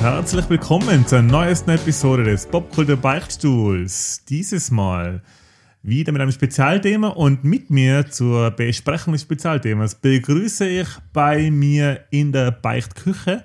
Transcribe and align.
Herzlich 0.00 0.48
willkommen 0.48 1.04
zur 1.08 1.22
neuesten 1.22 1.70
Episode 1.70 2.22
des 2.22 2.46
Popkultur 2.46 2.96
Beichtstuhls. 2.96 4.24
Dieses 4.28 4.70
Mal 4.70 5.22
wieder 5.82 6.12
mit 6.12 6.22
einem 6.22 6.30
Spezialthema 6.30 7.08
und 7.08 7.42
mit 7.42 7.68
mir 7.68 8.08
zur 8.08 8.52
Besprechung 8.52 9.12
des 9.14 9.22
Spezialthemas 9.22 9.96
begrüße 9.96 10.68
ich 10.68 10.86
bei 11.12 11.50
mir 11.50 12.04
in 12.10 12.30
der 12.30 12.52
Beichtküche 12.52 13.44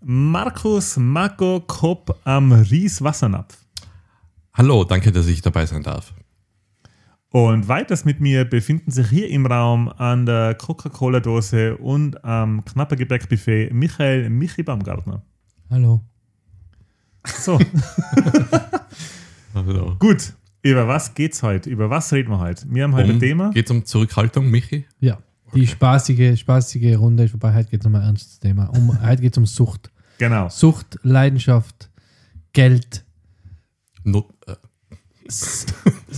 Markus 0.00 0.96
Marco 0.96 1.64
Kopp 1.66 2.16
am 2.22 2.52
Ries 2.52 3.02
Wassernapf. 3.02 3.58
Hallo, 4.54 4.84
danke, 4.84 5.10
dass 5.10 5.26
ich 5.26 5.42
dabei 5.42 5.66
sein 5.66 5.82
darf. 5.82 6.14
Und 7.30 7.66
weiters 7.66 8.04
mit 8.04 8.20
mir 8.20 8.44
befinden 8.44 8.92
sich 8.92 9.08
hier 9.08 9.28
im 9.30 9.46
Raum 9.46 9.88
an 9.88 10.26
der 10.26 10.54
Coca-Cola-Dose 10.54 11.76
und 11.76 12.24
am 12.24 12.64
knapper 12.64 12.94
Gebäckbuffet 12.94 13.70
Michael 13.72 14.30
Michi 14.30 14.62
Baumgartner. 14.62 15.24
Hallo. 15.70 16.00
So. 17.26 17.58
Hallo. 19.54 19.96
Gut, 19.98 20.32
über 20.62 20.88
was 20.88 21.14
geht's 21.14 21.42
heute? 21.42 21.68
Über 21.68 21.90
was 21.90 22.12
reden 22.12 22.30
wir 22.30 22.38
heute? 22.38 22.64
Wir 22.70 22.84
haben 22.84 22.94
heute 22.94 23.08
ein 23.10 23.14
Um, 23.16 23.20
Thema. 23.20 23.50
Geht 23.50 23.70
um 23.70 23.84
Zurückhaltung, 23.84 24.50
Michi? 24.50 24.86
Ja, 25.00 25.18
die 25.54 25.66
spaßige, 25.66 26.38
spaßige 26.38 26.96
Runde 26.98 27.24
ist 27.24 27.32
vorbei. 27.32 27.54
Heute 27.54 27.70
geht 27.70 27.80
es 27.80 27.86
um 27.86 27.94
ein 27.94 28.02
ernstes 28.02 28.38
Thema. 28.40 28.66
Um, 28.76 28.98
heute 29.02 29.20
geht 29.22 29.32
es 29.32 29.38
um 29.38 29.46
Sucht. 29.46 29.90
Genau. 30.18 30.48
Sucht, 30.48 30.98
Leidenschaft, 31.02 31.90
Geld. 32.52 33.04
Not, 34.04 34.26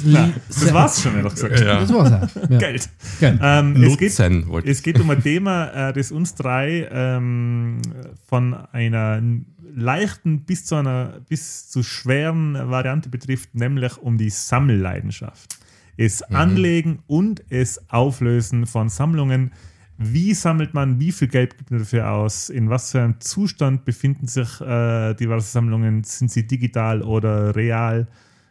Na, 0.05 0.33
das 0.49 0.73
war's 0.73 1.03
schon, 1.03 1.17
ehrlich 1.17 1.35
gesagt. 1.35 1.61
ja. 1.61 1.81
Das 1.81 1.93
war's 1.93 2.13
auch. 2.13 2.51
Ja. 2.51 2.59
Geld. 2.59 2.89
Geld. 3.19 3.41
Ähm, 3.43 3.83
es, 3.83 3.99
geht, 3.99 4.67
es 4.67 4.83
geht 4.83 5.01
um 5.01 5.11
ein 5.11 5.23
Thema, 5.23 5.89
äh, 5.89 5.93
das 5.93 6.13
uns 6.13 6.35
drei 6.35 6.89
ähm, 6.91 7.83
von 8.29 8.55
einer 8.55 9.21
leichten 9.75 10.41
bis 10.45 10.65
zu 10.65 10.77
einer 10.77 11.21
bis 11.29 11.69
zu 11.69 11.83
schweren 11.83 12.55
Variante 12.55 13.09
betrifft, 13.09 13.55
nämlich 13.55 13.99
um 13.99 14.19
die 14.19 14.31
Sammelleidenschaft. 14.31 15.59
Es 15.97 16.23
Anlegen 16.23 17.01
und 17.09 17.43
es 17.51 17.91
Auflösen 17.91 18.67
von 18.67 18.89
Sammlungen. 18.89 19.53
Wie 19.99 20.33
sammelt 20.33 20.73
man, 20.73 20.99
wie 20.99 21.13
viel 21.13 21.29
Geld 21.29 21.59
gibt 21.59 21.71
man 21.71 21.81
dafür 21.81 22.11
aus, 22.11 22.49
in 22.49 22.71
was 22.71 22.93
für 22.93 23.03
einem 23.03 23.21
Zustand 23.21 23.85
befinden 23.85 24.27
sich 24.27 24.61
äh, 24.63 25.13
diverse 25.15 25.51
Sammlungen, 25.51 26.05
sind 26.05 26.31
sie 26.31 26.47
digital 26.47 27.03
oder 27.03 27.55
real? 27.55 28.09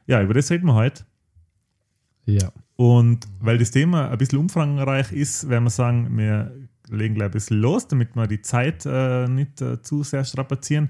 Ja, 0.09 0.23
über 0.23 0.33
das 0.33 0.49
reden 0.49 0.65
wir 0.65 0.73
heute. 0.73 1.05
Ja. 2.25 2.51
Und 2.75 3.27
weil 3.41 3.59
das 3.59 3.69
Thema 3.69 4.09
ein 4.09 4.17
bisschen 4.17 4.39
umfangreich 4.39 5.11
ist, 5.11 5.47
werden 5.49 5.65
wir 5.65 5.69
sagen, 5.69 6.17
wir 6.17 6.51
legen 6.89 7.13
gleich 7.13 7.27
ein 7.27 7.31
bisschen 7.31 7.59
los, 7.59 7.87
damit 7.87 8.15
wir 8.15 8.25
die 8.25 8.41
Zeit 8.41 8.87
äh, 8.87 9.27
nicht 9.27 9.61
äh, 9.61 9.83
zu 9.83 10.01
sehr 10.01 10.25
strapazieren. 10.25 10.89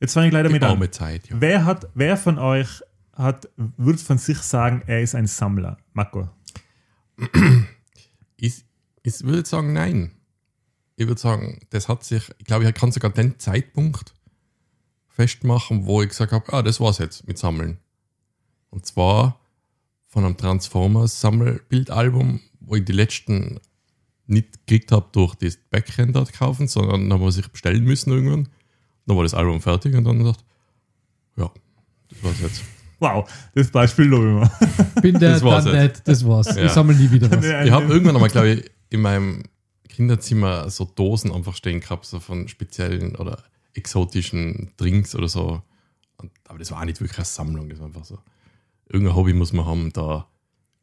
Jetzt 0.00 0.14
fange 0.14 0.28
ich 0.28 0.30
gleich 0.30 0.44
damit 0.44 0.62
an. 0.62 0.70
Arme 0.70 0.90
Zeit, 0.90 1.28
ja. 1.28 1.36
Wer, 1.38 1.66
hat, 1.66 1.90
wer 1.92 2.16
von 2.16 2.38
euch 2.38 2.80
hat, 3.12 3.50
würde 3.58 3.98
von 3.98 4.16
sich 4.16 4.38
sagen, 4.38 4.82
er 4.86 5.02
ist 5.02 5.14
ein 5.14 5.26
Sammler? 5.26 5.76
Marco. 5.92 6.28
Ich, 8.36 8.64
ich 9.02 9.22
würde 9.22 9.48
sagen, 9.48 9.72
nein. 9.72 10.10
Ich 10.96 11.06
würde 11.06 11.20
sagen, 11.20 11.60
das 11.70 11.88
hat 11.88 12.04
sich, 12.04 12.30
ich 12.38 12.44
glaube, 12.46 12.68
ich 12.68 12.74
kann 12.74 12.90
sogar 12.90 13.10
den 13.10 13.38
Zeitpunkt 13.38 14.12
festmachen, 15.08 15.86
wo 15.86 16.02
ich 16.02 16.08
gesagt 16.08 16.32
habe, 16.32 16.52
ah, 16.52 16.62
das 16.62 16.80
war's 16.80 16.98
jetzt 16.98 17.26
mit 17.26 17.38
Sammeln. 17.38 17.78
Und 18.84 18.88
zwar 18.88 19.40
von 20.08 20.26
einem 20.26 20.36
Transformers 20.36 21.18
Sammelbildalbum, 21.18 22.40
wo 22.60 22.76
ich 22.76 22.84
die 22.84 22.92
letzten 22.92 23.58
nicht 24.26 24.66
gekriegt 24.66 24.92
habe 24.92 25.06
durch 25.12 25.34
das 25.36 25.56
Backend 25.70 26.14
dort 26.14 26.34
kaufen, 26.34 26.68
sondern 26.68 27.08
dann 27.08 27.18
muss 27.18 27.38
ich 27.38 27.48
bestellen 27.48 27.82
müssen 27.82 28.12
irgendwann. 28.12 28.48
Dann 29.06 29.16
war 29.16 29.22
das 29.22 29.32
Album 29.32 29.62
fertig 29.62 29.94
und 29.94 30.04
dann 30.04 30.18
gesagt, 30.18 30.44
ja, 31.38 31.50
das 32.10 32.22
war's 32.22 32.40
jetzt. 32.42 32.62
Wow, 32.98 33.26
das 33.54 33.70
Beispiel 33.70 34.04
lobe 34.04 34.50
ich 34.94 35.00
Bin 35.02 35.18
der 35.18 35.32
Das 35.32 35.42
war's 35.42 35.64
dann 35.64 35.82
nicht, 35.82 36.06
das 36.06 36.26
war's. 36.26 36.54
Ja. 36.54 36.66
Ich 36.66 36.72
sammle 36.72 36.94
nie 36.94 37.10
wieder 37.10 37.30
was. 37.30 37.42
Ich 37.64 37.70
habe 37.70 37.86
irgendwann 37.86 38.16
einmal, 38.16 38.28
glaube 38.28 38.50
ich, 38.50 38.70
in 38.90 39.00
meinem 39.00 39.44
Kinderzimmer 39.88 40.68
so 40.68 40.84
Dosen 40.84 41.32
einfach 41.32 41.56
stehen 41.56 41.80
gehabt, 41.80 42.04
so 42.04 42.20
von 42.20 42.48
speziellen 42.48 43.16
oder 43.16 43.42
exotischen 43.72 44.72
Drinks 44.76 45.14
oder 45.14 45.28
so. 45.28 45.62
Und, 46.18 46.30
aber 46.44 46.58
das 46.58 46.70
war 46.70 46.80
auch 46.80 46.84
nicht 46.84 47.00
wirklich 47.00 47.16
eine 47.16 47.24
Sammlung, 47.24 47.70
das 47.70 47.78
war 47.78 47.86
einfach 47.86 48.04
so. 48.04 48.18
Irgendein 48.88 49.16
Hobby 49.16 49.32
muss 49.32 49.52
man 49.52 49.66
haben, 49.66 49.92
da 49.92 50.28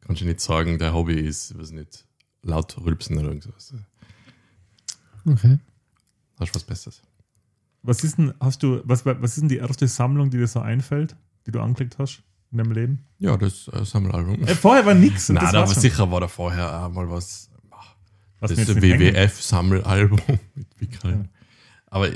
kannst 0.00 0.22
du 0.22 0.26
nicht 0.26 0.40
sagen, 0.40 0.78
der 0.78 0.92
Hobby 0.94 1.14
ist, 1.14 1.58
weiß 1.58 1.70
nicht, 1.72 2.06
laut 2.42 2.76
rülpsen 2.78 3.18
oder 3.18 3.28
irgendwas. 3.28 3.74
Okay. 5.24 5.58
Hast 6.38 6.50
du 6.50 6.54
was 6.56 6.64
Besseres? 6.64 7.02
Was 7.82 8.04
ist 8.04 8.18
denn, 8.18 8.34
hast 8.40 8.62
du, 8.62 8.80
was, 8.84 9.04
was 9.04 9.32
ist 9.32 9.40
denn 9.40 9.48
die 9.48 9.56
erste 9.56 9.88
Sammlung, 9.88 10.30
die 10.30 10.38
dir 10.38 10.46
so 10.46 10.60
einfällt, 10.60 11.16
die 11.46 11.52
du 11.52 11.60
angeklickt 11.60 11.98
hast 11.98 12.22
in 12.50 12.58
deinem 12.58 12.72
Leben? 12.72 13.04
Ja, 13.18 13.36
das 13.36 13.68
äh, 13.68 13.84
Sammelalbum. 13.84 14.42
Äh, 14.42 14.54
vorher 14.54 14.86
war 14.86 14.94
nichts. 14.94 15.28
Nein, 15.28 15.48
da 15.52 15.60
war 15.60 15.66
sicher 15.66 16.10
war 16.10 16.20
da 16.20 16.28
vorher 16.28 16.84
auch 16.84 16.92
mal 16.92 17.10
was. 17.10 17.50
Was 18.40 18.52
das. 18.54 18.74
WWF-Sammelalbum 18.74 20.20
mit 20.54 20.80
Wickeln. 20.80 21.28
Aber 21.86 22.08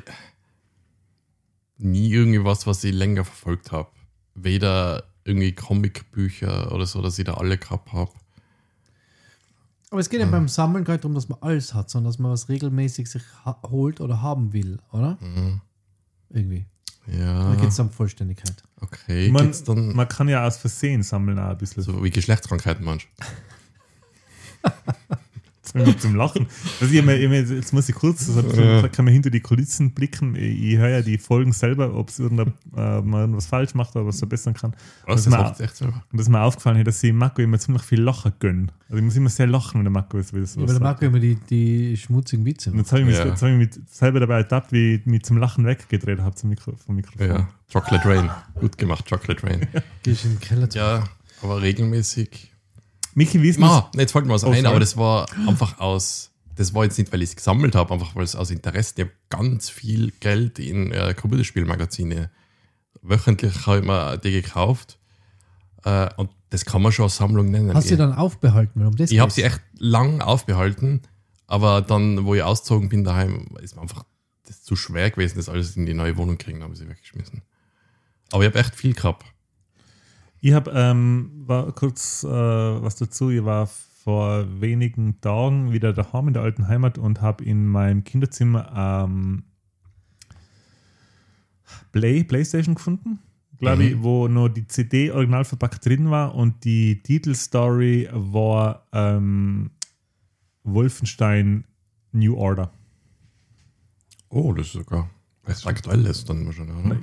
nie 1.79 2.11
irgendwie 2.11 2.45
was, 2.45 2.67
was 2.67 2.83
ich 2.83 2.93
länger 2.93 3.25
verfolgt 3.25 3.71
habe. 3.71 3.91
Weder 4.35 5.05
irgendwie 5.27 5.53
Comicbücher 5.53 6.73
oder 6.73 6.87
so, 6.87 7.03
dass 7.03 7.19
ich 7.19 7.25
da 7.25 7.35
alle 7.35 7.59
gehabt 7.59 7.93
habe. 7.93 8.11
Aber 9.91 10.01
es 10.01 10.09
geht 10.09 10.21
ja 10.21 10.27
beim 10.27 10.49
Sammeln 10.49 10.85
gar 10.85 10.95
nicht 10.95 11.05
darum, 11.05 11.15
dass 11.15 11.29
man 11.29 11.39
alles 11.41 11.73
hat, 11.73 11.91
sondern 11.91 12.11
dass 12.11 12.19
man 12.19 12.33
was 12.33 12.49
regelmäßig 12.49 13.09
sich 13.09 13.23
ha 13.45 13.61
holt 13.71 14.01
oder 14.01 14.21
haben 14.21 14.53
will, 14.53 14.79
oder? 14.93 15.17
Irgendwie. 16.31 16.67
Ja, 17.07 17.53
Da 17.55 17.61
geht 17.61 17.69
es 17.71 17.79
um 17.79 17.91
Vollständigkeit. 17.91 18.65
okay. 18.81 19.31
Man, 19.31 19.47
Geht's 19.47 19.63
dann 19.63 19.95
man 19.95 20.09
kann 20.09 20.29
ja 20.29 20.45
aus 20.45 20.57
Versehen 20.57 21.03
sammeln 21.05 21.39
auch 21.39 21.51
ein 21.51 21.59
bisschen. 21.59 21.83
so 21.85 22.03
wie 22.03 22.11
Geschlechtskrankheiten 22.11 22.85
manchmal? 22.85 23.29
zum, 25.85 25.99
zum 25.99 26.15
Lachen. 26.17 26.47
Also 26.81 26.93
ich, 26.95 27.05
mir- 27.05 27.17
ich, 27.17 27.29
mir- 27.29 27.43
jetzt 27.43 27.73
muss 27.73 27.89
ich 27.89 27.95
kurz, 27.95 28.29
also 28.29 28.43
da 28.43 28.89
kann 28.89 29.05
man 29.05 29.13
hinter 29.15 29.31
die 29.31 29.41
Kulissen 29.41 29.93
blicken. 29.93 30.35
Ich, 30.37 30.63
ich 30.73 30.77
höre 30.79 30.89
ja 30.89 31.03
die 31.03 31.19
Folgen 31.19 31.53
selber, 31.53 31.95
ob 31.95 32.09
es 32.09 32.19
äh, 32.19 32.23
man 32.31 32.53
irgendwas 32.75 33.47
falsch 33.47 33.75
macht 33.75 33.95
oder 33.97 34.07
was 34.07 34.19
verbessern 34.19 34.55
kann. 34.55 34.75
Was, 35.07 35.25
das 35.25 35.33
das 35.35 35.61
echt 35.61 35.77
selber? 35.77 35.95
Und 36.13 36.19
das 36.19 36.23
ist 36.27 36.29
mir 36.31 36.41
aufgefallen, 36.41 36.85
dass 36.85 37.03
ich 37.03 37.13
Marco 37.13 37.43
immer 37.43 37.59
ziemlich 37.59 37.83
viel 37.83 38.01
Lachen 38.01 38.33
gönne. 38.39 38.67
Also 38.89 38.99
ich 38.99 39.03
muss 39.05 39.17
immer 39.17 39.31
sehr 39.31 39.47
lachen, 39.49 39.79
wenn 39.79 39.85
der 39.85 39.91
Marco 39.93 40.17
will. 40.17 40.45
Ja, 40.45 40.57
weil 40.57 40.67
der 40.67 40.81
Marco 40.81 41.05
immer 41.05 41.19
die, 41.19 41.35
die 41.51 41.97
schmutzigen 41.97 42.45
Witze 42.45 42.71
Und 42.71 42.77
macht. 42.77 42.87
jetzt 42.87 42.93
habe 42.93 43.01
ich 43.03 43.07
mich, 43.09 43.19
Ja. 43.19 43.27
jetzt 43.27 43.43
hab 43.43 43.49
ich 43.51 43.57
mich 43.57 43.71
selber 43.91 44.21
dabei 44.21 44.37
ertappt, 44.39 44.73
wie 44.73 44.95
ich 44.97 45.07
mich 45.07 45.23
zum 45.25 45.39
Lachen 45.39 45.65
weggedreht 45.67 46.21
habe 46.21 46.35
zum 46.37 46.51
Mikro, 46.51 46.75
vom 46.77 46.95
Mikrofon. 46.97 47.27
Ja, 47.29 47.49
Chocolate 47.73 48.09
Rain. 48.09 48.31
Gut 48.61 48.79
gemacht, 48.79 49.09
Chocolate 49.09 49.43
Rain. 49.45 49.67
Gehst 50.05 50.25
in 50.25 50.33
den 50.33 50.41
Keller 50.41 50.71
zu. 50.71 50.79
Ja, 50.79 51.05
aber 51.43 51.61
regelmäßig. 51.63 52.53
Michi, 53.17 53.41
wie 53.43 53.49
ist 53.49 53.59
Ma, 53.59 53.91
jetzt 53.97 54.13
fällt 54.13 54.27
mir 54.27 54.35
was 54.35 54.45
Oh, 54.45 54.49
ein, 54.49 54.57
sorry. 54.57 54.67
aber 54.67 54.79
das 54.81 54.97
war 54.99 55.27
einfach 55.49 55.79
aus, 55.81 56.31
das 56.55 56.75
war 56.75 56.85
jetzt 56.85 56.99
nicht, 56.99 57.11
weil 57.13 57.23
ich 57.23 57.31
es 57.31 57.37
gesammelt 57.37 57.75
habe, 57.75 57.95
einfach 57.95 58.15
weil 58.15 58.25
es 58.25 58.37
aus 58.37 58.51
Interesse, 58.51 58.93
ich 58.97 59.05
habe 59.05 59.13
ganz 59.31 59.71
viel 59.71 60.13
Geld 60.21 60.59
in 60.59 60.93
äh, 60.93 61.15
Computerspielmagazine. 61.15 62.31
Wöchentlich 63.01 63.67
habe 63.67 63.79
ich 63.79 63.85
mir 63.87 64.19
die 64.19 64.33
gekauft 64.33 64.99
äh, 65.85 66.09
und 66.17 66.29
das 66.51 66.67
kann 66.67 66.83
man 66.83 66.93
schon 66.93 67.05
als 67.05 67.17
Sammlung 67.17 67.51
nennen. 67.51 67.73
Hast 67.75 67.89
du 67.89 67.95
ich 67.95 67.99
dann 67.99 68.13
aufbehalten? 68.13 68.85
Um 68.87 68.95
das 68.95 69.11
ich 69.11 69.19
habe 69.19 69.31
sie 69.33 69.43
echt 69.45 69.61
lang 69.79 70.21
aufbehalten, 70.21 71.01
aber 71.47 71.81
dann, 71.81 72.25
wo 72.27 72.35
ich 72.35 72.43
ausgezogen 72.43 72.91
bin 72.91 73.03
daheim, 73.03 73.49
ist 73.63 73.77
mir 73.77 73.83
einfach 73.83 74.05
das 74.47 74.63
zu 74.63 74.77
schwer 74.77 75.11
gewesen, 75.11 75.37
das 75.39 75.49
alles 75.49 75.75
in 75.77 75.87
die 75.87 75.95
neue 75.95 76.17
Wohnung 76.19 76.37
kriegen, 76.37 76.63
habe 76.63 76.75
ich 76.75 76.79
sie 76.81 76.89
weggeschmissen. 76.89 77.41
Aber 78.31 78.43
ich 78.45 78.49
habe 78.51 78.59
echt 78.59 78.75
viel 78.77 78.93
gehabt. 78.95 79.25
Ich 80.41 80.53
habe 80.53 80.71
ähm, 80.75 81.31
war 81.47 81.73
kurz 81.73 82.25
äh, 82.25 82.29
was 82.29 82.97
dazu. 82.97 83.31
Ich 83.31 83.45
war 83.45 83.67
vor 83.67 84.61
wenigen 84.61 85.21
Tagen 85.21 85.73
wieder 85.73 85.93
daheim 85.93 86.29
in 86.29 86.35
der 86.35 86.43
alten 86.43 86.69
Heimat 86.69 86.97
und 86.97 87.21
habe 87.21 87.43
in 87.45 87.67
meinem 87.67 88.05
Kinderzimmer 88.05 88.73
ähm, 89.09 89.43
Play, 91.91 92.23
Playstation 92.23 92.77
gefunden, 92.77 93.19
glaube 93.59 93.83
ich, 93.83 94.03
wo 94.03 94.29
nur 94.29 94.49
die 94.49 94.69
CD 94.69 95.11
original 95.11 95.45
verpackt 95.45 95.85
drin 95.85 96.11
war 96.11 96.35
und 96.35 96.65
die 96.65 97.03
Titelstory 97.03 98.09
war 98.13 98.87
ähm, 98.93 99.71
Wolfenstein 100.63 101.65
New 102.13 102.37
Order. 102.37 102.71
Oh, 104.29 104.53
das 104.53 104.67
ist 104.69 104.73
sogar 104.75 105.11
recht 105.47 105.67
aktuelles 105.67 106.25
dann 106.25 106.47
wahrscheinlich, 106.47 106.77
oder? 106.77 107.01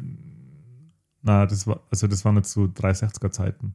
Na, 1.23 1.45
das 1.45 1.65
war 1.65 1.81
also 1.89 2.07
das 2.07 2.23
waren 2.25 2.35
jetzt 2.35 2.51
so 2.51 2.63
360er 2.65 3.31
Zeiten. 3.31 3.73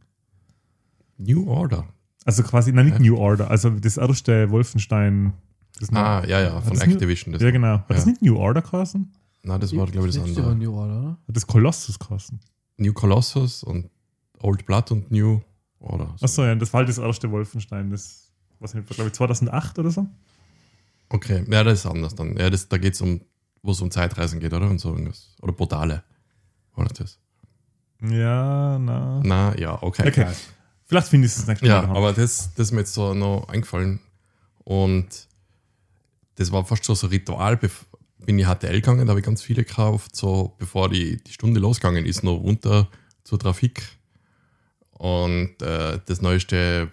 New 1.17 1.49
Order. 1.49 1.89
Also 2.25 2.43
quasi, 2.43 2.73
nein, 2.73 2.87
nicht 2.87 3.01
New 3.01 3.17
Order, 3.17 3.51
also 3.51 3.71
das 3.71 3.97
erste 3.97 4.51
Wolfenstein. 4.51 5.33
Das 5.81 5.91
Ah, 5.93 6.25
ja, 6.27 6.41
ja, 6.41 6.61
von 6.61 6.75
das 6.77 6.87
New-. 6.87 7.33
Das 7.33 7.43
ja, 7.43 7.51
genau. 7.51 7.79
Hat 7.79 7.91
das 7.91 8.05
Ja. 8.05 8.11
nicht 8.11 8.23
New 8.23 8.37
Order 8.37 8.63
geheißen? 8.63 9.11
Nein, 9.45 9.61
das 9.61 9.75
war, 9.75 9.87
glaube 9.87 10.09
ich, 10.09 10.15
das 10.15 10.23
war 10.23 10.29
andere. 10.29 10.57
New 10.57 10.75
Order, 10.75 10.99
oder? 11.01 11.11
Hat 11.27 11.37
das 11.37 11.47
Colossus 11.47 11.99
geheißen? 11.99 12.39
New 12.77 12.93
Colossus 12.93 13.63
und 13.63 13.89
Old 14.41 14.67
Blood 14.67 14.93
und 14.93 15.11
New 15.11 15.41
Order. 15.81 16.15
Achso, 16.21 16.45
ja, 16.45 16.55
das 16.55 16.73
war 16.73 16.79
halt 16.79 16.89
das 16.89 16.99
erste 16.99 17.31
Wolfenstein. 17.31 17.91
Das, 17.91 18.31
was 18.61 18.75
nicht, 18.75 18.89
glaube 18.89 19.09
ich, 19.09 19.15
2008 19.15 19.79
oder 19.79 19.91
so. 19.91 20.07
Okay, 21.09 21.45
ja, 21.49 21.65
das 21.65 21.81
ist 21.81 21.87
anders 21.87 22.15
dann. 22.15 22.37
Ja, 22.37 22.51
das, 22.51 22.69
da 22.69 22.77
geht 22.79 22.95
es 22.95 23.01
um 23.01 23.21
wo 23.63 23.73
es 23.73 23.81
um 23.81 23.91
Zeitreisen 23.91 24.39
geht, 24.41 24.53
oder? 24.53 24.69
Und 24.71 24.79
so 24.81 24.91
irgendwas. 24.91 25.35
Oder 25.43 25.53
Portale. 25.53 26.05
War 26.75 26.85
das 26.87 26.99
das? 26.99 27.19
Ja, 28.03 28.79
na. 28.79 29.21
Na, 29.25 29.59
ja, 29.59 29.83
okay. 29.83 30.09
Okay. 30.09 30.33
Vielleicht 30.85 31.09
finde 31.09 31.27
ich 31.27 31.33
es 31.33 31.39
das 31.39 31.47
nächste 31.49 31.67
Ja, 31.67 31.83
Mal. 31.83 31.97
aber 31.97 32.13
das, 32.13 32.55
das 32.55 32.69
ist 32.69 32.73
mir 32.73 32.81
jetzt 32.81 32.95
so 32.95 33.13
noch 33.13 33.49
eingefallen. 33.49 34.01
Und 34.65 35.07
das 36.37 36.53
war 36.53 36.65
fast 36.65 36.85
schon 36.85 36.95
so 36.97 37.07
ein 37.07 37.11
Ritual. 37.11 37.59
Bin 38.19 38.39
ich 38.39 38.47
HTL 38.47 38.75
gegangen, 38.81 39.07
da 39.07 39.11
habe 39.11 39.21
ich 39.21 39.27
ganz 39.27 39.43
viele 39.43 39.65
gekauft, 39.65 40.15
so 40.15 40.55
bevor 40.59 40.89
die, 40.89 41.23
die 41.23 41.33
Stunde 41.33 41.61
losgegangen 41.61 42.05
ist, 42.07 42.23
noch 42.23 42.37
runter 42.37 42.89
zur 43.25 43.39
Trafik. 43.39 43.83
Und 44.91 45.61
äh, 45.63 46.01
das 46.07 46.21
neueste, 46.23 46.91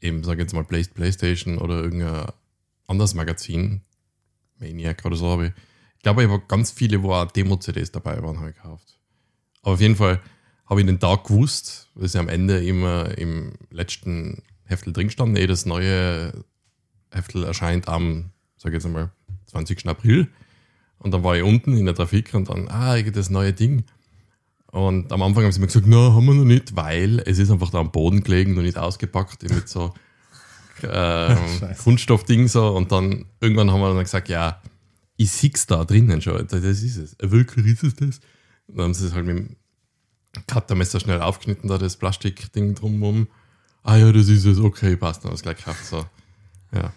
eben, 0.00 0.24
sage 0.24 0.40
ich 0.42 0.44
jetzt 0.46 0.54
mal, 0.54 0.64
Play 0.64 0.84
Playstation 0.84 1.58
oder 1.58 1.82
irgendein 1.82 2.26
anderes 2.86 3.14
Magazin, 3.14 3.82
Maniac 4.58 5.04
oder 5.04 5.16
so, 5.16 5.28
habe 5.30 5.46
ich. 5.46 5.52
Ich 5.96 6.02
glaube, 6.02 6.22
ich 6.24 6.30
habe 6.30 6.42
ganz 6.46 6.70
viele, 6.70 7.02
wo 7.02 7.12
auch 7.12 7.30
Demo-CDs 7.30 7.90
dabei 7.90 8.22
waren, 8.22 8.38
habe 8.38 8.50
ich 8.50 8.56
gekauft. 8.56 8.95
Aber 9.66 9.74
auf 9.74 9.80
jeden 9.80 9.96
Fall 9.96 10.20
habe 10.66 10.80
ich 10.80 10.86
den 10.86 11.00
Tag 11.00 11.24
gewusst, 11.24 11.88
weil 11.96 12.06
sie 12.06 12.20
am 12.20 12.28
Ende 12.28 12.64
immer 12.64 13.18
im 13.18 13.54
letzten 13.72 14.44
Heftel 14.64 14.92
drin 14.92 15.10
stand. 15.10 15.36
Eh, 15.36 15.48
das 15.48 15.66
neue 15.66 16.32
Heftel 17.10 17.42
erscheint 17.42 17.88
am, 17.88 18.30
sag 18.58 18.70
ich 18.70 18.74
jetzt 18.74 18.86
einmal, 18.86 19.10
20. 19.46 19.88
April. 19.88 20.28
Und 20.98 21.12
dann 21.12 21.24
war 21.24 21.36
ich 21.36 21.42
unten 21.42 21.76
in 21.76 21.84
der 21.84 21.96
Trafik 21.96 22.32
und 22.34 22.48
dann, 22.48 22.68
ah, 22.68 23.02
das 23.02 23.28
neue 23.28 23.52
Ding. 23.52 23.82
Und 24.70 25.12
am 25.12 25.22
Anfang 25.22 25.42
haben 25.42 25.50
sie 25.50 25.58
mir 25.58 25.66
gesagt, 25.66 25.86
na, 25.88 26.12
haben 26.12 26.26
wir 26.26 26.34
noch 26.34 26.44
nicht, 26.44 26.76
weil 26.76 27.18
es 27.26 27.40
ist 27.40 27.50
einfach 27.50 27.70
da 27.70 27.80
am 27.80 27.90
Boden 27.90 28.22
gelegen, 28.22 28.54
noch 28.54 28.62
nicht 28.62 28.78
ausgepackt, 28.78 29.42
mit 29.52 29.68
so 29.68 29.94
ähm. 30.84 31.38
Kunststoffding 31.82 32.46
so. 32.46 32.68
Und 32.68 32.92
dann 32.92 33.24
irgendwann 33.40 33.72
haben 33.72 33.80
wir 33.80 33.92
dann 33.92 33.98
gesagt, 34.04 34.28
ja, 34.28 34.62
ich 35.16 35.32
sehe 35.32 35.50
da 35.66 35.84
drinnen 35.84 36.22
schon, 36.22 36.46
das 36.46 36.62
ist 36.62 36.96
es. 36.98 37.16
Wirklich 37.20 37.66
ist 37.66 37.82
es 37.82 37.96
das? 37.96 38.20
Dann 38.68 38.84
haben 38.84 38.94
sie 38.94 39.06
es 39.06 39.14
halt 39.14 39.26
mit 39.26 39.36
dem 39.36 39.56
Cuttermesser 40.46 41.00
schnell 41.00 41.20
aufgeschnitten, 41.20 41.68
da 41.68 41.78
das 41.78 41.96
Plastikding 41.96 42.74
drumherum. 42.74 43.28
Ah 43.82 43.96
ja, 43.96 44.12
das 44.12 44.28
ist 44.28 44.44
es, 44.44 44.58
okay, 44.58 44.96
passt, 44.96 45.24
dann 45.24 45.30
habe 45.30 45.34
ich 45.34 45.40
es 45.40 45.42
gleich 45.42 45.56
gekauft. 45.58 45.84
So. 45.84 46.04
Ja. 46.72 46.92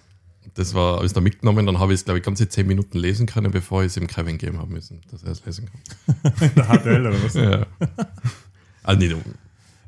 Das 0.56 0.74
war, 0.74 0.96
habe 0.98 1.06
ich 1.06 1.14
da 1.14 1.22
mitgenommen, 1.22 1.66
dann 1.66 1.80
habe 1.80 1.94
ich 1.94 2.00
es, 2.00 2.06
glaube 2.06 2.18
ich, 2.18 2.26
ganze 2.26 2.50
10 2.50 2.66
Minuten 2.66 2.98
lesen 2.98 3.28
können, 3.28 3.52
bevor 3.52 3.84
ich 3.84 3.88
es 3.88 3.98
im 3.98 4.08
Kevin 4.08 4.38
geben 4.38 4.58
habe 4.58 4.72
müssen, 4.72 5.02
dass 5.12 5.24
er 5.24 5.32
es 5.32 5.46
lesen 5.46 5.70
kann. 5.70 6.34
In 6.42 6.56
der 6.56 6.66
HTL 6.66 7.08
oder 7.08 7.24
was? 7.24 7.34
Ja. 7.36 7.68
also 8.84 9.00
nicht, 9.00 9.16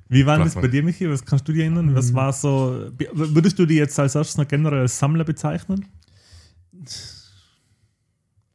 Wie 0.10 0.26
war 0.26 0.38
denn 0.38 0.46
das 0.46 0.56
bei 0.56 0.68
dir, 0.68 0.84
Michi? 0.84 1.10
Was 1.10 1.26
kannst 1.26 1.48
du 1.48 1.54
dir 1.54 1.64
erinnern? 1.64 1.88
Mhm. 1.88 1.96
Was 1.96 2.14
war 2.14 2.32
so. 2.32 2.92
Würdest 3.14 3.58
du 3.58 3.66
die 3.66 3.76
jetzt 3.76 3.98
als 4.00 4.16
erstes 4.16 4.38
noch 4.38 4.48
generell 4.48 4.82
als 4.82 4.98
Sammler 5.00 5.24
bezeichnen? 5.24 5.88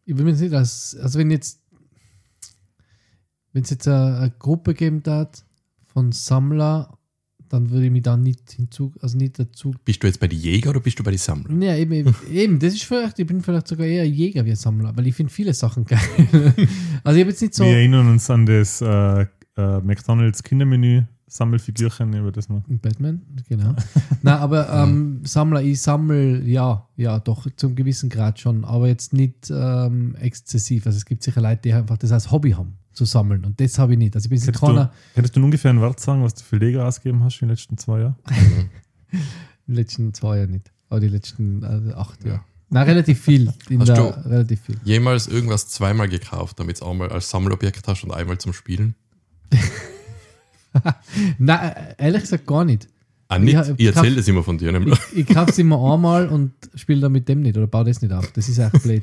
Ich 0.04 0.16
will 0.16 0.24
mir 0.24 0.32
nicht 0.34 0.54
als, 0.54 0.96
also 1.02 1.18
wenn 1.18 1.30
jetzt, 1.32 1.60
wenn 3.56 3.62
es 3.62 3.70
jetzt 3.70 3.88
eine, 3.88 4.18
eine 4.18 4.30
Gruppe 4.38 4.74
geben 4.74 5.02
hat 5.06 5.42
von 5.86 6.12
Sammler, 6.12 6.98
dann 7.48 7.70
würde 7.70 7.86
ich 7.86 7.90
mich 7.90 8.02
da 8.02 8.14
nicht 8.18 8.50
hinzu, 8.50 8.92
also 9.00 9.16
nicht 9.16 9.38
dazu. 9.38 9.74
bist 9.82 10.02
du 10.02 10.06
jetzt 10.06 10.20
bei 10.20 10.28
den 10.28 10.38
Jäger 10.38 10.70
oder 10.70 10.80
bist 10.80 10.98
du 10.98 11.02
bei 11.02 11.10
den 11.10 11.16
Sammlern? 11.16 11.62
Ja, 11.62 11.74
eben, 11.74 11.92
eben, 11.92 12.14
eben, 12.30 12.58
das 12.58 12.74
ist 12.74 12.84
vielleicht, 12.84 13.18
ich 13.18 13.26
bin 13.26 13.40
vielleicht 13.40 13.66
sogar 13.66 13.86
eher 13.86 14.06
Jäger 14.06 14.44
wie 14.44 14.50
ein 14.50 14.56
Sammler, 14.56 14.94
weil 14.94 15.06
ich 15.06 15.14
finde 15.14 15.32
viele 15.32 15.54
Sachen 15.54 15.86
geil. 15.86 15.98
also 17.02 17.16
ich 17.16 17.22
habe 17.22 17.30
jetzt 17.30 17.40
nicht 17.40 17.54
so. 17.54 17.64
Wir 17.64 17.78
erinnern 17.78 18.10
uns 18.10 18.28
an 18.28 18.44
das 18.44 18.82
äh, 18.82 19.22
äh, 19.22 19.80
McDonalds 19.80 20.42
Kindermenü 20.42 21.04
Sammelfigürchen, 21.26 22.12
über 22.12 22.32
das 22.32 22.50
man. 22.50 22.62
Batman, 22.68 23.22
genau. 23.48 23.74
Nein, 24.22 24.38
aber 24.38 24.68
ähm, 24.84 25.22
Sammler, 25.24 25.62
ich 25.62 25.80
sammle, 25.80 26.42
ja, 26.42 26.86
ja, 26.96 27.18
doch, 27.20 27.46
zum 27.56 27.74
gewissen 27.74 28.10
Grad 28.10 28.38
schon, 28.38 28.66
aber 28.66 28.86
jetzt 28.86 29.14
nicht 29.14 29.50
ähm, 29.50 30.14
exzessiv. 30.20 30.86
Also 30.86 30.98
es 30.98 31.06
gibt 31.06 31.22
sicher 31.22 31.40
Leute, 31.40 31.62
die 31.62 31.72
einfach 31.72 31.96
das 31.96 32.12
als 32.12 32.30
Hobby 32.30 32.50
haben, 32.50 32.76
zu 32.96 33.04
sammeln. 33.04 33.44
Und 33.44 33.60
das 33.60 33.78
habe 33.78 33.92
ich 33.92 33.98
nicht. 33.98 34.14
Also 34.14 34.26
ich 34.26 34.30
bin 34.30 34.38
jetzt 34.38 34.48
Hättest 34.48 34.64
keiner 34.64 34.86
du, 34.86 35.18
hättest 35.18 35.36
du 35.36 35.44
ungefähr 35.44 35.70
einen 35.70 35.80
Wert 35.82 36.00
sagen, 36.00 36.22
was 36.24 36.34
du 36.34 36.42
für 36.42 36.56
Lego 36.56 36.82
ausgegeben 36.82 37.22
hast 37.22 37.40
in 37.42 37.48
den 37.48 37.54
letzten 37.54 37.78
zwei 37.78 38.00
Jahren? 38.00 38.16
in 38.30 38.68
den 39.68 39.74
letzten 39.76 40.14
zwei 40.14 40.38
Jahren 40.38 40.50
nicht. 40.50 40.72
Aber 40.88 41.00
die 41.00 41.08
letzten 41.08 41.62
äh, 41.62 41.92
acht 41.94 42.24
Jahre. 42.24 42.40
Nein, 42.68 42.86
relativ 42.86 43.20
viel. 43.20 43.52
In 43.68 43.80
Hast 43.80 43.88
der, 43.88 43.96
du- 43.96 44.28
relativ 44.28 44.60
viel. 44.62 44.76
Jemals 44.82 45.28
irgendwas 45.28 45.68
zweimal 45.68 46.08
gekauft, 46.08 46.58
damit 46.58 46.76
es 46.76 46.82
einmal 46.82 47.10
als 47.10 47.30
Sammelobjekt 47.30 47.86
hast 47.86 48.02
und 48.02 48.12
einmal 48.12 48.38
zum 48.38 48.52
Spielen? 48.52 48.94
Nein, 51.38 51.72
ehrlich 51.98 52.22
gesagt 52.22 52.46
gar 52.46 52.64
nicht. 52.64 52.88
Ah, 53.28 53.38
nicht? 53.38 53.54
Ja, 53.54 53.64
ich 53.76 53.86
erzähle 53.86 54.16
das 54.16 54.28
immer 54.28 54.42
von 54.44 54.56
dir, 54.58 54.70
nämlich. 54.72 54.98
Ich, 55.12 55.18
ich 55.28 55.34
kaufe 55.34 55.50
es 55.50 55.58
immer 55.58 55.92
einmal 55.92 56.28
und 56.28 56.52
spiele 56.74 57.00
dann 57.00 57.12
mit 57.12 57.28
dem 57.28 57.40
nicht 57.42 57.56
oder 57.56 57.66
baue 57.66 57.84
das 57.84 58.00
nicht 58.02 58.12
auf. 58.12 58.30
Das 58.32 58.48
ist 58.48 58.58
echt 58.58 58.82
blöd. 58.82 59.02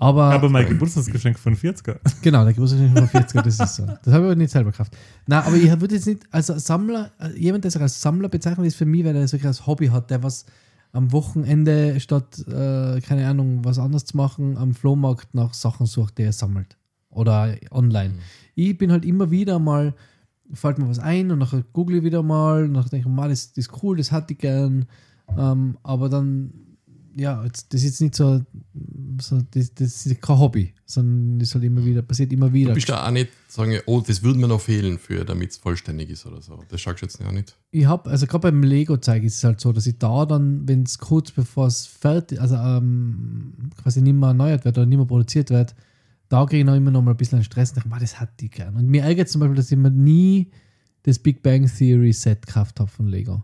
Aber, 0.00 0.26
Aber 0.26 0.48
mein 0.48 0.68
Geburtstagsgeschenk 0.68 1.38
von 1.38 1.56
40er. 1.56 1.96
genau, 2.22 2.44
der 2.44 2.54
Geburtstag 2.54 2.78
von 2.78 3.08
40er, 3.08 3.42
das 3.42 3.58
ist 3.58 3.76
so. 3.76 3.84
Das 3.84 4.14
habe 4.14 4.24
ich 4.24 4.30
aber 4.30 4.36
nicht 4.36 4.50
selber 4.50 4.70
gekauft. 4.70 4.96
Nein, 5.26 5.42
aber 5.44 5.56
ich 5.56 5.80
würde 5.80 5.96
jetzt 5.96 6.06
nicht, 6.06 6.22
also 6.30 6.56
Sammler, 6.56 7.10
äh, 7.18 7.36
jemand, 7.36 7.64
der 7.64 7.72
sich 7.72 7.82
als 7.82 8.00
Sammler 8.00 8.28
bezeichnet, 8.28 8.66
ist 8.66 8.76
für 8.76 8.86
mich, 8.86 9.04
weil 9.04 9.16
er 9.16 9.22
das 9.22 9.32
wirklich 9.32 9.48
als 9.48 9.66
Hobby 9.66 9.88
hat, 9.88 10.10
der 10.10 10.22
was 10.22 10.46
am 10.92 11.12
Wochenende 11.12 11.98
statt, 12.00 12.38
äh, 12.46 13.00
keine 13.00 13.26
Ahnung, 13.28 13.64
was 13.64 13.78
anderes 13.78 14.04
zu 14.04 14.16
machen, 14.16 14.56
am 14.56 14.72
Flohmarkt 14.72 15.34
nach 15.34 15.52
Sachen 15.52 15.86
sucht, 15.86 16.18
die 16.18 16.22
er 16.22 16.32
sammelt. 16.32 16.78
Oder 17.10 17.56
online. 17.70 18.14
Ich 18.54 18.78
bin 18.78 18.92
halt 18.92 19.04
immer 19.04 19.30
wieder 19.30 19.58
mal, 19.58 19.94
fällt 20.52 20.78
mir 20.78 20.88
was 20.88 20.98
ein 20.98 21.30
und 21.30 21.40
nachher 21.40 21.64
google 21.72 21.98
ich 21.98 22.04
wieder 22.04 22.22
mal 22.22 22.64
und 22.64 22.72
nachher 22.72 22.90
denke 22.90 23.08
ich, 23.08 23.14
"Ma, 23.14 23.28
das, 23.28 23.52
das 23.52 23.66
ist 23.66 23.82
cool, 23.82 23.96
das 23.96 24.12
hätte 24.12 24.34
ich 24.34 24.38
gern. 24.38 24.86
Ähm, 25.36 25.76
aber 25.82 26.08
dann, 26.08 26.52
ja, 27.16 27.44
jetzt, 27.44 27.74
das 27.74 27.82
ist 27.82 27.86
jetzt 27.86 28.00
nicht 28.00 28.14
so, 28.14 28.40
so 29.22 29.40
das, 29.50 29.74
das 29.74 30.06
ist 30.06 30.22
kein 30.22 30.38
Hobby, 30.38 30.74
sondern 30.86 31.38
das 31.38 31.54
halt 31.54 31.64
immer 31.64 31.84
wieder, 31.84 32.02
passiert 32.02 32.32
immer 32.32 32.52
wieder. 32.52 32.70
Du 32.70 32.74
bist 32.74 32.88
da 32.88 33.06
auch 33.06 33.10
nicht 33.10 33.30
sagen, 33.48 33.78
oh, 33.86 34.00
das 34.00 34.22
würde 34.22 34.38
mir 34.38 34.48
noch 34.48 34.60
fehlen, 34.60 34.98
für, 34.98 35.24
damit 35.24 35.50
es 35.50 35.56
vollständig 35.56 36.10
ist 36.10 36.26
oder 36.26 36.40
so. 36.40 36.62
Das 36.68 36.80
schaust 36.80 37.02
du 37.02 37.06
jetzt 37.06 37.20
ja 37.20 37.30
nicht. 37.32 37.56
ich 37.70 37.86
habe, 37.86 38.10
also 38.10 38.26
gerade 38.26 38.50
beim 38.50 38.62
Lego-Zeug 38.62 39.22
ist 39.24 39.36
es 39.36 39.44
halt 39.44 39.60
so, 39.60 39.72
dass 39.72 39.86
ich 39.86 39.98
da 39.98 40.26
dann, 40.26 40.66
wenn 40.68 40.82
es 40.82 40.98
kurz 40.98 41.30
bevor 41.30 41.66
es 41.66 41.86
fertig, 41.86 42.40
also 42.40 42.56
ähm, 42.56 43.52
quasi 43.82 44.00
nicht 44.02 44.14
mehr 44.14 44.28
erneuert 44.28 44.64
wird 44.64 44.78
oder 44.78 44.86
nicht 44.86 44.98
mehr 44.98 45.06
produziert 45.06 45.50
wird, 45.50 45.74
da 46.28 46.44
kriege 46.44 46.60
ich 46.60 46.66
noch 46.66 46.74
immer 46.74 46.90
noch 46.90 47.02
mal 47.02 47.12
ein 47.12 47.16
bisschen 47.16 47.42
Stress 47.42 47.70
und 47.70 47.76
denke, 47.76 47.88
"Ma, 47.88 47.98
das 47.98 48.20
hätte 48.20 48.44
ich 48.44 48.50
gern. 48.50 48.76
Und 48.76 48.86
mir 48.86 49.02
ärgert 49.02 49.28
zum 49.28 49.40
Beispiel, 49.40 49.56
dass 49.56 49.70
ich 49.70 49.78
mir 49.78 49.90
nie 49.90 50.50
das 51.04 51.18
Big 51.18 51.42
Bang 51.42 51.66
Theory 51.66 52.12
Set 52.12 52.46
gekauft 52.46 52.80
habe 52.80 52.90
von 52.90 53.08
Lego. 53.08 53.42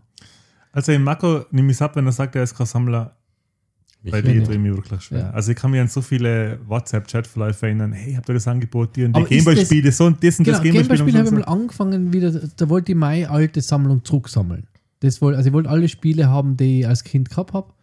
Also 0.71 0.91
im 0.91 1.03
Marco 1.03 1.45
nehme 1.51 1.71
ich 1.71 1.77
es 1.77 1.81
ab, 1.81 1.95
wenn 1.95 2.05
er 2.05 2.11
sagt, 2.11 2.35
er 2.35 2.43
ist 2.43 2.55
kein 2.55 2.67
Sammler. 2.67 3.15
Bei 4.11 4.21
nicht. 4.21 4.45
tue 4.45 4.53
ich 4.55 4.59
mich 4.59 4.75
wirklich 4.75 5.01
schwer. 5.01 5.19
Ja. 5.19 5.29
Also 5.31 5.51
ich 5.51 5.57
kann 5.57 5.71
mich 5.71 5.81
an 5.81 5.87
so 5.87 6.01
viele 6.01 6.59
WhatsApp-Chat-Verläufe 6.67 7.65
erinnern, 7.65 7.91
hey, 7.91 8.13
habt 8.13 8.29
ihr 8.29 8.33
das 8.33 8.47
Angebot, 8.47 8.95
die 8.95 9.05
und 9.05 9.15
die 9.15 9.23
Gameboy-Spiele, 9.23 9.91
so 9.91 10.05
und 10.05 10.23
das 10.23 10.39
und 10.39 10.45
Genau, 10.45 10.57
das 10.57 10.63
Gameboy-Spiel. 10.63 10.97
Gameboy-Spiele 10.97 11.17
habe 11.17 11.39
ich 11.39 11.45
mal 11.45 11.51
angefangen 11.51 12.13
wieder, 12.13 12.31
da 12.31 12.69
wollte 12.69 12.91
ich 12.91 12.97
meine 12.97 13.29
alte 13.29 13.61
Sammlung 13.61 14.03
zurücksammeln. 14.03 14.67
Das 14.99 15.21
wollte, 15.21 15.37
also 15.37 15.47
ich 15.47 15.53
wollte 15.53 15.69
alle 15.69 15.87
Spiele 15.89 16.29
haben, 16.29 16.57
die 16.57 16.81
ich 16.81 16.87
als 16.87 17.03
Kind 17.03 17.29
gehabt 17.29 17.53
habe. 17.53 17.73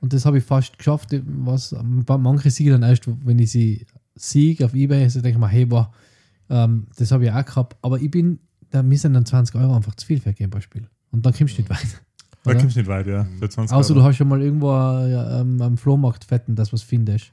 Und 0.00 0.12
das 0.12 0.24
habe 0.24 0.38
ich 0.38 0.44
fast 0.44 0.78
geschafft. 0.78 1.14
Was, 1.26 1.74
manche 1.82 2.50
siege 2.50 2.70
dann 2.70 2.82
erst, 2.82 3.08
wenn 3.24 3.38
ich 3.38 3.50
sie 3.50 3.86
siege 4.14 4.64
auf 4.64 4.74
Ebay, 4.74 5.02
also 5.02 5.20
denke 5.20 5.36
ich 5.36 5.40
mir, 5.40 5.48
hey, 5.48 5.66
boah, 5.66 5.92
ähm, 6.50 6.86
das 6.96 7.10
habe 7.10 7.24
ich 7.24 7.32
auch 7.32 7.44
gehabt. 7.44 7.76
Aber 7.82 8.00
ich 8.00 8.10
bin, 8.10 8.38
da 8.70 8.82
mir 8.82 8.98
sind 8.98 9.14
dann 9.14 9.26
20 9.26 9.56
Euro 9.56 9.74
einfach 9.74 9.94
zu 9.96 10.06
viel 10.06 10.20
für 10.20 10.30
ein 10.30 10.34
Gameboy-Spiel. 10.34 10.88
Und 11.10 11.26
dann 11.26 11.32
kommst 11.32 11.56
du 11.56 11.62
nicht 11.62 11.70
weiter. 11.70 11.98
Da 12.54 12.60
kommst 12.60 12.76
du 12.76 12.80
nicht 12.80 12.88
weit, 12.88 13.06
ja. 13.06 13.26
Für 13.38 13.48
20 13.48 13.76
Außer 13.76 13.90
Euro. 13.90 14.00
du 14.00 14.06
hast 14.06 14.16
schon 14.16 14.28
mal 14.28 14.42
irgendwo 14.42 14.72
äh, 14.72 15.40
ähm, 15.40 15.60
am 15.60 15.76
Flohmarkt 15.76 16.24
fetten, 16.24 16.54
das 16.54 16.72
was 16.72 16.82
findest. 16.82 17.30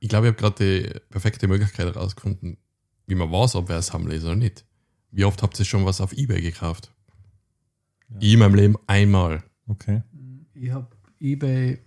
Ich 0.00 0.08
glaube, 0.08 0.26
ich 0.26 0.32
habe 0.32 0.40
gerade 0.40 0.64
die 0.64 1.00
perfekte 1.10 1.48
Möglichkeit 1.48 1.86
herausgefunden, 1.86 2.58
wie 3.06 3.14
man 3.14 3.30
weiß, 3.30 3.56
ob 3.56 3.68
wer 3.68 3.76
ein 3.76 3.82
Sammler 3.82 4.14
ist 4.14 4.24
oder 4.24 4.36
nicht. 4.36 4.64
Wie 5.10 5.24
oft 5.24 5.42
habt 5.42 5.58
ihr 5.58 5.64
schon 5.64 5.84
was 5.84 6.00
auf 6.00 6.12
Ebay 6.12 6.40
gekauft? 6.42 6.92
Ich 8.20 8.34
in 8.34 8.38
meinem 8.38 8.54
Leben 8.54 8.76
einmal. 8.86 9.42
Okay. 9.66 10.02
Ich 10.54 10.70
habe 10.70 10.86
Ebay, 11.18 11.78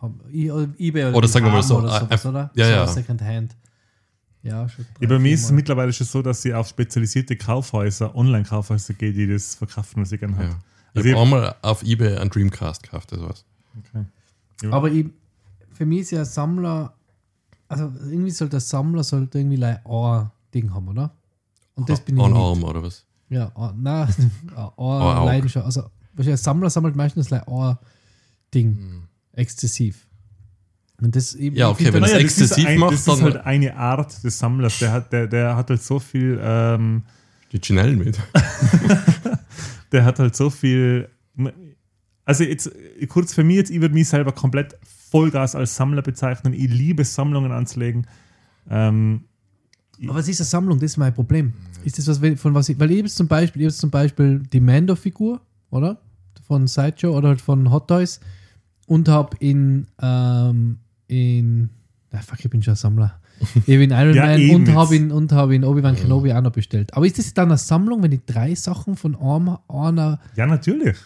hab, 0.00 0.12
oder 0.24 0.68
Ebay 0.78 1.04
oder, 1.04 1.16
Oder 1.16 1.28
sagen 1.28 1.46
wir 1.46 1.52
mal 1.52 1.62
so, 1.62 1.78
oder 1.78 1.96
äh, 1.96 2.00
sowas, 2.00 2.24
äh, 2.24 2.28
oder? 2.28 2.50
ja, 2.54 2.64
so 2.64 2.70
ja. 2.70 2.86
Secondhand. 2.86 3.56
Ja, 4.42 4.68
schon. 4.68 4.86
Ja, 5.00 5.06
drei, 5.06 5.16
bei 5.16 5.18
mir 5.18 5.34
ist 5.34 5.44
es 5.44 5.50
mittlerweile 5.50 5.92
schon 5.92 6.06
so, 6.06 6.22
dass 6.22 6.42
sie 6.42 6.54
auf 6.54 6.68
spezialisierte 6.68 7.36
Kaufhäuser, 7.36 8.14
Online-Kaufhäuser 8.14 8.94
geht, 8.94 9.16
die 9.16 9.26
das 9.26 9.54
verkaufen, 9.54 10.02
was 10.02 10.10
sie 10.10 10.18
gerne 10.18 10.36
Ja. 10.42 10.58
Ich 10.94 10.98
habe 11.00 11.08
ich- 11.10 11.16
einmal 11.16 11.54
auf 11.62 11.82
Ebay 11.82 12.16
einen 12.16 12.30
Dreamcast 12.30 12.82
gekauft, 12.82 13.12
das 13.12 13.20
war's. 13.20 13.44
Okay. 13.92 14.04
Aber 14.70 14.90
ich, 14.90 15.06
für 15.72 15.86
mich 15.86 16.00
ist 16.00 16.10
ja 16.12 16.24
Sammler, 16.24 16.92
also 17.68 17.92
irgendwie 18.06 18.30
soll 18.30 18.48
der 18.48 18.60
Sammler 18.60 19.04
sollte 19.04 19.38
irgendwie 19.38 19.56
like 19.56 19.80
ein 19.86 20.30
Ding 20.52 20.72
haben, 20.74 20.88
oder? 20.88 21.10
Und 21.76 21.88
das 21.88 22.00
bin 22.00 22.16
ich 22.16 22.22
Ein 22.24 22.32
nicht. 22.32 22.40
Arm 22.40 22.64
oder 22.64 22.82
was? 22.82 23.04
Ja, 23.28 23.52
ein- 23.54 23.82
nein, 23.82 24.08
Auge. 24.76 25.26
Leidenschaft. 25.26 25.64
Also, 25.66 25.82
wahrscheinlich 26.14 26.40
ein 26.40 26.42
Sammler 26.42 26.70
sammelt 26.70 26.96
meistens 26.96 27.30
like 27.30 27.46
ein 27.46 27.76
Ding 28.52 29.02
exzessiv. 29.32 30.06
Und 31.00 31.14
das 31.14 31.34
eben, 31.36 31.54
Ja, 31.54 31.68
okay, 31.70 31.92
wenn 31.92 32.02
das 32.02 32.10
Naja, 32.10 32.24
exzessiv 32.24 32.64
ist 32.64 32.66
ein, 32.66 32.78
macht, 32.80 32.94
das 32.94 33.04
dann- 33.04 33.14
ist 33.18 33.22
halt 33.22 33.36
eine 33.46 33.76
Art 33.76 34.24
des 34.24 34.36
Sammlers. 34.36 34.78
Der 34.80 34.90
hat, 34.90 35.12
der, 35.12 35.28
der 35.28 35.54
hat 35.54 35.70
halt 35.70 35.80
so 35.82 36.00
viel, 36.00 36.40
ähm, 36.42 37.02
Die 37.52 37.60
Chanel 37.60 37.94
mit. 37.96 38.18
der 39.92 40.04
hat 40.04 40.18
halt 40.18 40.36
so 40.36 40.50
viel. 40.50 41.08
Also 42.24 42.44
jetzt 42.44 42.70
kurz 43.08 43.32
für 43.32 43.44
mich 43.44 43.56
jetzt, 43.56 43.70
ich 43.70 43.80
würde 43.80 43.94
mich 43.94 44.08
selber 44.08 44.32
komplett 44.32 44.76
Vollgas 45.10 45.54
als 45.54 45.76
Sammler 45.76 46.02
bezeichnen. 46.02 46.52
Ich 46.52 46.68
liebe 46.68 47.02
es, 47.02 47.14
Sammlungen 47.14 47.52
anzulegen. 47.52 48.06
Ähm, 48.68 49.24
Aber 50.02 50.16
was 50.16 50.28
ist 50.28 50.40
eine 50.40 50.46
Sammlung? 50.46 50.78
Das 50.78 50.92
ist 50.92 50.96
mein 50.98 51.14
Problem. 51.14 51.54
Ist 51.84 51.98
das 51.98 52.08
was, 52.08 52.40
von 52.40 52.54
was 52.54 52.68
ich, 52.68 52.78
weil 52.78 52.90
ich 52.90 52.98
jetzt 52.98 53.16
zum 53.16 53.28
Beispiel, 53.28 53.66
ich 53.66 53.74
zum 53.74 53.90
Beispiel 53.90 54.40
die 54.52 54.60
Mando-Figur, 54.60 55.40
oder? 55.70 56.00
Von 56.46 56.66
Sideshow 56.66 57.16
oder 57.16 57.28
halt 57.28 57.40
von 57.40 57.70
Hot 57.70 57.88
Toys 57.88 58.20
und 58.86 59.08
habe 59.08 59.36
in, 59.38 59.86
ähm, 60.00 60.78
in, 61.06 61.70
ah, 62.10 62.18
fuck, 62.18 62.44
ich 62.44 62.50
bin 62.50 62.62
schon 62.62 62.72
ein 62.72 62.76
Sammler. 62.76 63.20
Ich 63.66 63.74
habe 63.74 63.84
in 63.84 63.90
Iron 63.90 64.14
Ja, 64.14 64.26
Man 64.26 64.38
eben 64.40 64.54
und 64.54 64.74
habe 64.74 64.96
in, 64.96 65.10
und 65.12 65.32
habe 65.32 65.54
in 65.54 65.64
Obi-Wan 65.64 65.96
Kenobi 65.96 66.32
auch 66.32 66.40
noch 66.42 66.52
bestellt. 66.52 66.92
Aber 66.94 67.06
ist 67.06 67.18
das 67.18 67.32
dann 67.34 67.48
eine 67.48 67.58
Sammlung, 67.58 68.02
wenn 68.02 68.12
ich 68.12 68.20
drei 68.26 68.54
Sachen 68.54 68.96
von 68.96 69.14
einer, 69.16 69.60
einer 69.68 70.20
ja, 70.36 70.46
natürlich. 70.46 70.96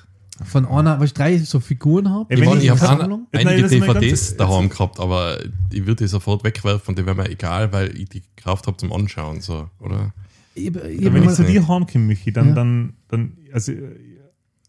von 0.44 0.66
einer, 0.66 0.98
was 0.98 1.06
ich 1.06 1.14
drei 1.14 1.38
so 1.38 1.60
Figuren 1.60 2.08
habe? 2.10 2.32
Ich, 2.34 2.40
ich- 2.40 2.64
ich 2.64 2.70
habe 2.70 2.80
kann- 2.80 3.00
ein, 3.02 3.26
Nein, 3.32 3.46
einige 3.48 3.68
DVDs 3.68 4.36
daheim 4.36 4.68
gehabt, 4.68 4.98
aber 4.98 5.38
ich 5.72 5.86
würde 5.86 6.04
die 6.04 6.08
sofort 6.08 6.42
wegwerfen 6.44 6.88
und 6.92 6.98
die 6.98 7.04
wäre 7.06 7.16
mir 7.16 7.28
egal, 7.30 7.72
weil 7.72 7.96
ich 7.96 8.08
die 8.08 8.22
gekauft 8.36 8.66
habe 8.66 8.76
zum 8.76 8.92
Anschauen. 8.92 9.40
So, 9.40 9.68
oder? 9.80 10.12
Ich, 10.54 10.66
ich, 10.66 10.74
Ja, 10.74 11.12
wenn 11.12 11.14
bin 11.14 11.24
ich 11.24 11.30
zu 11.36 11.44
dir 11.44 11.66
heimkomme, 11.68 12.04
Michi, 12.06 12.32
dann, 12.32 12.48
Ja. 12.48 12.54
dann, 12.54 12.92
dann, 13.08 13.32
also, 13.52 13.72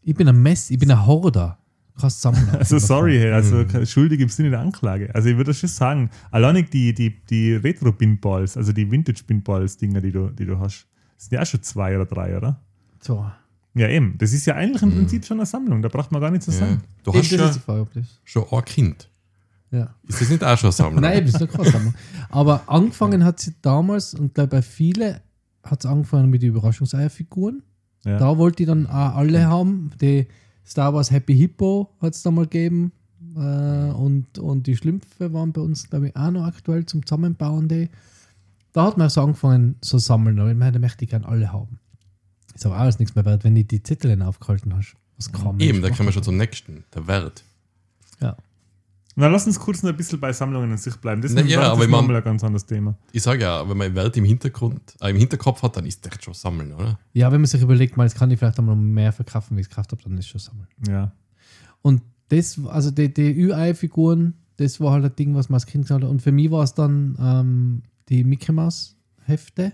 ich 0.05 0.13
bin 0.15 0.27
ein 0.27 0.41
Mess, 0.41 0.69
ich 0.69 0.77
bin 0.79 0.91
ein 0.91 1.05
Horder. 1.05 1.57
Kein 1.99 2.09
Sammler. 2.09 2.53
also 2.59 2.79
sorry, 2.79 3.17
hey, 3.17 3.31
also 3.31 3.65
schuldig 3.85 4.19
im 4.19 4.29
Sinne 4.29 4.49
der 4.49 4.59
Anklage. 4.61 5.13
Also 5.13 5.29
ich 5.29 5.37
würde 5.37 5.53
schon 5.53 5.69
sagen, 5.69 6.09
alleinig 6.31 6.69
die, 6.71 6.93
die, 6.93 7.21
die 7.29 7.53
Retro-Pinballs, 7.53 8.57
also 8.57 8.71
die 8.73 8.89
Vintage-Pinballs-Dinger, 8.89 10.01
die 10.01 10.11
du, 10.11 10.29
die 10.29 10.45
du 10.45 10.59
hast, 10.59 10.87
sind 11.17 11.33
ja 11.33 11.41
auch 11.41 11.45
schon 11.45 11.61
zwei 11.61 11.95
oder 11.95 12.05
drei, 12.05 12.35
oder? 12.37 12.59
so. 12.99 13.25
Ja, 13.75 13.87
eben. 13.89 14.15
Das 14.19 14.33
ist 14.33 14.45
ja 14.45 14.53
eigentlich 14.53 14.83
im 14.83 14.91
Prinzip 14.91 15.25
schon 15.25 15.37
eine 15.39 15.47
Sammlung, 15.47 15.81
da 15.81 15.89
braucht 15.89 16.11
man 16.11 16.21
gar 16.21 16.29
nicht 16.29 16.43
zu 16.43 16.51
Ja. 16.51 16.57
sagen. 16.57 16.81
Du 17.03 17.11
hast 17.11 17.31
das 17.31 17.39
ja 17.39 17.45
ist 17.49 17.55
die 17.55 17.59
Frage, 17.59 17.87
das. 17.95 18.19
schon 18.23 18.45
ein 18.51 18.65
Kind. 18.65 19.09
Ja. 19.71 19.95
Ist 20.07 20.21
das 20.21 20.29
nicht 20.29 20.43
auch 20.43 20.55
schon 20.57 20.67
eine 20.67 20.71
Sammlung? 20.73 21.01
Nein, 21.01 21.25
das 21.25 21.41
ist 21.41 21.51
keine 21.51 21.69
Sammlung. 21.71 21.93
Aber 22.29 22.61
angefangen 22.67 23.23
hat 23.23 23.39
sie 23.39 23.55
damals, 23.63 24.13
und 24.13 24.35
glaube 24.35 24.49
bei 24.49 24.61
vielen 24.61 25.17
hat 25.63 25.79
es 25.83 25.85
angefangen 25.89 26.29
mit 26.29 26.43
den 26.43 26.49
Überraschungseierfiguren. 26.49 27.63
Ja. 28.05 28.17
Da 28.19 28.37
wollte 28.37 28.61
ich 28.63 28.67
dann 28.67 28.85
auch 28.85 29.15
alle 29.15 29.47
haben. 29.47 29.89
Die 29.99 30.27
Star 30.65 30.93
Wars 30.93 31.11
Happy 31.11 31.35
Hippo 31.35 31.89
hat 32.01 32.13
es 32.13 32.23
da 32.23 32.31
mal 32.31 32.45
gegeben. 32.45 32.91
Äh, 33.35 33.39
und, 33.39 34.37
und 34.37 34.67
die 34.67 34.75
Schlümpfe 34.75 35.33
waren 35.33 35.51
bei 35.51 35.61
uns, 35.61 35.89
glaube 35.89 36.09
ich, 36.09 36.15
auch 36.15 36.31
noch 36.31 36.45
aktuell 36.45 36.85
zum 36.85 37.05
Zusammenbauen. 37.05 37.67
Die. 37.67 37.89
Da 38.71 38.85
hat 38.85 38.97
man 38.97 39.09
so 39.09 39.21
angefangen 39.21 39.75
zu 39.81 39.99
sammeln. 39.99 40.39
Aber 40.39 40.51
ich 40.51 40.57
meine, 40.57 40.73
da 40.73 40.79
möchte 40.79 41.03
ich 41.03 41.11
gerne 41.11 41.27
alle 41.27 41.51
haben. 41.51 41.79
Ist 42.53 42.65
aber 42.65 42.77
alles 42.77 42.99
nichts 42.99 43.15
mehr 43.15 43.25
wert, 43.25 43.43
wenn 43.43 43.55
du 43.55 43.63
die 43.63 43.81
Zettel 43.81 44.21
aufgehalten 44.21 44.75
hast. 44.75 44.95
Was 45.17 45.31
kann 45.31 45.59
Eben, 45.59 45.81
da 45.81 45.89
kommen 45.89 46.07
wir 46.07 46.13
schon 46.13 46.23
zum 46.23 46.37
nächsten, 46.37 46.83
der 46.93 47.07
Wert. 47.07 47.43
Ja. 48.19 48.35
Na, 49.15 49.27
lass 49.27 49.45
uns 49.45 49.59
kurz 49.59 49.83
noch 49.83 49.91
ein 49.91 49.97
bisschen 49.97 50.19
bei 50.19 50.33
Sammlungen 50.33 50.71
in 50.71 50.77
sich 50.77 50.95
bleiben. 50.95 51.21
Das 51.21 51.31
ist, 51.31 51.35
Na 51.35 51.41
ein- 51.41 51.47
ja, 51.47 51.61
aber 51.61 51.79
ist 51.81 51.85
ich 51.85 51.91
mein- 51.91 52.01
nochmal 52.01 52.15
ein 52.17 52.23
ganz 52.23 52.43
anderes 52.43 52.65
Thema. 52.65 52.95
Ich 53.11 53.21
sage 53.21 53.43
ja, 53.43 53.67
wenn 53.69 53.77
man 53.77 53.93
Wert 53.93 54.17
im 54.17 54.25
Hintergrund, 54.25 54.81
äh, 55.01 55.11
im 55.11 55.17
Hinterkopf 55.17 55.61
hat, 55.61 55.77
dann 55.77 55.85
ist 55.85 56.03
das 56.05 56.13
echt 56.13 56.23
schon 56.23 56.33
Sammeln, 56.33 56.73
oder? 56.73 56.97
ja, 57.13 57.31
wenn 57.31 57.41
man 57.41 57.45
sich 57.47 57.61
überlegt, 57.61 57.95
mal, 57.95 58.05
jetzt 58.05 58.15
kann 58.17 58.31
ich 58.31 58.39
vielleicht 58.39 58.57
einmal 58.57 58.75
mehr 58.75 59.11
verkaufen, 59.11 59.55
wie 59.55 59.61
ich 59.61 59.67
es 59.67 59.69
gekauft 59.69 59.91
habe, 59.91 60.01
dann 60.01 60.13
ist 60.17 60.25
es 60.25 60.31
schon 60.31 60.39
sammeln. 60.39 60.67
Ja. 60.87 61.11
Und 61.83 62.01
das, 62.29 62.59
also 62.65 62.89
die, 62.89 63.13
die 63.13 63.31
Ü-Ei-Figuren, 63.39 64.33
das 64.57 64.79
war 64.79 64.93
halt 64.93 65.05
ein 65.05 65.15
Ding, 65.15 65.35
was 65.35 65.49
man 65.49 65.55
als 65.55 65.65
Kind 65.67 65.89
hatte. 65.91 66.07
Und 66.07 66.21
für 66.21 66.31
mich 66.31 66.49
war 66.49 66.63
es 66.63 66.73
dann 66.73 67.15
ähm, 67.19 67.83
die 68.09 68.23
Mickey 68.23 68.51
Mouse 68.51 68.95
Hefte, 69.25 69.73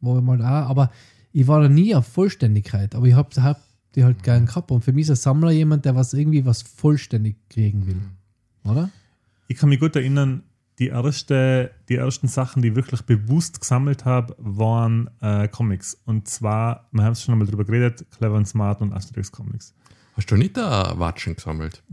wo 0.00 0.16
ich 0.18 0.24
mal 0.24 0.40
auch, 0.40 0.68
aber 0.70 0.90
ich 1.32 1.46
war 1.46 1.60
da 1.60 1.68
nie 1.68 1.94
auf 1.94 2.06
Vollständigkeit, 2.06 2.94
aber 2.94 3.06
ich 3.06 3.14
habe 3.14 3.28
hab 3.42 3.60
die 3.94 4.04
halt 4.04 4.22
gern 4.22 4.46
gehabt. 4.46 4.70
Und 4.70 4.84
für 4.84 4.92
mich 4.92 5.02
ist 5.04 5.10
ein 5.10 5.16
Sammler 5.16 5.50
jemand, 5.50 5.84
der 5.84 5.94
was 5.96 6.12
irgendwie 6.14 6.44
was 6.46 6.62
vollständig 6.62 7.36
kriegen 7.50 7.86
will. 7.86 8.00
Oder? 8.64 8.90
Ich 9.48 9.56
kann 9.56 9.68
mich 9.68 9.80
gut 9.80 9.96
erinnern, 9.96 10.42
die, 10.78 10.88
erste, 10.88 11.72
die 11.88 11.96
ersten 11.96 12.26
Sachen, 12.26 12.62
die 12.62 12.68
ich 12.68 12.74
wirklich 12.74 13.02
bewusst 13.02 13.60
gesammelt 13.60 14.04
habe, 14.04 14.34
waren 14.38 15.10
äh, 15.20 15.46
Comics. 15.48 16.00
Und 16.06 16.26
zwar, 16.26 16.88
wir 16.90 17.04
haben 17.04 17.12
es 17.12 17.22
schon 17.22 17.32
einmal 17.32 17.46
drüber 17.46 17.64
geredet, 17.64 18.06
Clever 18.16 18.36
and 18.36 18.48
Smart 18.48 18.80
und 18.80 18.92
Asterix 18.92 19.30
Comics. 19.30 19.74
Hast 20.16 20.30
du 20.30 20.36
nicht 20.36 20.56
da 20.56 20.98
Watschen 20.98 21.36
gesammelt? 21.36 21.82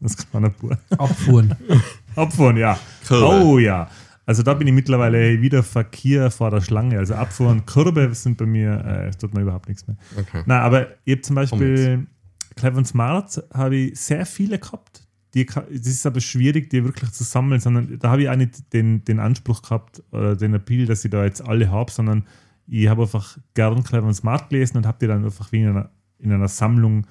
Das 0.00 0.18
kann 0.18 0.42
man 0.42 0.52
pur. 0.52 0.76
Abfuhren. 0.98 1.54
Abfahren, 2.16 2.58
ja. 2.58 2.78
Kurve. 3.08 3.42
Oh 3.42 3.58
ja. 3.58 3.88
Also 4.26 4.42
da 4.42 4.52
bin 4.52 4.66
ich 4.68 4.74
mittlerweile 4.74 5.40
wieder 5.40 5.62
Verkehr 5.62 6.30
vor 6.30 6.50
der 6.50 6.60
Schlange. 6.60 6.98
Also 6.98 7.14
Abfahren, 7.14 7.64
Kurve 7.64 8.14
sind 8.14 8.36
bei 8.36 8.44
mir, 8.44 8.84
äh, 8.84 9.08
es 9.08 9.16
tut 9.16 9.32
mir 9.32 9.40
überhaupt 9.40 9.66
nichts 9.66 9.86
mehr. 9.86 9.96
Okay. 10.18 10.42
Nein, 10.44 10.60
aber 10.60 10.88
ich 11.04 11.12
habe 11.12 11.22
zum 11.22 11.36
Beispiel 11.36 12.06
Clever 12.54 12.78
and 12.78 12.86
Smart 12.86 13.42
habe 13.54 13.76
ich 13.76 13.98
sehr 13.98 14.26
viele 14.26 14.58
gehabt. 14.58 15.03
Die, 15.34 15.46
es 15.46 15.86
ist 15.86 16.06
aber 16.06 16.20
schwierig, 16.20 16.70
die 16.70 16.84
wirklich 16.84 17.10
zu 17.10 17.24
sammeln, 17.24 17.60
sondern 17.60 17.98
da 17.98 18.10
habe 18.10 18.22
ich 18.22 18.28
auch 18.28 18.36
nicht 18.36 18.72
den, 18.72 19.04
den 19.04 19.18
Anspruch 19.18 19.62
gehabt 19.62 20.02
oder 20.12 20.36
den 20.36 20.54
Appeal, 20.54 20.86
dass 20.86 21.04
ich 21.04 21.10
da 21.10 21.24
jetzt 21.24 21.46
alle 21.46 21.70
habe, 21.70 21.90
sondern 21.90 22.24
ich 22.66 22.88
habe 22.88 23.02
einfach 23.02 23.36
gern 23.54 23.82
Clever 23.82 24.06
and 24.06 24.16
Smart 24.16 24.48
gelesen 24.48 24.78
und 24.78 24.86
habe 24.86 24.98
die 25.00 25.06
dann 25.06 25.24
einfach 25.24 25.50
wie 25.52 25.62
in 25.62 25.68
einer, 25.68 25.90
in 26.18 26.32
einer 26.32 26.48
Sammlung 26.48 27.06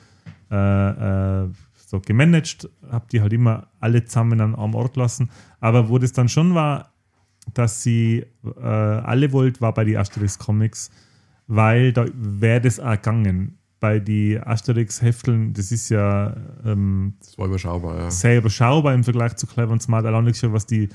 äh, 0.50 1.44
äh, 1.44 1.50
so 1.76 2.00
gemanagt, 2.00 2.70
habe 2.90 3.06
die 3.12 3.22
halt 3.22 3.34
immer 3.34 3.68
alle 3.80 4.06
zusammen 4.06 4.42
an 4.42 4.56
einem 4.56 4.76
Ort 4.76 4.96
lassen. 4.96 5.30
Aber 5.60 5.90
wo 5.90 6.00
das 6.00 6.14
dann 6.14 6.30
schon 6.30 6.56
war, 6.56 6.94
dass 7.54 7.84
sie 7.84 8.26
äh, 8.44 8.66
alle 8.66 9.32
wollt, 9.32 9.62
war 9.62 9.74
bei 9.74 9.84
den 9.84 9.98
Asterix 9.98 10.40
Comics, 10.40 10.90
weil 11.48 11.94
da 11.94 12.06
wäre 12.14 12.62
das 12.62 12.80
auch 12.80 12.94
gegangen. 12.94 13.58
Bei 13.84 14.00
den 14.00 14.42
Asterix-Hefteln, 14.42 15.52
das 15.52 15.74
ist 15.74 15.90
ja 15.90 16.38
ähm, 16.66 17.16
Das 17.20 17.38
war 17.38 17.48
überschaubar, 17.48 17.98
ja. 17.98 18.10
sehr 18.12 18.38
überschaubar 18.38 18.94
im 18.94 19.04
Vergleich 19.04 19.36
zu 19.36 19.46
Clever 19.46 19.74
und 19.74 19.82
Smart, 19.82 20.06
allein 20.06 20.34
schon 20.34 20.54
was 20.54 20.66
die, 20.66 20.88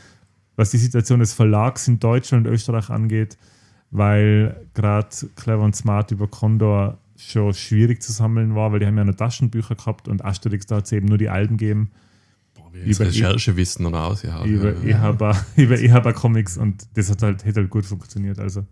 was 0.57 0.71
die 0.71 0.79
Situation 0.79 1.21
des 1.21 1.35
Verlags 1.35 1.87
in 1.87 2.01
Deutschland 2.01 2.47
und 2.47 2.53
Österreich 2.55 2.89
angeht, 2.89 3.37
weil 3.91 4.57
gerade 4.73 5.09
Clever 5.37 5.65
und 5.65 5.77
Smart 5.77 6.13
über 6.13 6.29
Condor 6.29 6.97
schon 7.19 7.53
schwierig 7.53 8.01
zu 8.01 8.11
sammeln 8.11 8.55
war, 8.55 8.73
weil 8.73 8.81
die 8.81 8.87
haben 8.87 8.97
ja 8.97 9.05
nur 9.05 9.17
Taschenbücher 9.17 9.75
gehabt 9.75 10.09
und 10.09 10.25
Asterix, 10.25 10.65
da 10.65 10.77
hat 10.77 10.87
es 10.87 10.93
eben 10.93 11.09
nur 11.09 11.19
die 11.19 11.29
alten 11.29 11.59
gegeben 11.59 11.91
Über- 12.73 13.05
Recherchewissen 13.07 13.85
oder 13.85 14.05
ausgehauen. 14.05 14.49
über 14.49 14.73
ja. 14.83 15.11
EHBA, 15.11 15.37
über 15.57 15.79
EHBA 15.79 16.13
Comics 16.15 16.57
und 16.57 16.87
das 16.95 17.11
hat 17.11 17.23
halt, 17.23 17.45
hätte 17.45 17.61
halt 17.61 17.71
gut 17.71 17.85
funktioniert. 17.85 18.39
Also 18.39 18.65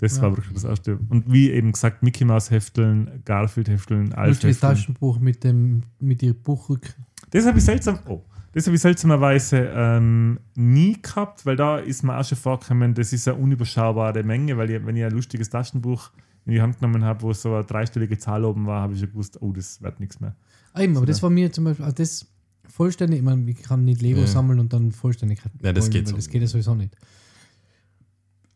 das 0.00 0.16
Ja. 0.16 0.22
war 0.22 0.36
wirklich 0.36 0.54
das 0.54 0.64
erste. 0.64 0.98
Und 1.08 1.30
wie 1.32 1.50
eben 1.50 1.72
gesagt, 1.72 2.02
Mickey 2.02 2.24
Mouse 2.24 2.50
Hefteln, 2.50 3.22
Garfield 3.24 3.68
Hefteln, 3.68 4.12
Alf 4.12 4.28
Lustig, 4.28 4.50
das 4.50 4.56
Hefteln. 4.56 4.70
Taschenbuch 4.74 5.18
mit 5.20 5.44
dem 5.44 5.82
mit 6.00 6.22
dem 6.22 6.34
Buchrück. 6.34 6.94
Das 7.30 7.46
habe 7.46 7.58
ich 7.58 7.64
seltsam, 7.64 7.98
oh, 8.08 8.22
das 8.52 8.66
habe 8.66 8.74
ich 8.74 8.82
seltsamerweise 8.82 9.70
ähm, 9.72 10.40
nie 10.56 11.00
gehabt, 11.00 11.46
weil 11.46 11.54
da 11.56 11.78
ist 11.78 12.02
mir 12.02 12.18
auch 12.18 12.24
schon 12.24 12.38
vorgekommen, 12.38 12.94
das 12.94 13.12
ist 13.12 13.28
eine 13.28 13.36
unüberschaubare 13.38 14.22
Menge, 14.24 14.56
weil 14.56 14.70
ich, 14.70 14.84
wenn 14.84 14.96
ich 14.96 15.04
ein 15.04 15.12
lustiges 15.12 15.48
Taschenbuch 15.50 16.10
in 16.46 16.52
die 16.52 16.60
Hand 16.62 16.78
genommen 16.80 17.04
habe, 17.04 17.22
wo 17.22 17.32
so 17.32 17.54
eine 17.54 17.64
dreistellige 17.64 18.18
Zahl 18.18 18.44
oben 18.44 18.66
war, 18.66 18.82
habe 18.82 18.94
ich 18.94 19.00
schon 19.00 19.10
gewusst, 19.10 19.40
oh, 19.40 19.52
das 19.52 19.80
wird 19.82 20.00
nichts 20.00 20.18
mehr. 20.20 20.34
Ah, 20.72 20.80
eben, 20.82 20.92
aber 20.96 21.00
So, 21.02 21.06
das 21.06 21.22
war 21.22 21.30
mir 21.30 21.52
zum 21.52 21.64
Beispiel, 21.64 21.84
also 21.84 21.94
das 21.96 22.26
vollständig, 22.68 23.18
ich 23.18 23.24
meine, 23.24 23.48
ich 23.50 23.62
kann 23.62 23.84
nicht 23.84 24.00
Lego 24.02 24.20
Ja. 24.20 24.26
sammeln 24.26 24.58
und 24.58 24.72
dann 24.72 24.90
Vollständigkeit. 24.90 25.52
Ja, 25.62 25.72
das 25.72 25.84
wollen, 25.84 25.92
geht 25.92 26.04
weil 26.06 26.10
so. 26.10 26.16
Das 26.16 26.28
geht 26.28 26.40
ja 26.42 26.48
sowieso 26.48 26.74
nicht. 26.74 26.96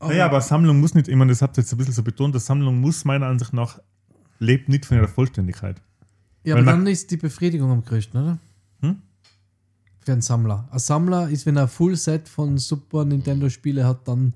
Naja, 0.08 0.26
aber 0.26 0.40
Sammlung 0.40 0.80
muss 0.80 0.94
nicht, 0.94 1.08
ich 1.08 1.16
meine, 1.16 1.32
das 1.32 1.42
habt 1.42 1.56
ihr 1.58 1.62
jetzt 1.62 1.73
ein 1.73 1.78
bisschen 1.78 1.94
so 1.94 2.02
betont, 2.02 2.34
dass 2.34 2.46
Sammlung 2.46 2.80
muss 2.80 3.04
meiner 3.04 3.26
Ansicht 3.26 3.52
nach, 3.52 3.78
lebt 4.38 4.68
nicht 4.68 4.87
von 4.87 4.96
ihrer 4.96 5.08
Vollständigkeit. 5.08 5.80
Ja, 6.44 6.54
Weil 6.54 6.62
aber 6.62 6.73
dann 6.73 6.87
ist 6.87 7.11
die 7.11 7.16
Befriedigung 7.16 7.70
am 7.70 7.84
größten, 7.84 8.20
oder? 8.23 8.38
Hm? 8.80 8.96
Für 10.00 10.12
einen 10.12 10.20
Sammler. 10.20 10.68
Ein 10.70 10.78
Sammler 10.78 11.30
ist, 11.30 11.46
wenn 11.46 11.56
er 11.56 11.62
ein 11.62 11.68
Full-Set 11.68 12.28
von 12.28 12.58
Super 12.58 13.04
Nintendo-Spiele 13.04 13.87
hat, 13.87 14.06
dann. 14.06 14.34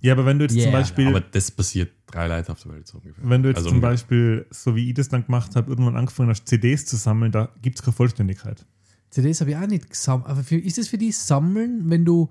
Ja, 0.00 0.12
aber 0.12 0.26
wenn 0.26 0.38
du 0.38 0.44
jetzt 0.44 0.54
zum 0.54 0.62
Yeah, 0.62 0.72
Beispiel. 0.72 1.06
Aber 1.08 1.20
das 1.20 1.50
passiert 1.50 1.92
drei 2.06 2.26
Leute 2.26 2.52
auf 2.52 2.62
der 2.62 2.72
Welt 2.72 2.86
so 2.86 2.98
ungefähr. 2.98 3.28
Wenn 3.28 3.42
du 3.42 3.48
jetzt 3.48 3.58
Also 3.58 3.68
zum 3.68 3.76
ungefähr. 3.78 3.92
Beispiel, 3.92 4.46
so 4.50 4.74
wie 4.74 4.88
ich 4.88 4.94
das 4.94 5.08
dann 5.08 5.24
gemacht 5.24 5.54
habe, 5.56 5.70
irgendwann 5.70 5.96
angefangen 5.96 6.28
hast, 6.30 6.46
CDs 6.48 6.84
zu 6.86 6.96
sammeln, 6.96 7.30
da 7.32 7.48
gibt 7.62 7.78
es 7.78 7.84
keine 7.84 7.94
Vollständigkeit. 7.94 8.66
CDs 9.10 9.40
habe 9.40 9.50
ich 9.52 9.56
auch 9.56 9.66
nicht 9.66 9.88
gesammelt. 9.88 10.28
Aber 10.28 10.42
für, 10.42 10.56
ist 10.56 10.78
es 10.78 10.88
für 10.88 10.98
dich 10.98 11.16
Sammeln, 11.16 11.88
wenn 11.88 12.04
du, 12.04 12.28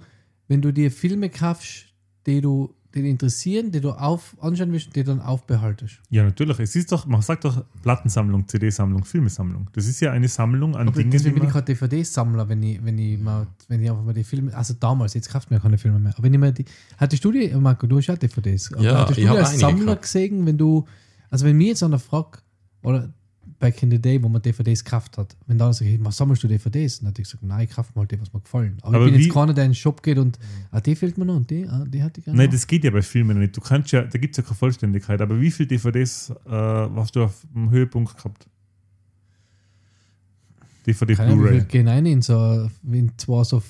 wenn 0.48 0.62
du 0.62 0.72
dir 0.74 0.92
Filme 0.92 1.30
kaufst, 1.30 1.86
die 2.26 2.42
du 2.42 2.74
dich 2.94 3.04
interessieren, 3.04 3.72
die 3.72 3.82
du 3.82 3.92
auf, 3.92 4.36
anschauen 4.40 4.72
willst 4.72 4.88
und 4.88 4.96
die 4.96 5.04
dann 5.04 5.20
aufbehaltest? 5.20 6.00
Ja, 6.10 6.24
natürlich. 6.24 6.58
Es 6.60 6.76
ist 6.78 6.92
doch, 6.94 7.06
man 7.06 7.22
sagt 7.22 7.44
doch 7.44 7.66
Plattensammlung, 7.82 8.48
CD-Sammlung, 8.48 9.04
Filmesammlung. 9.04 9.70
Das 9.74 9.86
ist 9.86 10.00
ja 10.00 10.12
eine 10.14 10.30
Sammlung 10.30 10.76
an 10.78 10.88
Aber 10.88 10.98
Dingen, 10.98 11.12
die 11.12 11.18
deswegen 11.18 11.36
bin 11.36 11.44
ich 11.44 11.50
gerade 11.52 11.66
DVD-Sammler, 11.66 12.48
wenn 12.48 12.64
ich, 12.64 12.84
wenn 12.86 12.98
ich 12.98 13.20
mal, 13.20 13.48
wenn 13.68 13.82
ich 13.84 13.90
einfach 13.90 14.04
mal 14.04 14.14
die 14.14 14.24
Filme, 14.24 14.56
also 14.56 14.74
damals, 14.80 15.14
jetzt 15.14 15.30
kauft 15.30 15.52
mir 15.52 15.58
ja 15.58 15.62
keine 15.62 15.78
Filme 15.78 16.00
mehr, 16.00 16.14
aber 16.14 16.24
wenn 16.24 16.34
ich 16.34 16.40
mal 16.40 16.54
die, 16.54 16.64
hattest 16.98 17.24
du 17.26 17.32
die, 17.34 17.50
Marco, 17.56 17.86
du 17.86 17.98
hast 17.98 18.08
ja 18.08 18.16
DVDs, 18.16 18.72
Ja, 18.80 19.00
hattest 19.00 19.20
ich 19.20 19.26
du 19.28 19.36
als 19.36 19.60
Sammler 19.60 19.86
gehabt. 19.86 20.02
gesehen, 20.04 20.46
wenn 20.46 20.58
du, 20.58 20.86
also 21.30 21.46
wenn 21.46 21.58
mir 21.58 21.68
jetzt 21.68 21.84
einer 21.84 22.00
fragt, 22.00 22.44
oder 22.82 23.12
back 23.60 23.82
in 23.84 23.90
the 23.92 24.00
day, 24.00 24.22
wo 24.22 24.28
man 24.30 24.42
DVDs 24.42 24.84
gekauft 24.84 25.18
hat, 25.18 25.36
wenn 25.48 25.58
da 25.58 25.72
sagt, 25.72 25.90
hey, 25.90 25.98
was 26.02 26.18
sammelst 26.18 26.44
du 26.44 26.48
DVDs? 26.48 27.00
Dann 27.00 27.08
hätte 27.08 27.22
ich 27.22 27.28
gesagt, 27.28 27.44
nein, 27.44 27.66
ich 27.70 27.76
kaufe 27.76 27.92
mal 27.96 28.06
die, 28.06 28.20
was 28.20 28.34
mir 28.34 28.42
gefallen. 28.42 28.78
Aber, 28.82 28.98
Aber 28.98 29.06
ich 29.08 29.14
bin 29.14 29.22
jetzt 29.22 29.34
keiner, 29.34 29.54
der 29.54 29.64
in 29.66 29.72
den 29.72 29.76
Shop 29.76 30.04
geht 30.04 30.18
und, 30.18 30.38
ah, 30.72 30.82
die 30.82 30.96
fehlt 30.96 31.18
mir 31.18 31.26
noch 31.26 31.38
und 31.38 31.50
die, 31.50 31.66
ah, 31.68 31.86
die 31.88 32.04
hatte 32.04 32.20
ich 32.20 32.26
gerne. 32.26 32.38
Nein, 32.38 32.48
noch. 32.48 32.54
das 32.54 32.68
geht 32.68 32.84
ja 32.84 32.92
bei 32.92 33.02
Filmen 33.02 33.40
nicht. 33.40 33.56
Du 33.56 33.62
kannst 33.62 33.92
ja, 33.92 34.02
da 34.02 34.18
gibt 34.20 34.34
es 34.34 34.38
ja 34.38 34.44
keine 34.44 34.56
Vollständigkeit. 34.56 35.22
Aber 35.22 35.40
wie 35.40 35.52
viele 35.52 35.68
DVDs 35.68 36.30
äh, 36.46 36.50
hast 36.50 37.16
du 37.16 37.24
auf 37.24 37.46
dem 37.54 37.70
Höhepunkt 37.70 38.16
gehabt? 38.18 38.48
DVD 40.86 41.16
Blu-ray. 41.16 41.62
gehen 41.66 41.88
ein 41.88 42.06
in 42.06 42.22
so, 42.22 42.70
in 42.92 43.12
zwar 43.18 43.44
so 43.46 43.64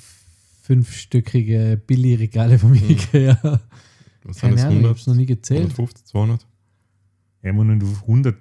fünfstöckige 0.63 1.79
Billigregale 1.85 2.59
von 2.59 2.73
Hm. 2.73 2.89
Ikea. 2.89 3.37
Was 4.23 4.39
sind 4.39 4.41
Keine 4.41 4.55
das? 4.55 4.65
Ahnung, 4.65 4.77
ich 4.79 4.83
100? 4.85 4.89
habe 4.89 4.99
es 4.99 5.07
noch 5.07 5.15
nie 5.15 5.25
gezählt. 5.25 5.61
150, 5.71 6.05
200? 6.07 6.47
Ja, 7.43 7.55
wenn 7.57 7.79
du 7.79 7.85
100, 8.01 8.35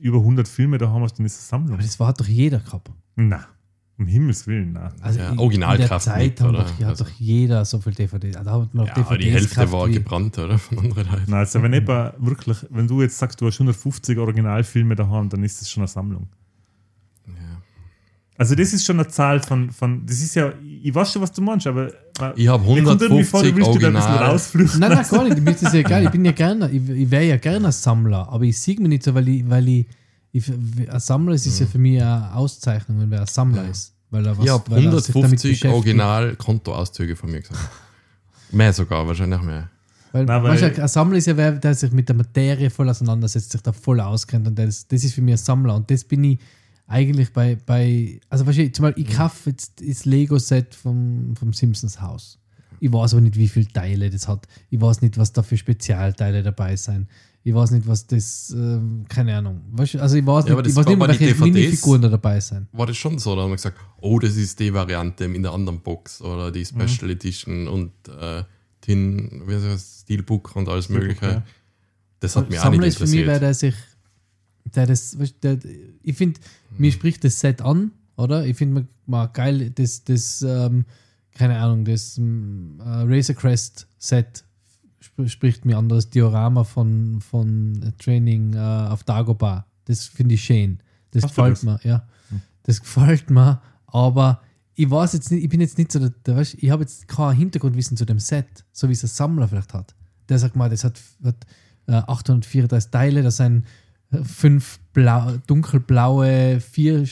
über 0.00 0.18
100 0.18 0.48
Filme 0.48 0.78
da 0.78 0.88
haben 0.90 1.02
hast, 1.02 1.18
dann 1.18 1.26
ist 1.26 1.34
es 1.38 1.52
eine 1.52 1.60
Sammlung. 1.62 1.74
Aber 1.74 1.82
das 1.82 2.00
war 2.00 2.12
doch 2.12 2.26
jeder 2.26 2.58
gehabt. 2.60 2.90
Na, 3.16 3.44
um 3.98 4.06
Himmels 4.06 4.46
Willen, 4.46 4.72
na. 4.72 4.92
Also 5.02 5.18
Ja, 5.18 5.30
in- 5.30 5.38
Originalkraft 5.38 6.06
In 6.06 6.12
der 6.12 6.18
Zeit 6.20 6.30
nicht, 6.30 6.40
haben 6.40 6.48
oder? 6.50 6.58
doch, 6.64 6.72
hat 6.78 6.84
Also- 6.84 7.04
doch 7.04 7.10
jeder 7.18 7.64
so 7.66 7.78
viel 7.80 7.92
DVD. 7.92 8.30
Da 8.30 8.38
hat 8.44 8.74
man 8.74 8.86
Ja, 8.86 8.94
DVDs 8.94 9.06
aber 9.06 9.18
die 9.18 9.30
Hälfte 9.30 9.48
gekauft 9.50 9.72
war 9.72 9.88
gebrannt, 9.88 10.38
oder? 10.38 10.58
Von 10.58 10.78
anderen 10.78 11.06
Leuten. 11.06 11.24
na 11.26 11.36
also 11.38 11.62
wenn 11.62 11.72
etwa 11.74 12.14
wirklich, 12.18 12.66
wenn 12.70 12.86
du 12.88 13.02
jetzt 13.02 13.18
sagst, 13.18 13.40
du 13.40 13.46
hast 13.46 13.58
150 13.58 14.16
Originalfilme 14.18 14.94
daheim, 14.96 15.28
dann 15.28 15.44
ist 15.44 15.60
das 15.60 15.70
schon 15.70 15.82
eine 15.82 15.88
Sammlung. 15.88 16.28
Also 18.40 18.54
das 18.54 18.72
ist 18.72 18.86
schon 18.86 18.98
eine 18.98 19.06
Zahl 19.06 19.38
von, 19.40 19.70
von 19.70 20.06
das 20.06 20.16
ist 20.22 20.34
ja, 20.34 20.50
ich 20.82 20.94
weiß 20.94 21.12
schon, 21.12 21.20
was 21.20 21.30
du 21.30 21.42
meinst, 21.42 21.66
aber 21.66 21.88
Ich 22.36 22.48
habe 22.48 22.64
mir 22.72 22.82
kommt 22.84 23.02
irgendwie 23.02 23.22
vor, 23.22 23.42
du 23.42 23.48
150 23.48 23.56
willst 23.56 23.74
wieder 23.74 23.88
ein 23.88 23.92
bisschen 23.94 24.60
Original. 24.62 24.78
Nein, 24.78 24.98
nein, 24.98 25.06
gar 25.10 25.24
nicht. 25.28 25.42
Mir 25.44 25.50
ist 25.50 25.62
das 25.62 25.72
ja 25.74 25.80
egal. 25.80 26.04
Ich 26.04 26.10
bin 26.10 26.24
ja 26.24 26.32
gerne, 26.32 26.70
ich, 26.70 26.88
ich 26.88 27.10
wäre 27.10 27.24
ja 27.24 27.36
gerne 27.36 27.66
ein 27.66 27.72
Sammler, 27.72 28.26
aber 28.30 28.44
ich 28.44 28.58
sehe 28.58 28.76
mich 28.80 28.88
nicht 28.88 29.02
so, 29.02 29.14
weil 29.14 29.28
ich, 29.28 29.50
weil 29.50 29.68
ich, 29.68 29.86
ich 30.32 30.48
ein 30.50 31.00
Sammler 31.00 31.34
ist, 31.34 31.44
ist 31.46 31.60
ja 31.60 31.66
für 31.66 31.76
mich 31.76 32.00
eine 32.00 32.34
Auszeichnung, 32.34 32.98
wenn 33.00 33.10
wer 33.10 33.20
ein 33.20 33.26
Sammler 33.26 33.64
Ja. 33.64 33.70
ist. 33.70 33.92
Weil 34.10 34.26
er 34.26 34.38
was, 34.38 34.44
Ich 34.46 34.50
habe 34.50 34.70
weil 34.70 34.86
er 34.86 34.92
sich 35.00 35.12
damit 35.12 35.16
150 35.16 35.50
beschäftigt. 35.50 35.74
Original-Kontoauszüge 35.74 37.16
von 37.16 37.30
mir 37.30 37.40
gesagt. 37.42 37.58
mehr 38.52 38.72
sogar, 38.72 39.06
wahrscheinlich 39.06 39.42
mehr. 39.42 39.68
Weil, 40.12 40.24
Nein, 40.24 40.42
weil- 40.42 40.58
du, 40.72 40.82
ein 40.82 40.88
Sammler 40.88 41.18
ist 41.18 41.26
ja 41.26 41.36
wer, 41.36 41.52
der 41.52 41.74
sich 41.74 41.92
mit 41.92 42.08
der 42.08 42.16
Materie 42.16 42.70
voll 42.70 42.88
auseinandersetzt, 42.88 43.52
sich 43.52 43.60
da 43.60 43.72
voll 43.72 44.00
auskennt 44.00 44.48
und 44.48 44.58
das, 44.58 44.88
das 44.88 45.04
ist 45.04 45.14
für 45.14 45.20
mich 45.22 45.34
ein 45.34 45.38
Sammler 45.38 45.74
und 45.76 45.90
das 45.90 46.02
bin 46.04 46.24
ich 46.24 46.38
eigentlich 46.90 47.32
bei, 47.32 47.56
bei 47.64 48.20
also 48.28 48.46
weißt 48.46 48.58
du, 48.58 48.72
zum 48.72 48.82
Beispiel, 48.84 49.04
ich 49.06 49.16
kaufe 49.16 49.50
jetzt 49.50 49.80
das 49.86 50.04
Lego-Set 50.04 50.74
vom, 50.74 51.34
vom 51.36 51.52
Simpsons 51.52 52.00
Haus. 52.00 52.38
Ich 52.80 52.92
weiß 52.92 53.12
aber 53.14 53.20
nicht, 53.20 53.36
wie 53.36 53.48
viele 53.48 53.68
Teile 53.68 54.10
das 54.10 54.26
hat. 54.26 54.46
Ich 54.70 54.80
weiß 54.80 55.02
nicht, 55.02 55.16
was 55.18 55.32
da 55.32 55.42
für 55.42 55.56
Spezialteile 55.56 56.42
dabei 56.42 56.74
sind. 56.76 57.06
Ich 57.42 57.54
weiß 57.54 57.70
nicht, 57.70 57.86
was 57.86 58.06
das, 58.06 58.50
ähm, 58.56 59.04
keine 59.08 59.36
Ahnung. 59.36 59.60
Weißt 59.72 59.96
also 59.96 60.16
ich 60.16 60.26
weiß 60.26 60.46
Ja, 60.48 60.56
nicht, 60.56 60.66
ich 60.68 60.76
weiß 60.76 60.86
nicht 60.86 61.00
den 61.00 61.08
welche 61.08 61.24
DVDs. 61.26 61.40
Minifiguren 61.54 62.02
da 62.02 62.08
dabei 62.08 62.40
sind. 62.40 62.66
War 62.72 62.86
das 62.86 62.96
schon 62.96 63.18
so? 63.18 63.34
Da 63.36 63.42
haben 63.42 63.50
wir 63.50 63.56
gesagt, 63.56 63.78
oh, 64.00 64.18
das 64.18 64.36
ist 64.36 64.58
die 64.60 64.72
Variante 64.74 65.24
in 65.24 65.42
der 65.42 65.52
anderen 65.52 65.80
Box 65.80 66.20
oder 66.20 66.48
Mhm. 66.48 66.52
die 66.54 66.64
Special 66.66 67.10
Edition 67.10 67.68
und 67.68 67.92
äh, 68.08 68.42
Tin, 68.80 69.42
wie 69.46 69.54
heißt 69.54 69.64
das, 69.66 70.00
Steelbook 70.02 70.56
und 70.56 70.68
alles 70.68 70.88
Mögliche. 70.88 71.24
ja. 71.26 71.42
Das 72.20 72.36
hat 72.36 72.50
mich 72.50 72.58
auch 72.58 72.64
Sammler 72.64 72.80
nicht 72.80 72.88
ist 72.88 72.98
für 72.98 73.04
mich, 73.04 73.20
interessiert. 73.20 73.42
der 73.42 73.54
sich, 73.54 73.74
der 74.64 74.86
das, 74.86 75.16
der, 75.42 75.58
ich 76.02 76.16
finde, 76.16 76.40
Mhm. 76.70 76.76
mir 76.78 76.92
spricht 76.92 77.24
das 77.24 77.40
Set 77.40 77.62
an, 77.62 77.92
oder? 78.16 78.46
Ich 78.46 78.56
finde 78.56 78.86
mal 79.06 79.26
geil, 79.26 79.70
das, 79.70 80.04
das 80.04 80.42
ähm, 80.42 80.84
keine 81.34 81.58
Ahnung, 81.58 81.84
das 81.84 82.18
ähm, 82.18 82.78
äh, 82.80 82.82
Razor 82.84 83.34
Crest 83.36 83.86
Set 83.98 84.44
sp 85.00 85.26
spricht 85.28 85.64
mir 85.64 85.78
an, 85.78 85.88
das 85.88 86.10
Diorama 86.10 86.62
von, 86.64 87.20
von 87.22 87.94
Training 87.98 88.52
äh, 88.54 88.58
auf 88.58 89.02
Dagobah. 89.04 89.64
Das 89.86 90.04
finde 90.06 90.34
ich 90.34 90.44
schön. 90.44 90.78
Das 91.12 91.24
Hast 91.24 91.30
gefällt 91.34 91.52
das? 91.56 91.62
mir, 91.62 91.80
ja. 91.84 92.06
Das 92.64 92.80
gefällt 92.80 93.30
mir, 93.30 93.60
aber 93.86 94.42
ich 94.74 94.88
weiß 94.90 95.14
jetzt 95.14 95.30
nicht, 95.30 95.42
ich 95.42 95.48
bin 95.48 95.60
jetzt 95.60 95.78
nicht 95.78 95.90
so 95.90 95.98
der, 95.98 96.10
der 96.10 96.36
weißt, 96.36 96.54
ich 96.58 96.70
habe 96.70 96.82
jetzt 96.82 97.08
kein 97.08 97.34
Hintergrundwissen 97.36 97.96
zu 97.96 98.04
dem 98.04 98.18
Set, 98.18 98.64
so 98.72 98.88
wie 98.88 98.92
es 98.92 99.02
ein 99.02 99.08
Sammler 99.08 99.48
vielleicht 99.48 99.72
hat. 99.74 99.94
Der 100.28 100.38
sagt 100.38 100.54
mal, 100.56 100.68
das 100.68 100.84
hat, 100.84 101.00
hat 101.24 101.46
äh, 101.86 101.92
834 101.94 102.90
Teile, 102.90 103.22
da 103.22 103.30
sind 103.30 103.64
fünf 104.24 104.78
blau, 104.92 105.34
dunkelblaue, 105.46 106.60
vier, 106.60 107.04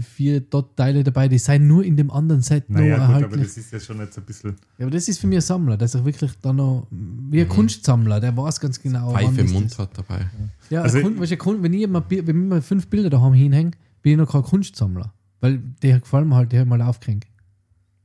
vier 0.00 0.40
Dot-Teile 0.40 1.04
dabei, 1.04 1.28
die 1.28 1.38
sind 1.38 1.66
nur 1.66 1.84
in 1.84 1.96
dem 1.96 2.10
anderen 2.10 2.42
Set 2.42 2.68
Naja, 2.70 2.96
noch 2.98 3.14
gut, 3.14 3.24
aber 3.24 3.36
das 3.36 3.56
ist 3.56 3.72
ja 3.72 3.78
schon 3.78 3.98
jetzt 3.98 4.16
ein 4.18 4.24
bisschen. 4.24 4.56
Ja, 4.78 4.86
aber 4.86 4.90
das 4.90 5.06
ist 5.08 5.18
für 5.20 5.26
mich 5.26 5.38
ein 5.38 5.42
Sammler, 5.42 5.76
der 5.76 5.86
sich 5.88 6.04
wirklich 6.04 6.32
da 6.40 6.52
noch, 6.52 6.86
wie 6.90 7.42
ein 7.42 7.48
Kunstsammler, 7.48 8.18
der 8.20 8.36
weiß 8.36 8.58
ganz 8.60 8.80
genau, 8.80 9.12
Pfeife 9.12 9.26
wann 9.28 9.38
im 9.38 9.44
ist 9.46 9.52
Mund 9.52 9.70
das. 9.70 9.78
hat 9.78 9.96
dabei. 9.98 10.26
Ja, 10.70 10.82
Also- 10.82 10.98
also, 10.98 11.08
Kun 11.10 11.20
weißt 11.20 11.32
du, 11.32 11.36
Kun 11.36 11.62
wenn, 11.62 11.72
ich 11.74 11.86
mal, 11.88 12.02
wenn 12.08 12.42
ich 12.42 12.48
mal 12.48 12.62
fünf 12.62 12.86
Bilder 12.88 13.10
daheim 13.10 13.34
hinhänge, 13.34 13.72
bin 14.02 14.12
ich 14.12 14.18
noch 14.18 14.30
kein 14.32 14.42
Kunstsammler. 14.42 15.12
Weil 15.40 15.58
die 15.82 15.92
gefallen 15.92 16.28
mir 16.28 16.36
halt, 16.36 16.52
die 16.52 16.56
habe 16.58 16.64
ich 16.66 16.70
mal 16.70 16.82
aufgehängt. 16.82 17.26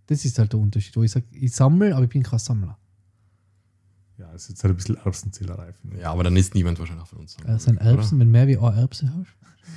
Das 0.07 0.25
ist 0.25 0.39
halt 0.39 0.53
der 0.53 0.59
Unterschied, 0.59 0.95
wo 0.95 1.03
ich 1.03 1.11
sage, 1.11 1.25
ich 1.31 1.53
sammle, 1.53 1.93
aber 1.95 2.03
ich 2.05 2.09
bin 2.09 2.23
kein 2.23 2.39
Sammler. 2.39 2.77
Ja, 4.17 4.31
das 4.31 4.43
ist 4.43 4.49
jetzt 4.49 4.63
halt 4.63 4.73
ein 4.73 4.77
bisschen 4.77 4.97
Erbsenzählerei. 4.97 5.73
finde 5.73 5.97
ich. 5.97 6.01
Ja, 6.01 6.11
aber 6.11 6.23
dann 6.23 6.35
ist 6.35 6.55
niemand 6.55 6.79
wahrscheinlich 6.79 7.03
auch 7.03 7.07
von 7.09 7.19
uns. 7.19 7.37
Das 7.45 7.63
sind 7.63 7.77
Erbsen, 7.77 8.19
wenn 8.19 8.31
mehr 8.31 8.47
wie 8.47 8.57
eine 8.57 8.75
Erbse 8.75 9.11
hast. 9.15 9.27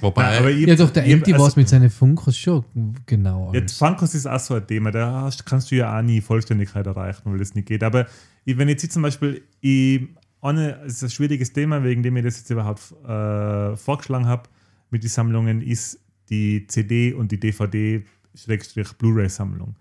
Wobei, 0.00 0.22
Nein, 0.22 0.38
aber 0.38 0.50
ich- 0.50 0.66
Ja, 0.66 0.76
doch, 0.76 0.90
der 0.90 1.05
Empty 1.07 1.33
also- 1.35 1.44
weiß 1.46 1.57
mit 1.57 1.68
seinen 1.68 1.90
Funkos 1.90 2.37
schon 2.38 2.64
genau. 3.07 3.53
Jetzt. 3.53 3.76
Funkos 3.76 4.14
ist 4.14 4.26
auch 4.26 4.38
so 4.40 4.55
ein 4.55 4.66
Thema, 4.66 4.90
da 4.92 5.22
hast, 5.22 5.44
kannst 5.44 5.70
du 5.70 5.74
ja 5.76 5.98
auch 5.98 6.03
nie 6.03 6.20
Vollständigkeit 6.22 6.87
erreichen, 6.87 7.20
weil 7.24 7.38
das 7.38 7.55
nicht 7.55 7.66
geht. 7.68 7.83
Aber 7.83 8.07
ich, 8.44 8.57
wenn 8.57 8.68
jetzt 8.68 8.83
ich 8.85 8.90
zum 8.90 9.03
Beispiel, 9.03 9.42
ich, 9.61 10.09
es 10.42 10.92
ist 10.94 11.03
ein 11.03 11.11
schwieriges 11.11 11.53
Thema, 11.53 11.83
wegen 11.85 12.03
dem 12.03 12.16
ich 12.16 12.24
das 12.24 12.38
jetzt 12.38 12.48
überhaupt 12.50 12.94
äh, 13.05 13.76
vorgeschlagen 13.76 14.26
habe 14.26 14.44
mit 14.90 15.03
den 15.03 15.11
Sammlungen, 15.11 15.61
ist 15.61 16.00
die 16.31 16.66
CD 16.66 17.12
und 17.12 17.31
die 17.33 17.38
DVD-Blu-ray-Sammlung. 17.40 19.74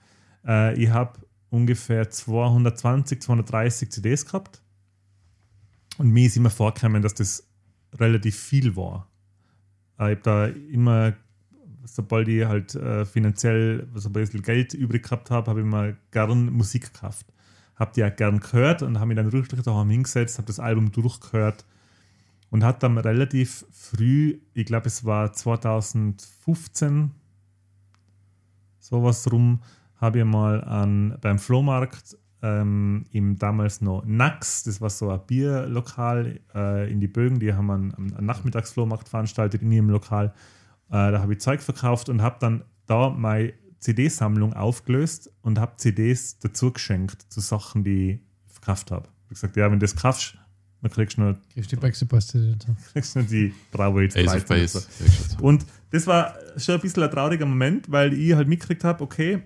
Äh, 0.45 0.73
ich 0.83 0.89
habe 0.89 1.13
ungefähr 1.49 2.09
220, 2.09 3.21
230 3.21 3.91
CDs 3.91 4.25
gehabt 4.25 4.61
und 5.97 6.11
mir 6.11 6.27
ist 6.27 6.37
immer 6.37 6.49
vorgekommen, 6.49 7.01
dass 7.01 7.13
das 7.15 7.47
relativ 7.93 8.37
viel 8.37 8.75
war. 8.75 9.09
Äh, 9.99 10.13
ich 10.13 10.17
habe 10.17 10.21
da 10.23 10.45
immer 10.45 11.13
sobald 11.83 12.27
ich 12.27 12.45
halt 12.45 12.75
äh, 12.75 13.05
finanziell 13.05 13.87
so 13.95 14.09
ein 14.09 14.13
bisschen 14.13 14.41
Geld 14.41 14.73
übrig 14.73 15.03
gehabt 15.03 15.31
habe, 15.31 15.49
habe 15.49 15.59
ich 15.59 15.65
immer 15.65 15.93
gern 16.11 16.51
Musik 16.51 16.93
gekauft. 16.93 17.25
Habe 17.75 17.91
die 17.95 18.03
auch 18.03 18.15
gern 18.15 18.39
gehört 18.39 18.81
und 18.81 18.97
habe 18.97 19.07
mich 19.07 19.17
dann 19.17 19.31
wirklich 19.31 19.61
daheim 19.61 19.89
hingesetzt, 19.89 20.37
habe 20.37 20.47
das 20.47 20.59
Album 20.59 20.91
durchgehört 20.91 21.65
und 22.49 22.63
hat 22.63 22.83
dann 22.83 22.97
relativ 22.97 23.65
früh, 23.71 24.39
ich 24.53 24.65
glaube 24.65 24.87
es 24.87 25.05
war 25.05 25.31
2015, 25.31 27.11
sowas 28.79 29.31
rum, 29.31 29.61
habe 29.99 30.19
ich 30.19 30.25
mal 30.25 30.63
an, 30.63 31.17
beim 31.21 31.39
Flohmarkt 31.39 32.17
ähm, 32.41 33.05
im 33.11 33.37
damals 33.37 33.81
noch 33.81 34.03
Nax, 34.05 34.63
das 34.63 34.79
war 34.79 34.89
so 34.89 35.09
ein 35.09 35.19
Bierlokal 35.27 36.39
äh, 36.55 36.91
in 36.91 36.99
die 37.01 37.07
Bögen, 37.07 37.39
die 37.39 37.53
haben 37.53 37.69
einen, 37.69 37.93
einen 37.93 38.25
Nachmittagsflohmarkt 38.25 39.09
veranstaltet 39.09 39.61
in 39.61 39.71
ihrem 39.71 39.89
Lokal. 39.89 40.33
Äh, 40.87 41.11
da 41.11 41.19
habe 41.19 41.33
ich 41.33 41.41
Zeug 41.41 41.61
verkauft 41.61 42.07
und 42.09 42.21
habe 42.21 42.37
dann 42.39 42.63
da 42.85 43.09
meine 43.09 43.53
CD-Sammlung 43.79 44.53
aufgelöst 44.53 45.31
und 45.41 45.59
habe 45.59 45.75
CDs 45.77 46.39
dazu 46.39 46.71
geschenkt 46.71 47.25
zu 47.29 47.41
Sachen, 47.41 47.83
die 47.83 48.11
ich 48.11 48.53
verkauft 48.53 48.91
habe. 48.91 49.07
Ich 49.07 49.25
habe 49.25 49.33
gesagt, 49.33 49.57
ja, 49.57 49.65
wenn 49.65 49.79
du 49.79 49.83
das 49.83 49.95
kaufst, 49.95 50.37
dann 50.81 50.91
kriegst 50.91 51.17
du 51.17 51.21
noch, 51.21 51.37
Kriegst 51.53 51.71
die 51.71 51.75
dazu? 52.53 52.75
kriegst 52.93 53.15
du 53.15 53.19
noch 53.19 53.27
die 53.27 53.53
Bravo 53.71 53.99
jetzt 53.99 54.15
Ace 54.15 54.35
of 54.35 54.45
13 54.45 54.45
und 54.45 54.47
Base. 54.47 54.87
Und 55.41 55.65
das 55.91 56.07
war 56.07 56.35
schon 56.57 56.75
ein 56.75 56.81
bisschen 56.81 57.03
ein 57.03 57.11
trauriger 57.11 57.45
Moment, 57.45 57.91
weil 57.91 58.13
ich 58.13 58.33
halt 58.33 58.47
mitgekriegt 58.47 58.85
habe, 58.85 59.03
okay, 59.03 59.43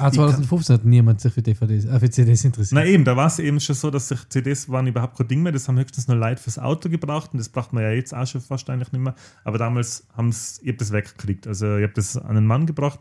Ah, 0.00 0.12
2015 0.12 0.74
hat 0.74 0.84
niemand 0.84 1.20
sich 1.20 1.32
für 1.32 1.42
DVDs, 1.42 1.84
äh, 1.84 2.00
für 2.00 2.10
CDs 2.10 2.44
interessiert. 2.44 2.74
na 2.80 2.86
eben, 2.86 3.04
da 3.04 3.16
war 3.16 3.26
es 3.26 3.38
eben 3.38 3.60
schon 3.60 3.74
so, 3.74 3.90
dass 3.90 4.08
sich 4.08 4.28
CDs 4.28 4.68
waren 4.68 4.86
überhaupt 4.86 5.16
kein 5.16 5.28
Ding 5.28 5.42
mehr. 5.42 5.52
Das 5.52 5.68
haben 5.68 5.78
höchstens 5.78 6.08
nur 6.08 6.16
Leute 6.16 6.42
fürs 6.42 6.58
Auto 6.58 6.88
gebraucht 6.88 7.30
und 7.32 7.38
das 7.38 7.48
braucht 7.48 7.72
man 7.72 7.82
ja 7.82 7.90
jetzt 7.90 8.14
auch 8.14 8.26
schon 8.26 8.40
fast 8.40 8.68
eigentlich 8.70 8.92
nicht 8.92 9.02
mehr. 9.02 9.14
Aber 9.44 9.58
damals 9.58 10.06
haben 10.16 10.28
es, 10.28 10.60
ich 10.62 10.68
habe 10.68 10.78
das 10.78 10.92
weggekriegt. 10.92 11.46
Also 11.46 11.76
ich 11.76 11.84
habe 11.84 11.94
das 11.94 12.16
an 12.16 12.36
einen 12.36 12.46
Mann 12.46 12.66
gebracht 12.66 13.00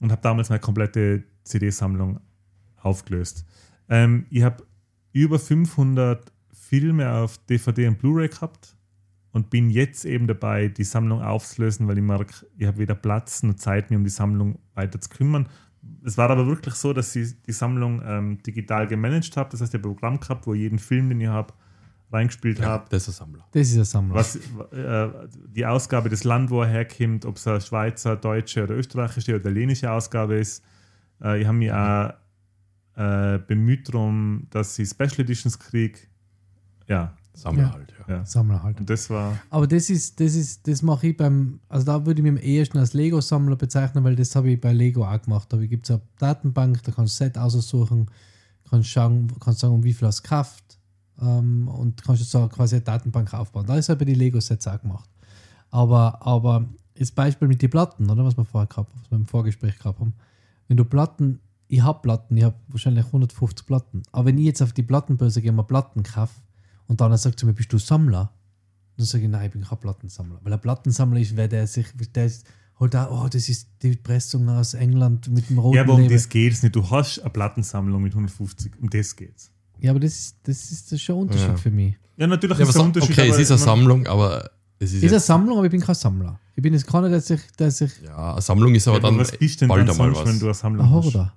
und 0.00 0.12
habe 0.12 0.22
damals 0.22 0.48
meine 0.48 0.60
komplette 0.60 1.24
CD-Sammlung 1.44 2.20
aufgelöst. 2.82 3.44
Ähm, 3.88 4.26
ich 4.30 4.42
habe 4.42 4.64
über 5.12 5.38
500 5.38 6.32
Filme 6.52 7.12
auf 7.12 7.38
DVD 7.48 7.88
und 7.88 7.98
Blu-ray 7.98 8.28
gehabt 8.28 8.76
und 9.32 9.50
bin 9.50 9.70
jetzt 9.70 10.04
eben 10.04 10.26
dabei, 10.26 10.68
die 10.68 10.84
Sammlung 10.84 11.22
aufzulösen, 11.22 11.88
weil 11.88 11.98
ich 11.98 12.04
merke, 12.04 12.46
ich 12.56 12.66
habe 12.66 12.78
weder 12.78 12.94
Platz 12.94 13.42
noch 13.42 13.54
Zeit, 13.54 13.90
mich 13.90 13.96
um 13.96 14.04
die 14.04 14.10
Sammlung 14.10 14.58
weiter 14.74 15.00
zu 15.00 15.08
kümmern. 15.08 15.48
Es 16.04 16.18
war 16.18 16.30
aber 16.30 16.46
wirklich 16.46 16.74
so, 16.74 16.92
dass 16.92 17.14
ich 17.16 17.40
die 17.42 17.52
Sammlung 17.52 18.02
ähm, 18.04 18.42
digital 18.42 18.86
gemanagt 18.86 19.36
habe. 19.36 19.50
Das 19.50 19.60
heißt, 19.60 19.74
ich 19.74 19.78
habe 19.80 19.88
ein 19.88 19.94
Programm 19.94 20.20
gehabt, 20.20 20.46
wo 20.46 20.54
ich 20.54 20.60
jeden 20.60 20.78
Film, 20.78 21.08
den 21.08 21.20
ich 21.20 21.28
habe, 21.28 21.52
reingespielt 22.12 22.58
Ja, 22.58 22.66
habe. 22.66 22.86
das 22.88 23.02
ist 23.02 23.20
ein 23.20 23.26
Sammler. 23.26 23.46
Das 23.52 23.68
ist 23.68 23.76
ein 23.76 23.84
Sammler. 23.84 24.14
Was, 24.14 24.36
äh, 24.36 25.08
die 25.54 25.66
Ausgabe 25.66 26.08
des 26.08 26.24
Land, 26.24 26.50
wo 26.50 26.62
er 26.62 26.68
herkommt, 26.68 27.24
ob 27.24 27.36
es 27.36 27.46
eine 27.46 27.60
Schweizer, 27.60 28.16
deutsche 28.16 28.64
oder 28.64 28.74
österreichische 28.76 29.32
oder 29.32 29.40
italienische 29.40 29.90
Ausgabe 29.90 30.36
ist. 30.36 30.64
Äh, 31.22 31.40
ich 31.42 31.46
habe 31.46 31.58
mich 31.58 31.72
auch 31.72 32.14
äh, 32.96 33.38
bemüht 33.46 33.88
darum, 33.88 34.46
dass 34.50 34.78
ich 34.78 34.88
Special 34.88 35.20
Editions 35.20 35.58
kriege. 35.58 35.98
Ja, 36.88 37.14
Sammler 37.38 37.62
Ja. 37.62 37.72
halt, 37.72 37.94
ja. 38.06 38.14
ja. 38.16 38.24
Sammler 38.24 38.62
halt. 38.62 38.80
Und 38.80 38.90
das 38.90 39.08
war. 39.10 39.38
Aber 39.50 39.66
das 39.66 39.90
ist, 39.90 40.18
das 40.20 40.34
ist, 40.34 40.66
das 40.66 40.82
mache 40.82 41.08
ich 41.08 41.16
beim, 41.16 41.60
also 41.68 41.86
da 41.86 42.04
würde 42.04 42.20
ich 42.20 42.22
mich 42.22 42.32
am 42.32 42.38
ehesten 42.38 42.78
als 42.78 42.94
Lego-Sammler 42.94 43.56
bezeichnen, 43.56 44.02
weil 44.02 44.16
das 44.16 44.34
habe 44.34 44.50
ich 44.50 44.60
bei 44.60 44.72
Lego 44.72 45.04
auch 45.04 45.22
gemacht. 45.22 45.52
Da 45.52 45.56
gibt 45.58 45.88
es 45.88 45.92
eine 45.92 46.02
Datenbank, 46.18 46.82
da 46.82 46.92
kannst 46.92 47.20
du 47.20 47.24
Set 47.24 47.38
aussuchen, 47.38 48.10
kannst 48.68 48.88
schauen, 48.88 49.28
kannst 49.40 49.60
sagen, 49.60 49.74
um 49.74 49.84
wie 49.84 49.94
viel 49.94 50.08
hast 50.08 50.18
du 50.18 50.22
gekauft 50.22 50.78
ähm, 51.20 51.68
und 51.68 52.02
kannst 52.02 52.22
jetzt 52.22 52.32
so 52.32 52.48
quasi 52.48 52.76
eine 52.76 52.84
Datenbank 52.84 53.32
aufbauen. 53.32 53.66
Da 53.66 53.76
ist 53.76 53.88
halt 53.88 54.00
bei 54.00 54.04
den 54.04 54.16
Lego-Sets 54.16 54.66
auch 54.66 54.80
gemacht. 54.80 55.08
Aber, 55.70 56.26
aber 56.26 56.66
das 56.98 57.12
Beispiel 57.12 57.46
mit 57.46 57.62
den 57.62 57.70
Platten, 57.70 58.10
oder 58.10 58.24
was 58.24 58.36
wir 58.36 58.44
vorher 58.44 58.66
gehabt 58.66 58.90
was 58.94 59.10
wir 59.10 59.16
im 59.16 59.26
Vorgespräch 59.26 59.78
gehabt 59.78 60.00
haben, 60.00 60.14
wenn 60.66 60.76
du 60.76 60.84
Platten 60.84 61.40
ich 61.68 61.82
habe 61.82 62.00
Platten, 62.00 62.36
ich 62.36 62.44
habe 62.44 62.56
wahrscheinlich 62.68 63.04
150 63.04 63.66
Platten. 63.66 64.02
Aber 64.10 64.26
wenn 64.26 64.38
ich 64.38 64.46
jetzt 64.46 64.62
auf 64.62 64.72
die 64.72 64.82
Plattenbörse 64.82 65.42
gehe 65.42 65.50
und 65.50 65.56
mir 65.56 65.64
Platten 65.64 66.02
kaufe 66.02 66.40
und 66.88 67.00
dann 67.00 67.16
sagt 67.16 67.38
zu 67.38 67.46
mir, 67.46 67.52
bist 67.52 67.72
du 67.72 67.78
Sammler? 67.78 68.32
Dann 68.96 69.06
sage 69.06 69.24
ich, 69.24 69.30
nein, 69.30 69.46
ich 69.46 69.52
bin 69.52 69.62
kein 69.62 69.78
Plattensammler. 69.78 70.40
Weil 70.42 70.52
ein 70.52 70.60
Plattensammler 70.60 71.20
ist, 71.20 71.36
wer 71.36 71.46
der 71.46 71.66
sich, 71.68 71.86
der 72.14 72.26
ist, 72.26 72.44
halt 72.80 72.96
auch, 72.96 73.24
oh, 73.24 73.28
das 73.28 73.48
ist 73.48 73.68
die 73.82 73.94
Pressung 73.96 74.48
aus 74.48 74.74
England 74.74 75.28
mit 75.28 75.48
dem 75.50 75.58
roten 75.58 75.76
Ja, 75.76 75.82
aber 75.82 75.94
um 75.94 76.00
Label. 76.00 76.16
das 76.16 76.28
geht 76.28 76.52
es 76.52 76.62
nicht. 76.62 76.74
Du 76.74 76.90
hast 76.90 77.20
eine 77.20 77.30
Plattensammlung 77.30 78.02
mit 78.02 78.12
150, 78.12 78.72
um 78.80 78.90
das 78.90 79.14
geht's. 79.14 79.50
Ja, 79.80 79.90
aber 79.92 80.00
das 80.00 80.12
ist, 80.18 80.36
das 80.42 80.70
ist 80.72 81.00
schon 81.02 81.14
ein 81.16 81.20
Unterschied 81.22 81.48
Ja. 81.48 81.56
für 81.56 81.70
mich. 81.70 81.94
Ja, 82.16 82.26
natürlich 82.26 82.58
Ja, 82.58 82.64
ist 82.64 82.74
der 82.74 82.80
so, 82.80 82.86
Unterschied. 82.86 83.10
okay, 83.18 83.28
es 83.30 83.38
ist 83.38 83.50
eine 83.52 83.58
Sammlung, 83.58 84.06
aber 84.08 84.50
es 84.80 84.92
ist 84.92 85.02
Ist 85.04 85.10
eine 85.12 85.20
Sammlung, 85.20 85.56
aber 85.58 85.66
ich 85.66 85.70
bin 85.70 85.80
kein 85.80 85.94
Sammler. 85.94 86.40
Ich 86.56 86.62
bin 86.62 86.72
jetzt 86.72 86.86
keiner, 86.86 87.08
der 87.08 87.20
sich, 87.20 87.40
der 87.58 87.70
sich 87.70 87.92
ja, 88.04 88.32
eine 88.32 88.42
Sammlung 88.42 88.74
ist 88.74 88.88
aber 88.88 88.96
Ja, 88.98 89.02
aber 89.04 89.10
dann 89.10 89.20
was 89.20 89.36
bist 89.36 89.60
denn 89.60 89.68
bald 89.68 89.82
dann 89.82 89.90
einmal 89.90 90.14
sonst, 90.14 90.18
was. 90.26 90.32
wenn 90.32 90.38
du 90.40 90.46
eine 90.46 90.54
Sammlung 90.54 90.86
ein 90.86 90.92
hast? 90.92 91.04
Horder. 91.04 91.34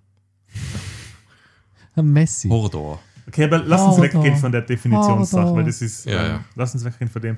Ein 1.95 2.11
Messi. 2.13 2.47
Hordor. 2.49 2.99
Okay, 3.31 3.45
aber 3.45 3.59
lass 3.59 3.81
uns 3.81 4.01
weggehen 4.01 4.35
von 4.35 4.51
der 4.51 4.61
Definitionssache, 4.61 5.55
weil 5.55 5.63
das 5.63 5.81
ist. 5.81 6.05
Ja, 6.05 6.21
ähm, 6.21 6.31
ja. 6.31 6.43
Lass 6.55 6.73
uns 6.73 6.83
weggehen 6.83 7.09
von 7.09 7.21
dem. 7.21 7.37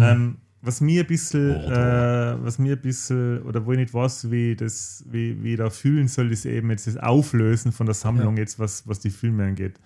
Ähm, 0.00 0.36
was 0.62 0.80
mir 0.80 1.02
ein 1.02 1.06
bisschen, 1.06 1.50
äh, 1.50 2.36
was 2.44 2.60
mir 2.60 2.76
ein 2.76 2.80
bisschen, 2.80 3.42
oder 3.42 3.66
wo 3.66 3.72
ich 3.72 3.78
nicht 3.78 3.92
weiß, 3.92 4.30
wie 4.30 4.54
das, 4.54 5.04
wie, 5.10 5.42
wie 5.42 5.52
ich 5.52 5.58
da 5.58 5.68
fühlen 5.68 6.06
soll, 6.06 6.30
ist 6.30 6.44
eben 6.44 6.70
jetzt 6.70 6.86
das 6.86 6.96
Auflösen 6.96 7.72
von 7.72 7.86
der 7.86 7.94
Sammlung, 7.94 8.36
jetzt 8.36 8.60
was, 8.60 8.86
was 8.86 9.00
die 9.00 9.10
Filme 9.10 9.46
angeht. 9.46 9.80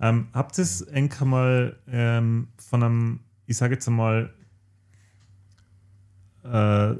Ähm, 0.00 0.28
habt 0.32 0.56
ihr 0.58 0.62
es 0.62 0.88
eigentlich 0.88 1.20
mal 1.20 1.76
ähm, 1.86 2.48
von 2.56 2.82
einem, 2.82 3.20
ich 3.46 3.58
sage 3.58 3.74
jetzt 3.74 3.86
einmal, 3.88 4.32
äh, 6.44 6.94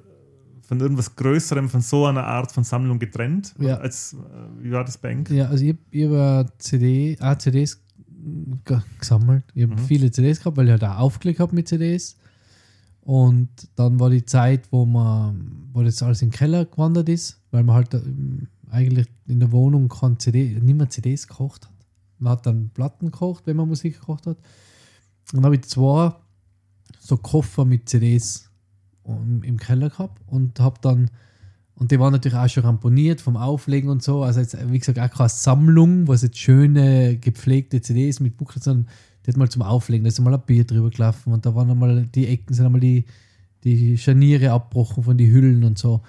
von 0.72 0.80
irgendwas 0.80 1.14
Größerem, 1.16 1.68
von 1.68 1.82
so 1.82 2.06
einer 2.06 2.24
Art 2.24 2.50
von 2.50 2.64
Sammlung 2.64 2.98
getrennt? 2.98 3.54
Ja. 3.58 3.76
Als, 3.76 4.14
äh, 4.14 4.16
wie 4.64 4.70
war 4.72 4.82
das 4.84 4.96
bei 4.96 5.10
Enk? 5.10 5.28
Ja, 5.30 5.48
also 5.48 5.62
ich, 5.66 5.76
ich 5.90 6.04
habe 6.06 6.46
CD, 6.56 7.18
auch 7.20 7.36
CDs 7.36 7.78
ge- 8.64 8.80
gesammelt. 8.98 9.44
Ich 9.52 9.64
habe 9.64 9.74
Mhm. 9.74 9.78
viele 9.80 10.10
CDs 10.10 10.38
gehabt, 10.38 10.56
weil 10.56 10.64
ich 10.64 10.70
halt 10.72 10.84
auch 10.84 10.96
aufgelegt 10.96 11.40
habe 11.40 11.54
mit 11.54 11.68
CDs. 11.68 12.16
Und 13.02 13.50
dann 13.76 14.00
war 14.00 14.08
die 14.08 14.24
Zeit, 14.24 14.62
wo 14.72 14.86
man, 14.86 15.68
wo 15.74 15.82
das 15.82 16.02
alles 16.02 16.22
in 16.22 16.30
den 16.30 16.34
Keller 16.36 16.64
gewandert 16.64 17.10
ist, 17.10 17.38
weil 17.50 17.64
man 17.64 17.74
halt 17.76 17.92
ähm, 17.92 18.48
eigentlich 18.70 19.08
in 19.26 19.40
der 19.40 19.52
Wohnung 19.52 19.88
kein 19.90 20.18
CD, 20.18 20.58
nicht 20.58 20.74
mehr 20.78 20.88
CDs 20.88 21.28
gekocht 21.28 21.66
hat. 21.66 21.72
Man 22.18 22.32
hat 22.32 22.46
dann 22.46 22.70
Platten 22.70 23.10
gekocht, 23.10 23.42
wenn 23.46 23.56
man 23.56 23.68
Musik 23.68 24.00
gekocht 24.00 24.26
hat. 24.26 24.38
Und 24.38 25.34
dann 25.34 25.44
habe 25.44 25.56
ich 25.56 25.64
zwei 25.64 26.14
so 26.98 27.18
Koffer 27.18 27.66
mit 27.66 27.90
CDs 27.90 28.48
im 29.04 29.56
Keller 29.58 29.90
gehabt 29.90 30.22
und 30.26 30.60
habe 30.60 30.76
dann 30.80 31.10
und 31.74 31.90
die 31.90 31.98
waren 31.98 32.12
natürlich 32.12 32.38
auch 32.38 32.48
schon 32.48 32.64
ramponiert 32.64 33.20
vom 33.20 33.36
Auflegen 33.36 33.90
und 33.90 34.02
so. 34.02 34.22
Also 34.22 34.40
jetzt, 34.40 34.56
wie 34.70 34.78
gesagt, 34.78 34.98
auch 34.98 35.10
keine 35.10 35.28
Sammlung, 35.28 36.06
was 36.06 36.22
jetzt 36.22 36.38
schöne, 36.38 37.16
gepflegte 37.16 37.80
CDs 37.80 38.20
mit 38.20 38.36
Booklets, 38.36 38.66
sondern 38.66 38.86
die 39.24 39.30
hat 39.30 39.36
mal 39.36 39.48
zum 39.48 39.62
Auflegen, 39.62 40.04
da 40.04 40.08
ist 40.08 40.20
mal 40.20 40.34
ein 40.34 40.42
Bier 40.46 40.64
drüber 40.64 40.90
gelaufen 40.90 41.32
und 41.32 41.46
da 41.46 41.54
waren 41.54 41.70
einmal 41.70 42.06
die 42.06 42.28
Ecken, 42.28 42.54
sind 42.54 42.66
einmal 42.66 42.80
die, 42.80 43.04
die 43.64 43.96
Scharniere 43.96 44.52
abgebrochen 44.52 45.02
von 45.02 45.16
den 45.16 45.32
Hüllen 45.32 45.64
und 45.64 45.78
so. 45.78 46.02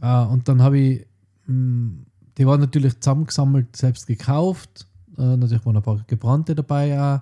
Äh, 0.00 0.24
und 0.24 0.48
dann 0.48 0.62
habe 0.62 0.78
ich, 0.78 1.06
mh, 1.46 2.04
die 2.38 2.46
waren 2.46 2.60
natürlich 2.60 2.98
zusammengesammelt, 3.00 3.76
selbst 3.76 4.06
gekauft. 4.06 4.86
Äh, 5.16 5.36
natürlich 5.36 5.64
waren 5.66 5.76
ein 5.76 5.82
paar 5.82 6.02
gebrannte 6.06 6.54
dabei 6.54 6.98
auch. 6.98 7.20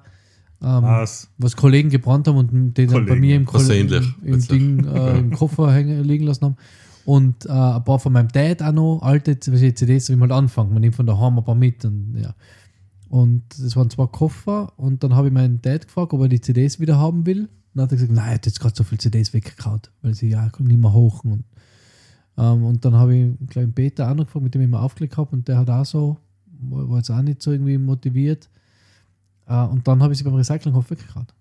Ähm, 0.63 0.83
Was? 0.83 1.29
was 1.37 1.55
Kollegen 1.55 1.91
gebrannt 1.91 2.29
haben 2.29 2.39
und 2.39 2.75
die 2.75 2.87
dann 2.87 3.05
bei 3.05 3.17
mir 3.17 3.37
im, 3.37 3.47
ähnlich, 3.47 4.15
im. 4.23 4.41
Ding, 4.49 4.85
äh, 4.87 5.19
im 5.19 5.31
Koffer 5.33 5.73
hängen, 5.73 6.03
liegen 6.05 6.25
lassen 6.25 6.45
haben. 6.45 6.57
Und 7.07 7.47
äh, 7.47 7.51
ein 7.51 7.85
paar 7.85 8.01
von 8.01 8.13
meinem 8.13 8.29
Dad 8.29 8.63
auch 8.63 8.73
noch, 8.73 9.01
alte 9.01 9.39
CDs, 9.39 10.11
wie 10.11 10.17
man 10.17 10.31
halt 10.31 10.39
anfängt. 10.39 10.73
Man 10.73 10.81
nimmt 10.81 10.97
von 10.97 11.07
daheim 11.07 11.39
ein 11.39 11.45
paar 11.45 11.55
mit. 11.55 11.85
Und, 11.85 12.17
ja. 12.21 12.35
und 13.09 13.45
das 13.59 13.77
waren 13.77 13.89
zwei 13.91 14.07
Koffer. 14.07 14.73
Und 14.77 15.05
dann 15.05 15.15
habe 15.15 15.29
ich 15.29 15.33
meinen 15.33 15.63
Dad 15.63 15.87
gefragt, 15.87 16.13
ob 16.13 16.23
er 16.23 16.29
die 16.29 16.41
CDs 16.41 16.81
wieder 16.81 16.99
haben 16.99 17.25
will. 17.25 17.43
Und 17.43 17.51
dann 17.75 17.85
hat 17.85 17.93
er 17.93 17.99
gesagt, 17.99 18.13
nein, 18.13 18.29
er 18.29 18.35
hat 18.35 18.47
jetzt 18.47 18.59
gerade 18.59 18.75
so 18.75 18.83
viele 18.83 18.99
CDs 18.99 19.33
weggekaut, 19.33 19.93
weil 20.03 20.15
sie 20.15 20.31
ja 20.31 20.51
nicht 20.59 20.81
mehr 20.81 20.93
hochen. 20.93 21.31
Und, 21.31 21.45
ähm, 22.39 22.65
und 22.65 22.85
dann 22.85 22.95
habe 22.95 23.15
ich 23.15 23.23
einen 23.23 23.47
kleinen 23.49 23.73
Peter 23.73 24.11
auch 24.11 24.15
noch 24.17 24.25
gefragt, 24.27 24.43
mit 24.43 24.55
dem 24.55 24.63
ich 24.63 24.67
immer 24.67 24.83
aufgelegt 24.83 25.17
habe. 25.17 25.31
Und 25.31 25.47
der 25.47 25.59
hat 25.59 25.71
auch 25.71 25.87
so, 25.87 26.17
war 26.59 26.89
war 26.89 26.97
jetzt 26.97 27.11
auch 27.11 27.23
nicht 27.23 27.41
so 27.41 27.53
irgendwie 27.53 27.79
motiviert. 27.79 28.49
Äh, 29.47 29.65
und 29.65 29.87
dann 29.87 30.03
habe 30.03 30.13
ich 30.13 30.19
sie 30.19 30.25
beim 30.25 30.35
Recyclinghof 30.35 30.91
weggekaut. 30.91 31.35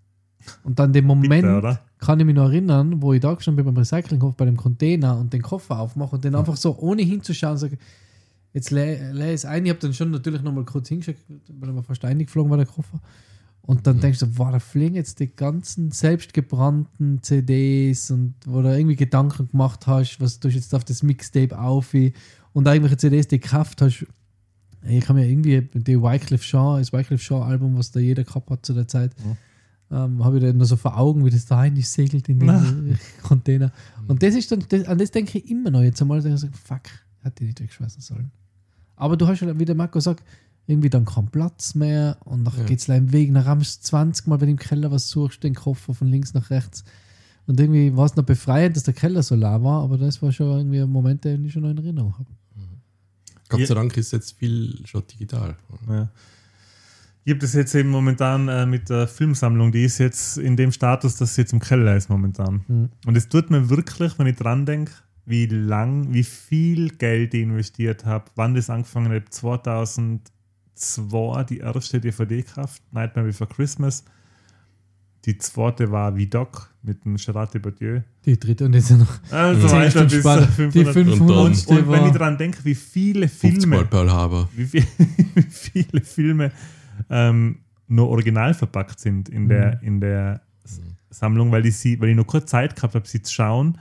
Und 0.63 0.77
dann 0.79 0.93
den 0.93 1.05
Moment 1.05 1.41
Bitte, 1.43 1.79
kann 1.97 2.19
ich 2.19 2.25
mich 2.25 2.35
noch 2.35 2.49
erinnern, 2.49 3.01
wo 3.01 3.13
ich 3.13 3.21
da 3.21 3.33
gestanden 3.33 3.63
bin 3.63 3.73
beim 3.73 3.81
Recyclinghof 3.81 4.35
bei 4.35 4.45
dem 4.45 4.57
Container 4.57 5.17
und 5.17 5.33
den 5.33 5.41
Koffer 5.41 5.79
aufmache 5.79 6.15
und 6.15 6.23
den 6.23 6.35
einfach 6.35 6.57
so 6.57 6.77
ohne 6.77 7.01
hinzuschauen 7.01 7.57
sage, 7.57 7.77
jetzt 8.53 8.69
leih 8.71 9.33
es 9.33 9.45
ein. 9.45 9.65
Ich 9.65 9.71
habe 9.71 9.79
dann 9.79 9.93
schon 9.93 10.11
natürlich 10.11 10.43
noch 10.43 10.53
mal 10.53 10.65
kurz 10.65 10.89
hingeschaut, 10.89 11.15
weil 11.49 11.75
er 11.75 11.83
fast 11.83 12.05
eingeflogen 12.05 12.49
war, 12.49 12.57
der 12.57 12.67
Koffer. 12.67 12.99
Und 13.63 13.87
dann 13.87 13.99
denkst 13.99 14.19
du, 14.19 14.37
wow, 14.37 14.51
da 14.51 14.59
fliegen 14.59 14.95
jetzt 14.95 15.19
die 15.19 15.35
ganzen 15.35 15.89
selbstgebrannten 15.89 17.23
CDs 17.23 18.11
und 18.11 18.35
wo 18.45 18.61
du 18.61 18.69
irgendwie 18.69 18.95
Gedanken 18.95 19.49
gemacht 19.49 19.87
hast, 19.87 20.21
was 20.21 20.39
du 20.39 20.49
jetzt 20.49 20.75
auf 20.75 20.83
das 20.83 21.01
Mixtape 21.01 21.57
auf 21.57 21.95
und 22.53 22.67
irgendwelche 22.67 22.97
CDs, 22.97 23.27
die 23.27 23.39
gekauft 23.39 23.81
hast. 23.81 24.05
Ich 24.87 25.03
kann 25.05 25.15
mir 25.15 25.27
irgendwie 25.27 25.61
die 25.73 26.01
Wycliffe 26.01 26.43
Shaw, 26.43 26.77
das 26.79 26.93
Wycliffe 26.93 27.23
Shaw 27.23 27.41
Album, 27.43 27.77
was 27.77 27.91
da 27.91 27.99
jeder 27.99 28.23
gehabt 28.23 28.49
hat 28.49 28.65
zu 28.65 28.73
der 28.73 28.87
Zeit, 28.87 29.15
ähm, 29.91 30.23
habe 30.23 30.37
ich 30.37 30.43
dann 30.43 30.57
nur 30.57 30.65
so 30.65 30.75
vor 30.77 30.97
Augen, 30.97 31.25
wie 31.25 31.29
das 31.29 31.45
da 31.45 31.57
rein 31.57 31.75
segelt 31.81 32.27
in 32.29 32.39
den 32.39 32.97
Container. 33.23 33.71
Und 34.07 34.21
das 34.23 34.35
ist 34.35 34.51
dann, 34.51 34.63
das, 34.69 34.85
an 34.85 34.97
das 34.97 35.11
denke 35.11 35.37
ich 35.39 35.49
immer 35.49 35.69
noch 35.71 35.81
jetzt 35.81 36.01
einmal, 36.01 36.21
dass 36.21 36.33
ich 36.33 36.39
sage, 36.39 36.53
fuck, 36.53 36.81
hätte 37.21 37.43
ich 37.43 37.49
nicht 37.49 37.61
wegschmeißen 37.61 38.01
sollen. 38.01 38.31
Aber 38.95 39.17
du 39.17 39.27
hast 39.27 39.41
ja, 39.41 39.57
wie 39.59 39.65
der 39.65 39.75
Marco 39.75 39.99
sagt, 39.99 40.23
irgendwie 40.67 40.89
dann 40.89 41.05
keinen 41.05 41.27
Platz 41.27 41.75
mehr 41.75 42.17
und 42.25 42.43
nachher 42.43 42.61
Ja. 42.61 42.65
geht 42.65 42.79
es 42.79 42.87
im 42.89 43.11
Weg, 43.11 43.31
dann 43.33 43.43
rammst 43.43 43.83
du 43.83 43.87
20 43.89 44.25
Mal, 44.27 44.41
wenn 44.41 44.47
du 44.47 44.51
im 44.53 44.57
Keller 44.59 44.89
was 44.89 45.09
suchst, 45.09 45.43
den 45.43 45.53
Koffer 45.53 45.93
von 45.93 46.07
links 46.07 46.33
nach 46.33 46.49
rechts. 46.49 46.83
Und 47.45 47.59
irgendwie 47.59 47.95
war 47.95 48.05
es 48.05 48.15
noch 48.15 48.23
befreiend, 48.23 48.75
dass 48.75 48.83
der 48.83 48.95
Keller 48.95 49.21
so 49.21 49.35
leer 49.35 49.61
war, 49.63 49.83
aber 49.83 49.99
das 49.99 50.21
war 50.23 50.31
schon 50.31 50.57
irgendwie 50.57 50.79
ein 50.81 50.89
Moment, 50.89 51.23
den 51.23 51.45
ich 51.45 51.53
schon 51.53 51.61
noch 51.61 51.69
in 51.69 51.77
Erinnerung 51.77 52.13
habe. 52.17 52.29
Gott 53.49 53.59
Ja. 53.59 53.65
sei 53.67 53.73
Dank 53.75 53.95
ist 53.97 54.11
jetzt 54.11 54.37
viel 54.37 54.79
schon 54.85 55.03
digital. 55.07 55.55
Ja. 55.89 56.09
Ich 57.23 57.31
habe 57.31 57.39
das 57.39 57.53
jetzt 57.53 57.73
eben 57.73 57.89
momentan 57.89 58.47
äh, 58.47 58.65
mit 58.67 58.89
der 58.89 59.07
Filmsammlung, 59.07 59.71
die 59.71 59.83
ist 59.83 59.97
jetzt 59.97 60.37
in 60.37 60.55
dem 60.55 60.71
Status, 60.71 61.15
dass 61.17 61.35
sie 61.35 61.41
jetzt 61.41 61.53
im 61.53 61.59
Keller 61.59 61.95
ist 61.95 62.09
momentan. 62.09 62.63
Mhm. 62.67 62.89
Und 63.05 63.17
es 63.17 63.27
tut 63.29 63.49
mir 63.49 63.69
wirklich, 63.69 64.17
wenn 64.19 64.27
ich 64.27 64.35
dran 64.35 64.65
denke, 64.65 64.91
wie 65.25 65.47
lang, 65.47 66.13
wie 66.13 66.23
viel 66.23 66.89
Geld 66.89 67.33
ich 67.33 67.41
investiert 67.41 68.05
habe, 68.05 68.25
wann 68.35 68.53
das 68.53 68.69
angefangen 68.69 69.11
hat. 69.11 69.33
2002 69.33 71.43
die 71.45 71.57
erste 71.59 71.99
DVD 71.99 72.43
gekauft, 72.43 72.83
Nightmare 72.91 73.25
Before 73.27 73.49
Christmas. 73.49 74.03
Die 75.25 75.37
zweite 75.39 75.91
war 75.91 76.15
Vidoc 76.15 76.69
mit 76.83 77.03
dem 77.03 77.15
Gerard 77.17 77.53
Depardieu. 77.53 78.01
Die 78.25 78.39
dritte 78.39 78.65
und 78.65 78.73
jetzt 78.73 78.91
noch 78.91 79.07
Also 79.31 79.67
zehn 79.67 79.77
weiter 79.79 79.89
Stunden 79.91 80.07
bis 80.09 80.19
später. 80.19 80.47
500. 80.47 80.73
Die 80.75 80.79
Und 80.79 80.85
dann- 80.85 80.93
500. 80.93 81.67
und 81.67 81.87
wenn 81.91 81.99
ich 81.99 82.05
war. 82.05 82.11
dran 82.13 82.37
denke, 82.37 82.59
wie 82.63 82.75
viele 82.75 83.27
50 83.27 83.65
Mal 83.67 83.77
Filme 83.77 83.85
Pearl 83.89 84.11
Harbor. 84.11 84.49
wie, 84.55 84.65
viel, 84.65 84.85
wie 85.33 85.41
viele 85.41 86.01
Filme 86.01 86.51
ähm, 87.09 87.59
nur 87.87 88.09
original 88.09 88.53
verpackt 88.53 88.99
sind 88.99 89.29
in 89.29 89.49
der, 89.49 89.81
in 89.81 89.99
der 89.99 90.41
S- 90.63 90.81
Sammlung, 91.09 91.51
weil 91.51 91.65
ich, 91.65 91.75
sie, 91.77 91.99
weil 91.99 92.09
ich 92.09 92.15
noch 92.15 92.27
kurz 92.27 92.49
Zeit 92.51 92.75
gehabt 92.75 92.93
habe, 92.95 93.07
sie 93.07 93.21
zu 93.21 93.33
schauen. 93.33 93.77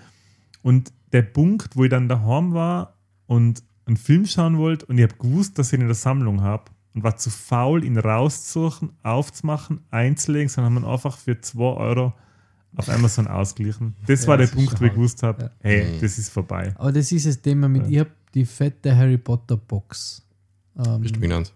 Und 0.62 0.92
der 1.12 1.22
Punkt, 1.22 1.76
wo 1.76 1.85
ich 1.85 1.90
dann 1.90 2.09
daheim 2.09 2.54
war 2.54 2.96
und 3.26 3.62
einen 3.87 3.96
Film 3.98 4.24
schauen 4.24 4.57
wollte 4.57 4.87
und 4.87 4.96
ich 4.96 5.02
habe 5.04 5.14
gewusst, 5.18 5.59
dass 5.59 5.68
ich 5.68 5.74
ihn 5.74 5.83
in 5.83 5.88
der 5.88 5.94
Sammlung 5.94 6.40
habe 6.40 6.64
und 6.94 7.02
war 7.02 7.16
zu 7.16 7.28
faul, 7.30 7.85
ihn 7.85 7.98
rauszusuchen, 7.98 8.90
aufzumachen, 9.02 9.80
einzulegen, 9.90 10.48
sondern 10.48 10.74
haben 10.76 10.85
ihn 10.85 10.88
einfach 10.90 11.18
für 11.18 11.40
2 11.40 11.61
Euro 11.62 12.12
auf 12.76 12.88
Amazon 12.88 13.26
ausgeglichen. 13.26 13.94
Das 14.07 14.22
Ja, 14.22 14.28
war 14.28 14.37
der 14.37 14.46
das 14.46 14.54
Punkt, 14.57 14.80
wo 14.80 14.85
ich 14.85 14.92
gewusst 14.92 15.22
habe, 15.22 15.42
Ja. 15.44 15.50
hey, 15.61 15.85
Mhm. 15.96 16.00
das 16.00 16.18
ist 16.18 16.28
vorbei. 16.30 16.72
Aber 16.76 16.92
das 16.92 17.11
ist 17.12 17.26
das 17.26 17.40
Thema 17.40 17.68
mit, 17.68 17.83
Ja. 17.85 17.88
ich 17.90 17.98
habe 18.00 18.11
die 18.35 18.44
fette 18.44 18.96
Harry 18.96 19.18
Potter 19.18 19.57
Box. 19.57 20.22
Ähm, 20.85 21.00
Bist 21.02 21.14
du 21.16 21.20
genannt? 21.20 21.52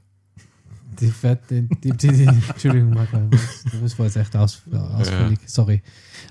Die 1.00 1.10
fette, 1.10 1.62
die, 1.62 1.90
die, 1.90 2.08
die, 2.08 2.24
Entschuldigung, 2.24 2.90
Marco, 2.90 3.18
das, 3.80 3.96
war 3.98 4.06
jetzt 4.06 4.16
echt 4.16 4.34
aus, 4.34 4.62
ausführlich, 4.72 5.38
sorry. 5.46 5.80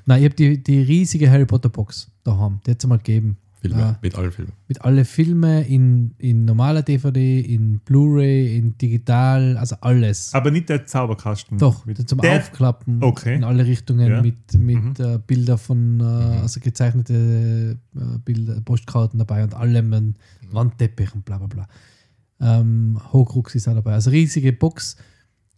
Nein, 0.05 0.19
ich 0.19 0.25
habe 0.25 0.35
die, 0.35 0.61
die 0.61 0.81
riesige 0.81 1.29
Harry 1.29 1.45
Potter 1.45 1.69
Box 1.69 2.09
daheim, 2.23 2.59
die 2.65 2.71
hat 2.71 2.83
es 2.83 2.87
mal 2.87 2.97
gegeben. 2.97 3.37
Filme, 3.61 3.79
Ja. 3.79 3.99
mit 4.01 4.15
allen 4.15 4.31
Filmen. 4.31 4.51
Mit 4.67 4.81
alle 4.81 5.03
Filme 5.05 5.63
in, 5.67 6.13
in 6.19 6.45
normaler 6.45 6.83
DVD, 6.83 7.39
in 7.41 7.79
Blu-ray, 7.79 8.55
in 8.57 8.77
digital, 8.77 9.57
also 9.57 9.75
alles. 9.81 10.33
Aber 10.33 10.51
nicht 10.51 10.69
der 10.69 10.85
Zauberkasten. 10.85 11.57
Doch, 11.57 11.85
mit 11.85 12.07
zum 12.07 12.19
der, 12.21 12.37
Aufklappen 12.37 13.01
Okay. 13.03 13.35
in 13.35 13.43
alle 13.43 13.65
Richtungen 13.65 14.09
Ja. 14.11 14.21
mit, 14.21 14.53
mit 14.53 14.83
Mhm. 14.83 14.93
äh, 14.99 15.17
Bilder 15.25 15.57
von, 15.57 15.99
äh, 15.99 16.03
also 16.03 16.59
gezeichnete 16.59 17.77
äh, 17.95 17.99
Bilder, 18.23 18.61
Postkarten 18.61 19.17
dabei 19.19 19.43
und 19.43 19.53
allem, 19.55 19.91
ein 19.93 20.15
Wandteppich 20.51 21.13
und 21.15 21.25
bla 21.25 21.37
bla 21.39 21.47
bla. 21.47 21.67
Ähm, 22.39 22.99
Hochrux 23.11 23.55
ist 23.55 23.67
auch 23.67 23.73
dabei. 23.73 23.93
Also 23.93 24.11
riesige 24.11 24.53
Box. 24.53 24.95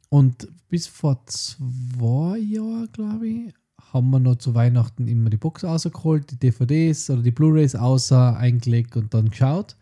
Und 0.07 0.47
bis 0.69 0.87
vor 0.87 1.21
zwei 1.25 2.37
Jahren, 2.39 2.87
glaube 2.93 3.27
ich, 3.27 3.53
haben 3.93 4.09
wir 4.11 4.19
noch 4.19 4.35
zu 4.35 4.53
Weihnachten 4.53 5.07
immer 5.07 5.29
die 5.29 5.37
Box 5.37 5.63
rausgeholt, 5.63 6.31
die 6.31 6.37
DVDs 6.37 7.09
oder 7.09 7.21
die 7.21 7.31
Blu-Rays 7.31 7.75
außer 7.75 8.37
eingelegt 8.37 8.95
und 8.95 9.13
dann 9.13 9.29
geschaut. 9.29 9.75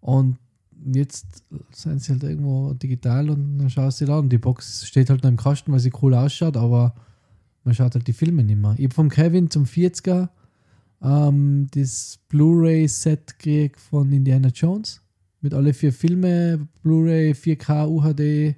Und 0.00 0.38
jetzt 0.92 1.44
sind 1.72 2.00
sie 2.00 2.12
halt 2.12 2.22
irgendwo 2.22 2.72
digital 2.74 3.30
und 3.30 3.58
dann 3.58 3.70
schaust 3.70 3.98
sie 3.98 4.10
an. 4.10 4.28
Die 4.28 4.38
Box 4.38 4.86
steht 4.86 5.10
halt 5.10 5.22
noch 5.22 5.30
im 5.30 5.36
Kasten, 5.36 5.72
weil 5.72 5.80
sie 5.80 5.92
cool 6.02 6.14
ausschaut, 6.14 6.56
aber 6.56 6.94
man 7.64 7.74
schaut 7.74 7.94
halt 7.94 8.06
die 8.06 8.12
Filme 8.12 8.44
nicht 8.44 8.60
mehr. 8.60 8.74
Ich 8.78 8.84
habe 8.84 8.94
vom 8.94 9.08
Kevin 9.10 9.50
zum 9.50 9.64
40er 9.64 10.28
ähm, 11.02 11.66
das 11.72 12.18
Blu-ray-Set 12.28 13.38
gekriegt 13.38 13.80
von 13.80 14.10
Indiana 14.12 14.48
Jones 14.48 15.02
mit 15.40 15.54
alle 15.54 15.74
vier 15.74 15.92
Filme, 15.92 16.68
Blu-ray, 16.82 17.32
4K, 17.32 17.88
UHD, 17.88 18.56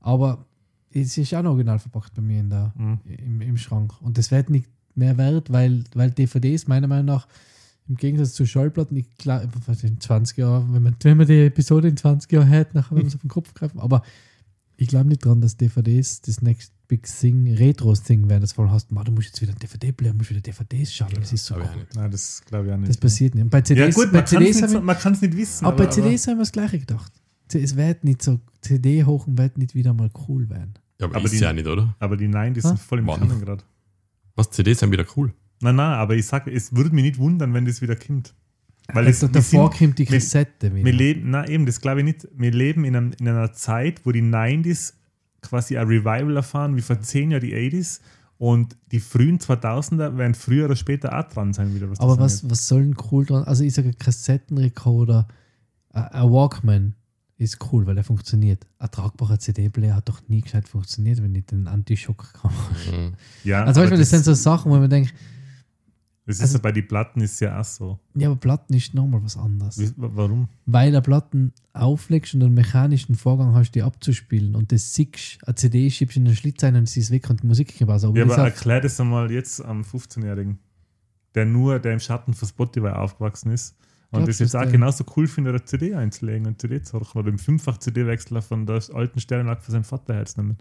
aber 0.00 0.46
es 0.92 1.16
ist 1.18 1.34
auch 1.34 1.42
noch 1.42 1.50
original 1.52 1.78
verpackt 1.78 2.14
bei 2.14 2.22
mir 2.22 2.40
in 2.40 2.50
der, 2.50 2.72
Mhm. 2.76 2.98
im, 3.06 3.40
im 3.40 3.56
Schrank. 3.56 3.92
Und 4.00 4.18
das 4.18 4.30
wird 4.30 4.50
nicht 4.50 4.66
mehr 4.94 5.16
wert, 5.18 5.50
weil, 5.52 5.84
weil 5.94 6.10
DVDs 6.10 6.66
meiner 6.66 6.86
Meinung 6.88 7.06
nach 7.06 7.28
im 7.88 7.96
Gegensatz 7.96 8.34
zu 8.34 8.44
Schallplatten, 8.44 8.96
ich 8.96 9.16
glaube, 9.16 9.48
in 9.82 10.00
20 10.00 10.36
Jahren, 10.36 10.74
wenn 10.74 10.82
man, 10.82 10.96
wenn 11.02 11.16
man 11.16 11.26
die 11.26 11.46
Episode 11.46 11.88
in 11.88 11.96
20 11.96 12.30
Jahren 12.32 12.50
hat, 12.50 12.74
nachher 12.74 12.90
werden 12.96 13.04
wir 13.04 13.08
es 13.08 13.14
auf 13.14 13.22
den 13.22 13.30
Kopf 13.30 13.54
greifen. 13.54 13.80
Aber 13.80 14.02
ich 14.76 14.88
glaube 14.88 15.08
nicht 15.08 15.24
dran, 15.24 15.40
dass 15.40 15.56
DVDs 15.56 16.20
das 16.20 16.42
Next 16.42 16.72
Big 16.86 17.06
Thing, 17.06 17.52
Retro-Thing 17.54 18.28
werden, 18.28 18.42
das 18.42 18.52
voll 18.52 18.70
hast. 18.70 18.92
Man, 18.92 19.04
du 19.04 19.12
musst 19.12 19.28
jetzt 19.28 19.42
wieder 19.42 19.52
ein 19.52 19.58
DVD-Player, 19.58 20.14
musst 20.14 20.30
wieder 20.30 20.40
DVDs 20.40 20.92
schauen. 20.92 21.08
das 21.14 21.32
ist 21.32 21.44
so 21.46 21.54
cool. 21.56 21.86
Nein, 21.94 22.10
das 22.10 22.42
glaube 22.46 22.66
ich 22.66 22.72
auch 22.72 22.76
nicht. 22.78 22.88
Das 22.88 22.96
passiert 22.96 23.34
nicht. 23.34 23.44
Und 23.44 23.50
bei 23.50 23.58
ja, 23.58 23.64
CDs, 23.64 23.94
gut, 23.94 24.10
bei 24.12 24.18
man 24.18 24.24
kann 24.26 25.12
es 25.12 25.20
nicht, 25.22 25.32
nicht 25.34 25.36
wissen. 25.40 25.64
aber 25.66 25.76
bei 25.76 25.86
CDs 25.86 26.26
haben 26.26 26.36
wir 26.36 26.42
das 26.42 26.52
Gleiche 26.52 26.78
gedacht. 26.78 27.12
Es 27.54 27.76
wird 27.76 28.04
nicht 28.04 28.22
so, 28.22 28.40
CD 28.60 29.04
hoch 29.04 29.26
und 29.26 29.38
wird 29.38 29.56
nicht 29.58 29.74
wieder 29.74 29.94
mal 29.94 30.10
cool 30.28 30.48
werden. 30.50 30.74
Ja, 31.00 31.06
aber, 31.06 31.16
Aber 31.16 31.24
ist 31.26 31.32
die- 31.34 31.38
ja 31.38 31.52
nicht, 31.52 31.66
oder? 31.66 31.94
aber 32.00 32.16
die 32.16 32.28
Nein, 32.28 32.54
die 32.54 32.60
Ha? 32.62 32.68
sind 32.68 32.80
voll 32.80 32.98
im? 32.98 33.06
Kanon 33.06 33.40
gerade. 33.40 33.64
Was, 34.34 34.50
CDs 34.50 34.80
sind 34.80 34.90
wieder 34.92 35.06
cool. 35.16 35.32
Nein, 35.60 35.76
nein, 35.76 35.92
aber 35.98 36.14
ich 36.14 36.26
sage, 36.26 36.50
es 36.52 36.74
würde 36.74 36.94
mich 36.94 37.04
nicht 37.04 37.18
wundern, 37.18 37.52
wenn 37.54 37.64
das 37.64 37.80
wieder 37.82 37.96
kommt. 37.96 38.34
Weil 38.92 39.06
es, 39.08 39.22
Also 39.22 39.28
wir, 39.28 39.32
davor 39.40 39.70
sind, 39.72 39.78
kommt 39.78 39.98
die 39.98 40.08
wir- 40.10 40.18
Kassette 40.18 40.74
wieder. 40.74 40.84
wir 40.86 40.92
leben, 40.92 41.30
na 41.30 41.46
eben, 41.48 41.66
das 41.66 41.80
glaube 41.80 42.00
ich 42.00 42.04
nicht. 42.04 42.28
Wir 42.36 42.50
leben 42.52 42.84
in, 42.84 42.96
einem, 42.96 43.12
in 43.20 43.28
einer 43.28 43.52
Zeit, 43.52 44.04
wo 44.06 44.12
die 44.12 44.22
90s 44.22 44.94
quasi 45.42 45.76
ein 45.76 45.86
Revival 45.86 46.36
erfahren, 46.36 46.76
wie 46.76 46.80
vor 46.82 47.00
10 47.00 47.30
Jahren 47.30 47.42
die 47.42 47.54
80s. 47.54 48.00
Und 48.38 48.76
die 48.92 49.00
frühen 49.00 49.38
2000er 49.40 50.16
werden 50.16 50.34
früher 50.34 50.66
oder 50.66 50.76
später 50.76 51.18
auch 51.18 51.24
dran 51.28 51.52
sein, 51.52 51.74
wieder 51.74 51.90
was 51.90 51.98
Aber 52.00 52.18
was, 52.18 52.48
was 52.48 52.66
soll 52.68 52.82
denn 52.84 52.96
cool 53.10 53.26
dran? 53.26 53.42
Also 53.44 53.64
ich 53.64 53.74
sage, 53.74 53.88
ein 53.88 53.98
Kassettenrekorder, 53.98 55.26
ein 55.90 56.30
Walkman 56.30 56.94
ist 57.38 57.58
cool, 57.72 57.86
weil 57.86 57.96
er 57.96 58.04
funktioniert. 58.04 58.66
Ein 58.78 58.90
tragbarer 58.90 59.38
CD-Player 59.38 59.94
hat 59.94 60.08
doch 60.08 60.20
nie 60.28 60.40
gescheit 60.40 60.68
funktioniert, 60.68 61.22
wenn 61.22 61.32
nicht 61.32 61.50
den 61.52 61.68
Anti-Schock 61.68 62.32
kam. 62.34 62.50
Mhm. 62.92 63.14
Ja, 63.44 63.64
Also 63.64 63.80
manchmal, 63.80 63.98
das 64.00 64.10
sind 64.10 64.24
so 64.24 64.34
Sachen, 64.34 64.70
wo 64.72 64.76
man 64.76 64.90
denkt, 64.90 65.14
das 66.26 66.36
ist 66.36 66.42
also- 66.42 66.58
ja 66.58 66.62
bei 66.62 66.72
den 66.72 66.86
Platten 66.86 67.20
ist 67.22 67.40
ja 67.40 67.58
auch 67.58 67.64
so. 67.64 67.98
ja, 68.14 68.28
aber 68.28 68.36
Platten 68.36 68.74
ist 68.74 68.92
nochmal 68.92 69.22
was 69.22 69.36
anderes. 69.36 69.78
Wie, 69.78 69.90
warum? 69.96 70.48
Weil 70.66 70.92
der 70.92 71.00
Platten 71.00 71.52
auflegst 71.72 72.34
und 72.34 72.42
einen 72.42 72.54
mechanischen 72.54 73.14
Vorgang 73.14 73.54
hast, 73.54 73.70
die 73.70 73.82
abzuspielen 73.82 74.54
und 74.54 74.70
das 74.72 74.92
siehst, 74.92 75.38
eine 75.46 75.54
CD 75.54 75.88
schiebst 75.90 76.16
in 76.18 76.24
den 76.26 76.34
Schlitz 76.36 76.62
ein 76.64 76.76
und 76.76 76.86
sie 76.88 77.00
ist 77.00 77.10
weg 77.12 77.30
und 77.30 77.42
die 77.42 77.46
Musik 77.46 77.78
geht 77.78 77.88
was. 77.88 78.04
Aber 78.04 78.18
Ja, 78.18 78.24
das 78.24 78.34
aber 78.34 78.44
erklär 78.48 78.80
das 78.82 79.00
einmal 79.00 79.30
jetzt 79.30 79.64
am 79.64 79.82
15-Jährigen, 79.82 80.58
der 81.34 81.46
nur, 81.46 81.78
der 81.78 81.92
im 81.94 82.00
Schatten 82.00 82.34
von 82.34 82.46
Spotify 82.48 82.88
aufgewachsen 82.88 83.52
ist 83.52 83.74
und 84.10 84.20
Glaubst 84.20 84.28
das 84.28 84.38
jetzt 84.38 84.56
auch 84.56 84.62
der- 84.62 84.72
genauso 84.72 85.04
cool 85.16 85.26
findet, 85.26 85.54
eine 85.54 85.64
CD 85.64 85.94
einzulegen 85.94 86.46
und 86.46 86.60
CD 86.60 86.82
zu 86.82 86.98
horchen 86.98 87.18
oder 87.20 87.28
im 87.28 87.38
Fünffach-CD-Wechsler 87.38 88.40
von 88.42 88.64
der 88.66 88.82
alten 88.94 89.20
Sternenlack 89.20 89.62
für 89.62 89.70
sein 89.72 89.84
Vater 89.84 90.14
herzunehmen. 90.14 90.56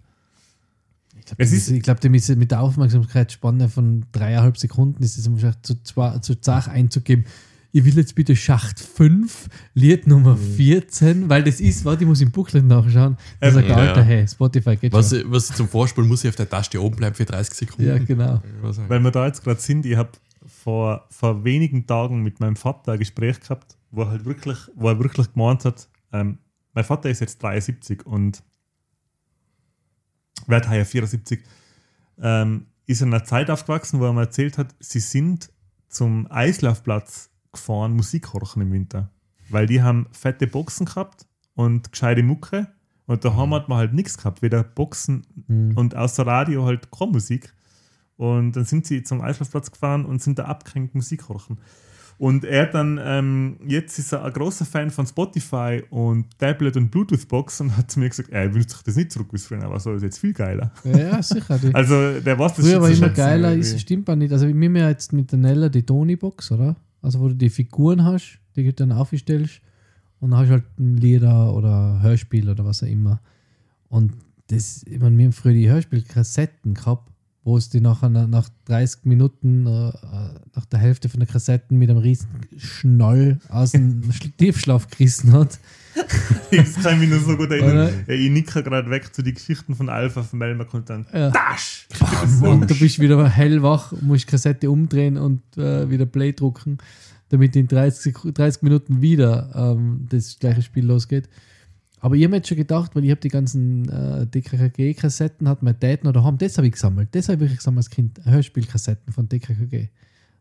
Ich 1.20 1.26
glaube, 1.26 1.42
Es 1.44 1.50
dem 1.50 1.58
ist- 1.58 1.68
ist, 1.70 1.74
ich 1.76 1.82
glaub, 1.84 2.00
dem 2.02 2.14
ist 2.14 2.36
mit 2.36 2.52
der 2.52 2.62
Aufmerksamkeitsspanne 2.62 3.70
von 3.70 4.06
dreieinhalb 4.12 4.58
Sekunden 4.58 5.02
ist 5.02 5.18
es 5.18 5.32
wahrscheinlich 5.32 5.62
zu, 5.62 5.76
zu 6.22 6.42
Zach 6.42 6.68
einzugeben. 6.68 7.26
Ich 7.74 7.84
will 7.86 7.96
jetzt 7.98 8.16
bitte 8.16 8.36
Schacht 8.36 8.80
5, 8.80 9.48
Lied 9.74 10.08
Nummer 10.08 10.36
Mhm. 10.36 10.56
14, 10.56 11.30
weil 11.30 11.44
das 11.44 11.60
ist, 11.60 11.86
warte, 11.86 12.04
ich 12.04 12.08
muss 12.08 12.22
im 12.22 12.32
Booklet 12.32 12.66
nachschauen. 12.66 13.18
Da 13.40 13.48
Ähm, 13.48 13.54
sagt 13.54 13.70
der 13.70 13.76
ja. 13.78 13.82
Alter, 13.84 14.04
hey, 14.04 14.28
Spotify 14.28 14.76
geht 14.78 14.94
Was, 14.94 15.10
schon. 15.10 15.30
was 15.32 15.50
ich 15.50 15.56
zum 15.56 15.68
Vorspulen 15.68 16.08
muss 16.10 16.24
ich 16.24 16.30
auf 16.30 16.36
der 16.36 16.50
Taste 16.50 16.82
oben 16.82 16.96
bleiben 16.96 17.16
für 17.16 17.26
30 17.26 17.54
Sekunden. 17.56 17.86
Ja, 17.88 17.98
genau. 17.98 18.42
Weil 18.88 19.00
wir 19.02 19.12
da 19.12 19.28
jetzt 19.28 19.44
gerade 19.44 19.60
sind, 19.60 19.86
ich 19.86 19.96
habe 19.98 20.10
vor, 20.48 21.06
vor 21.10 21.44
wenigen 21.44 21.86
Tagen 21.86 22.24
mit 22.24 22.40
meinem 22.40 22.56
Vater 22.56 22.94
ein 22.94 23.00
Gespräch 23.00 23.40
gehabt, 23.40 23.78
wo 23.92 24.02
er 24.02 24.10
halt 24.10 24.26
wirklich, 24.26 24.58
wo 24.76 24.90
er 24.90 25.00
wirklich 25.00 25.32
gemeint 25.34 25.66
hat, 25.66 25.90
ähm, 26.12 26.40
mein 26.74 26.84
Vater 26.84 27.10
ist 27.10 27.22
jetzt 27.22 27.42
73 27.42 28.06
und 28.06 28.44
wird 30.46 30.70
heuer 30.70 30.86
74, 30.86 31.44
ähm, 32.22 32.68
ist 32.86 33.02
in 33.02 33.14
einer 33.14 33.24
Zeit 33.24 33.50
aufgewachsen, 33.50 34.00
wo 34.00 34.06
er 34.06 34.14
mir 34.14 34.22
erzählt 34.22 34.58
hat, 34.58 34.76
sie 34.80 35.00
sind 35.00 35.52
zum 35.90 36.28
Eislaufplatz 36.30 37.30
gefahren, 37.52 37.96
Musik 37.96 38.34
horchen 38.34 38.62
im 38.62 38.72
Winter. 38.72 39.12
Weil 39.50 39.66
die 39.66 39.82
haben 39.82 40.08
fette 40.12 40.48
Boxen 40.48 40.86
gehabt 40.86 41.26
und 41.56 41.92
gescheite 41.92 42.24
Mucke 42.24 42.68
und 43.06 43.24
daheim 43.24 43.54
hat 43.54 43.70
man 43.70 43.78
halt 43.78 43.94
nichts 43.94 44.18
gehabt, 44.18 44.42
weder 44.42 44.64
Boxen 44.64 45.26
Hm. 45.48 45.76
und 45.76 45.96
außer 45.96 46.28
Radio 46.28 46.66
halt 46.66 46.92
keine 46.92 47.12
Musik. 47.12 47.54
Und 48.18 48.54
dann 48.54 48.66
sind 48.66 48.86
sie 48.86 49.04
zum 49.04 49.22
Eislaufplatz 49.22 49.72
gefahren 49.72 50.06
und 50.06 50.22
sind 50.22 50.40
da 50.40 50.46
abgehängt 50.46 50.96
Musik 50.96 51.30
horchen. 51.30 51.60
Und 52.20 52.46
er 52.46 52.66
dann, 52.66 53.00
ähm, 53.02 53.58
jetzt 53.68 54.00
ist 54.00 54.12
er 54.12 54.26
ein 54.26 54.34
großer 54.34 54.66
Fan 54.66 54.90
von 54.90 55.06
Spotify 55.06 55.84
und 55.92 56.26
Tablet 56.40 56.76
und 56.76 56.90
Bluetooth-Box 56.90 57.62
und 57.62 57.78
hat 57.78 57.92
zu 57.92 58.00
mir 58.00 58.10
gesagt, 58.10 58.30
er 58.30 58.52
wünscht 58.56 58.72
sich 58.72 58.82
das 58.82 58.96
nicht 58.96 59.12
zurück, 59.12 59.28
wie 59.32 59.36
es 59.36 59.46
früher 59.46 59.62
war, 59.70 59.80
so 59.80 59.94
ist 59.94 60.02
jetzt 60.02 60.18
viel 60.18 60.34
geiler. 60.34 60.72
Ja, 60.84 61.22
sicher. 61.22 61.60
Also 61.74 62.20
der 62.20 62.40
weiß 62.40 62.56
das 62.56 62.66
früher 62.66 62.82
war 62.82 62.90
immer 62.90 63.10
geiler, 63.10 63.52
irgendwie. 63.52 63.76
ist, 63.76 63.82
stimmt 63.82 64.10
auch 64.10 64.16
nicht. 64.16 64.34
Also 64.34 64.48
wir 64.48 64.54
haben 64.54 64.76
ja 64.76 64.90
jetzt 64.90 65.14
mit 65.14 65.32
der 65.32 65.38
Nella 65.38 65.70
die 65.70 65.84
Tony-Box, 65.84 66.52
oder? 66.52 66.76
Also 67.04 67.20
wo 67.20 67.28
du 67.28 67.36
die 67.36 67.52
Figuren 67.52 68.04
hast, 68.04 68.40
die 68.56 68.64
du 68.64 68.74
dann 68.74 68.92
aufstellst 68.92 69.62
und 70.20 70.32
dann 70.32 70.40
hast 70.40 70.48
du 70.48 70.54
halt 70.54 70.80
ein 70.80 70.98
Lieder 70.98 71.54
oder 71.54 72.02
Hörspiel 72.02 72.50
oder 72.50 72.66
was 72.66 72.82
auch 72.82 72.88
immer. 72.88 73.22
Und 73.90 74.14
das, 74.48 74.82
ich 74.88 75.00
meine, 75.00 75.16
wir 75.18 75.26
haben 75.26 75.34
früher 75.34 75.54
die 75.54 75.70
Hörspielkassetten 75.70 76.74
gehabt, 76.74 77.12
wo 77.48 77.56
es 77.56 77.70
die 77.70 77.80
nachher 77.80 78.10
nach, 78.10 78.28
nach 78.28 78.50
30 78.66 79.06
Minuten, 79.06 79.66
äh, 79.66 79.92
nach 80.54 80.66
der 80.70 80.80
Hälfte 80.80 81.08
von 81.08 81.22
der 81.22 81.30
Kassetten 81.30 81.78
mit 81.80 81.90
einem 81.90 82.00
riesen 82.00 82.28
Schnall 82.58 83.40
aus 83.48 83.72
dem 83.72 84.02
Sch- 84.12 84.32
Tiefschlaf 84.38 84.88
gerissen 84.90 85.32
hat. 85.32 85.58
Das 86.52 86.76
kann 86.84 86.94
ich 86.96 87.00
mich 87.00 87.10
nur 87.10 87.20
so 87.20 87.36
gut 87.38 87.50
erinnern. 87.52 87.90
Ja, 88.06 88.14
ich 88.14 88.30
nicke 88.30 88.62
gerade 88.62 88.90
weg 88.90 89.14
zu 89.16 89.24
den 89.24 89.34
Geschichten 89.34 89.74
von 89.76 89.90
Alpha 89.90 90.22
von 90.24 90.38
Melmac 90.40 90.72
und 90.74 90.88
dann 90.90 91.06
Ja. 91.12 91.32
Dash! 91.32 91.88
Und 92.42 92.70
du 92.70 92.76
bist 92.78 93.00
wieder 93.00 93.28
hellwach, 93.28 93.92
musst 94.02 94.28
Kassette 94.28 94.70
umdrehen 94.70 95.18
und 95.18 95.42
äh, 95.58 95.90
wieder 95.90 96.06
Play 96.06 96.34
drucken, 96.34 96.78
damit 97.30 97.56
in 97.56 97.68
30, 97.68 98.14
Sek- 98.16 98.32
30 98.34 98.62
Minuten 98.62 99.02
wieder 99.02 99.50
ähm, 99.56 100.06
das 100.10 100.38
gleiche 100.40 100.62
Spiel 100.62 100.86
losgeht. 100.86 101.28
Aber 102.00 102.16
ich 102.16 102.24
habe 102.24 102.36
jetzt 102.36 102.48
schon 102.48 102.58
gedacht, 102.58 102.96
weil 102.96 103.06
ich 103.06 103.12
habe 103.12 103.22
die 103.22 103.30
ganzen 103.30 103.90
äh, 103.90 104.28
DKKG-Kassetten, 104.28 105.50
hat 105.50 105.64
mein 105.64 105.80
Dad 105.80 106.04
noch 106.04 106.14
daheim, 106.14 106.38
das 106.38 106.58
habe 106.58 106.68
ich 106.68 106.74
gesammelt. 106.74 107.10
Das 107.14 107.28
habe 107.28 107.46
ich 107.46 107.56
gesammelt 107.56 107.86
als 107.86 107.90
Kind, 107.90 108.20
Hörspielkassetten 108.24 109.12
von 109.12 109.28
DKKG. 109.28 109.90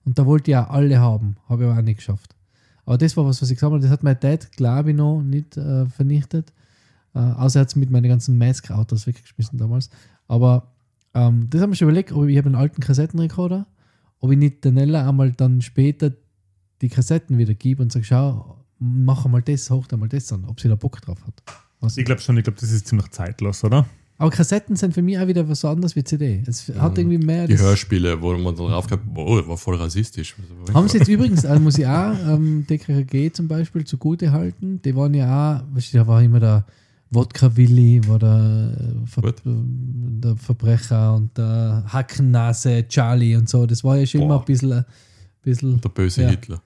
Und 0.05 0.19
da 0.19 0.27
wollte 0.27 0.51
ich 0.51 0.57
auch 0.57 0.71
alle 0.71 0.99
haben, 0.99 1.37
habe 1.49 1.65
ich 1.65 1.71
aber 1.71 1.79
auch 1.79 1.83
nicht 1.83 1.97
geschafft. 1.97 2.37
Aber 2.85 2.99
das 2.99 3.17
war 3.17 3.25
was, 3.25 3.41
was 3.41 3.51
ich 3.51 3.57
gesammelt 3.57 3.83
habe. 3.83 3.89
Das 3.89 3.93
hat 3.93 4.03
mein 4.03 4.21
Dad, 4.21 4.53
glaube 4.53 4.91
ich, 4.91 4.97
noch 4.97 5.23
nicht 5.23 5.57
äh, 5.57 5.87
vernichtet. 5.87 6.53
Äh, 7.15 7.19
außer 7.19 7.59
er 7.59 7.63
hat 7.63 7.69
es 7.69 7.77
mit 7.77 7.91
meinen 7.91 8.09
ganzen 8.09 8.37
Mask-Autos 8.37 9.07
weggeschmissen 9.07 9.59
damals. 9.59 9.89
Aber 10.29 10.75
ähm, 11.15 11.49
das 11.49 11.63
haben 11.63 11.71
wir 11.71 11.77
schon 11.77 11.89
überlegt, 11.89 12.13
ob 12.13 12.29
ich 12.29 12.37
habe 12.37 12.47
einen 12.47 12.55
alten 12.55 12.83
Kassettenrekorder, 12.83 13.67
ob 14.21 14.31
ich 14.31 14.39
nicht 14.39 14.63
der 14.65 14.73
Nella 14.73 15.09
einmal 15.09 15.33
dann 15.33 15.63
später 15.63 16.13
die 16.83 16.91
Kassetten 16.91 17.39
wieder 17.39 17.55
gebe 17.55 17.83
und 17.83 17.91
sage, 17.91 18.05
schau, 18.05 18.66
mach 18.79 19.25
einmal 19.25 19.43
das, 19.43 19.71
hoch 19.71 19.87
einmal 19.91 20.09
das 20.09 20.33
an, 20.33 20.45
ob 20.47 20.61
sie 20.61 20.69
da 20.69 20.75
Bock 20.75 21.01
drauf 21.01 21.19
hat. 21.27 21.43
Was 21.81 21.97
Ich 21.97 22.05
glaube 22.05 22.21
schon, 22.21 22.37
ich 22.39 22.45
glaube, 22.45 22.59
das 22.61 22.71
ist 22.71 22.87
ziemlich 22.87 23.11
zeitlos, 23.11 23.63
oder? 23.65 23.87
aber 24.19 24.31
Kassetten 24.31 24.77
sind 24.77 24.95
für 24.95 25.03
mich 25.03 25.19
auch 25.19 25.27
wieder 25.27 25.47
was 25.47 25.63
anderes 25.63 25.95
wie 25.95 26.03
CD. 26.03 26.43
Es 26.47 26.73
hat 26.79 26.97
irgendwie 26.97 27.19
mehr. 27.19 27.47
Die 27.47 27.59
Hörspiele, 27.59 28.21
wo 28.23 28.33
man 28.33 28.57
dann 28.57 28.69
drauf 28.69 28.87
gehabt, 28.87 29.05
oh, 29.15 29.47
war 29.47 29.59
voll 29.59 29.77
rassistisch. 29.77 30.35
Haben 30.73 30.89
sie 30.89 30.97
jetzt 30.99 31.09
übrigens, 31.09 31.45
also 31.45 31.61
muss 31.63 31.77
ich 31.77 31.87
auch 31.87 32.15
ähm, 32.27 32.67
DKG 32.67 33.31
zum 33.33 33.47
Beispiel 33.47 33.85
zugute 33.85 34.33
halten, 34.33 34.81
die 34.83 34.97
waren 34.97 35.13
ja 35.13 35.59
auch, 35.59 35.75
weißt 35.75 35.93
du, 35.93 35.99
da 35.99 36.07
war 36.07 36.23
immer 36.23 36.41
der 36.41 36.65
Wodka-Willi, 37.11 38.09
war 38.09 38.19
der, 38.19 38.77
äh, 39.05 39.07
Ver 39.07 39.23
Gut. 39.23 39.41
äh, 39.41 39.51
der 39.51 40.37
Verbrecher 40.37 41.15
und 41.15 41.37
der 41.37 41.85
Hackennase 41.87 42.87
Charlie 42.89 43.37
und 43.37 43.49
so. 43.51 43.67
Das 43.67 43.85
war 43.85 43.99
ja 43.99 44.07
schon 44.07 44.23
immer 44.23 44.37
Boah. 44.37 44.41
ein 44.41 44.45
bisschen, 44.47 44.73
ein 44.73 44.85
bisschen 45.43 45.81
Der 45.83 45.89
böse 45.91 46.23
Ja. 46.23 46.31
Hitler. 46.31 46.63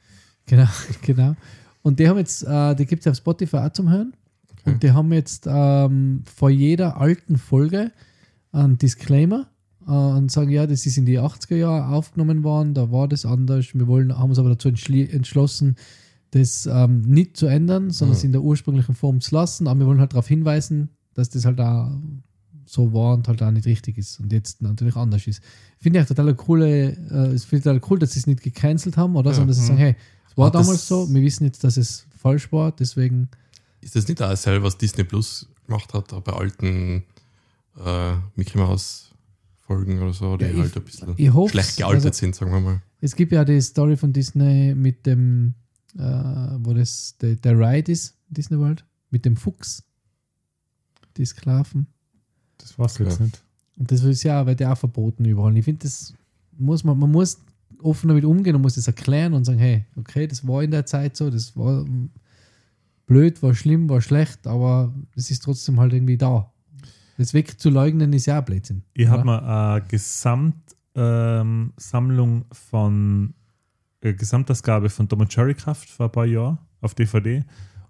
Genau, 0.46 0.68
genau. 1.02 1.34
Und 1.82 1.98
die 1.98 2.08
haben 2.08 2.18
jetzt, 2.18 2.42
äh, 2.42 2.74
die 2.74 2.86
gibt 2.86 3.06
es 3.06 3.10
auf 3.10 3.16
Spotify 3.16 3.58
auch 3.58 3.72
zum 3.72 3.90
Hören. 3.90 4.12
Okay. 4.52 4.72
Und 4.72 4.82
die 4.82 4.92
haben 4.92 5.12
jetzt 5.12 5.46
ähm, 5.48 6.22
vor 6.26 6.50
jeder 6.50 7.00
alten 7.00 7.38
Folge 7.38 7.92
einen 8.52 8.76
Disclaimer 8.78 9.46
äh, 9.86 9.90
und 9.92 10.30
sagen, 10.30 10.50
ja, 10.50 10.66
das 10.66 10.84
ist 10.86 10.98
in 10.98 11.06
die 11.06 11.18
80er 11.18 11.56
Jahre 11.56 11.94
aufgenommen 11.94 12.42
worden, 12.44 12.74
da 12.74 12.90
war 12.90 13.08
das 13.08 13.24
anders. 13.24 13.74
Wir 13.74 13.86
wollen, 13.86 14.16
haben 14.16 14.30
uns 14.30 14.38
aber 14.38 14.50
dazu 14.50 14.68
entschlossen, 14.68 15.76
das 16.32 16.66
ähm, 16.66 17.02
nicht 17.02 17.36
zu 17.36 17.46
ändern, 17.46 17.90
sondern 17.90 18.12
Mhm. 18.12 18.18
es 18.18 18.24
in 18.24 18.32
der 18.32 18.42
ursprünglichen 18.42 18.94
Form 18.94 19.20
zu 19.20 19.34
lassen. 19.34 19.66
Aber 19.66 19.80
wir 19.80 19.86
wollen 19.86 20.00
halt 20.00 20.12
darauf 20.12 20.28
hinweisen, 20.28 20.90
dass 21.14 21.30
das 21.30 21.44
halt 21.44 21.60
auch 21.60 21.90
so 22.66 22.92
war 22.92 23.14
und 23.14 23.26
halt 23.26 23.42
auch 23.42 23.50
nicht 23.50 23.66
richtig 23.66 23.98
ist 23.98 24.20
und 24.20 24.32
jetzt 24.32 24.62
natürlich 24.62 24.94
anders 24.94 25.26
ist. 25.26 25.42
Finde 25.80 25.98
ich 25.98 26.04
auch 26.04 26.08
total 26.08 26.32
coole, 26.36 26.90
äh, 26.90 27.38
finde 27.38 27.64
total 27.64 27.80
cool, 27.90 27.98
dass 27.98 28.12
sie 28.12 28.20
es 28.20 28.26
nicht 28.28 28.42
gecancelt 28.42 28.96
haben 28.96 29.16
oder, 29.16 29.30
Ja, 29.30 29.34
sondern 29.34 29.48
dass 29.48 29.56
sie 29.56 29.62
mhm. 29.62 29.66
sagen, 29.66 29.78
hey, 29.78 29.96
war 30.40 30.46
Hat 30.48 30.54
das- 30.56 30.66
damals 30.66 30.88
so, 30.88 31.08
wir 31.12 31.22
wissen 31.22 31.44
jetzt, 31.44 31.62
dass 31.64 31.76
es 31.76 32.06
falsch 32.18 32.50
war, 32.52 32.72
deswegen 32.72 33.28
ist 33.80 33.96
das 33.96 34.08
nicht 34.08 34.20
auch 34.22 34.28
dasselbe, 34.28 34.64
was 34.64 34.76
Disney 34.76 35.04
Plus 35.04 35.48
gemacht 35.66 35.94
hat, 35.94 36.08
bei 36.24 36.32
alten 36.32 37.04
äh, 37.82 38.14
Mickey 38.36 38.58
Mouse 38.58 39.06
Folgen 39.66 40.00
oder 40.02 40.12
so, 40.12 40.36
die 40.36 40.44
Ja, 40.46 40.50
ich- 40.50 40.58
halt 40.58 40.76
ein 40.76 40.82
bisschen 40.84 41.48
schlecht 41.48 41.76
gealtet 41.76 42.06
Also- 42.06 42.18
sind, 42.18 42.34
sagen 42.34 42.50
wir 42.52 42.60
mal. 42.60 42.82
Es 43.00 43.14
gibt 43.16 43.32
ja 43.32 43.44
die 43.44 43.60
Story 43.60 43.96
von 43.96 44.12
Disney 44.12 44.74
mit 44.74 45.06
dem, 45.06 45.54
äh, 45.96 46.00
wo 46.02 46.74
das 46.74 47.16
der, 47.20 47.36
der 47.36 47.58
Ride 47.58 47.90
ist, 47.92 48.16
Disney 48.28 48.58
World, 48.58 48.84
mit 49.10 49.24
dem 49.24 49.36
Fuchs. 49.36 49.82
Die 51.16 51.24
Sklaven. 51.24 51.86
Das 52.58 52.78
war's 52.78 52.98
jetzt 52.98 53.18
Ja. 53.20 53.24
nicht. 53.26 53.42
Und 53.78 53.90
das 53.90 54.02
ist 54.04 54.22
ja, 54.22 54.44
wird 54.46 54.60
ja 54.60 54.72
auch 54.72 54.78
verboten 54.78 55.24
überall. 55.24 55.56
Ich 55.56 55.64
finde, 55.64 55.84
das 55.84 56.12
muss 56.58 56.84
man, 56.84 56.98
man 56.98 57.10
muss 57.10 57.38
offen 57.82 58.08
damit 58.08 58.24
umgehen 58.24 58.56
und 58.56 58.62
muss 58.62 58.74
das 58.74 58.86
erklären 58.86 59.32
und 59.32 59.44
sagen, 59.44 59.58
hey, 59.58 59.86
okay, 59.96 60.26
das 60.26 60.46
war 60.46 60.62
in 60.62 60.70
der 60.70 60.86
Zeit 60.86 61.16
so, 61.16 61.30
das 61.30 61.56
war 61.56 61.84
blöd, 63.06 63.42
war 63.42 63.54
schlimm, 63.54 63.88
war 63.88 64.00
schlecht, 64.00 64.46
aber 64.46 64.94
es 65.16 65.30
ist 65.30 65.42
trotzdem 65.42 65.80
halt 65.80 65.92
irgendwie 65.92 66.16
da. 66.16 66.52
Das 67.18 67.34
wegzuleugnen 67.34 68.12
ist 68.12 68.26
ja 68.26 68.40
auch 68.40 68.44
Blödsinn. 68.44 68.82
Ich 68.94 69.08
habe 69.08 69.24
mal 69.24 69.40
eine 69.40 69.84
Gesamtsammlung 69.86 70.94
ähm, 70.96 72.44
von 72.52 73.34
äh, 74.00 74.14
Gesamtausgabe 74.14 74.88
von 74.88 75.08
Tom 75.08 75.20
und 75.20 75.34
Jerry 75.34 75.54
gekauft 75.54 75.90
vor 75.90 76.06
ein 76.06 76.12
paar 76.12 76.24
Jahren 76.24 76.58
auf 76.80 76.94
DVD. 76.94 77.44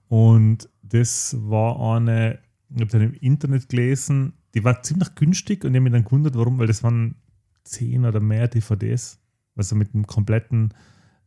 Und 0.09 0.69
das 0.83 1.37
war 1.39 1.97
eine, 1.97 2.41
ich 2.75 2.81
habe 2.81 2.91
dann 2.91 3.03
im 3.03 3.15
Internet 3.15 3.69
gelesen, 3.69 4.33
die 4.55 4.65
war 4.65 4.83
ziemlich 4.83 5.15
günstig 5.15 5.65
und 5.65 5.71
ich 5.71 5.77
habe 5.77 5.85
mich 5.85 5.93
dann 5.93 6.05
gewundert, 6.05 6.35
warum, 6.35 6.59
weil 6.59 6.67
das 6.67 6.83
waren 6.83 7.15
zehn 7.63 8.05
oder 8.05 8.19
mehr 8.19 8.49
DVDs. 8.49 9.20
Also 9.57 9.77
mit 9.77 9.93
dem 9.95 10.07
kompletten 10.07 10.73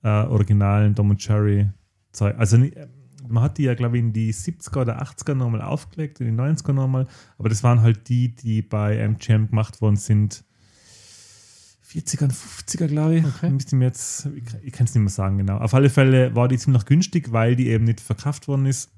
äh, 0.03 0.07
originalen 0.07 0.95
Tom 0.95 1.11
und 1.11 1.25
Jerry 1.25 1.69
Zeug. 2.11 2.35
Also 2.37 2.57
man 3.27 3.43
hat 3.43 3.57
die 3.57 3.63
ja, 3.63 3.73
glaube 3.73 3.97
ich, 3.97 4.03
in 4.03 4.13
die 4.13 4.33
70er 4.33 4.81
oder 4.81 5.01
80er 5.01 5.33
nochmal 5.33 5.61
aufgelegt, 5.61 6.19
in 6.19 6.35
die 6.35 6.41
90er 6.41 6.73
nochmal, 6.73 7.07
aber 7.37 7.49
das 7.49 7.63
waren 7.63 7.81
halt 7.81 8.09
die, 8.09 8.35
die 8.35 8.61
bei 8.61 8.97
MGM 8.97 9.49
gemacht 9.49 9.81
worden 9.81 9.95
sind. 9.95 10.43
40er 11.89 12.23
und 12.23 12.33
50er, 12.33 12.87
glaube 12.87 13.17
ich. 13.17 13.25
Okay. 13.25 13.49
Müsste 13.51 13.75
ich 13.75 13.79
mir 13.79 13.85
jetzt, 13.85 14.27
ich, 14.35 14.43
ich 14.63 14.73
kann 14.73 14.85
es 14.85 14.95
nicht 14.95 15.03
mehr 15.03 15.09
sagen 15.09 15.37
genau. 15.37 15.57
Auf 15.57 15.73
alle 15.73 15.89
Fälle 15.89 16.35
war 16.35 16.47
die 16.47 16.57
ziemlich 16.57 16.85
günstig, 16.85 17.31
weil 17.31 17.55
die 17.55 17.67
eben 17.69 17.83
nicht 17.83 18.01
verkauft 18.01 18.47
worden 18.47 18.65
ist, 18.65 18.91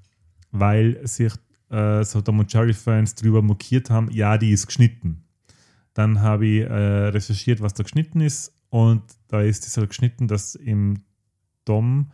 weil 0.51 1.05
sich 1.05 1.33
äh, 1.69 2.03
so 2.03 2.21
Tom 2.21 2.39
und 2.39 2.51
Jerry-Fans 2.53 3.15
drüber 3.15 3.41
mokiert 3.41 3.89
haben, 3.89 4.09
ja, 4.11 4.37
die 4.37 4.51
ist 4.51 4.67
geschnitten. 4.67 5.23
Dann 5.93 6.21
habe 6.21 6.45
ich 6.45 6.61
äh, 6.61 7.07
recherchiert, 7.09 7.61
was 7.61 7.73
da 7.73 7.83
geschnitten 7.83 8.21
ist 8.21 8.54
und 8.69 9.01
da 9.27 9.41
ist 9.41 9.65
es 9.67 9.77
halt 9.77 9.89
geschnitten, 9.89 10.27
dass 10.27 10.55
im 10.55 11.01
Dom, 11.65 12.11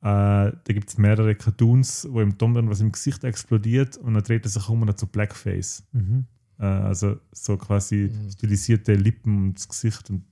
äh, 0.00 0.04
da 0.04 0.52
gibt 0.66 0.90
es 0.90 0.98
mehrere 0.98 1.34
Cartoons, 1.34 2.06
wo 2.10 2.20
im 2.20 2.36
Dom 2.38 2.54
dann 2.54 2.68
was 2.68 2.80
im 2.80 2.92
Gesicht 2.92 3.24
explodiert 3.24 3.96
und 3.96 4.14
dann 4.14 4.22
dreht 4.22 4.44
er 4.44 4.50
sich 4.50 4.68
um 4.68 4.82
und 4.82 4.88
hat 4.88 4.98
so 4.98 5.06
Blackface. 5.06 5.84
Mhm. 5.92 6.26
Äh, 6.58 6.64
also 6.64 7.16
so 7.32 7.56
quasi 7.56 8.10
Mhm. 8.12 8.30
stilisierte 8.30 8.94
Lippen 8.94 9.36
und 9.46 9.54
das 9.54 9.68
Gesicht 9.68 10.10
und 10.10 10.24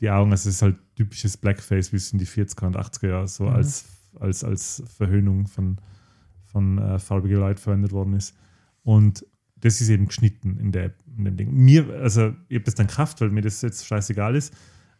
die 0.00 0.10
Augen. 0.10 0.30
Also 0.32 0.48
es 0.48 0.56
ist 0.56 0.62
halt 0.62 0.76
typisches 0.96 1.36
Blackface, 1.36 1.92
wie 1.92 1.96
es 1.96 2.12
in 2.12 2.18
die 2.18 2.26
40er 2.26 2.66
und 2.66 2.76
80er 2.76 3.08
Jahre 3.08 3.28
so 3.28 3.44
Mhm. 3.44 3.50
als, 3.54 3.84
als, 4.18 4.44
als 4.44 4.82
Verhöhnung 4.96 5.46
von, 5.46 5.76
von 6.44 6.78
äh, 6.78 6.98
farbiger 6.98 7.38
Leute 7.38 7.60
verwendet 7.62 7.92
worden 7.92 8.14
ist. 8.14 8.34
Und 8.82 9.24
das 9.56 9.80
ist 9.80 9.88
eben 9.88 10.06
geschnitten 10.06 10.56
in, 10.58 10.70
der, 10.72 10.92
in 11.16 11.24
dem 11.24 11.36
Ding. 11.36 11.52
Mir, 11.52 11.88
also 12.00 12.34
ich 12.48 12.56
habe 12.56 12.64
das 12.64 12.74
dann 12.74 12.86
gekauft, 12.86 13.20
weil 13.20 13.30
mir 13.30 13.42
das 13.42 13.60
jetzt 13.62 13.86
scheißegal 13.86 14.34
ist. 14.36 14.54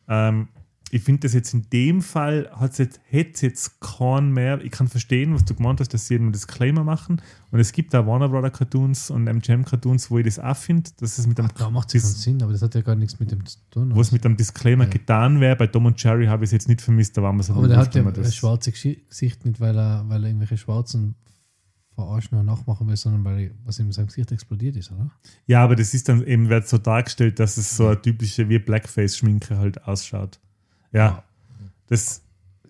Ähm, 0.08 0.48
ich 0.90 1.02
finde 1.02 1.20
das 1.20 1.34
jetzt 1.34 1.52
in 1.52 1.68
dem 1.70 2.00
Fall 2.00 2.50
jetzt, 2.78 2.98
hätte 3.10 3.30
es 3.34 3.40
jetzt 3.42 3.78
keinen 3.82 4.32
mehr. 4.32 4.64
Ich 4.64 4.70
kann 4.70 4.88
verstehen, 4.88 5.34
was 5.34 5.44
du 5.44 5.54
gemeint 5.54 5.80
hast, 5.80 5.92
dass 5.92 6.06
sie 6.06 6.14
eben 6.14 6.32
Disclaimer 6.32 6.82
machen. 6.82 7.20
Und 7.50 7.60
es 7.60 7.72
gibt 7.72 7.92
da 7.92 8.06
Warner 8.06 8.30
Brother 8.30 8.48
Cartoons 8.50 9.10
und 9.10 9.26
MGM 9.28 9.66
Cartoons, 9.66 10.10
wo 10.10 10.16
ich 10.16 10.24
das 10.24 10.38
auch 10.38 10.56
finde, 10.56 10.88
dass 10.98 11.18
es 11.18 11.26
mit 11.26 11.38
einem 11.38 11.50
Ach, 11.52 11.58
da 11.58 11.68
macht 11.68 11.94
es 11.94 12.22
Sinn, 12.22 12.42
aber 12.42 12.52
das 12.52 12.62
hat 12.62 12.74
ja 12.74 12.80
gar 12.80 12.94
nichts 12.94 13.20
mit 13.20 13.30
dem 13.30 13.44
zu 13.44 13.58
tun. 13.70 13.94
wo 13.94 14.00
es 14.00 14.12
mit 14.12 14.24
einem 14.24 14.38
Disclaimer 14.38 14.84
Ja. 14.84 14.90
getan 14.90 15.40
wäre. 15.40 15.56
Bei 15.56 15.66
Tom 15.66 15.84
und 15.84 16.02
Jerry 16.02 16.24
habe 16.24 16.44
ich 16.44 16.48
es 16.48 16.52
jetzt 16.52 16.68
nicht 16.68 16.80
vermisst, 16.80 17.18
da 17.18 17.22
war 17.22 17.34
man 17.34 17.42
so 17.42 17.52
aber 17.52 17.68
der 17.68 17.76
hat 17.76 17.94
ja 17.94 18.24
schwarzes 18.32 18.72
Gesch- 18.74 19.06
Gesicht 19.10 19.44
nicht, 19.44 19.60
weil 19.60 19.76
er, 19.76 20.08
weil 20.08 20.24
er 20.24 20.28
irgendwelche 20.30 20.56
Schwarzen 20.56 21.16
verarschen 21.98 22.38
und 22.38 22.46
nachmachen 22.46 22.86
will, 22.86 22.96
sondern 22.96 23.24
weil 23.24 23.50
was 23.64 23.78
in 23.80 23.90
seinem 23.90 24.06
Gesicht 24.06 24.30
explodiert 24.30 24.76
ist, 24.76 24.92
oder? 24.92 25.10
Ja, 25.46 25.64
aber 25.64 25.74
das 25.74 25.94
ist 25.94 26.08
dann 26.08 26.24
eben 26.24 26.48
wird 26.48 26.68
so 26.68 26.78
dargestellt, 26.78 27.40
dass 27.40 27.56
es 27.56 27.76
so 27.76 27.88
eine 27.88 28.00
typische 28.00 28.48
wie 28.48 28.58
Blackface-Schminke 28.60 29.58
halt 29.58 29.82
ausschaut. 29.84 30.38
Ja, 30.92 31.24
das. 31.88 32.22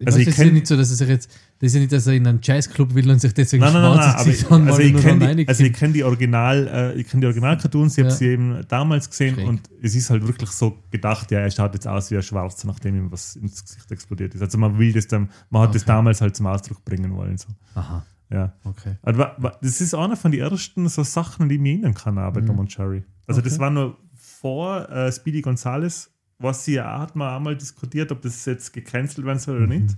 Also 0.07 0.21
ich 0.21 0.29
es 0.29 0.38
ist 0.38 0.45
ja 0.45 0.53
nicht 0.53 0.67
so, 0.69 0.77
dass 0.77 0.91
er 0.91 0.97
sich 0.97 1.09
jetzt, 1.09 1.29
das 1.59 1.67
ist 1.67 1.75
ja 1.75 1.81
nicht, 1.81 1.91
dass 1.93 2.07
er 2.07 2.12
in 2.14 2.25
einen 2.25 2.38
Jazzclub 2.41 2.95
will 2.95 3.11
und 3.11 3.21
sich 3.21 3.35
deswegen 3.35 3.64
Nein, 3.64 3.73
nein, 3.73 3.83
nein, 3.83 3.97
nein, 3.97 4.05
aber 4.05 4.67
also 4.69 4.81
ich 4.81 4.97
kenne 4.97 5.35
die, 5.35 5.49
also 5.49 5.64
ich 5.64 5.73
kenn 5.73 5.93
die 5.93 6.05
Original, 6.05 6.69
äh, 6.69 7.01
ich 7.01 7.09
kenne 7.09 7.23
die 7.23 7.27
Original-Cartoons, 7.27 7.99
ich 7.99 8.05
habe 8.05 8.11
Ja. 8.11 8.17
sie 8.17 8.27
eben 8.27 8.64
damals 8.69 9.11
gesehen 9.11 9.35
Schräg. 9.35 9.49
und 9.49 9.62
es 9.83 9.97
ist 9.97 10.09
halt 10.09 10.25
wirklich 10.25 10.51
so 10.51 10.79
gedacht, 10.93 11.33
ja, 11.33 11.41
er 11.41 11.51
schaut 11.51 11.75
jetzt 11.75 11.88
aus 11.88 12.12
wie 12.12 12.17
ein 12.17 12.23
Schwarzer, 12.23 12.69
nachdem 12.69 12.95
ihm 12.95 13.11
was 13.11 13.35
ins 13.35 13.64
Gesicht 13.64 13.91
explodiert 13.91 14.37
ist. 14.37 14.41
Also 14.43 14.57
man 14.57 14.79
will 14.79 14.93
das 14.93 15.09
dann, 15.09 15.31
man 15.51 15.62
hat 15.62 15.75
das 15.75 15.83
Okay. 15.83 15.88
damals 15.91 16.21
halt 16.21 16.37
zum 16.37 16.47
Ausdruck 16.47 16.85
bringen 16.85 17.17
wollen. 17.17 17.37
So. 17.37 17.49
Aha, 17.75 18.07
Ja. 18.31 18.53
okay. 18.64 18.97
Also, 19.03 19.25
das 19.62 19.81
ist 19.81 19.95
einer 19.95 20.17
von 20.17 20.31
den 20.33 20.41
ersten 20.41 20.87
so 20.88 21.03
Sachen, 21.03 21.49
die 21.49 21.55
ich 21.57 21.61
mir 21.61 21.73
erinnern 21.73 21.95
kann, 21.95 22.14
bei 22.17 22.41
Mhm. 22.41 22.47
Tom 22.47 22.59
und 22.59 22.77
Jerry. 22.77 23.03
Also, 23.27 23.41
das 23.41 23.55
Okay. 23.55 23.62
war 23.62 23.71
nur 23.71 23.97
vor 24.14 24.88
äh, 24.91 25.11
Speedy 25.12 25.41
Gonzales, 25.41 26.11
was 26.38 26.64
sie 26.64 26.75
ja 26.75 26.95
auch, 26.97 27.01
hat 27.01 27.17
man 27.17 27.35
einmal 27.35 27.57
diskutiert, 27.57 28.12
ob 28.12 28.23
das 28.23 28.45
jetzt 28.45 28.73
gecancelt 28.73 29.27
werden 29.27 29.38
soll 29.38 29.57
oder 29.57 29.67
Mhm. 29.67 29.83
nicht. 29.87 29.97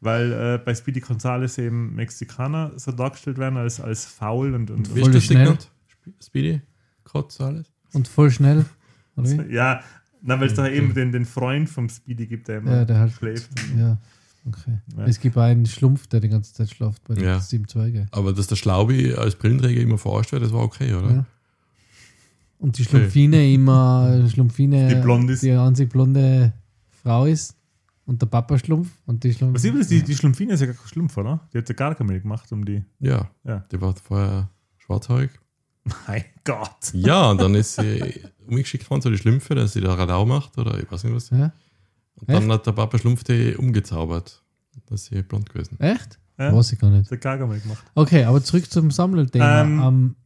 Weil 0.00 0.32
äh, 0.32 0.58
bei 0.62 0.74
Speedy 0.74 1.00
Gonzales 1.00 1.56
eben 1.58 1.94
Mexikaner 1.94 2.72
so 2.76 2.92
dargestellt 2.92 3.38
werden 3.38 3.56
als, 3.56 3.80
als 3.80 4.04
faul 4.04 4.54
und, 4.54 4.70
und 4.70 4.94
Wie 4.94 5.00
Voll 5.00 5.10
das 5.12 5.24
schnell. 5.24 5.56
Speedy? 6.22 6.60
Kotz, 7.04 7.40
alles? 7.40 7.72
Und 7.94 8.06
voll 8.06 8.30
schnell, 8.30 8.66
oder 9.16 9.46
ja, 9.48 9.80
na, 10.20 10.38
weil 10.38 10.48
es 10.48 10.54
da 10.54 10.68
eben 10.68 10.92
den, 10.92 11.12
den 11.12 11.24
Freund 11.24 11.70
vom 11.70 11.88
Speedy 11.88 12.26
gibt, 12.26 12.48
der 12.48 12.58
immer 12.58 12.72
Ja, 12.78 12.84
der 12.84 12.98
halt. 12.98 13.12
schläft. 13.12 13.48
Ja, 13.76 13.96
okay. 14.46 14.78
Ja. 14.96 15.04
Es 15.04 15.20
gibt 15.20 15.36
einen 15.36 15.66
Schlumpf, 15.66 16.06
der 16.06 16.20
die 16.20 16.28
ganze 16.28 16.52
Zeit 16.54 16.70
schlaft 16.70 17.02
bei 17.04 17.14
den 17.14 17.24
Ja. 17.24 17.40
sieben 17.40 17.66
Zweige. 17.68 18.06
Aber 18.12 18.32
dass 18.32 18.46
der 18.46 18.56
Schlaubi 18.56 19.14
als 19.14 19.34
Brillenträger 19.36 19.80
immer 19.80 19.98
verarscht 19.98 20.32
wird, 20.32 20.42
das 20.42 20.52
war 20.52 20.62
okay, 20.62 20.94
oder? 20.94 21.10
Ja. 21.10 21.26
Und 22.58 22.78
die 22.78 22.84
Schlumpfine 22.84 23.52
immer, 23.52 24.26
Schlumpfine, 24.32 24.88
Die 24.88 24.94
blond 25.02 25.28
ist. 25.30 25.42
die 25.42 25.52
einzig 25.52 25.90
blonde 25.90 26.52
Frau 27.02 27.26
ist. 27.26 27.54
Und 28.06 28.22
der 28.22 28.26
Papa 28.26 28.56
Schlumpf. 28.58 28.88
Und 29.04 29.24
die 29.24 29.34
Schlumpf. 29.34 29.56
Was 29.56 29.64
übrigens, 29.64 29.88
die, 29.88 30.00
die 30.02 30.14
Schlumpfine 30.14 30.54
ist 30.54 30.60
ja 30.60 30.66
gar 30.66 30.76
kein 30.76 30.88
Schlumpf, 30.88 31.16
oder? 31.16 31.40
Die 31.52 31.58
hat 31.58 31.68
ja 31.68 31.74
gar 31.74 31.94
keine 31.94 32.08
Milch 32.12 32.22
gemacht 32.22 32.50
um 32.52 32.64
die. 32.64 32.82
Ja. 33.00 33.28
Ja. 33.44 33.64
Die 33.72 33.80
war 33.80 33.94
vorher 33.96 34.48
schwarzhaarig. 34.78 35.30
Mein 36.06 36.24
Gott. 36.44 36.92
Ja, 36.94 37.30
und 37.30 37.40
dann 37.40 37.54
ist 37.56 37.74
sie 37.76 38.22
umgeschickt 38.46 38.88
worden 38.90 39.02
zu 39.02 39.08
den 39.10 39.18
Schlümpfe, 39.18 39.54
dass 39.56 39.72
sie 39.72 39.80
da 39.80 39.94
Radau 39.94 40.24
macht 40.24 40.56
oder 40.56 40.78
ich 40.80 40.90
weiß 40.90 41.04
nicht 41.04 41.14
was. 41.14 41.30
Ja? 41.30 41.52
Und 42.16 42.30
dann 42.30 42.50
hat 42.50 42.66
der 42.66 42.72
Papa 42.72 42.98
Schlumpf 42.98 43.24
die 43.24 43.54
umgezaubert. 43.56 44.42
Dass 44.86 45.06
sie 45.06 45.22
blond 45.22 45.50
gewesen. 45.50 45.80
Echt? 45.80 46.18
Ja. 46.38 46.54
Weiß 46.54 46.72
ich 46.72 46.78
gar 46.78 46.90
nicht. 46.90 47.06
Das 47.06 47.12
hat 47.12 47.20
gar 47.22 47.38
keine 47.38 47.48
Milch 47.48 47.62
gemacht. 47.62 47.84
Okay, 47.94 48.24
aber 48.24 48.42
zurück 48.42 48.70
zum 48.70 48.90
Sammlerthema. 48.90 49.62
Ähm, 49.62 49.80
Ähm, 49.80 50.16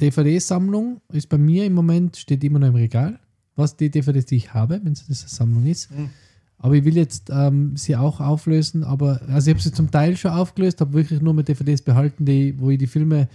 DVD-Sammlung 0.00 1.00
ist 1.12 1.28
bei 1.28 1.38
mir 1.38 1.64
im 1.64 1.72
Moment, 1.74 2.16
steht 2.16 2.44
immer 2.44 2.58
noch 2.58 2.68
im 2.68 2.74
Regal. 2.74 3.18
Was 3.56 3.76
die 3.76 3.90
DVDs, 3.90 4.26
die 4.26 4.36
ich 4.36 4.52
habe, 4.54 4.80
wenn 4.84 4.92
es 4.92 5.06
das 5.06 5.22
eine 5.22 5.28
Sammlung 5.30 5.66
ist. 5.66 5.90
Mhm. 5.90 6.10
Aber 6.58 6.74
ich 6.74 6.84
will 6.84 6.96
jetzt 6.96 7.30
ähm, 7.30 7.76
sie 7.76 7.96
auch 7.96 8.20
auflösen. 8.20 8.84
Aber 8.84 9.20
also 9.28 9.50
ich 9.50 9.54
habe 9.54 9.62
sie 9.62 9.72
zum 9.72 9.90
Teil 9.90 10.16
schon 10.16 10.30
aufgelöst, 10.32 10.80
habe 10.80 10.92
wirklich 10.92 11.20
nur 11.20 11.34
mit 11.34 11.48
DVDs 11.48 11.82
behalten, 11.82 12.24
die, 12.24 12.58
wo 12.58 12.70
ich 12.70 12.78
die 12.78 12.86
Filme, 12.86 13.28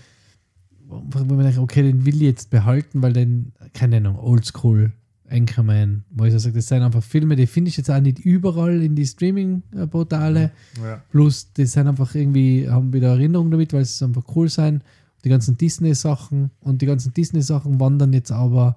wo 0.87 1.03
wo 1.11 1.35
man 1.35 1.45
denke, 1.45 1.61
okay, 1.61 1.83
den 1.83 2.05
will 2.05 2.15
ich 2.15 2.21
jetzt 2.21 2.49
behalten, 2.49 3.01
weil 3.01 3.13
den, 3.13 3.53
keine 3.73 3.97
Ahnung, 3.97 4.19
Oldschool, 4.19 4.91
Anchorman, 5.31 6.03
wo 6.11 6.25
ich 6.25 6.33
so 6.33 6.39
sage, 6.39 6.55
das 6.55 6.67
sind 6.67 6.81
einfach 6.81 7.03
Filme, 7.03 7.35
die 7.35 7.47
finde 7.47 7.69
ich 7.69 7.77
jetzt 7.77 7.89
auch 7.89 7.99
nicht 7.99 8.19
überall 8.19 8.81
in 8.81 8.95
die 8.95 9.05
Streaming-Portale. 9.05 10.51
Ja. 10.83 11.01
Plus, 11.09 11.53
die 11.53 11.65
sind 11.65 11.87
einfach 11.87 12.13
irgendwie, 12.15 12.69
haben 12.69 12.93
wieder 12.93 13.09
Erinnerungen 13.09 13.51
damit, 13.51 13.73
weil 13.73 13.85
sie 13.85 14.05
einfach 14.05 14.23
cool 14.35 14.49
sein. 14.49 14.83
Die 15.23 15.29
ganzen 15.29 15.57
Disney-Sachen 15.57 16.51
und 16.61 16.81
die 16.81 16.85
ganzen 16.85 17.13
Disney-Sachen 17.13 17.79
wandern 17.79 18.13
jetzt 18.13 18.31
aber 18.31 18.75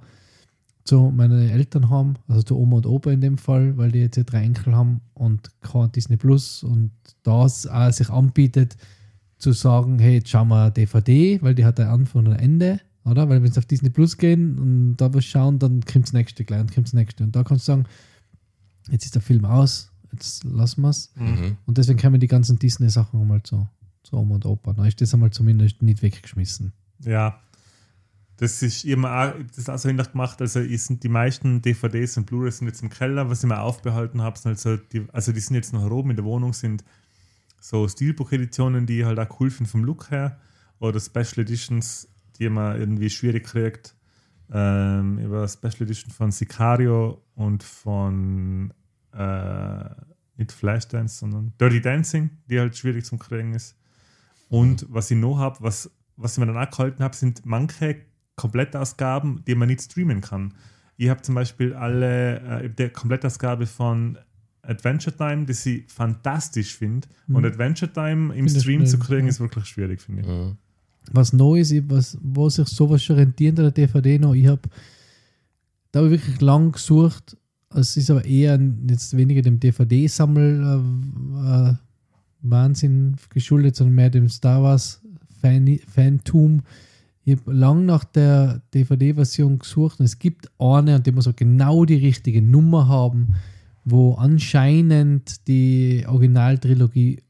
zu 0.85 1.11
meinen 1.15 1.49
Eltern 1.49 1.89
haben, 1.89 2.15
also 2.29 2.43
zu 2.43 2.59
Oma 2.59 2.77
und 2.77 2.87
Opa 2.87 3.11
in 3.11 3.23
dem 3.23 3.39
Fall, 3.39 3.77
weil 3.79 3.91
die 3.91 4.01
jetzt 4.01 4.17
ja 4.17 4.23
drei 4.23 4.43
Enkel 4.43 4.77
haben 4.77 5.01
und 5.15 5.51
kein 5.63 5.91
Disney 5.93 6.19
Plus 6.19 6.63
und 6.63 6.91
das 7.23 7.67
auch 7.67 7.91
sich 7.91 8.11
anbietet, 8.11 8.77
zu 9.39 9.53
sagen, 9.53 9.99
hey, 9.99 10.17
jetzt 10.17 10.29
schauen 10.29 10.49
wir 10.49 10.71
DVD, 10.71 11.41
weil 11.43 11.55
die 11.55 11.65
hat 11.65 11.81
ein 11.81 11.89
Anfang 11.89 12.27
und 12.27 12.33
ein 12.35 12.39
Ende, 12.39 12.81
oder? 13.05 13.29
Weil 13.29 13.43
wenn 13.43 13.53
sie 13.53 13.59
auf 13.59 13.67
Disney 13.67 13.91
Plus 13.91 14.17
gehen 14.17 14.59
und 14.59 14.97
da 14.97 15.13
was 15.13 15.25
schauen, 15.25 15.59
dann 15.59 15.81
kommt 15.85 16.07
das 16.07 16.13
nächste 16.13 16.45
gleich 16.45 16.61
und 16.61 16.75
kommt 16.75 16.87
das 16.87 16.95
nächste. 16.95 17.25
Und 17.25 17.37
da 17.37 17.45
kannst 17.45 17.69
du 17.69 17.73
sagen, 17.73 17.85
jetzt 18.91 19.05
ist 19.05 19.15
der 19.15 19.23
Film 19.23 19.45
aus, 19.45 19.93
jetzt 20.13 20.45
lassen 20.45 20.83
wir 20.83 20.91
es. 20.91 21.13
Mhm. 21.17 21.57
Und 21.67 21.79
deswegen 21.79 21.99
können 21.99 22.15
wir 22.15 22.19
die 22.19 22.27
ganzen 22.27 22.59
Disney-Sachen 22.59 23.21
einmal 23.21 23.43
zu, 23.43 23.67
zu 24.03 24.17
Oma 24.17 24.37
und 24.37 24.47
Opa. 24.47 24.73
Dann 24.73 24.87
ist 24.87 25.01
das 25.01 25.13
einmal 25.15 25.31
zumindest 25.31 25.83
nicht 25.83 26.03
weggeschmissen. 26.03 26.73
Ja. 27.05 27.41
Das 28.37 28.63
ist 28.63 28.85
immer 28.85 29.13
auch, 29.13 29.33
das 29.47 29.59
ist 29.59 29.71
auch 29.71 29.79
so 29.79 29.89
ähnlich 29.89 30.11
gemacht. 30.11 30.41
Also 30.41 30.61
sind 30.61 31.05
die 31.05 31.09
meisten 31.09 31.63
DVDs 31.63 32.17
und 32.17 32.27
Blu-rays 32.27 32.59
sind 32.59 32.67
jetzt 32.67 32.83
im 32.83 32.91
Keller, 32.91 33.31
was 33.31 33.45
ich 33.45 33.49
mir 33.49 33.61
aufbehalten 33.61 34.23
habe, 34.23 34.37
sind 34.37 34.51
also 34.51 34.77
die, 34.77 35.07
also 35.13 35.31
die 35.31 35.39
sind 35.39 35.55
jetzt 35.55 35.73
noch 35.73 35.89
oben 35.89 36.11
in 36.11 36.17
der 36.17 36.25
Wohnung, 36.25 36.53
sind 36.53 36.83
so 37.61 37.87
Steelbook-Editionen, 37.87 38.87
die 38.87 39.01
ich 39.01 39.05
halt 39.05 39.21
auch 39.21 39.41
cool 39.41 39.51
finde 39.51 39.71
vom 39.71 39.85
Look 39.85 40.11
her. 40.11 40.39
oder 40.81 41.01
Special 41.01 41.39
Editions, 41.39 42.09
die 42.39 42.49
man 42.49 42.79
irgendwie 42.79 43.11
schwierig 43.11 43.45
kriegt. 43.45 43.95
Ähm, 44.53 45.19
über 45.19 45.49
Special 45.49 45.83
Edition 45.83 46.11
von 46.13 46.31
Sicario 46.31 47.23
und 47.35 47.63
von 47.63 48.73
äh, 49.13 49.85
nicht 50.37 50.53
Flashdance, 50.53 51.19
sondern 51.19 51.53
Dirty 51.61 51.81
Dancing, 51.81 52.31
die 52.49 52.61
halt 52.61 52.77
schwierig 52.77 53.05
zum 53.05 53.19
Kriegen 53.19 53.55
ist. 53.55 53.77
Und 54.49 54.87
was 54.91 55.11
ich 55.11 55.17
noch 55.17 55.39
habe, 55.39 55.59
was, 55.61 55.91
was 56.17 56.33
ich 56.33 56.39
mir 56.39 56.47
dann 56.53 56.59
auch 56.59 56.71
gehalten 56.71 57.03
habe, 57.03 57.17
sind 57.17 57.47
manche 57.47 57.97
Komplettausgaben, 58.37 59.45
die 59.47 59.55
man 59.55 59.69
nicht 59.69 59.83
streamen 59.83 60.21
kann. 60.21 60.55
Ich 60.97 61.09
habe 61.09 61.23
zum 61.23 61.35
Beispiel 61.35 61.75
alle 61.75 62.41
äh, 62.63 62.69
die 62.69 62.89
Komplettausgabe 62.89 63.67
von 63.67 64.19
Adventure 64.63 65.17
Time, 65.17 65.47
die 65.47 65.53
ich 65.53 65.91
fantastisch 65.93 66.77
finde. 66.77 67.09
Und 67.29 67.43
Mhm. 67.43 67.45
Adventure 67.47 67.93
Time 67.93 68.35
im 68.35 68.49
Stream 68.49 68.87
zu 68.87 68.99
kriegen, 68.99 69.27
ja. 69.27 69.31
ist 69.31 69.41
wirklich 69.41 69.67
schwierig, 69.67 70.01
finde 70.01 70.23
ich. 70.23 70.29
Mhm. 70.29 70.57
Was 71.13 71.33
Neues, 71.33 71.73
was, 71.89 72.19
wo 72.23 72.49
sich 72.49 72.69
sowas 72.69 73.03
schon 73.03 73.17
rentiert 73.17 73.59
an 73.59 73.73
der 73.73 73.87
DVD 73.87 74.19
noch. 74.19 74.35
Ich 74.35 74.47
habe 74.47 74.63
da 75.93 76.01
hab 76.01 76.07
ich 76.07 76.13
wirklich 76.13 76.41
lang 76.41 76.73
gesucht. 76.73 77.37
Es 77.71 77.97
ist 77.97 78.11
aber 78.11 78.25
eher 78.25 78.59
jetzt 78.89 79.17
weniger 79.17 79.43
dem 79.43 79.61
DVD-Sammel 79.61 80.63
äh, 80.65 81.71
äh, 81.71 81.75
Wahnsinn 82.43 83.17
geschuldet, 83.31 83.77
sondern 83.77 83.95
mehr 83.95 84.11
dem 84.11 84.29
Star 84.29 84.63
Wars 84.63 85.01
Fan 85.41 85.79
Fantum. 85.87 86.63
Ich 87.25 87.39
habe 87.39 87.53
lang 87.53 87.87
nach 87.87 88.05
der 88.05 88.61
DVD-Version 88.75 89.59
gesucht 89.59 90.01
und 90.01 90.07
es 90.07 90.19
gibt 90.19 90.51
eine 90.59 90.97
und 90.97 91.07
die 91.07 91.13
muss 91.13 91.29
auch 91.29 91.37
genau 91.37 91.85
die 91.85 91.95
richtige 91.95 92.43
Nummer 92.43 92.89
haben, 92.89 93.35
wo 93.85 94.15
anscheinend 94.15 95.47
die 95.49 96.05
Originaltrilogie 96.07 97.23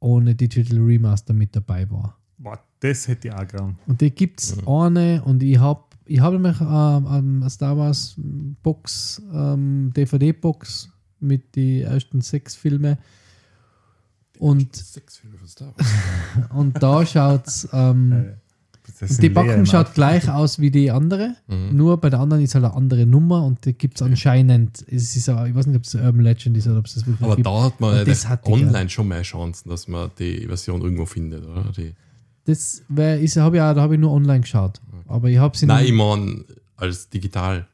ohne 0.00 0.34
Digital 0.34 0.78
Remaster 0.78 1.32
mit 1.32 1.54
dabei 1.54 1.90
war. 1.90 2.18
Boah, 2.38 2.58
das 2.80 3.08
hätte 3.08 3.28
ich 3.28 3.34
auch 3.34 3.46
gern. 3.46 3.78
Und 3.86 4.00
die 4.00 4.10
gibt 4.10 4.40
es 4.42 4.56
eine 4.66 5.22
und 5.24 5.42
ich 5.42 5.58
habe 5.58 5.80
ich 6.08 6.20
hab 6.20 6.32
nämlich 6.32 6.60
ähm, 6.60 7.06
eine 7.06 7.50
Star 7.50 7.76
Wars 7.76 8.14
Box, 8.62 9.20
ähm, 9.32 9.92
DVD-Box 9.96 10.88
mit 11.20 11.56
den 11.56 11.82
ersten 11.82 12.20
sechs 12.20 12.54
Filmen. 12.54 12.96
Und, 14.38 14.76
Sechs 14.76 15.16
Filme 15.16 15.38
von 15.38 15.48
Star 15.48 15.72
Wars. 15.76 15.88
und 16.54 16.80
da 16.82 17.04
schaut 17.06 17.46
es, 17.46 17.68
ähm, 17.72 18.12
Äh, 18.12 18.34
das 19.00 19.16
die 19.18 19.30
Packung 19.30 19.66
schaut 19.66 19.94
gleich 19.94 20.30
aus 20.30 20.60
wie 20.60 20.70
die 20.70 20.92
andere, 20.92 21.34
nur 21.72 22.00
bei 22.00 22.08
der 22.08 22.20
anderen 22.20 22.42
ist 22.44 22.54
halt 22.54 22.64
eine 22.64 22.74
andere 22.74 23.04
Nummer 23.04 23.44
und 23.44 23.66
da 23.66 23.72
gibt 23.72 23.96
es 23.96 24.02
anscheinend, 24.02 24.84
es 24.88 25.16
ist 25.16 25.28
auch, 25.28 25.44
ich 25.44 25.54
weiß 25.56 25.66
nicht, 25.66 25.76
ob 25.76 25.82
es 25.82 25.94
Urban 25.96 26.20
Legend 26.20 26.56
ist 26.56 26.68
oder 26.68 26.78
ob 26.78 26.86
es 26.86 26.94
das 26.94 27.04
wirklich 27.06 27.22
Aber 27.22 27.34
gibt. 27.34 27.46
da 27.46 27.62
hat 27.64 27.80
man 27.80 28.06
das 28.06 28.22
ja 28.22 28.28
hatte 28.28 28.48
ich 28.48 28.54
online 28.54 28.88
schon 28.88 29.08
mehr 29.08 29.22
Chancen, 29.22 29.70
dass 29.70 29.88
man 29.88 30.12
die 30.20 30.46
Version 30.46 30.82
irgendwo 30.82 31.04
findet, 31.04 31.44
oder? 31.44 31.64
Die, 31.76 31.94
Das 32.46 32.82
wär, 32.88 33.20
ist, 33.20 33.36
hab 33.36 33.54
ich 33.54 33.60
auch, 33.60 33.74
da 33.74 33.82
habe 33.82 33.94
ich 33.94 34.00
nur 34.00 34.12
online 34.12 34.40
geschaut. 34.40 34.80
Aber 35.08 35.28
ich 35.28 35.38
habe 35.38 35.56
sie 35.56 35.66
nein, 35.66 35.84
ich 35.84 35.92
meine 35.92 36.44
als 36.76 37.08
digital, 37.08 37.66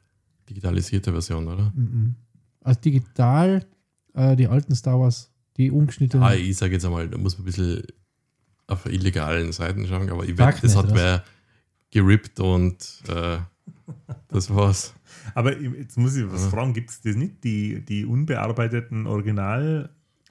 digitalisierte 0.49 1.11
Version, 1.11 1.47
oder? 1.47 1.71
Mhm. 1.75 2.15
als 2.61 2.79
digital 2.79 3.65
äh, 4.13 4.35
die 4.35 4.47
alten 4.47 4.75
Star 4.75 4.99
Wars, 4.99 5.31
die 5.57 5.71
umgeschnittenen. 5.71 6.25
Ah, 6.25 6.33
ich 6.33 6.57
sage 6.57 6.73
jetzt 6.73 6.85
einmal, 6.85 7.07
da 7.07 7.17
muss 7.17 7.37
man 7.37 7.43
ein 7.43 7.45
bisschen 7.45 7.83
auf 8.67 8.85
illegalen 8.85 9.51
Seiten 9.51 9.85
schauen, 9.87 10.09
aber 10.09 10.23
ich 10.23 10.37
wette, 10.37 10.61
das 10.61 10.75
hat 10.75 10.93
wer 10.93 11.23
gerippt 11.91 12.39
und 12.39 12.75
äh, 13.07 13.37
das 14.29 14.53
war's. 14.53 14.93
Aber 15.35 15.57
jetzt 15.59 15.97
muss 15.97 16.15
ich 16.15 16.31
was 16.31 16.47
fragen: 16.47 16.73
Gibt 16.73 16.89
es 16.89 17.01
das 17.01 17.15
nicht, 17.15 17.43
die, 17.43 17.83
die 17.85 18.05
unbearbeiteten 18.05 19.05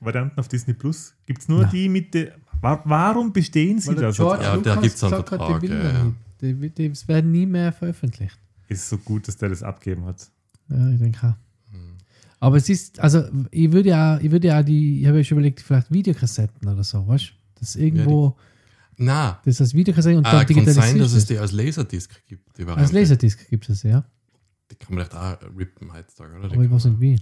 Originalvarianten 0.02 0.38
auf 0.38 0.48
Disney 0.48 0.74
Plus? 0.74 1.14
Gibt 1.26 1.42
es 1.42 1.48
nur 1.48 1.62
Nein. 1.62 1.70
die 1.70 1.88
mit 1.88 2.14
der. 2.14 2.32
Wa 2.60 2.80
warum 2.84 3.32
bestehen 3.32 3.80
sie 3.80 3.88
Weil 3.88 3.94
der 3.96 4.04
da 4.08 4.12
so? 4.12 4.34
Ja, 4.34 4.36
da 4.38 4.54
Lucas 4.54 4.82
gibt's 4.82 5.04
einen 5.04 5.14
hat, 5.14 5.62
die 5.62 5.66
ja, 5.66 5.74
er 5.74 5.92
ja. 5.92 6.12
Die, 6.40 6.70
die, 6.70 7.08
werden 7.08 7.30
nie 7.30 7.46
mehr 7.46 7.72
veröffentlicht. 7.72 8.38
Ist 8.68 8.88
so 8.88 8.98
gut, 8.98 9.28
dass 9.28 9.36
der 9.36 9.48
das 9.48 9.62
abgeben 9.62 10.04
hat. 10.04 10.28
Ja, 10.68 10.90
ich 10.90 10.98
denke 10.98 11.26
auch. 11.26 11.34
Aber 12.42 12.56
es 12.56 12.68
ist, 12.68 12.98
also 12.98 13.22
ich 13.52 13.70
würde 13.70 13.90
ja, 13.90 14.18
ich 14.18 14.32
würde 14.32 14.48
ja 14.48 14.64
die, 14.64 15.00
ich 15.00 15.06
habe 15.06 15.18
ja 15.18 15.22
schon 15.22 15.38
überlegt, 15.38 15.60
vielleicht 15.60 15.92
Videokassetten 15.92 16.68
oder 16.68 16.82
so, 16.82 17.06
weißt 17.06 17.28
du? 17.28 17.60
Das 17.60 17.76
irgendwo, 17.76 18.36
Na, 18.96 19.40
das 19.44 19.60
als 19.60 19.74
Videokassette 19.74 20.18
und 20.18 20.26
äh, 20.26 20.30
dann 20.32 20.38
kann 20.38 20.46
digitalisiert 20.48 20.84
sein, 20.86 20.98
dass 20.98 21.12
es 21.12 21.18
ist. 21.18 21.30
die 21.30 21.38
als 21.38 21.52
Laserdisc 21.52 22.26
gibt. 22.26 22.58
Die 22.58 22.64
Als. 22.64 22.90
Laserdisc 22.90 23.48
gibt 23.48 23.68
es 23.68 23.84
ja, 23.84 24.04
Die 24.72 24.74
kann 24.74 24.96
man 24.96 25.06
vielleicht 25.06 25.14
auch 25.14 25.56
rippen 25.56 25.92
heutzutage, 25.92 26.36
oder? 26.36 26.48
Die 26.48 26.54
aber 26.54 26.64
ich 26.64 26.68
kann 26.68 26.76
weiß 26.78 26.84
nicht 26.86 27.00
wie. 27.00 27.20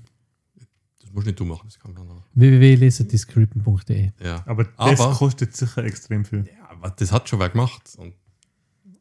Das 1.11 1.15
musst 1.17 1.27
nicht 1.27 1.41
du 1.41 1.45
machen, 1.45 1.63
das 1.67 1.79
kann 1.81 1.93
man 1.93 2.09
auch. 2.09 2.23
www.laserdiscrippen.de 2.35 4.11
Ja. 4.25 4.43
Aber 4.47 4.65
das 4.65 5.01
Aber- 5.01 5.13
kostet 5.15 5.57
sicher 5.57 5.85
extrem 5.85 6.25
viel. 6.25 6.47
ja, 6.47 6.69
aber 6.71 6.91
das 6.91 7.11
hat 7.13 7.29
schon 7.29 7.41
wer 7.41 7.49
gemacht. 7.49 7.83
Und 7.99 8.15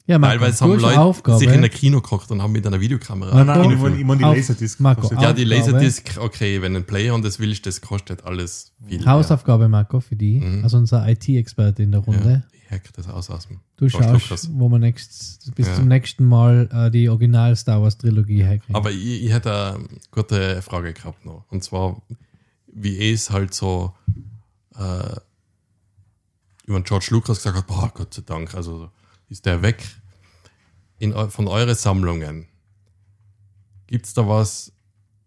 Ja, 0.08 0.18
Marco, 0.18 0.40
teilweise 0.40 0.64
haben 0.66 0.80
Leute 0.80 1.00
Aufgabe. 1.00 1.38
sich 1.38 1.50
in 1.50 1.64
ein 1.64 1.70
Kino 1.70 2.02
gekocht 2.02 2.32
und 2.32 2.42
haben 2.42 2.52
mit 2.52 2.66
einer 2.66 2.80
Videokamera. 2.82 3.44
Nein, 3.44 3.46
nein, 3.46 3.72
ich 3.72 3.78
meine 3.80 3.98
ich 4.00 4.04
mein 4.06 4.18
die 4.18 4.24
Laserdisc. 4.24 4.80
Marco, 4.80 5.02
kostet- 5.02 5.22
ja, 5.22 5.34
die. 5.34 5.44
Laserdisc, 5.44 6.18
okay, 6.20 6.62
wenn 6.64 6.76
ein 6.76 6.84
Player 6.86 7.14
und 7.14 7.24
das 7.24 7.38
willst, 7.40 7.68
das 7.68 7.80
kostet 7.82 8.24
alles 8.24 8.74
viel. 8.88 9.06
Hausaufgabe, 9.06 9.68
Marco, 9.70 10.00
für 10.00 10.16
die, 10.16 10.40
Mhm. 10.40 10.64
also 10.64 10.78
unser 10.78 11.08
IT-Experte 11.08 11.84
in 11.84 11.92
der 11.92 12.02
Ja. 12.02 12.06
Runde. 12.08 12.44
Ja, 12.54 12.59
hack 12.70 12.92
das 12.94 13.08
aus 13.08 13.30
aus 13.30 13.48
dem 13.48 13.60
Du 13.78 13.88
George 13.88 14.06
schaust, 14.20 14.30
Lucas. 14.30 14.50
wo 14.54 14.70
wir 14.70 14.80
nächst, 14.80 15.54
bis 15.56 15.68
Ja. 15.68 15.76
zum 15.76 15.88
nächsten 15.88 16.26
Mal 16.26 16.70
äh, 16.72 16.92
die 16.92 17.10
Original 17.10 17.56
Star 17.56 17.82
Wars 17.82 17.98
Trilogie 17.98 18.44
herkriegen. 18.44 18.76
Aber 18.76 18.92
ich, 18.92 19.24
ich 19.24 19.32
hätte 19.32 19.76
eine 19.76 19.88
gute 20.12 20.62
Frage 20.62 20.94
gehabt 20.94 21.26
noch. 21.26 21.46
Und 21.50 21.64
zwar, 21.64 22.02
wie 22.68 23.12
es 23.12 23.30
halt 23.32 23.54
so 23.54 23.94
äh, 24.76 25.16
über 26.66 26.82
George 26.82 27.08
Lucas 27.12 27.38
gesagt 27.38 27.58
hat, 27.58 27.68
boah, 27.68 27.92
Gott 27.94 28.14
sei 28.14 28.22
Dank, 28.26 28.54
also 28.54 28.92
ist 29.30 29.46
der 29.46 29.62
weg. 29.62 29.84
In, 31.00 31.14
von 31.30 31.48
euren 31.48 31.76
Sammlungen, 31.76 32.48
gibt 33.88 34.06
es 34.06 34.14
da 34.14 34.28
was, 34.28 34.72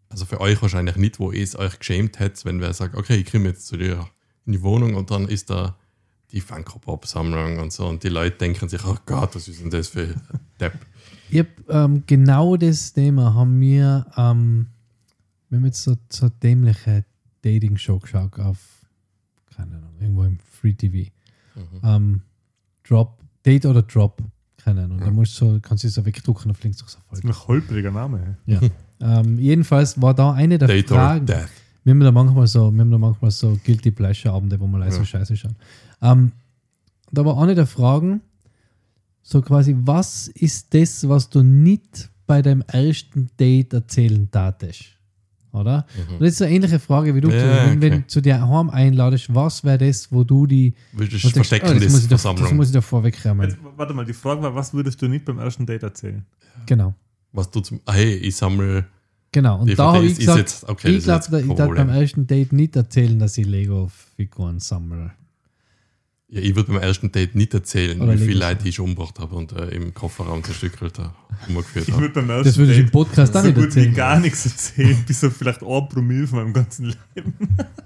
also 0.09 0.25
für 0.27 0.41
euch 0.41 0.61
wahrscheinlich 0.63 0.97
nicht, 0.97 1.19
wo 1.19 1.33
es 1.33 1.57
euch 1.59 1.79
geschämt 1.79 2.19
hätte, 2.21 2.45
wenn 2.45 2.61
wer 2.61 2.73
sagt, 2.75 2.95
okay, 2.95 3.17
ich 3.17 3.31
komme 3.33 3.49
jetzt 3.49 3.67
zu 3.67 3.77
dir 3.77 4.07
in 4.45 4.53
die 4.53 4.63
Wohnung 4.63 4.95
und 4.95 5.11
dann 5.11 5.27
ist 5.29 5.51
da 5.51 5.77
die 6.33 6.41
Funko-Pop-Sammlung 6.41 7.59
und 7.59 7.73
so 7.73 7.87
und 7.87 8.03
die 8.03 8.09
Leute 8.09 8.39
denken 8.39 8.69
sich, 8.69 8.85
oh 8.85 8.97
Gott, 9.05 9.35
was 9.35 9.49
ist 9.49 9.61
denn 9.61 9.71
das 9.71 9.89
für 9.89 10.03
ein 10.03 10.21
Depp? 10.59 10.75
Ich 11.31 11.39
hab, 11.41 11.47
ähm, 11.69 12.03
genau 12.07 12.57
das 12.57 12.93
Thema 12.93 13.35
haben 13.35 13.61
wir, 13.61 14.07
ähm, 14.17 14.67
wir 15.49 15.59
haben 15.59 15.67
jetzt 15.67 15.83
so, 15.83 15.97
so 16.09 16.29
dämliche 16.29 17.05
Dating-Show 17.43 17.99
geschaut 17.99 18.39
auf, 18.39 18.59
keine 19.55 19.77
Ahnung, 19.77 19.95
irgendwo 20.01 20.25
im 20.25 20.39
Free 20.39 20.73
TV. 20.73 21.11
Ähm, 21.83 22.23
Drop, 22.83 23.21
Date 23.45 23.67
oder 23.67 23.83
Drop, 23.83 24.23
keine 24.57 24.85
Ahnung. 24.85 25.01
Da 25.01 25.11
musst 25.11 25.39
du 25.41 25.55
so, 25.55 25.61
kannst 25.61 25.85
du 25.85 25.89
so 25.89 26.05
wegdrucken 26.05 26.51
und 26.51 26.57
fliegst 26.57 26.81
durchs 26.81 26.99
Das 27.11 27.19
ist 27.19 27.25
ein 27.25 27.49
holpriger 27.49 27.91
Name. 27.91 28.39
Ja. 28.47 28.61
ähm, 29.01 29.39
jedenfalls 29.39 30.01
war 30.01 30.15
da 30.15 30.33
eine 30.33 30.59
der 30.59 30.69
Date 30.69 30.91
or 30.93 30.97
Fragen. 30.97 31.27
Death. 31.27 31.51
Wir 31.85 31.93
haben 31.93 32.01
da 32.01 32.13
manchmal 32.13 32.47
so, 32.47 32.73
wir 32.73 32.81
haben 32.81 32.91
da 32.91 32.99
manchmal 32.99 33.31
so 33.31 33.59
Guilty 33.65 33.91
Pleasure 33.91 34.35
Abende, 34.35 34.59
wo 34.61 34.67
wir 34.67 34.79
leise 34.79 34.99
Ja. 34.99 35.05
Scheiße 35.05 35.37
schauen. 35.37 35.57
Ähm, 36.01 36.33
da 37.11 37.25
war 37.25 37.41
eine 37.43 37.55
der 37.55 37.67
Fragen, 37.67 38.21
so 39.23 39.41
quasi, 39.43 39.77
was 39.79 40.29
ist 40.29 40.73
das, 40.75 41.09
was 41.09 41.29
du 41.29 41.43
nicht 41.43 42.11
bei 42.27 42.43
deinem 42.43 42.63
ersten 42.67 43.29
Date 43.39 43.73
erzählen 43.73 44.29
tatest? 44.31 44.85
Oder? 45.53 45.87
Und 46.09 46.23
das 46.23 46.33
ist 46.33 46.43
eine 46.43 46.55
ähnliche 46.55 46.79
Frage 46.79 47.15
wie 47.15 47.21
du. 47.21 47.29
Ja, 47.29 47.67
wenn, 47.67 47.83
wenn 47.83 47.93
okay. 47.93 48.03
du 48.03 48.07
zu 48.07 48.21
dir 48.23 48.41
heim 48.41 48.71
einladest, 48.71 49.35
was 49.35 49.63
wäre 49.63 49.79
das, 49.79 50.11
wo 50.11 50.25
du 50.25 50.47
die 50.47 50.75
Willst 50.93 51.13
du 51.13 51.17
wo 51.17 51.29
du 51.29 51.35
denkst, 51.35 51.49
verstecken, 51.49 51.67
ah, 51.67 51.75
das, 51.75 51.83
das, 51.83 51.93
muss 51.93 52.03
ich 52.03 52.09
da, 52.09 52.33
das 52.33 52.53
muss 52.53 52.67
ich 52.69 52.73
da 52.73 52.81
vorwegräumen. 52.81 53.51
Jetzt, 53.51 53.59
warte 53.77 53.93
mal, 53.93 54.07
die 54.07 54.15
Frage 54.15 54.43
war, 54.43 54.55
was 54.55 54.73
würdest 54.73 55.03
du 55.03 55.09
nicht 55.09 55.27
beim 55.27 55.39
ersten 55.39 55.67
Date 55.67 55.83
erzählen? 55.83 56.25
Genau. 56.67 56.95
was 57.33 57.51
du 57.51 57.61
zum, 57.61 57.81
hey, 57.87 58.15
ich 58.15 58.37
sammle, 58.37 58.87
Genau. 59.33 59.61
Und 59.61 59.67
DVDs 59.67 59.77
da 59.79 59.93
habe 59.95 60.05
ich 60.05 60.13
ist 60.13 60.19
gesagt, 60.19 60.39
jetzt- 60.39 60.69
okay, 60.69 60.89
ich 60.97 61.05
glaube, 61.05 61.41
ich 61.41 61.53
darf 61.55 61.75
beim 61.75 61.89
ersten 61.89 62.27
Date 62.27 62.53
nicht 62.53 62.77
erzählen, 62.77 63.19
dass 63.19 63.39
ich 63.39 63.47
Lego-Figuren 63.47 64.61
sammle. 64.61 65.13
ja, 66.29 66.41
ich 66.41 66.55
würde 66.55 66.71
beim 66.73 66.83
ersten 66.83 67.11
Date 67.13 67.35
nicht 67.35 67.55
erzählen, 67.55 68.01
Oder 68.01 68.15
wie 68.21 68.27
viele. 68.27 68.41
Leute 68.41 68.69
ich 68.69 68.75
schon 68.75 68.91
umgebracht 68.91 69.19
habe 69.19 69.35
und 69.35 69.53
äh, 69.53 69.69
im 69.71 69.95
Kofferraum 69.95 70.45
zerstückelt 70.45 70.99
habe, 70.99 71.15
umgeführt 71.49 71.89
Ich 71.89 71.93
habe. 71.95 72.03
würde 72.03 72.15
beim 72.15 72.29
ersten 72.31 72.45
Das 72.45 72.57
würde 72.59 72.73
ich 72.73 72.79
im 72.79 72.85
Date 72.85 72.93
Podcast 72.93 73.35
auch 73.37 73.41
so 73.41 73.47
nicht 73.47 73.55
gut 73.57 73.65
erzählen. 73.65 73.91
wie 73.91 73.97
gar 73.97 74.21
nichts 74.21 74.45
erzählen, 74.47 74.99
bis 75.07 75.25
auf 75.25 75.35
vielleicht 75.37 75.63
ein 75.63 75.89
Promille 75.89 76.27
von 76.27 76.39
meinem 76.41 76.53
ganzen 76.53 76.95
Leben. 77.15 77.35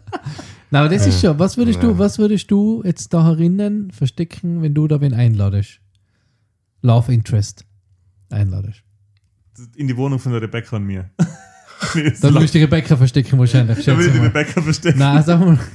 Na, 0.73 0.81
aber 0.81 0.89
das 0.89 1.07
ist 1.07 1.21
schon. 1.21 1.39
Was 1.39 1.57
würdest 1.57 1.81
du, 1.81 1.91
Ja. 1.91 1.99
was 1.99 2.19
würdest 2.19 2.51
du 2.51 2.83
jetzt 2.85 3.15
da 3.15 3.25
herinnen 3.25 3.93
verstecken, 3.93 4.63
wenn 4.63 4.75
du 4.75 4.89
da 4.89 5.01
wen 5.01 5.15
einladest? 5.15 5.79
Love 6.83 7.13
Interest 7.13 7.65
einladest. 8.31 8.83
In 9.77 9.89
die 9.89 9.97
Wohnung 9.97 10.19
von 10.19 10.33
der 10.33 10.43
Rebecca 10.43 10.77
und 10.77 10.85
mir. 10.85 11.11
Dann 11.95 12.35
würdest 12.35 12.55
du 12.55 12.59
die 12.59 12.65
Rebecca 12.65 12.97
verstecken 12.97 13.39
wahrscheinlich. 13.39 13.85
Da 13.85 13.97
will 13.97 14.05
schätze 14.05 14.17
ich 14.17 14.21
die. 14.21 14.27
Rebecca 14.27 14.63
verstecken. 14.63 14.99
Na, 14.99 15.23
sag 15.23 15.41
mal. 15.41 15.59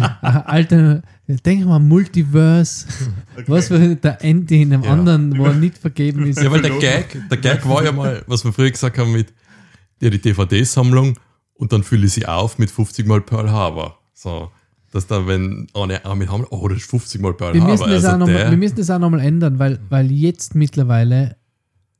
Ah, 0.00 0.40
Alter, 0.46 1.02
denk 1.44 1.66
mal 1.66 1.78
Multiverse. 1.78 2.86
Okay. 3.34 3.44
Was 3.48 3.68
für 3.68 3.94
der 3.96 4.24
Ende 4.24 4.54
in 4.54 4.72
einem 4.72 4.82
Ja. 4.82 4.92
anderen, 4.92 5.36
wo 5.36 5.44
er 5.44 5.52
nicht 5.52 5.76
vergeben 5.76 6.26
ist. 6.26 6.42
Ja, 6.42 6.50
weil 6.50 6.62
der. 6.62 6.70
Gag, 6.78 7.28
der 7.28 7.36
Gag 7.38 7.68
war 7.68 7.84
ja 7.84 7.92
mal, 7.92 8.24
was 8.26 8.44
wir 8.44 8.52
früher 8.52 8.70
gesagt 8.70 8.96
haben 8.96 9.12
mit 9.12 9.32
ja, 10.00 10.08
die 10.08 10.20
DVD-Sammlung 10.20 11.18
und 11.54 11.72
dann 11.72 11.82
fülle 11.82 12.06
ich 12.06 12.12
sie 12.14 12.26
auf 12.26 12.58
mit 12.58 12.70
50 12.70 13.06
Mal 13.06 13.20
Pearl 13.20 13.50
Harbor. 13.50 13.98
So, 14.14 14.50
Dass 14.90 15.06
da, 15.06 15.26
wenn 15.26 15.66
eine 15.74 16.00
mit 16.16 16.30
haben, 16.30 16.46
oh, 16.50 16.66
das 16.68 16.78
ist 16.78 16.90
50 16.90 17.20
Mal 17.20 17.34
Pearl 17.34 17.54
Wir 17.54 17.60
Harbor. 17.60 17.76
müssen, 17.86 17.90
das 17.90 18.04
also 18.04 18.26
wir 18.26 18.56
müssen 18.56 18.76
das 18.76 18.90
auch 18.90 18.98
nochmal 18.98 19.20
ändern, 19.20 19.58
weil, 19.58 19.78
weil 19.90 20.10
jetzt 20.10 20.54
mittlerweile, 20.54 21.36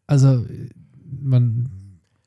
also 0.07 0.45
man, 1.25 1.69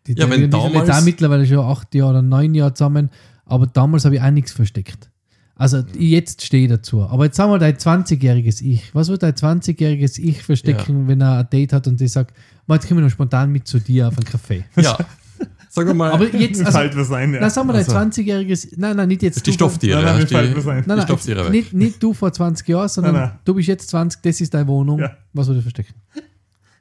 die, 0.05 0.13
Ja, 0.13 0.23
wenn 0.29 0.29
die, 0.29 0.35
sind 0.35 0.53
jetzt 0.53 0.73
damals- 0.73 0.89
auch 0.89 1.03
mittlerweile 1.05 1.45
schon 1.45 1.59
acht 1.59 1.93
Jahre 1.95 2.11
oder 2.11 2.21
neun 2.21 2.53
Jahre 2.53 2.73
zusammen, 2.73 3.09
aber 3.45 3.67
damals 3.67 4.05
habe 4.05 4.15
ich 4.15 4.21
auch 4.21 4.31
nichts 4.31 4.51
versteckt. 4.51 5.09
Also 5.55 5.83
jetzt 5.97 6.43
stehe 6.45 6.65
ich 6.65 6.69
dazu. 6.69 7.01
Aber 7.03 7.25
jetzt 7.25 7.35
sagen 7.37 7.51
wir 7.51 7.57
dein 7.57 7.75
20-jähriges 7.77 8.61
Ich. 8.61 8.93
Was 8.93 9.09
wird 9.09 9.23
dein 9.23 9.33
20-jähriges 9.33 10.19
Ich 10.19 10.43
verstecken, 10.43 11.07
wenn 11.07 11.19
er 11.21 11.39
ein 11.39 11.49
Date 11.49 11.73
hat 11.73 11.87
und 11.87 11.99
die 11.99 12.07
sagt, 12.07 12.35
"Ma, 12.67 12.75
jetzt 12.75 12.87
kommen 12.87 12.99
wir 12.99 13.05
noch 13.05 13.11
spontan 13.11 13.51
mit 13.51 13.67
zu 13.67 13.79
dir 13.79 14.07
auf 14.07 14.17
einen 14.17 14.25
Kaffee. 14.25 14.65
Ja. 14.75 14.97
Sagen 15.69 15.89
wir 15.89 15.93
mal, 15.93 16.11
Aber 16.11 16.25
jetzt, 16.35 16.59
also, 16.65 16.77
fällt 16.79 16.95
was 16.97 17.11
ein. 17.11 17.33
Ja. 17.33 17.39
na, 17.41 17.49
sagen 17.51 17.67
wir 17.67 17.73
dein 17.73 17.85
Also. 17.85 17.95
20-jähriges, 18.21 18.73
nein, 18.77 18.95
nein, 18.97 19.07
nicht 19.09 19.21
jetzt. 19.21 19.45
die 19.45 19.53
Stofftiere. 19.53 20.01
Nein, 20.01 20.17
nein, 20.17 20.27
die-. 20.27 20.33
Nein, 20.33 20.81
Die 20.83 20.87
nein, 20.89 21.01
Stofftiere 21.01 21.51
nicht, 21.51 21.73
nicht 21.73 22.01
du 22.01 22.13
vor 22.13 22.31
20 22.33 22.67
Jahren, 22.67 22.87
sondern 22.89 23.13
Nein, 23.13 23.23
nein. 23.29 23.39
du 23.45 23.53
bist 23.53 23.67
jetzt 23.67 23.89
20, 23.89 24.21
das 24.23 24.41
ist 24.41 24.53
deine 24.55 24.67
Wohnung. 24.67 24.99
Ja. 24.99 25.17
Was 25.33 25.47
würdest 25.47 25.67
du 25.67 25.71
verstecken? 25.71 25.99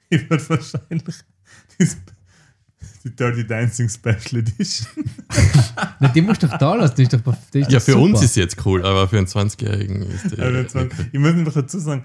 Ich 0.08 0.30
würde 0.30 0.48
wahrscheinlich 0.48 1.02
die, 1.80 1.86
die 3.04 3.14
Dirty 3.16 3.46
Dancing 3.46 3.88
Special 3.88 4.40
Edition. 4.40 4.86
Na, 6.00 6.08
die 6.08 6.20
musst 6.22 6.42
du 6.42 6.46
doch 6.48 6.58
da 6.58 6.74
lassen. 6.74 6.94
Die 6.96 7.02
ist 7.04 7.12
doch, 7.12 7.20
die 7.52 7.60
ist 7.60 7.70
Ja, 7.70 7.78
doch 7.78 7.84
für 7.84 7.92
super. 7.92 8.04
uns 8.04 8.22
ist 8.22 8.36
jetzt 8.36 8.64
cool, 8.66 8.84
aber 8.84 9.08
für 9.08 9.18
einen 9.18 9.26
20-Jährigen 9.26 10.02
ist 10.02 10.30
der. 10.36 10.44
Also 10.46 10.58
jetzt 10.58 10.74
mal- 10.74 10.88
ich 11.12 11.18
muss 11.18 11.30
einfach 11.32 11.52
dazu 11.54 11.78
sagen, 11.78 12.04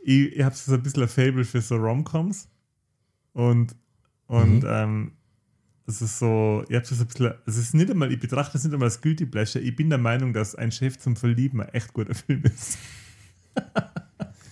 ich, 0.00 0.32
ich 0.36 0.42
habe 0.42 0.54
so 0.54 0.74
ein 0.74 0.82
bisschen 0.82 1.02
ein 1.02 1.08
Fable 1.08 1.44
für 1.44 1.60
so 1.60 1.76
Romcoms. 1.76 2.48
Und, 3.32 3.74
und 4.26 4.60
Mhm. 4.60 4.68
ähm, 4.68 5.12
es 5.86 6.00
ist 6.00 6.18
so, 6.18 6.64
ich 6.68 6.76
habe 6.76 6.86
so 6.86 6.94
ein 6.94 7.06
bisschen, 7.06 7.34
es 7.46 7.56
ist 7.58 7.74
nicht 7.74 7.90
einmal, 7.90 8.10
ich 8.12 8.18
betrachte 8.18 8.56
es 8.56 8.64
nicht 8.64 8.72
einmal 8.72 8.88
als 8.88 9.00
Guilty 9.00 9.26
Pleasure. 9.26 9.62
Ich 9.62 9.76
bin 9.76 9.90
der 9.90 9.98
Meinung, 9.98 10.32
dass 10.32 10.54
ein 10.54 10.72
Chef 10.72 10.98
zum 10.98 11.14
Verlieben 11.16 11.60
ein 11.60 11.68
echt 11.70 11.92
guter 11.92 12.14
Film 12.14 12.42
ist. 12.44 12.78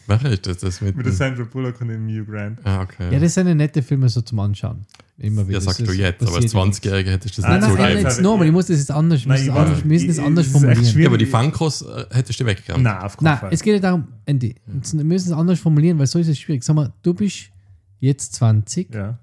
Welcher 0.07 0.31
ist 0.31 0.47
das? 0.47 0.59
das 0.59 0.81
mit 0.81 0.97
Mit 0.97 1.07
der 1.07 1.13
Sandra 1.13 1.45
Bullock 1.45 1.81
und 1.81 1.89
dem 1.89 2.09
Hugh 2.09 2.25
Grant. 2.31 2.59
ah, 2.65 2.83
okay. 2.83 3.13
Ja, 3.13 3.19
das 3.21 3.35
sind 3.35 3.57
nette 3.57 3.83
Filme 3.83 4.09
so 4.09 4.21
zum 4.21 4.39
Anschauen. 4.41 4.85
Immer 5.19 5.43
wieder. 5.47 5.59
ja, 5.61 5.65
Das 5.65 5.77
sagst 5.77 5.87
du 5.89 5.93
jetzt, 5.93 6.23
aber 6.23 6.35
als 6.37 6.53
passiert 6.53 6.63
20-Jähriger 6.95 7.11
hättest 7.11 7.39
du 7.39 7.43
das 7.43 7.51
Nein, 7.51 7.61
Nein, 7.61 7.61
nicht 7.61 7.69
nein, 7.69 7.71
so 7.71 7.77
nein, 7.77 7.77
nein, 7.77 7.95
geil. 7.95 8.03
jetzt- 8.03 8.17
jetzt 8.17 8.23
noch, 8.25 8.35
aber 8.35 8.47
ich 8.47 8.53
muss 8.53 8.67
das 8.67 8.79
jetzt 8.79 8.91
anders, 8.91 9.21
ich 9.21 9.27
muss 9.27 9.39
Nein, 9.39 9.47
das 9.47 9.55
ich 9.55 9.61
anders, 9.63 9.79
wir 9.85 9.87
müssen 9.87 10.09
das 10.09 10.17
ich- 10.19 10.25
anders 10.25 10.47
es 10.47 10.51
ist 10.51 10.55
echt 10.55 10.61
formulieren. 10.63 10.85
schwierig. 10.93 11.03
Ja, 11.05 11.09
aber 11.09 11.19
die 11.19 11.27
Funkos 11.27 11.83
äh, 11.83 12.05
hättest 12.11 12.41
du 12.41 12.47
weggegangen. 12.47 12.83
Nein, 12.83 12.99
auf 13.03 13.17
keinen 13.17 13.25
Nein, 13.27 13.39
Fall. 13.39 13.51
es 13.53 13.63
geht 13.63 13.73
nicht 13.75 13.85
darum, 13.85 14.09
Andy, 14.27 14.55
jetzt, 14.75 14.97
wir 14.97 15.05
müssen 15.05 15.27
es 15.29 15.33
anders 15.33 15.61
formulieren, 15.61 15.99
weil 15.99 16.07
so 16.07 16.19
ist 16.19 16.29
es 16.29 16.39
schwierig. 16.39 16.65
Sag 16.65 16.75
mal, 16.75 16.93
du 17.03 17.15
bist 17.15 17.51
jetzt 18.01 18.35
20 18.35 18.93
ja. 18.95 19.19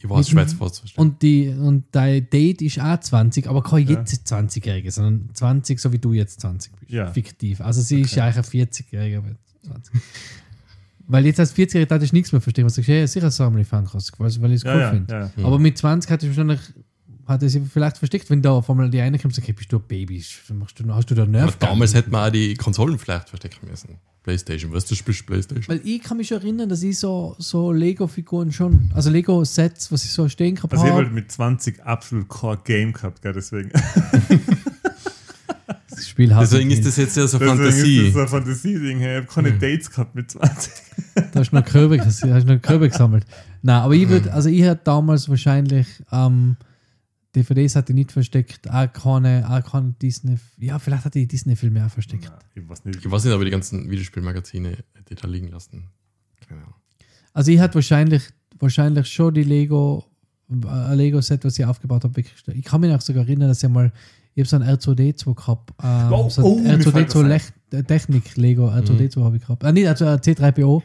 Ich 0.00 0.08
weiß, 0.08 0.28
schwer 0.28 0.46
zu 0.46 0.54
vorzustellen. 0.54 0.94
und, 1.10 1.22
die, 1.22 1.48
und 1.48 1.86
dein 1.90 2.30
Date 2.30 2.62
ist 2.62 2.78
auch 2.80 3.00
20, 3.00 3.48
aber 3.48 3.64
kein 3.64 3.84
Ja. 3.88 3.98
jetzt 3.98 4.32
20-Jähriger, 4.32 4.92
sondern 4.92 5.30
20, 5.34 5.80
so 5.80 5.90
wie 5.92 5.98
du 5.98 6.12
jetzt 6.12 6.40
20 6.40 6.70
bist. 6.78 6.92
Ja. 6.92 7.10
Fiktiv. 7.12 7.60
Also 7.60 7.80
sie 7.82 8.02
ist 8.02 8.14
ja 8.14 8.26
eigentlich 8.26 8.36
ein 8.36 8.68
40-Jähriger, 8.68 9.18
aber 9.18 9.30
20. 9.68 9.94
weil 11.06 11.24
jetzt 11.26 11.40
als 11.40 11.54
40-Jähriger 11.54 11.86
darf 11.86 12.02
ich 12.02 12.12
nichts 12.12 12.32
mehr 12.32 12.40
verstehen. 12.40 12.64
Was 12.66 12.74
sagst 12.74 12.88
du, 12.88 12.98
ja, 12.98 13.06
sicher 13.06 13.30
Samuel 13.30 13.64
Funkos, 13.64 14.12
weil 14.18 14.30
weil 14.42 14.50
ich 14.52 14.56
es 14.56 14.62
Ja, 14.64 14.74
cool 14.74 14.80
ja, 14.80 14.90
finde. 14.90 15.32
ja. 15.36 15.44
Aber 15.44 15.58
mit 15.58 15.78
20 15.78 16.10
hatte 16.10 16.26
ich 16.26 16.30
wahrscheinlich 16.36 16.60
hat 17.26 17.42
er 17.42 17.48
sich 17.50 17.62
vielleicht 17.70 17.98
versteckt, 17.98 18.30
wenn 18.30 18.40
da 18.40 18.52
auf 18.52 18.70
einmal 18.70 18.88
die 18.88 19.02
eine 19.02 19.18
kommt 19.18 19.32
und 19.32 19.34
sagt, 19.34 19.44
okay, 19.46 19.52
bist 19.52 19.70
du 19.70 19.76
ein 19.76 19.82
Baby? 19.86 20.24
Machst 20.54 20.80
du, 20.80 20.94
hast 20.94 21.10
du 21.10 21.14
da 21.14 21.22
aber 21.24 21.30
Nerv? 21.30 21.56
damals 21.58 21.92
hätte 21.92 22.08
man 22.08 22.26
auch 22.28 22.32
die 22.32 22.54
Konsolen 22.54 22.98
vielleicht 22.98 23.28
verstecken 23.28 23.68
müssen. 23.68 23.96
Playstation, 24.22 24.72
weißt 24.72 24.90
du, 24.90 24.94
du 24.94 24.98
spielst 24.98 25.26
Playstation. 25.26 25.68
Weil 25.68 25.86
ich 25.86 26.02
kann 26.02 26.16
mich 26.16 26.28
schon 26.28 26.38
erinnern, 26.38 26.70
dass 26.70 26.82
ich 26.82 26.98
so, 26.98 27.36
so 27.38 27.70
Lego-Figuren 27.70 28.50
schon, 28.50 28.90
also 28.94 29.10
Lego-Sets, 29.10 29.92
was 29.92 30.04
ich 30.04 30.10
so 30.12 30.26
stehen 30.30 30.54
gehabt 30.54 30.72
Also 30.72 30.84
ich 30.86 30.90
habe 30.90 31.00
habe. 31.02 31.06
halt 31.08 31.14
mit 31.14 31.30
20 31.30 31.82
absolut 31.84 32.28
Core 32.28 32.58
Game 32.64 32.94
gehabt, 32.94 33.20
gell, 33.20 33.34
deswegen. 33.34 33.70
Spiel 36.18 36.34
hat 36.34 36.42
Deswegen 36.42 36.70
ist 36.72 36.84
das 36.84 36.96
jetzt 36.96 37.16
ja 37.16 37.28
so 37.28 37.38
Deswegen 37.38 37.58
Fantasie. 37.58 38.06
ist 38.08 38.16
das 38.16 38.22
ein 38.22 38.28
Fantasie-Ding. 38.28 38.98
hey. 38.98 39.20
Ich 39.20 39.24
habe 39.28 39.32
keine 39.32 39.50
Hm. 39.52 39.60
Dates 39.60 39.88
gehabt 39.88 40.16
mit 40.16 40.28
20. 40.28 40.72
Da 41.14 41.40
hast 41.40 41.52
du 41.52 41.56
noch 41.56 41.64
Körbe, 41.64 42.04
hast 42.04 42.24
du 42.24 42.26
noch 42.26 42.60
Körbe 42.60 42.88
gesammelt. 42.88 43.24
Nein, 43.62 43.76
aber 43.82 43.94
ich 43.94 44.08
würde, 44.08 44.32
also 44.32 44.48
ich 44.48 44.62
hätte 44.62 44.80
damals 44.82 45.28
wahrscheinlich 45.28 45.86
ähm, 46.10 46.56
DVDs 47.36 47.76
hatte 47.76 47.92
ich 47.92 47.94
nicht 47.94 48.10
versteckt, 48.10 48.68
auch 48.68 48.92
keine, 48.92 49.48
auch 49.48 49.70
keine 49.70 49.94
Disney, 50.02 50.38
ja, 50.58 50.80
vielleicht 50.80 51.04
hatte 51.04 51.20
ich 51.20 51.28
Disney-Filme 51.28 51.86
auch 51.86 51.90
versteckt. 51.90 52.32
Ich 52.56 52.68
weiß 52.68 52.84
nicht. 52.84 53.04
Ich 53.04 53.08
weiß 53.08 53.22
nicht, 53.24 53.32
aber 53.34 53.44
die 53.44 53.52
ganzen 53.52 53.88
Videospielmagazine 53.88 54.70
hätte 54.70 55.14
ich 55.14 55.20
da 55.20 55.28
liegen 55.28 55.48
lassen. 55.52 55.84
Keine 56.48 56.62
Ahnung. 56.62 56.74
Also 57.32 57.52
ich 57.52 57.60
hatte 57.60 57.76
wahrscheinlich, 57.76 58.24
wahrscheinlich 58.58 59.06
schon 59.06 59.34
die 59.34 59.44
Lego, 59.44 60.04
äh, 60.50 60.66
ein 60.66 60.98
Lego-Set, 60.98 61.44
was 61.44 61.56
ich 61.60 61.64
aufgebaut 61.64 62.02
habe, 62.02 62.16
weggestellt. 62.16 62.56
Ich 62.58 62.64
kann 62.64 62.80
mich 62.80 62.92
auch 62.92 63.00
sogar 63.02 63.22
erinnern, 63.22 63.46
dass 63.46 63.62
ich 63.62 63.68
mal, 63.68 63.92
ich 64.40 64.52
habe 64.52 64.64
so 64.78 64.90
ein 64.90 64.96
R2D2 64.96 65.34
gehabt. 65.34 65.74
Ähm, 65.82 66.12
Oh, 66.12 66.30
so 66.30 66.42
oh, 66.42 66.58
ein 66.58 66.78
mir 66.78 66.80
fällt 66.80 67.10
R2D2 67.10 67.14
was 67.14 67.24
Lech- 67.26 67.52
äh, 67.78 67.82
Technik 67.82 68.36
Lego, 68.36 68.68
R2D2 68.68 69.24
habe 69.24 69.36
ich 69.36 69.42
gehabt. 69.42 69.64
Ah, 69.64 69.72
nicht, 69.72 69.88
also 69.88 70.06
ein 70.06 70.18
C3PO. 70.18 70.82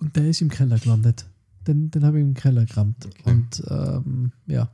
Und 0.00 0.16
der 0.16 0.28
ist 0.28 0.40
im 0.40 0.48
Keller 0.48 0.78
gelandet. 0.78 1.26
Den, 1.66 1.90
den 1.90 2.04
habe 2.04 2.18
ich 2.18 2.24
im 2.24 2.32
Keller 2.34 2.64
gerammt. 2.64 3.04
Okay. 3.04 3.22
Und 3.30 3.62
ähm, 3.68 4.32
ja. 4.46 4.70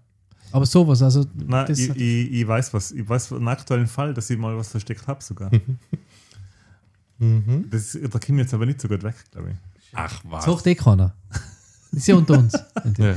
Aber 0.53 0.67
sowas, 0.67 1.03
also 1.03 1.25
Nein, 1.35 1.67
das 1.67 1.79
ich, 1.81 1.91
ich, 1.97 2.31
ich 2.33 2.47
weiß 2.47 2.73
was. 2.75 2.93
Ich 2.93 3.09
weiß 3.09 3.33
einen 3.33 3.49
aktuellen 3.49 3.89
Fall, 3.89 4.15
dass 4.15 4.31
ich 4.31 4.39
mal 4.39 4.57
was 4.57 4.69
versteckt 4.69 5.07
habe 5.09 5.23
sogar. 5.23 5.51
Mhm. 7.19 7.67
Das, 7.71 7.93
da 7.93 8.19
kommen 8.19 8.39
wir 8.39 8.45
jetzt 8.45 8.53
aber 8.55 8.67
nicht 8.67 8.81
so 8.81 8.89
gut 8.89 9.03
weg, 9.05 9.15
glaube 9.31 9.51
ich. 9.53 9.57
Ach 9.93 10.21
was. 10.25 10.45
sucht 10.45 10.67
eh 10.67 10.75
keiner. 10.75 11.15
Ist 11.93 12.09
ja 12.09 12.17
unter 12.17 12.39
uns. 12.39 12.53
Ja. 12.99 13.15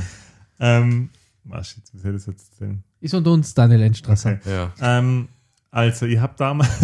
Ähm, 0.60 1.10
ah, 1.50 1.62
shit, 1.64 1.82
wie 1.92 1.98
soll 1.98 2.12
ich 2.14 2.18
das 2.18 2.26
jetzt 2.26 2.52
erzählen? 2.52 2.82
Ist 3.00 3.14
unter 3.14 3.32
uns 3.32 3.54
Daniel 3.54 3.82
Endstrasser. 3.82 4.38
Okay. 4.40 4.50
ja. 4.50 4.72
Ähm, 4.80 5.28
also, 5.70 6.06
ich 6.06 6.18
habe 6.18 6.34
damals, 6.36 6.70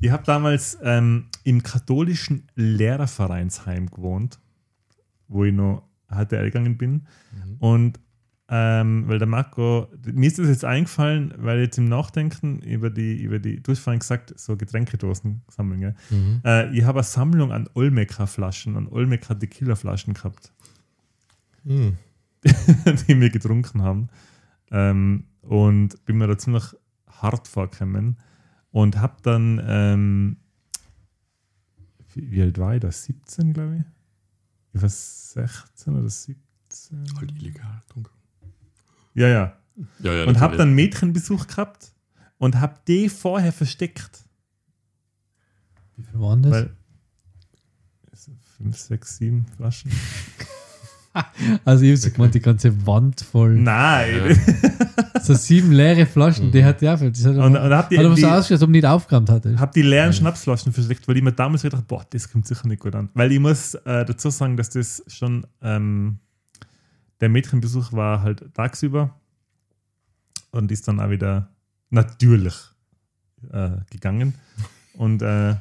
ich 0.00 0.10
habe 0.10 0.24
damals 0.24 0.78
ähm, 0.82 1.26
im 1.44 1.62
katholischen 1.62 2.46
Lehrervereinsheim 2.54 3.90
gewohnt, 3.90 4.38
wo 5.26 5.44
ich 5.44 5.52
noch 5.52 5.82
HTL 6.08 6.44
gegangen 6.44 6.78
bin. 6.78 7.06
Mhm. 7.32 7.56
Und 7.58 8.00
ähm, 8.50 9.04
weil 9.06 9.18
der 9.18 9.28
Marco, 9.28 9.88
mir 10.06 10.26
ist 10.26 10.38
das 10.38 10.48
jetzt 10.48 10.64
eingefallen, 10.64 11.34
weil 11.36 11.60
jetzt 11.60 11.76
im 11.76 11.84
Nachdenken 11.84 12.60
über 12.60 12.88
die, 12.88 13.20
über 13.20 13.38
die, 13.38 13.62
du 13.62 13.72
hast 13.72 13.80
vorhin 13.80 14.00
gesagt, 14.00 14.32
so 14.38 14.56
Getränkedosen 14.56 15.42
sammeln, 15.48 15.80
gell? 15.80 15.94
Mhm. 16.08 16.40
Äh, 16.44 16.74
ich 16.74 16.84
habe 16.84 17.00
eine 17.00 17.04
Sammlung 17.04 17.52
an 17.52 17.68
Olmeca-Flaschen, 17.74 18.78
an 18.78 18.88
Olmeca 18.88 19.34
Tequila-Flaschen 19.34 20.14
gehabt. 20.14 20.50
Mhm. 21.64 21.98
die 22.44 23.20
wir 23.20 23.30
getrunken 23.30 23.82
haben. 23.82 24.08
Ähm, 24.70 25.24
und 25.42 26.04
bin 26.04 26.18
mir 26.18 26.26
da 26.26 26.36
ziemlich 26.38 26.64
hart 27.06 27.48
vorgekommen. 27.48 28.18
Und 28.70 29.00
hab 29.00 29.22
dann, 29.22 29.60
ähm, 29.64 30.36
wie, 32.14 32.42
alt 32.42 32.58
war 32.58 32.74
ich 32.74 32.80
da? 32.80 32.90
17, 32.90 33.52
glaube 33.52 33.76
ich? 33.76 33.82
Ich 34.74 34.82
war 34.82 34.88
16 34.88 35.96
oder 35.96 36.08
17. 36.08 37.16
Halt 37.16 37.32
illegal. 37.32 37.82
Dunkel. 37.94 38.12
Ja, 39.14 39.28
ja. 39.28 39.56
Ja, 40.00 40.12
ja, 40.12 40.24
Und 40.24 40.36
hab 40.36 40.52
natürlich. 40.52 40.58
dann 40.58 40.74
Mädchenbesuch 40.74 41.46
gehabt 41.46 41.92
und 42.38 42.60
hab 42.60 42.84
die 42.84 43.08
vorher 43.08 43.52
versteckt. 43.52 44.24
Wie 45.96 46.02
viel 46.02 46.20
waren 46.20 46.42
das? 46.42 46.52
Weil. 46.52 46.76
5, 48.58 48.76
6, 48.76 49.16
7 49.18 49.46
Flaschen. 49.46 49.92
also 51.64 51.84
ich 51.84 52.00
habe 52.00 52.10
gemeint, 52.12 52.34
die 52.34 52.40
ganze 52.40 52.86
Wand 52.86 53.20
voll. 53.20 53.54
Nein! 53.54 54.38
So 55.20 55.34
sieben 55.34 55.72
leere 55.72 56.06
Flaschen, 56.06 56.52
die 56.52 56.64
hat 56.64 56.80
ja 56.80 56.96
viel. 56.96 57.08
Hat 57.08 57.26
Und, 57.26 57.38
aber, 57.38 57.64
und 57.66 57.74
hab 57.74 57.90
die, 57.90 57.98
hat 57.98 58.04
aber 58.06 58.14
die, 58.14 58.20
so 58.20 58.28
ausgeschaut, 58.28 58.52
als 58.52 58.62
ob 58.62 58.70
nicht 58.70 58.86
aufgeräumt 58.86 59.28
hatte. 59.28 59.58
habe 59.58 59.72
die 59.74 59.82
leeren 59.82 60.12
Schnapsflaschen 60.12 60.72
versteckt, 60.72 61.06
weil 61.08 61.16
ich 61.16 61.22
mir 61.22 61.32
damals 61.32 61.62
gedacht 61.62 61.86
boah, 61.86 62.06
das 62.08 62.30
kommt 62.30 62.46
sicher 62.46 62.66
nicht 62.68 62.80
gut 62.80 62.94
an. 62.94 63.10
Weil 63.14 63.32
ich 63.32 63.40
muss 63.40 63.74
äh, 63.74 64.04
dazu 64.04 64.30
sagen, 64.30 64.56
dass 64.56 64.70
das 64.70 65.02
schon 65.08 65.46
ähm, 65.60 66.18
der 67.20 67.28
Mädchenbesuch 67.28 67.92
war 67.92 68.22
halt 68.22 68.54
tagsüber 68.54 69.14
und 70.50 70.70
ist 70.70 70.88
dann 70.88 71.00
auch 71.00 71.10
wieder 71.10 71.50
natürlich 71.90 72.54
äh, 73.52 73.70
gegangen. 73.90 74.34
Und 74.94 75.22
äh, 75.22 75.56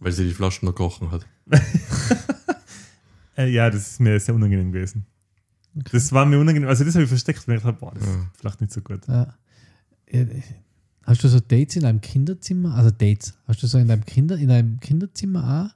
Weil 0.00 0.12
sie 0.12 0.26
die 0.26 0.34
Flaschen 0.34 0.66
noch 0.66 0.74
kochen 0.74 1.10
hat. 1.10 1.26
äh, 3.36 3.48
ja, 3.50 3.70
das 3.70 3.92
ist 3.92 4.00
mir 4.00 4.18
sehr 4.20 4.34
unangenehm 4.34 4.72
gewesen. 4.72 5.06
Das 5.74 6.12
war 6.12 6.26
mir 6.26 6.38
unangenehm. 6.38 6.68
Also 6.68 6.84
das 6.84 6.94
habe 6.94 7.04
ich 7.04 7.08
versteckt, 7.08 7.46
weil 7.48 7.56
ich 7.56 7.62
dachte, 7.62 7.78
boah, 7.80 7.92
das 7.94 8.02
ist 8.02 8.08
Ja. 8.14 8.30
vielleicht 8.34 8.60
nicht 8.60 8.72
so 8.72 8.80
gut. 8.82 9.00
Ja. 9.08 9.34
Hast 11.04 11.24
du 11.24 11.28
so 11.28 11.40
Dates 11.40 11.76
in 11.76 11.82
deinem 11.82 12.00
Kinderzimmer? 12.00 12.74
Also 12.74 12.90
Dates. 12.90 13.34
Hast 13.46 13.62
du 13.62 13.66
so 13.66 13.78
in 13.78 13.88
deinem 13.88 14.04
Kinder, 14.04 14.36
in 14.36 14.48
deinem 14.48 14.78
Kinderzimmer 14.80 15.72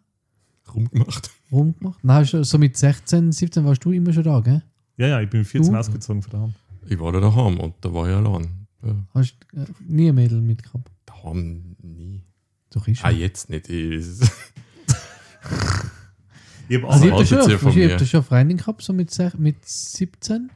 Rumgemacht. 0.74 1.30
auch 1.30 1.52
rumgemacht? 1.52 2.04
Nein, 2.04 2.16
hast 2.22 2.32
du 2.32 2.44
so 2.44 2.58
mit 2.58 2.76
16, 2.76 3.32
17 3.32 3.64
warst 3.64 3.84
du 3.84 3.92
immer 3.92 4.12
schon 4.12 4.24
da, 4.24 4.40
gell? 4.40 4.62
Ja, 4.98 5.06
ja, 5.08 5.20
ich 5.20 5.30
bin 5.30 5.40
mit 5.40 5.48
14 5.48 5.72
Du? 5.72 5.78
ausgezogen 5.78 6.22
von 6.22 6.30
daheim. 6.32 6.54
Ich 6.88 6.98
war 6.98 7.12
da 7.12 7.20
daheim 7.20 7.58
und 7.58 7.74
da 7.80 7.92
war 7.92 8.08
ich 8.08 8.14
allein. 8.14 8.66
Ja. 8.84 8.94
Hast 9.14 9.36
äh, 9.54 9.64
nie 9.86 10.08
ein 10.10 10.14
Mädel 10.14 10.40
mitgehabt? 10.40 10.90
Daheim 11.06 11.76
nie. 11.82 12.22
Doch 12.70 12.86
ich 12.86 12.98
schon. 12.98 13.08
Ah, 13.08 13.12
jetzt 13.12 13.48
nicht. 13.48 13.68
Ich, 13.70 14.04
Ich 16.68 16.82
habe 16.82 16.92
Also 16.92 17.04
ich 17.06 17.12
auch 17.12 17.22
da 17.22 17.36
Alter, 17.36 17.52
ich 17.54 17.60
von 17.60 17.68
hab 17.70 17.76
mir. 17.76 17.96
da 17.96 18.04
schon 18.04 18.22
Freundin 18.24 18.56
gehabt, 18.56 18.82
so 18.82 18.92
mit, 18.92 19.16
mit 19.38 19.56
17. 19.64 20.50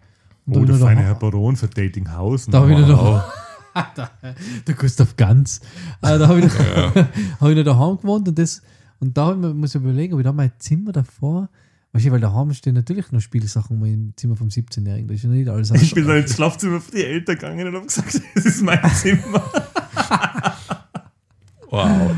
Und 0.46 0.56
oh, 0.56 0.60
da 0.60 0.66
der 0.66 0.74
ich 0.74 0.80
feine 0.82 1.00
da- 1.02 1.06
Herr 1.06 1.14
Baron 1.14 1.56
für 1.56 1.68
Datinghausen. 1.68 2.50
Da 2.52 2.60
habe 2.60 2.72
ich 2.72 2.78
noch 2.86 3.24
der 4.66 4.74
Gustav 4.74 5.16
Ganz. 5.16 5.60
Äh, 6.02 6.18
da 6.18 6.26
habe 6.28 6.40
ich, 6.40 6.44
noch- 6.46 6.94
hab 7.40 7.48
ich 7.48 7.56
noch 7.56 7.64
daheim 7.64 7.96
gewohnt 7.98 8.28
und 8.28 8.38
das 8.38 8.62
und 8.98 9.16
da 9.16 9.30
ich 9.32 9.38
muss 9.38 9.74
ich 9.74 9.80
überlegen, 9.80 10.14
ob 10.14 10.20
ich 10.20 10.24
da 10.24 10.32
mein 10.32 10.50
Zimmer 10.58 10.92
davor, 10.92 11.48
weißt 11.92 12.06
du, 12.06 12.10
weil 12.10 12.20
daheim 12.20 12.52
stehen 12.52 12.74
natürlich 12.74 13.10
noch 13.12 13.20
Spielsachen 13.20 13.78
mal 13.78 13.88
im 13.88 14.12
Zimmer 14.16 14.36
vom 14.36 14.48
17-Jährigen, 14.48 15.06
da 15.08 15.14
ist 15.14 15.22
ja 15.22 15.30
nicht 15.30 15.48
alles 15.48 15.70
Ich 15.70 15.94
bin 15.94 16.06
dann 16.06 16.16
ins 16.18 16.34
Schlafzimmer 16.34 16.80
für 16.80 16.90
die 16.90 17.04
Eltern 17.04 17.36
gegangen 17.36 17.68
und 17.68 17.74
habe 17.76 17.86
gesagt, 17.86 18.20
das 18.34 18.44
ist 18.44 18.62
mein 18.62 18.78
Zimmer. 18.94 19.42
Wow. 21.70 22.10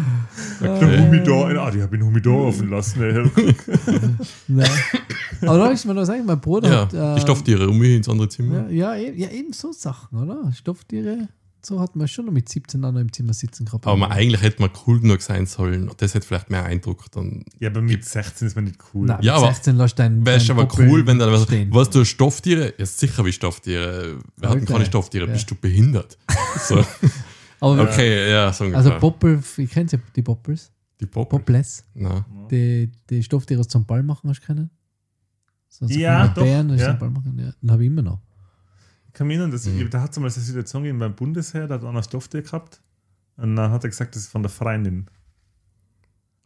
Der 0.62 0.76
Okay. 0.76 0.98
Humidor, 1.06 1.48
ah, 1.58 1.70
die 1.70 1.82
habe 1.82 1.94
ich 1.96 2.00
den 2.00 2.04
Humidor 2.06 2.46
offen 2.48 2.70
lassen. 2.70 3.02
ey. 3.02 3.24
Nein. 4.48 4.68
Aber 5.42 5.58
da 5.58 5.70
ist 5.70 5.84
mir 5.84 5.94
noch 5.94 6.04
sagen, 6.04 6.24
mein 6.26 6.40
Bruder 6.40 6.68
Ja, 6.70 6.80
hat. 6.82 6.94
äh, 6.94 7.14
die 7.16 7.20
Stofftiere 7.20 7.68
um 7.68 7.78
mich 7.78 7.96
ins 7.96 8.08
andere 8.08 8.28
Zimmer. 8.28 8.70
Ja, 8.70 8.94
ja, 8.94 8.96
eben, 9.08 9.18
ja, 9.18 9.30
eben 9.30 9.52
so 9.52 9.72
Sachen, 9.72 10.18
oder? 10.18 10.52
Stofftiere, 10.52 11.28
so 11.64 11.80
hat 11.80 11.94
man 11.96 12.08
schon 12.08 12.26
noch 12.26 12.32
mit 12.32 12.48
17 12.48 12.84
auch 12.84 12.92
noch 12.92 13.00
im 13.00 13.12
Zimmer 13.12 13.32
sitzen 13.34 13.64
gehabt. 13.66 13.86
Aber 13.86 13.96
man, 13.96 14.10
eigentlich 14.12 14.42
hätte 14.42 14.60
man 14.60 14.70
cool 14.86 15.00
genug 15.00 15.22
sein 15.22 15.46
sollen 15.46 15.88
und 15.88 16.00
das 16.02 16.14
hätte 16.14 16.26
vielleicht 16.26 16.50
mehr 16.50 16.64
Eindruck. 16.64 17.04
Dann 17.12 17.44
Ja, 17.60 17.70
aber 17.70 17.82
mit 17.82 18.04
16 18.04 18.48
ist 18.48 18.54
man 18.56 18.64
nicht 18.64 18.78
cool. 18.94 19.06
Nein, 19.06 19.18
Ja, 19.22 19.34
mit 19.34 19.42
aber 19.44 19.52
16 19.54 19.76
lässt 19.76 19.98
dein. 19.98 20.26
wäre 20.26 20.42
aber 20.52 20.68
cool, 20.78 21.06
wenn 21.06 21.18
da 21.18 21.30
was. 21.30 21.46
Was 21.70 21.90
du 21.90 22.04
Stofftiere? 22.04 22.74
Ja, 22.78 22.86
sicher 22.86 23.24
wie 23.24 23.32
Stofftiere. 23.32 24.18
Wir 24.36 24.48
hatten 24.48 24.64
keine 24.64 24.86
Stofftiere. 24.86 25.26
Ja. 25.26 25.32
Bist 25.32 25.50
du 25.50 25.54
behindert? 25.54 26.18
So. 26.68 26.84
Aber, 27.62 27.82
Okay, 27.84 28.30
ja, 28.30 28.52
so 28.52 28.64
Also 28.64 28.76
ungefähr. 28.76 28.98
Poppel, 28.98 29.42
ich 29.58 29.70
kenne 29.70 29.88
ja 29.92 29.98
die 30.16 30.22
Poppels. 30.22 30.72
die 31.00 31.06
Poppel. 31.06 31.38
Popples. 31.38 31.84
Na. 31.94 32.26
Die, 32.50 32.90
die 33.08 33.22
Stofftiere 33.22 33.66
zum 33.66 33.84
Ball 33.86 34.02
machen, 34.02 34.28
hast 34.30 34.40
du 34.42 34.46
kennen? 34.46 34.70
So, 35.68 35.86
so 35.86 35.94
Ja, 35.94 36.28
doch, 36.28 36.42
Bären, 36.42 36.68
die 36.68 36.74
ja. 36.76 36.90
zum 36.90 36.98
Ball 36.98 37.10
machen. 37.10 37.38
Ja, 37.38 37.52
den 37.62 37.70
habe 37.70 37.82
ich 37.84 37.86
immer 37.86 38.02
noch. 38.02 38.20
Ich 39.06 39.12
kann 39.14 39.26
mich 39.26 39.36
erinnern, 39.36 39.50
dass, 39.52 39.66
Mhm. 39.66 39.88
da 39.90 40.00
hat 40.02 40.10
es 40.12 40.18
mal 40.18 40.28
so 40.30 40.36
eine 40.40 40.44
Situation 40.46 40.82
gegeben 40.82 40.98
beim 40.98 41.14
Bundesheer, 41.14 41.66
da 41.68 41.74
hat 41.76 41.84
einer 41.84 42.02
Stofftier 42.02 42.42
gehabt. 42.42 42.82
Und 43.36 43.56
dann 43.56 43.70
hat 43.70 43.84
er 43.84 43.90
gesagt, 43.90 44.14
das 44.16 44.22
ist 44.22 44.28
von 44.30 44.42
der 44.42 44.50
Freundin. 44.50 45.06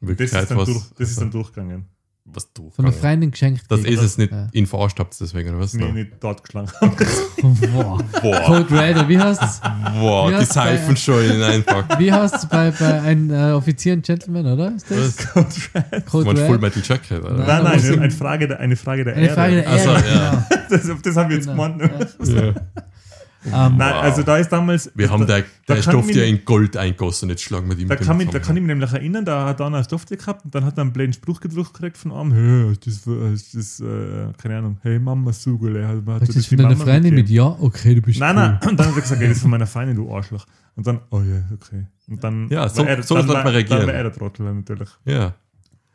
Das 0.01 0.21
ist 0.21 0.35
dann, 0.51 0.59
was. 0.59 0.67
durch, 0.69 0.85
das 0.99 1.11
ist 1.11 1.21
dann 1.21 1.31
durchgegangen. 1.31 1.87
Was 2.29 2.53
du. 2.53 2.71
Von 2.71 2.85
der 2.87 2.93
Freundin 2.95 3.31
geschenkt. 3.31 3.63
Das 3.69 3.81
ist 3.81 4.03
es 4.03 4.19
nicht 4.19 4.33
Ja. 4.33 4.49
in 4.53 4.67
verarscht 4.67 4.99
habt 4.99 5.19
deswegen, 5.21 5.51
oder 5.51 5.61
was? 5.61 5.73
Nee, 5.75 5.93
nicht 5.93 6.13
dort 6.21 6.43
geschlagen. 6.43 6.69
Boah. 7.73 7.99
Boah, 8.21 8.41
Code 8.43 8.71
Red, 8.71 8.97
oder 8.97 9.09
wie 9.09 9.19
heißt 9.19 9.43
es? 9.43 9.61
boah, 10.01 10.31
Wie 10.31 10.39
die 10.39 10.45
Seifenschollen 10.45 11.43
einpacken. 11.43 11.99
Wie 11.99 12.13
heißt 12.13 12.35
es 12.35 12.47
bei, 12.47 12.71
bei 12.73 13.01
einem 13.03 13.31
äh, 13.31 13.53
Offizier 13.53 13.93
und 13.95 14.05
Gentleman, 14.05 14.45
oder? 14.47 14.75
Ist 14.75 14.91
das? 14.91 15.29
Was? 15.35 16.05
Code 16.07 16.27
Man 16.27 16.37
Full 16.37 16.53
Red? 16.53 16.61
Metal 16.63 16.83
Jacket, 16.85 17.23
oder? 17.25 17.33
Nein, 17.47 17.65
nein, 17.65 17.75
muss 17.77 17.89
ich- 17.89 18.01
eine 18.01 18.11
Frage 18.11 18.49
der, 18.49 18.61
eine 18.61 18.77
Frage 18.77 19.05
der 19.05 19.15
Eine 19.15 19.27
Ehre. 19.27 19.35
Frage 19.35 19.55
der 19.57 19.65
Ehre. 19.67 20.05
ja. 20.15 20.47
das, 20.71 20.91
auf 20.91 21.03
das 21.03 21.17
haben 21.17 21.29
wir 21.31 21.37
jetzt 21.37 21.47
Genau. 21.49 21.69
gemeint. 21.69 22.17
Ja. 22.25 22.55
Ja. 23.51 23.67
Ähm, 23.69 23.77
Nein, 23.77 23.93
also 23.95 24.23
da 24.23 24.37
ist 24.39 24.51
damals. 24.51 24.91
Wir 24.95 25.11
haben 25.11 25.27
der, 25.27 25.41
da 25.67 25.75
der 25.75 25.77
kann 25.77 25.93
Stofftier 25.93 26.23
mich- 26.23 26.31
in 26.41 26.45
Gold 26.45 26.77
eingossen, 26.77 27.29
jetzt 27.31 27.43
schlagen 27.43 27.69
wir 27.69 27.77
die 27.77 27.85
Da 27.87 27.95
mit 27.95 28.05
kann, 28.05 28.19
da 28.19 28.39
kann 28.39 28.57
ich 28.57 28.63
mich 28.63 28.69
nämlich 28.69 28.93
erinnern, 28.93 29.25
da 29.25 29.47
hat 29.47 29.61
einer 29.61 29.79
ein 29.79 29.85
Stofftier 29.85 30.17
gehabt 30.17 30.45
und 30.45 30.55
dann 30.55 30.65
hat 30.65 30.77
er 30.79 30.83
einen 30.83 30.93
blöden 30.93 31.13
Spruch 31.13 31.41
gedrückt 31.41 31.75
gekriegt 31.75 31.97
von 31.97 32.13
einem, 32.13 32.33
hey, 32.33 32.77
das, 32.85 33.07
ist 33.07 33.55
das 33.55 33.81
äh, 33.81 34.33
keine 34.39 34.59
Ahnung, 34.59 34.79
hey 34.83 34.99
Mama 34.99 35.33
Sugele. 35.33 35.87
Hat, 35.87 35.97
hat 36.07 36.23
das 36.29 36.35
die 36.35 36.43
von 36.43 36.59
deiner 36.59 36.77
Freundin 36.77 37.15
mit. 37.15 37.29
Ja? 37.29 37.47
Okay, 37.61 37.95
du 37.95 38.03
bist 38.03 38.19
Nein, 38.21 38.37
cool. 38.37 38.43
nein. 38.43 38.59
Und 38.71 38.81
dann 38.81 38.87
hat 38.89 38.97
er 38.97 39.01
gesagt, 39.03 39.21
ey, 39.23 39.29
das 39.29 39.37
ist 39.37 39.43
von 39.43 39.51
meiner 39.51 39.67
Freundin, 39.67 39.97
du 39.97 40.13
Arschloch. 40.15 40.47
Und 40.75 40.87
dann, 40.87 41.01
oh 41.11 41.21
ja, 41.21 41.43
okay. 41.55 41.87
Und 42.09 42.23
dann 42.23 42.49
Ja, 42.51 42.69
so- 42.69 42.85
er, 42.85 43.03
so 43.03 43.15
dann 43.17 43.27
man 43.27 43.47
reagieren. 43.47 43.79
Dann 43.81 43.87
war 43.89 43.95
er 43.95 44.03
der 44.05 44.13
Trottel 44.13 44.53
natürlich. 44.53 44.89
Ja. 45.05 45.35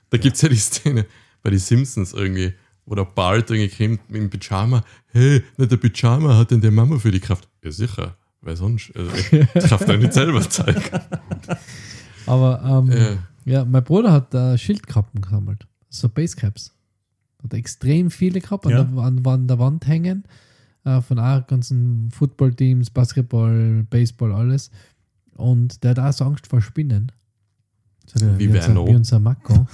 Da 0.09 0.17
gibt 0.17 0.35
es 0.35 0.41
ja 0.41 0.49
die 0.49 0.55
Szene 0.57 1.05
bei 1.43 1.49
den 1.49 1.59
Simpsons 1.59 2.13
irgendwie, 2.13 2.53
wo 2.85 2.95
der 2.95 3.05
Bart 3.05 3.49
irgendwie 3.51 3.99
dem 4.09 4.29
Pyjama. 4.29 4.83
Hey, 5.07 5.43
nicht 5.57 5.71
der 5.71 5.77
Pyjama 5.77 6.37
hat 6.37 6.51
denn 6.51 6.61
der 6.61 6.71
Mama 6.71 6.97
für 6.97 7.11
die 7.11 7.19
Kraft. 7.19 7.47
Ja, 7.63 7.71
sicher. 7.71 8.15
Wer 8.41 8.55
sonst? 8.55 8.91
Also, 8.95 9.11
ich 9.13 9.47
darf 9.69 9.85
doch 9.85 9.97
nicht 9.97 10.13
selber 10.13 10.41
zeigen. 10.49 10.81
Aber 12.25 12.61
ähm, 12.87 12.91
Ja. 12.91 13.17
ja, 13.59 13.65
mein 13.65 13.83
Bruder 13.83 14.11
hat 14.11 14.33
äh, 14.33 14.57
Schildkappen 14.57 15.21
gesammelt. 15.21 15.67
So 15.89 16.09
Basecaps. 16.09 16.73
Hat 17.43 17.53
extrem 17.53 18.11
viele 18.11 18.39
gehabt 18.41 18.65
an, 18.65 18.71
Ja. 18.71 18.83
der, 18.83 19.03
an, 19.03 19.25
an 19.25 19.47
der 19.47 19.59
Wand 19.59 19.87
hängen. 19.87 20.23
Äh, 20.83 21.01
von 21.01 21.19
auch 21.19 21.45
ganzen 21.45 22.09
Footballteams, 22.11 22.89
Basketball, 22.89 23.85
Baseball, 23.89 24.31
alles. 24.33 24.71
Und 25.35 25.83
der 25.83 25.91
hat 25.91 25.99
auch 25.99 26.13
so 26.13 26.25
Angst 26.25 26.47
vor 26.47 26.61
Spinnen. 26.61 27.11
So 28.13 28.25
wer 28.37 28.49
unser, 28.55 28.73
noch? 28.73 28.87
wie 28.87 28.95
unser 28.95 29.19
Mako. 29.19 29.67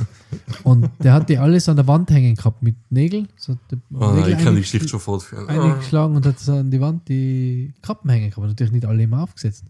Und 0.64 0.90
der 1.04 1.14
hat 1.14 1.28
die 1.30 1.38
alles 1.38 1.68
an 1.70 1.76
der 1.76 1.88
Wand 1.88 2.10
hängen 2.12 2.36
gehabt 2.36 2.62
mit 2.62 2.76
Nägeln. 2.92 3.28
So 3.36 3.58
Oh, 3.94 4.12
Nägel 4.12 4.34
ich 4.34 4.44
kann 4.44 4.54
die 4.56 4.62
Geschichte 4.62 4.88
schon 4.88 5.00
fortführen. 5.00 5.48
eingeschlagen 5.50 6.16
und 6.16 6.26
hat 6.26 6.40
so 6.40 6.54
an 6.54 6.70
die 6.70 6.80
Wand 6.80 7.08
die 7.10 7.74
Kappen 7.82 8.10
hängen 8.10 8.30
gehabt. 8.30 8.46
Natürlich 8.48 8.74
nicht 8.74 8.86
alle 8.86 9.02
immer 9.04 9.24
aufgesetzt. 9.24 9.66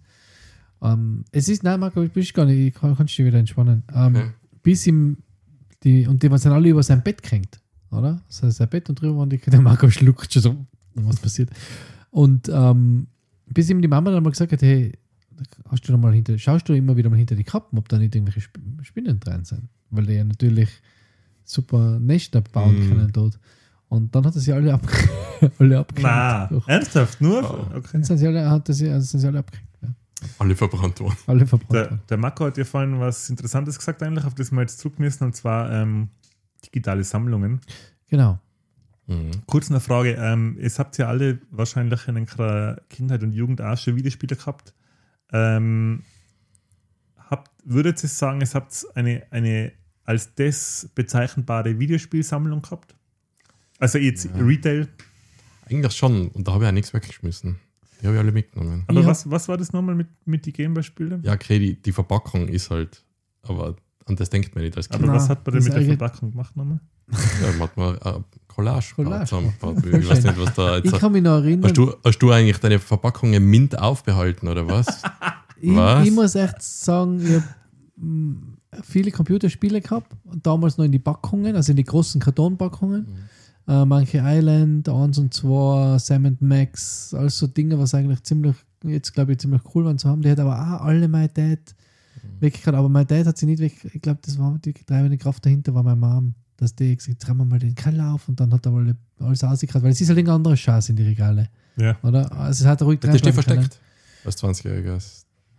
Ähm, 0.81 1.23
es 1.31 1.47
ist, 1.49 1.63
nein, 1.63 1.79
Marco, 1.79 2.01
ich 2.03 2.11
bin 2.11 2.25
gar 2.33 2.45
nicht, 2.45 2.59
ich 2.59 2.73
kann, 2.73 2.95
kannst 2.95 3.17
dich 3.17 3.25
wieder 3.25 3.39
entspannen. 3.39 3.83
Ähm, 3.93 4.15
Okay. 4.15 4.29
Bis 4.63 4.85
ihm, 4.85 5.17
die, 5.83 6.05
und 6.07 6.21
die 6.21 6.29
waren 6.29 6.37
sind 6.39 6.51
alle 6.51 6.67
über 6.69 6.83
sein 6.83 7.01
Bett 7.01 7.23
gehängt, 7.23 7.61
oder? 7.89 8.21
Das 8.27 8.43
heißt, 8.43 8.57
sein 8.57 8.67
Bett 8.67 8.89
und 8.89 8.99
drüber 8.99 9.17
waren 9.19 9.29
die, 9.29 9.37
der 9.37 9.61
Marco 9.61 9.89
schluckt 9.89 10.33
schon 10.33 10.41
so, 10.41 10.55
was 10.95 11.17
passiert. 11.21 11.49
Und 12.11 12.49
ähm, 12.53 13.07
bis 13.47 13.69
ihm 13.69 13.81
die 13.81 13.87
Mama 13.87 14.11
dann 14.11 14.23
mal 14.23 14.29
gesagt 14.31 14.51
hat, 14.51 14.61
hey, 14.61 14.91
hast 15.69 15.87
du 15.87 15.91
noch 15.91 15.99
mal 15.99 16.13
hinter, 16.13 16.37
schaust 16.37 16.67
du 16.69 16.73
immer 16.73 16.95
wieder 16.97 17.09
mal 17.09 17.17
hinter 17.17 17.35
die 17.35 17.43
Kappen, 17.43 17.77
ob 17.77 17.87
da 17.89 17.97
nicht 17.97 18.15
irgendwelche 18.15 18.39
Sp 18.45 18.57
Spinnen 18.83 19.19
drin 19.19 19.45
sind? 19.45 19.69
Weil 19.89 20.05
die 20.05 20.13
ja 20.13 20.23
natürlich 20.23 20.69
super 21.43 21.99
Nester 21.99 22.41
bauen 22.41 22.75
Mhm. 22.79 22.89
können 22.89 23.11
dort. 23.13 23.39
Und 23.89 24.13
dann 24.13 24.25
hat 24.25 24.35
er 24.35 24.41
sie 24.41 24.51
alle, 24.51 24.73
ab 24.73 24.81
alle. 25.59 25.85
Na, 26.01 26.47
Doch. 26.47 26.67
ernsthaft? 26.67 27.21
Nur? 27.21 27.41
Oh. 27.43 27.77
Okay. 27.77 27.89
Dann 27.93 28.03
sind 28.03 28.17
sie 28.17 28.27
alle, 28.27 28.49
hat 28.49 28.67
er 28.67 28.75
sie, 28.75 28.89
also 28.89 29.05
sind 29.05 29.21
sie 29.21 29.27
alle 29.27 29.39
abgehängt. 29.39 29.69
Ja. 29.81 29.89
Alle 30.39 30.55
verbrannt 30.55 30.99
worden. 30.99 31.15
Alle 31.27 31.45
verbrannt. 31.47 31.73
Der, 31.73 31.83
worden. 31.91 32.01
der 32.09 32.17
Marco 32.17 32.45
hat 32.45 32.57
ja 32.57 32.65
vorhin 32.65 32.99
was 32.99 33.29
Interessantes 33.29 33.77
gesagt, 33.77 34.03
eigentlich, 34.03 34.25
auf 34.25 34.35
das 34.35 34.51
wir 34.51 34.59
jetzt 34.61 34.79
zurück 34.79 34.99
müssen, 34.99 35.23
und 35.23 35.35
zwar 35.37 35.71
ähm, 35.71 36.09
digitale 36.65 37.03
Sammlungen. 37.05 37.61
Genau. 38.09 38.39
Mhm. 39.05 39.31
Kurz 39.45 39.69
eine 39.69 39.79
Frage: 39.79 40.17
ähm, 40.19 40.57
Es 40.59 40.79
habt 40.79 40.97
ja 40.97 41.07
alle 41.07 41.39
wahrscheinlich 41.51 42.09
in 42.09 42.17
eurer 42.17 42.81
Kindheit 42.89 43.23
und 43.23 43.31
Jugend 43.31 43.61
auch 43.61 43.77
schon 43.77 43.95
Videospiele 43.95 44.35
gehabt. 44.35 44.73
Ähm, 45.33 46.03
habt, 47.17 47.51
würdet 47.63 48.01
ihr 48.03 48.09
sagen, 48.09 48.41
es 48.41 48.55
habt 48.55 48.85
eine, 48.95 49.23
eine 49.31 49.71
als 50.03 50.33
das 50.35 50.89
bezeichnbare 50.95 51.77
Videospielsammlung 51.79 52.61
gehabt? 52.61 52.95
Also 53.79 53.97
jetzt 53.97 54.25
Ja. 54.25 54.31
Retail. 54.37 54.87
Eigentlich 55.69 55.93
schon. 55.93 56.29
Und 56.29 56.47
da 56.47 56.53
habe 56.53 56.63
ich 56.63 56.69
auch 56.69 56.73
nichts 56.73 56.93
weggeschmissen. 56.93 57.57
Die 58.01 58.05
habe 58.07 58.15
ich 58.15 58.21
alle 58.21 58.31
mitgenommen. 58.31 58.83
Aber 58.87 59.01
hab- 59.01 59.07
was, 59.07 59.29
was 59.29 59.47
war 59.49 59.57
das 59.57 59.73
nochmal 59.73 59.95
mit, 59.95 60.07
mit 60.25 60.45
den 60.45 60.53
Gameboy-Spielen? 60.53 61.23
Ja, 61.23 61.33
okay, 61.33 61.59
die, 61.59 61.81
die 61.81 61.91
Verpackung 61.91 62.47
ist 62.47 62.69
halt, 62.69 63.03
aber 63.41 63.75
an 64.09 64.15
das 64.15 64.29
denkt 64.29 64.55
man 64.55 64.63
nicht 64.63 64.75
als 64.77 64.89
Kind. 64.89 65.03
Aber 65.03 65.13
was 65.13 65.29
hat 65.29 65.45
man 65.45 65.55
denn 65.55 65.63
mit 65.63 65.73
der 65.73 65.97
Verpackung 65.97 66.31
gemacht 66.31 66.55
nochmal? 66.55 66.79
Ja, 67.41 67.51
man 67.51 67.61
hat 67.61 67.77
mal 67.77 67.95
äh, 68.03 68.19
Collage, 68.47 68.93
Collage 68.95 69.25
zusammengebaut. 69.25 69.77
Ich 69.85 70.09
weiß 70.09 70.23
nicht, 70.23 70.39
was 70.39 70.53
da 70.55 70.77
Ich 70.79 70.85
jetzt. 70.85 70.99
kann 70.99 71.11
mich 71.11 71.23
noch 71.23 71.37
erinnern, 71.37 71.63
Hast 71.65 71.77
du, 71.77 71.93
hast 72.03 72.19
du 72.19 72.31
eigentlich 72.31 72.57
deine 72.57 72.79
Verpackungen 72.79 73.43
mint 73.45 73.77
aufbehalten 73.77 74.47
oder 74.47 74.67
was? 74.67 74.87
ich, 75.61 75.75
was? 75.75 76.05
ich 76.05 76.13
muss 76.13 76.35
echt 76.35 76.61
sagen, 76.61 77.21
ich 77.21 77.35
habe 77.35 77.43
viele 78.83 79.11
Computerspiele 79.11 79.81
gehabt, 79.81 80.11
und 80.25 80.45
damals 80.45 80.77
noch 80.77 80.85
in 80.85 80.91
die 80.91 80.99
Packungen, 80.99 81.55
also 81.55 81.71
in 81.71 81.77
die 81.77 81.83
großen 81.83 82.19
Kartonpackungen. 82.19 83.07
Äh, 83.67 83.85
Monkey 83.85 84.19
Island, 84.23 84.87
1 84.87 85.17
und 85.17 85.33
2, 85.33 85.97
Sam 85.99 86.37
Max, 86.39 87.13
alles 87.13 87.37
so 87.37 87.47
Dinge, 87.47 87.77
was 87.77 87.93
eigentlich 87.93 88.23
ziemlich, 88.23 88.55
jetzt 88.83 89.13
glaube 89.13 89.33
ich, 89.33 89.39
ziemlich 89.39 89.61
cool 89.75 89.85
waren 89.85 89.97
zu 89.97 90.07
haben. 90.09 90.21
Die 90.21 90.29
hat 90.29 90.39
aber 90.39 90.55
auch 90.55 90.85
alle 90.85 91.07
meine 91.07 91.29
Dad 91.29 91.59
weggehauen. 92.39 92.75
Aber 92.75 92.89
mein 92.89 93.07
Dad 93.07 93.25
hat 93.27 93.37
sie 93.37 93.45
nicht 93.45 93.59
weg. 93.59 93.73
Ich 93.93 94.01
glaube, 94.01 94.19
das 94.23 94.37
war 94.37 94.57
die 94.63 94.73
treibende 94.73 95.17
Kraft 95.17 95.45
dahinter, 95.45 95.73
war 95.73 95.83
meine 95.83 95.95
Mom. 95.95 96.33
Dass 96.57 96.73
die 96.73 96.95
gesagt 96.95 97.23
hat, 97.23 97.29
räumen 97.29 97.41
wir 97.41 97.45
mal 97.45 97.59
den 97.59 97.75
Keller 97.75 98.13
auf 98.13 98.27
und 98.27 98.39
dann 98.39 98.51
hat 98.51 98.65
er 98.65 98.73
alle, 98.73 98.95
alles 99.19 99.43
ausgekratzt, 99.43 99.83
weil 99.83 99.91
es 99.91 100.01
ist 100.01 100.09
halt 100.09 100.17
ein 100.17 100.29
anderer 100.29 100.57
Scheiß 100.57 100.89
in 100.89 100.95
die 100.95 101.03
Regale. 101.03 101.49
Ja. 101.75 101.95
Oder? 102.01 102.31
Also 102.31 102.63
es 102.63 102.67
hat 102.67 102.81
ruhig 102.81 102.99
Das 102.99 103.19
steht 103.19 103.33
versteckt. 103.33 103.79
Als 104.25 104.43
20-Jähriger. 104.43 104.99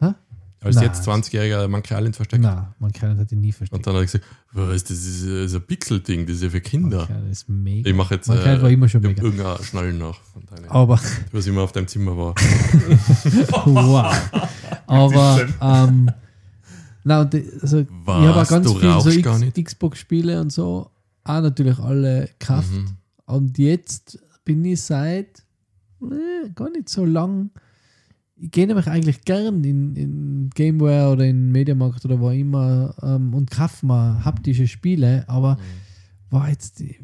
Hä? 0.01 0.15
Als 0.61 0.75
Nein. 0.75 0.85
jetzt 0.87 1.09
20-Jähriger 1.09 1.69
Monkey 1.69 1.95
Island 1.95 2.17
versteckt. 2.17 2.43
Nein, 2.43 2.67
man 2.81 2.91
kann 2.91 3.17
hat 3.17 3.31
ihn 3.31 3.41
nie 3.41 3.53
versteckt. 3.53 3.79
Und 3.79 3.87
dann 3.87 3.95
hat 3.95 4.01
er 4.03 4.07
gesagt, 4.07 4.25
was, 4.51 4.83
das 4.83 4.99
ist, 4.99 5.23
das 5.23 5.31
ist 5.31 5.55
ein 5.55 5.63
Pixel-Ding, 5.63 6.27
das 6.27 6.37
ist 6.37 6.43
ja 6.43 6.51
für 6.51 6.61
Kinder. 6.61 7.07
Das 7.07 7.31
ist 7.31 7.49
mega. 7.49 7.89
Ich 7.89 7.95
mache 7.95 8.15
jetzt 8.17 8.27
Man 8.27 8.43
kann 8.43 8.61
war 8.61 8.69
immer 8.69 8.89
schon 8.89 9.03
mega. 9.03 9.23
irgendein 9.23 9.63
Schnallen 9.63 9.99
nach 9.99 10.21
von 10.21 10.45
deinen, 10.47 10.69
Aber, 10.69 11.01
was 11.31 11.47
immer 11.47 11.63
auf 11.63 11.71
deinem 11.71 11.87
Zimmer 11.87 12.17
war. 12.17 12.35
wow. 13.67 14.31
Aber, 14.89 15.47
ähm, 15.61 16.11
und 17.11 17.33
die, 17.33 17.45
also, 17.61 17.79
ich 17.81 17.87
Was? 18.05 18.15
habe 18.27 18.43
auch 18.43 18.49
ganz 18.49 18.67
Du 18.67 18.75
viele 18.79 19.01
so 19.01 19.11
X-? 19.11 19.65
Xbox-Spiele 19.65 20.41
und 20.41 20.53
so, 20.53 20.91
auch 21.25 21.41
natürlich 21.41 21.79
alle 21.79 22.29
gekauft. 22.39 22.73
Mhm. 22.73 22.87
Und 23.27 23.59
jetzt 23.59 24.19
bin 24.45 24.65
ich 24.65 24.81
seit 24.83 25.45
äh, 26.03 26.49
gar 26.55 26.71
nicht 26.71 26.89
so 26.89 27.05
lang. 27.05 27.51
Ich 28.41 28.51
gehe 28.53 28.67
nämlich 28.67 28.87
eigentlich 28.87 29.23
gern 29.25 29.65
in, 29.65 29.97
in 29.97 30.51
Gameware 30.55 31.13
oder 31.13 31.25
in 31.27 31.51
Mediamarkt 31.51 32.05
oder 32.05 32.21
wo 32.21 32.31
immer 32.31 32.95
ähm, 33.03 33.35
und 33.35 33.51
kaufe 33.51 33.85
mir 33.85 34.25
haptische 34.25 34.67
Spiele, 34.69 35.25
aber 35.29 35.59
war 36.31 36.49
jetzt 36.49 36.79
die 36.79 36.97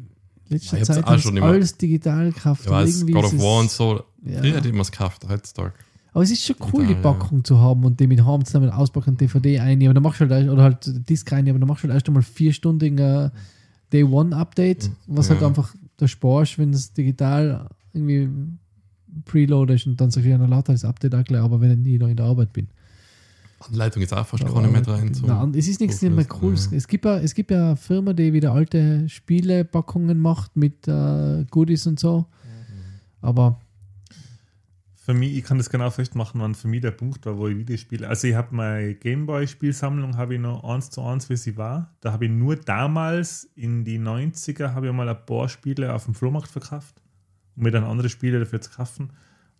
letzte 0.47 0.75
Mhm. 0.77 0.81
Ich 0.81 0.87
Zeit 0.87 1.03
auch 1.05 1.19
schon 1.19 1.33
ich 1.33 1.37
immer- 1.43 1.47
alles 1.51 1.75
digital 1.77 2.31
gekauft. 2.31 2.61
Ich 2.65 2.69
weiß, 2.71 2.95
irgendwie 3.01 3.13
God 3.13 3.25
of 3.25 3.37
War 3.39 3.59
und 3.59 3.69
so. 3.71 4.03
Ja. 4.23 4.39
Früher 4.39 4.55
hätte 4.55 4.67
ich 4.69 4.73
mir 4.73 4.81
es 4.81 4.91
gekauft, 4.91 5.25
heutzutage. 5.27 5.73
Aber 6.15 6.23
es 6.23 6.31
ist 6.31 6.45
schon 6.45 6.55
cool, 6.61 6.83
Total, 6.83 6.87
die 6.87 6.95
Packung 6.95 7.43
zu 7.43 7.59
haben 7.59 7.83
und 7.83 7.99
die 7.99 8.07
mit 8.07 8.23
Harm 8.23 8.45
zusammen 8.45 8.69
auspacken, 8.69 9.17
DVD 9.17 9.59
einnehmen. 9.59 9.93
Dann 9.93 10.01
machst 10.01 10.21
du 10.21 10.29
halt, 10.29 10.49
oder 10.49 10.63
halt 10.63 11.09
Disk 11.09 11.33
einnehmen, 11.33 11.59
dann 11.59 11.67
machst 11.67 11.83
du 11.83 11.89
halt 11.89 11.95
erst 11.95 12.07
einmal 12.07 12.23
vierstündiger 12.23 13.33
Day 13.91 14.05
One 14.05 14.33
Update, 14.33 14.89
was 15.07 15.29
halt 15.29 15.41
Ja. 15.41 15.47
einfach 15.47 15.75
der 15.99 16.07
Sparst, 16.07 16.57
wenn 16.57 16.69
es 16.71 16.93
digital 16.93 17.67
irgendwie 17.91 18.29
preloadest 19.25 19.87
und 19.87 19.99
dann 19.99 20.09
sagst 20.09 20.25
du, 20.25 20.29
ja, 20.29 20.37
dann 20.37 20.55
halt 20.55 20.69
das 20.69 20.85
Update 20.85 21.13
auch 21.15 21.23
gleich, 21.25 21.41
aber 21.41 21.59
wenn 21.59 21.71
ich 21.71 21.77
nie 21.79 21.97
noch 21.97 22.07
in 22.07 22.15
der 22.15 22.27
Arbeit 22.27 22.53
bin. 22.53 22.67
Anleitung 23.59 24.01
ist 24.01 24.13
auch 24.13 24.25
fast 24.25 24.45
gar 24.45 24.61
nicht 24.61 24.71
mehr 24.71 24.87
rein. 24.87 25.13
So. 25.13 25.27
Nein, 25.27 25.53
es 25.53 25.67
ist 25.67 25.81
nichts 25.81 26.01
nicht 26.01 26.15
mehr 26.15 26.25
cool. 26.41 26.55
Ja. 26.55 26.77
Es, 26.77 26.87
gibt 26.87 27.03
ja, 27.03 27.17
es 27.19 27.33
gibt 27.33 27.51
ja 27.51 27.67
eine 27.67 27.75
Firma, 27.75 28.13
die 28.13 28.31
wieder 28.31 28.53
alte 28.53 29.09
Spielepackungen 29.09 30.17
macht 30.19 30.55
mit 30.55 30.87
äh, 30.87 31.43
Goodies 31.51 31.87
und 31.87 31.99
so. 31.99 32.25
Aber 33.21 33.59
Für 35.05 35.13
mich, 35.13 35.37
ich 35.37 35.43
kann 35.43 35.59
das 35.59 35.69
genau 35.69 35.91
festmachen, 35.91 36.41
wann 36.41 36.55
für 36.55 36.67
mich 36.67 36.81
der 36.81 36.89
Punkt 36.89 37.27
war, 37.27 37.37
wo 37.37 37.47
ich 37.47 37.55
Videospiele. 37.55 38.09
Also 38.09 38.25
ich 38.27 38.33
habe 38.33 38.55
meine 38.55 38.95
Gameboy-Spielsammlung 38.95 40.17
habe 40.17 40.33
ich 40.33 40.39
noch 40.39 40.63
eins 40.63 40.89
zu 40.89 41.03
eins, 41.03 41.29
wie 41.29 41.37
sie 41.37 41.57
war. 41.57 41.93
Da 42.01 42.11
habe 42.11 42.25
ich 42.25 42.31
nur 42.31 42.55
damals 42.55 43.43
in 43.53 43.85
die 43.85 43.99
90er 43.99 44.73
habe 44.73 44.87
ich 44.87 44.93
mal 44.93 45.07
ein 45.07 45.25
paar 45.27 45.47
Spiele 45.47 45.93
auf 45.93 46.05
dem 46.05 46.15
Flohmarkt 46.15 46.47
verkauft, 46.47 47.03
um 47.55 47.61
mir 47.61 47.69
dann 47.69 47.83
andere 47.83 48.09
Spiele 48.09 48.39
dafür 48.39 48.61
zu 48.61 48.71
kaufen. 48.71 49.13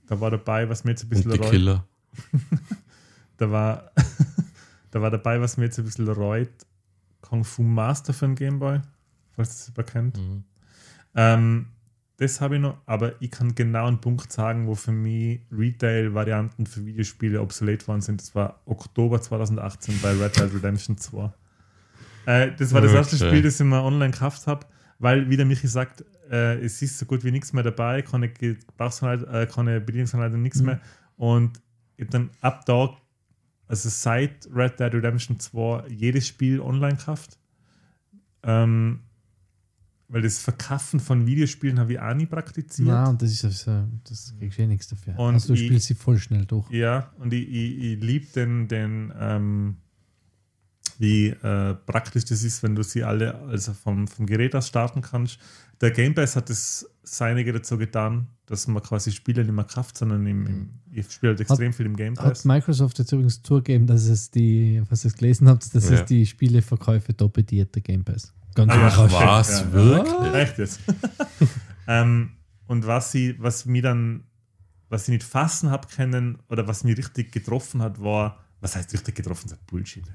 Da 0.08 0.20
war 0.20 0.32
dabei, 0.32 0.68
was 0.68 0.84
mir 0.84 0.92
jetzt 0.92 1.04
ein 1.04 1.10
bisschen 1.10 1.30
Und 1.30 1.38
die 1.38 1.44
reut. 1.44 1.52
Killer. 1.52 1.88
Da 3.38 3.52
war, 3.52 3.92
da 4.92 5.02
war 5.02 5.12
dabei, 5.12 5.42
was 5.42 5.58
mir 5.58 5.66
jetzt 5.66 5.78
ein 5.78 5.84
bisschen 5.84 6.08
reut. 6.08 6.50
Kung 7.22 7.44
Fu 7.44 7.64
Master 7.64 8.14
für 8.14 8.28
den 8.28 8.36
Gameboy, 8.36 8.80
falls 9.36 9.50
das 9.50 9.68
jemand 9.68 9.90
kennt. 9.92 10.18
Mhm. 10.18 10.44
Ähm, 11.16 11.66
das 12.18 12.40
habe 12.42 12.56
ich 12.56 12.62
noch, 12.62 12.78
aber 12.86 13.14
ich 13.22 13.32
kann 13.32 13.56
genau 13.56 13.88
einen 13.88 14.00
Punkt 14.00 14.32
sagen, 14.32 14.68
wo 14.68 14.76
für 14.76 14.92
mich 14.92 15.42
Retail-Varianten 15.52 16.66
für 16.66 16.86
Videospiele 16.86 17.42
obsolet 17.42 17.88
worden 17.88 18.02
sind. 18.02 18.22
Das 18.22 18.34
war 18.36 18.62
Oktober 18.66 19.22
2018 19.22 20.00
bei 20.02 20.12
Red 20.14 20.38
Dead 20.38 20.54
Redemption 20.54 20.98
2. 20.98 21.32
Äh, 22.26 22.52
das 22.58 22.74
war 22.74 22.82
das 22.82 22.94
erste 22.94 23.16
Okay. 23.18 23.28
Spiel, 23.28 23.42
das 23.42 23.60
ich 23.60 23.66
mir 23.66 23.84
online 23.84 24.12
gekauft 24.12 24.48
habe, 24.48 24.66
weil, 25.00 25.30
wie 25.30 25.38
der 25.38 25.46
Michi 25.46 25.68
sagt, 25.68 26.04
äh, 26.32 26.58
es 26.60 26.82
ist 26.82 26.98
so 26.98 27.06
gut 27.06 27.24
wie 27.24 27.32
nichts 27.32 27.54
mehr 27.54 27.64
dabei, 27.64 28.02
keine, 28.02 28.30
Gebrauchsanleitung, 28.30 29.30
äh, 29.34 29.46
keine 29.46 29.82
Bedienungsanleitung, 29.82 30.42
nichts 30.42 30.60
Mhm. 30.60 30.66
mehr. 30.66 30.80
Und 31.18 31.62
ich 31.98 32.06
hab 32.06 32.12
dann 32.12 32.30
ab 32.42 32.66
da, 32.66 32.96
also 33.68 33.90
seit 33.90 34.48
Red 34.54 34.80
Dead 34.80 34.94
Redemption 34.94 35.40
2, 35.40 35.88
jedes 35.90 36.28
Spiel 36.28 36.62
online 36.62 36.96
gekauft. 36.96 37.38
Ähm, 38.44 39.02
weil 40.08 40.22
das 40.22 40.38
Verkaufen 40.40 41.00
von 41.00 41.26
Videospielen 41.26 41.80
habe 41.80 41.94
ich 41.94 42.00
auch 42.00 42.14
nie 42.14 42.26
praktiziert. 42.28 42.88
na, 42.88 43.10
und 43.10 43.22
das 43.22 43.32
ist 43.32 43.44
also, 43.46 43.86
das 44.08 44.34
kriegst 44.40 44.58
du 44.58 44.62
eh 44.64 44.68
nichts 44.68 44.88
dafür. 44.88 45.18
Und 45.18 45.34
also 45.36 45.48
du 45.48 45.54
ich- 45.60 45.66
spielst 45.66 45.88
sie 45.88 45.96
voll 45.96 46.18
schnell 46.20 46.46
durch. 46.46 46.70
Ja, 46.72 47.12
und 47.20 47.34
ich, 47.34 47.48
ich, 47.50 47.78
ich 47.94 48.04
liebe 48.04 48.28
den, 48.36 48.68
den 48.68 49.12
ähm, 49.20 49.76
wie 50.98 51.28
äh, 51.28 51.74
praktisch 51.86 52.26
das 52.26 52.44
ist, 52.44 52.64
wenn 52.64 52.76
du 52.76 52.84
sie 52.84 53.04
alle 53.04 53.36
also 53.42 53.74
vom, 53.74 54.08
vom 54.08 54.26
Gerät 54.26 54.56
aus 54.56 54.68
starten 54.68 55.02
kannst. 55.02 55.40
Der 55.82 55.92
Game 55.92 56.14
Pass 56.16 56.38
hat 56.38 56.50
das 56.50 56.90
Seinige 57.04 57.52
dazu 57.52 57.78
getan, 57.78 58.28
dass 58.46 58.66
man 58.68 58.82
quasi 58.82 59.12
Spiele 59.12 59.44
nicht 59.44 59.54
mehr 59.54 59.66
kauft, 59.66 59.98
sondern 59.98 60.26
im, 60.26 60.48
im, 60.48 60.70
ich 60.92 61.12
spiele 61.12 61.32
halt 61.32 61.42
extrem 61.42 61.74
viel 61.74 61.86
im 61.86 61.98
Game 61.98 62.16
Hat 62.18 62.24
Pass. 62.26 62.46
Microsoft 62.46 62.98
jetzt 63.00 63.12
übrigens 63.12 63.42
zugegeben, 63.42 63.86
dass 63.88 64.06
es 64.08 64.32
die, 64.32 64.82
was 64.90 65.04
ihr 65.04 65.12
gelesen 65.12 65.50
habt, 65.50 65.74
dass 65.76 65.90
Ja. 65.90 65.96
es 66.00 66.06
die 66.06 66.26
Spieleverkäufe 66.26 67.14
doppeltiert, 67.14 67.76
der 67.76 67.82
Game 67.82 68.06
Pass. 68.06 68.34
Ganz 68.56 68.74
überraschend. 68.74 69.12
Was? 69.12 69.60
Ja. 69.62 69.72
Wirklich? 69.72 70.34
Echt 70.34 70.58
jetzt. 70.58 70.80
ähm, 71.88 72.32
und 72.68 72.88
was 72.88 73.12
sie, 73.12 73.36
was 73.40 73.66
mir 73.66 73.82
dann, 73.82 74.24
was 74.90 75.04
ich 75.04 75.10
nicht 75.10 75.24
fassen 75.24 75.70
habe 75.70 75.88
können 75.88 76.40
oder 76.50 76.68
was 76.68 76.84
mir 76.84 76.98
richtig 76.98 77.32
getroffen 77.32 77.82
hat, 77.82 78.02
war, 78.02 78.40
was 78.62 78.76
heißt 78.76 78.92
richtig 78.94 79.16
getroffen, 79.16 79.50
das 79.50 79.60
ist 79.60 79.68
Bullshit. 79.68 80.06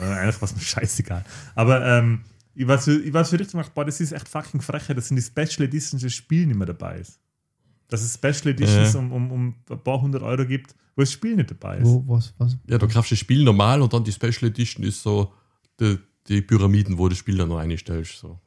Ey. 0.00 0.06
Äh, 0.06 0.14
eigentlich 0.14 0.40
war 0.40 0.48
es 0.48 0.54
mir 0.54 0.62
scheißegal. 0.62 1.24
Aber 1.54 1.84
ähm, 1.84 2.22
ich 2.54 2.66
war 2.66 2.78
so, 2.78 2.92
ich 2.92 3.12
war 3.12 3.24
so 3.24 3.36
richtig 3.36 3.52
gemacht, 3.52 3.74
boah, 3.74 3.84
das 3.84 4.00
ist 4.00 4.12
echt 4.12 4.28
fucking 4.28 4.60
frech, 4.60 4.86
dass 4.86 5.10
in 5.10 5.16
die 5.16 5.22
Special 5.22 5.66
Editions 5.66 6.02
das 6.02 6.12
Spiel 6.12 6.46
nicht 6.46 6.56
mehr 6.56 6.66
dabei 6.66 6.98
ist. 6.98 7.18
Dass 7.88 8.02
es 8.02 8.14
Special 8.14 8.54
Editions 8.54 8.92
Ja. 8.94 9.00
um, 9.00 9.12
um, 9.12 9.32
um 9.32 9.54
ein 9.68 9.82
paar 9.82 10.00
hundert 10.00 10.22
Euro 10.22 10.46
gibt, 10.46 10.74
wo 10.94 11.02
das 11.02 11.10
Spiel 11.10 11.34
nicht 11.36 11.50
dabei 11.50 11.78
ist. 11.78 11.86
Wo, 11.86 12.04
was, 12.06 12.32
was? 12.38 12.56
Ja, 12.66 12.78
du 12.78 12.86
kaufst 12.86 13.10
das 13.10 13.18
Spiel 13.18 13.42
normal 13.42 13.82
und 13.82 13.92
dann 13.92 14.04
die 14.04 14.12
Special 14.12 14.44
Edition 14.48 14.84
ist 14.84 15.02
so 15.02 15.32
die, 15.80 15.98
die 16.30 16.40
Pyramiden, 16.40 16.96
wo 16.96 17.04
du 17.04 17.10
das 17.10 17.18
Spiel 17.18 17.36
dann 17.36 17.48
noch 17.50 17.58
reinstellst. 17.58 18.18
So. 18.18 18.38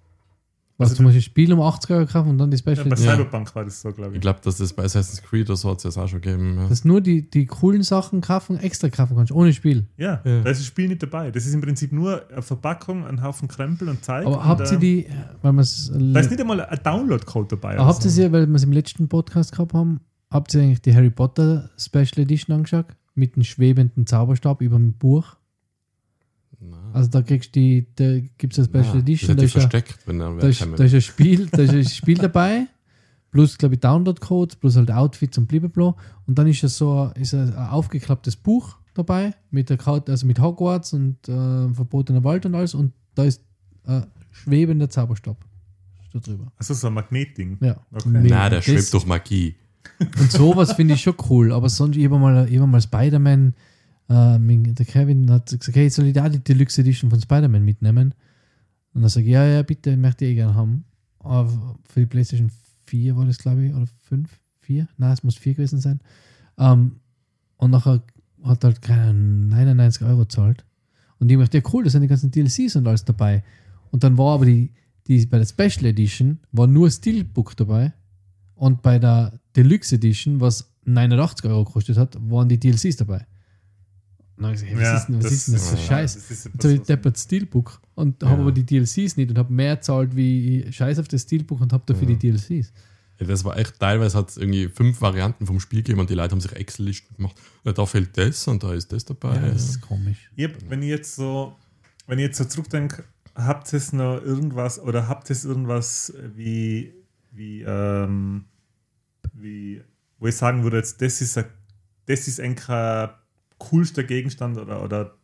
Was, 0.78 0.96
du 0.96 1.04
musst 1.04 1.16
das 1.16 1.24
Spiel 1.24 1.54
um 1.54 1.62
80 1.62 1.92
Euro 1.92 2.06
kaufen 2.08 2.30
und 2.32 2.40
dann 2.40 2.50
die 2.50 2.58
Special 2.58 2.78
Ja, 2.80 2.84
bei. 2.86 2.96
Cyberpunk 2.96 3.56
war 3.56 3.64
das 3.64 3.80
so, 3.80 3.92
glaube 3.92 4.10
Ich 4.12 4.16
ich. 4.16 4.22
glaube, 4.22 4.40
dass 4.44 4.58
das 4.58 4.74
bei 4.74 4.84
Assassin's 4.84 5.22
Creed 5.22 5.48
oder 5.48 5.56
so 5.56 5.70
hat 5.70 5.78
es 5.78 5.84
das 5.84 5.98
auch 6.00 6.08
schon 6.08 6.20
gegeben. 6.20 6.58
Ja. 6.58 6.68
Dass 6.68 6.84
nur 6.84 7.00
die, 7.00 7.30
die 7.30 7.46
coolen 7.46 7.84
Sachen 7.84 8.22
kaufen, 8.22 8.58
extra 8.58 8.90
kaufen 8.90 9.16
kannst, 9.16 9.32
ohne 9.32 9.54
Spiel. 9.54 9.86
Ja, 9.98 10.22
Ja. 10.26 10.42
da 10.42 10.50
ist 10.50 10.60
das 10.62 10.66
Spiel 10.66 10.88
nicht 10.88 11.04
dabei. 11.04 11.30
Das 11.30 11.46
ist 11.46 11.54
im 11.54 11.62
Prinzip 11.62 11.92
nur 11.92 12.28
eine 12.32 12.42
Verpackung, 12.42 13.06
ein 13.06 13.22
Haufen 13.22 13.48
Krempel 13.48 13.88
und 13.88 14.04
Zeug. 14.04 14.26
Aber 14.26 14.40
und, 14.40 14.46
habt 14.46 14.72
ihr 14.72 14.78
äh, 14.78 14.80
die, 14.80 15.06
weil 15.44 15.54
man 15.54 15.62
es. 15.62 15.92
Da 15.94 16.20
ist 16.20 16.32
nicht 16.32 16.42
einmal 16.42 16.60
ein 16.66 16.80
Download-Code 16.84 17.50
dabei. 17.56 17.78
Aber 17.78 17.86
habt 17.88 18.04
ihr 18.04 18.10
sie, 18.12 18.32
weil 18.32 18.48
wir 18.48 18.56
es 18.56 18.64
im 18.64 18.72
letzten 18.72 19.08
Podcast 19.08 19.52
gehabt 19.52 19.74
haben, 19.76 20.00
habt 20.32 20.56
ihr 20.56 20.62
eigentlich 20.64 20.82
die 20.82 20.96
Harry 20.96 21.12
Potter 21.12 21.70
Special 21.78 22.18
Edition 22.24 22.56
angeschaut? 22.56 22.88
Mit 23.14 23.36
dem 23.36 23.44
schwebenden 23.44 24.08
Zauberstab 24.08 24.60
über 24.62 24.78
dem 24.78 24.94
Buch? 24.94 25.36
Also 26.94 27.10
da 27.10 27.22
kriegst 27.22 27.56
du 27.56 27.60
die, 27.60 27.88
da 27.96 28.20
gibt 28.38 28.54
es 28.54 28.60
eine 28.60 28.68
Special 28.68 28.96
Nein, 28.98 29.02
Edition, 29.02 29.36
da 29.36 29.42
das 29.42 29.46
ist, 29.46 29.56
ja, 29.56 29.62
hätte 29.62 29.68
ich 29.68 29.72
versteckt, 29.72 30.08
wenn 30.08 30.20
dann 30.20 30.38
da, 30.40 30.48
ist, 30.48 30.62
da 30.62 30.84
ist 30.84 30.94
ein 30.94 31.02
Spiel, 31.02 31.48
da 31.48 31.62
ist 31.64 31.72
ein 31.72 31.86
Spiel 31.90 32.18
dabei, 32.18 32.68
plus 33.32 33.58
glaube 33.58 33.76
ich 33.76 33.82
Download-Code, 33.82 34.56
plus 34.60 34.76
halt 34.76 34.92
Outfits 34.92 35.38
und 35.38 35.48
blablabla. 35.48 35.96
Und 36.28 36.38
dann 36.38 36.48
ist 36.48 36.64
es 36.64 36.78
so 36.78 37.12
ist 37.16 37.34
ein, 37.34 37.54
ein 37.56 37.70
aufgeklapptes 37.70 38.36
Buch 38.36 38.78
dabei, 38.94 39.34
mit 39.50 39.70
der 39.70 39.78
Karte, 39.78 40.12
also 40.12 40.28
mit 40.28 40.40
Hogwarts 40.40 40.94
und 40.94 41.28
äh, 41.28 41.32
verbotener 41.74 42.24
Wald 42.24 42.46
und 42.46 42.54
alles. 42.56 42.76
Und 42.76 42.94
da 43.16 43.24
ist 43.24 43.42
äh, 43.88 44.02
schwebender 44.32 44.90
Zauberstab. 44.90 45.38
Da 46.14 46.20
drüber. 46.20 46.52
Also 46.58 46.76
so 46.76 46.88
ein 46.88 46.94
Magnetding. 46.94 47.58
Ja. 47.62 47.78
Okay. 47.92 48.10
Nein, 48.10 48.28
der 48.30 48.50
Das- 48.50 48.66
schwebt 48.66 48.94
durch 48.94 49.06
Magie. 49.06 49.56
Und 50.00 50.32
sowas 50.32 50.74
finde 50.74 50.94
ich 50.94 51.02
schon 51.02 51.16
cool. 51.30 51.52
Aber 51.52 51.70
sonst, 51.70 51.98
habe 51.98 52.20
mal, 52.20 52.68
mal 52.68 52.82
Spider-Man, 52.82 53.54
äh, 54.10 54.38
mein- 54.40 54.76
der 54.76 54.86
Kevin 54.86 55.30
hat 55.32 55.48
gesagt, 55.48 55.76
hey, 55.76 55.90
soll 55.90 56.06
ich 56.08 56.14
da 56.14 56.30
die 56.30 56.40
Deluxe 56.40 56.82
Edition 56.82 57.10
von 57.10 57.22
Spider-Man 57.22 57.64
mitnehmen? 57.64 58.14
Und 58.94 59.08
sage 59.10 59.26
ich, 59.26 59.32
ja, 59.32 59.46
ja, 59.46 59.64
bitte, 59.64 59.98
möchte 59.98 60.26
ich 60.26 60.32
eh 60.32 60.36
gerne 60.36 60.56
haben. 60.56 60.86
Aber 61.20 61.50
für 61.90 62.02
die 62.02 62.06
PlayStation 62.06 62.52
4 62.86 63.16
war 63.16 63.26
das, 63.26 63.38
glaube 63.40 63.66
ich, 63.66 63.74
oder 63.74 63.88
5? 64.04 64.30
4? 64.60 64.88
Nein, 64.98 65.12
es 65.14 65.24
muss 65.24 65.36
4 65.36 65.54
gewesen 65.56 65.80
sein. 65.80 66.00
Ähm, 66.58 66.98
und 67.58 67.72
nachher 67.72 68.04
hat 68.44 68.64
er 68.64 68.68
halt 68.72 68.82
keine 68.82 69.14
99 69.14 70.04
Euro 70.04 70.20
gezahlt. 70.20 70.66
Und 71.20 71.32
ich 71.32 71.38
dachte, 71.40 71.58
ja 71.58 71.64
cool, 71.74 71.84
da 71.86 71.90
sind 71.90 72.02
die 72.02 72.08
ganzen 72.08 72.30
DLCs 72.32 72.76
und 72.76 72.88
alles 72.88 73.06
dabei. 73.06 73.44
Und 73.92 74.04
dann 74.04 74.18
war 74.18 74.36
aber 74.36 74.46
die, 74.46 74.72
die 75.08 75.26
bei 75.26 75.38
der 75.40 75.46
Special 75.46 75.86
Edition 75.86 76.40
war 76.52 76.68
nur 76.68 76.92
Steelbook 76.92 77.56
dabei. 77.56 77.94
Und 78.56 78.82
bei 78.82 79.00
der 79.00 79.40
Deluxe 79.56 79.96
Edition, 79.96 80.40
was 80.42 80.70
89 80.86 81.46
Euro 81.50 81.64
gekostet 81.64 81.98
hat, 81.98 82.18
waren 82.30 82.50
die 82.50 82.60
DLCs 82.60 82.98
dabei. 82.98 83.26
Und 84.44 84.52
dann 84.52 84.52
habe 84.52 84.56
ich 84.56 84.62
gesagt, 84.62 84.82
hey, 84.82 84.94
was, 84.94 85.02
ist, 85.02 85.08
denn, 85.08 85.24
was 85.24 85.32
ist 85.32 85.48
denn 85.48 85.54
das 85.56 85.70
für 85.70 85.76
ja, 85.76 85.82
Scheiß? 85.82 86.14
Das 86.16 86.32
ist 86.32 86.46
Jetzt 86.46 86.64
habe 86.64 86.74
ich 86.74 86.82
deppert 86.82 87.18
Steelbook 87.18 87.82
und 87.96 88.22
Ja. 88.22 88.30
habe 88.30 88.42
aber 88.42 88.52
die 88.52 88.66
DLCs 88.66 89.18
nicht 89.18 89.30
und 89.30 89.38
habe 89.38 89.54
mehr 89.54 89.80
zahlt 89.82 90.16
wie 90.16 90.72
Scheiß 90.72 91.00
auf 91.00 91.08
das 91.08 91.22
Steelbook 91.24 91.62
und 91.62 91.72
habe 91.74 91.84
dafür 91.86 92.08
Ja. 92.10 92.16
die 92.16 92.32
DLCs. 92.32 92.74
Ja, 93.20 93.28
das 93.28 93.44
war 93.46 93.58
echt, 93.58 93.80
teilweise 93.80 94.18
hat 94.18 94.30
es 94.30 94.38
irgendwie 94.38 94.68
fünf 94.68 95.00
Varianten 95.00 95.46
vom 95.46 95.60
Spiel 95.60 95.80
gegeben 95.80 96.00
und 96.00 96.10
die 96.10 96.16
Leute 96.16 96.32
haben 96.32 96.42
sich 96.42 96.52
Excel-Listen 96.52 97.16
gemacht. 97.16 97.36
Ja, 97.64 97.72
da 97.72 97.86
fehlt 97.86 98.18
das 98.18 98.48
und 98.48 98.64
da 98.64 98.74
ist 98.74 98.92
das 98.92 99.06
dabei. 99.06 99.36
Ja, 99.36 99.50
das 99.50 99.70
ist 99.70 99.82
komisch. 99.82 100.30
ich 100.36 100.46
hab, 100.46 100.70
wenn 100.70 100.82
ich 100.82 100.90
jetzt 100.90 101.16
so, 101.16 101.56
wenn 102.08 102.18
ich 102.20 102.24
jetzt 102.24 102.38
so 102.40 102.46
zurückdenke, 102.46 103.04
habt 103.36 103.72
ihr 103.72 103.78
es 103.78 103.94
noch 103.94 104.20
irgendwas 104.22 104.80
oder 104.80 105.08
habt 105.08 105.30
ihr 105.30 105.34
es 105.36 105.46
irgendwas 105.46 106.12
wie, 106.36 106.94
wie, 107.32 107.62
ähm, 107.62 108.46
wie, 109.34 109.82
wo 110.20 110.28
ich 110.28 110.36
sagen 110.36 110.64
würde, 110.64 110.78
jetzt, 110.78 111.02
das 111.02 111.22
ist 111.22 111.38
ein, 111.38 111.46
das 112.08 112.28
ist 112.28 112.40
ein 112.40 112.56
coolster 113.70 114.04
Gegenstand 114.04 114.58
oder, 114.58 114.84
oder 114.84 115.16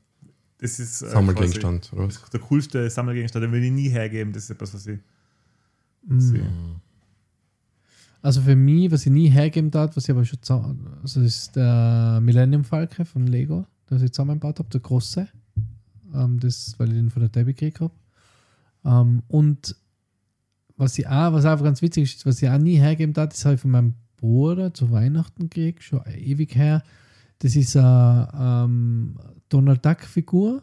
das 0.58 0.80
ist 0.80 1.02
äh, 1.02 1.10
Sammelgegenstand. 1.10 1.92
Oder 1.94 2.08
was? 2.08 2.20
quasi 2.20 2.32
der 2.32 2.40
coolste 2.42 2.90
Sammelgegenstand, 2.90 3.44
den 3.44 3.52
will 3.52 3.64
ich 3.64 3.72
nie 3.72 3.90
hergeben, 3.90 4.34
das 4.34 4.44
ist 4.44 4.50
etwas, 4.52 4.74
was 4.74 4.86
ich 4.88 5.00
Mhm. 6.08 6.20
sehe. 6.22 6.50
Also 8.22 8.42
für 8.42 8.56
mich, 8.56 8.92
was 8.92 9.06
ich 9.06 9.12
nie 9.12 9.30
hergeben 9.30 9.72
darf, 9.72 9.96
was 9.96 10.04
ich 10.06 10.12
aber 10.12 10.26
schon 10.26 10.40
za- 10.42 10.76
also 11.02 11.22
das 11.22 11.36
ist 11.38 11.56
der 11.56 12.20
Millennium 12.22 12.64
Falke 12.66 13.06
von 13.06 13.28
Lego, 13.28 13.66
das 13.88 14.02
ich 14.02 14.12
zusammengebaut 14.12 14.60
habe, 14.60 14.70
der 14.70 14.82
große. 14.82 15.28
Ähm, 16.14 16.40
das, 16.40 16.76
weil 16.78 16.88
ich 16.90 16.96
den 16.96 17.10
von 17.10 17.22
der 17.22 17.30
Debbie 17.30 17.54
gekriegt 17.54 17.80
habe. 17.82 17.94
Ähm, 18.84 19.24
und 19.28 19.76
was 20.76 20.98
ich 20.98 21.08
auch, 21.08 21.34
was 21.34 21.46
einfach 21.46 21.64
ganz 21.66 21.82
witzig 21.82 22.04
ist, 22.16 22.26
was 22.26 22.42
ich 22.42 22.50
auch 22.50 22.58
nie 22.58 22.78
hergeben 22.78 23.14
darf, 23.14 23.30
das 23.30 23.46
habe 23.46 23.56
ich 23.56 23.62
von 23.62 23.72
meinem 23.72 23.94
Bruder 24.18 24.74
zu 24.74 24.92
Weihnachten 24.92 25.44
gekriegt, 25.50 25.84
schon 25.84 26.02
ewig 26.08 26.56
her. 26.56 26.84
Das 27.40 27.56
ist 27.56 27.76
eine 27.76 28.30
ähm, 28.38 29.18
Donald 29.48 29.86
Duck-Figur 29.86 30.62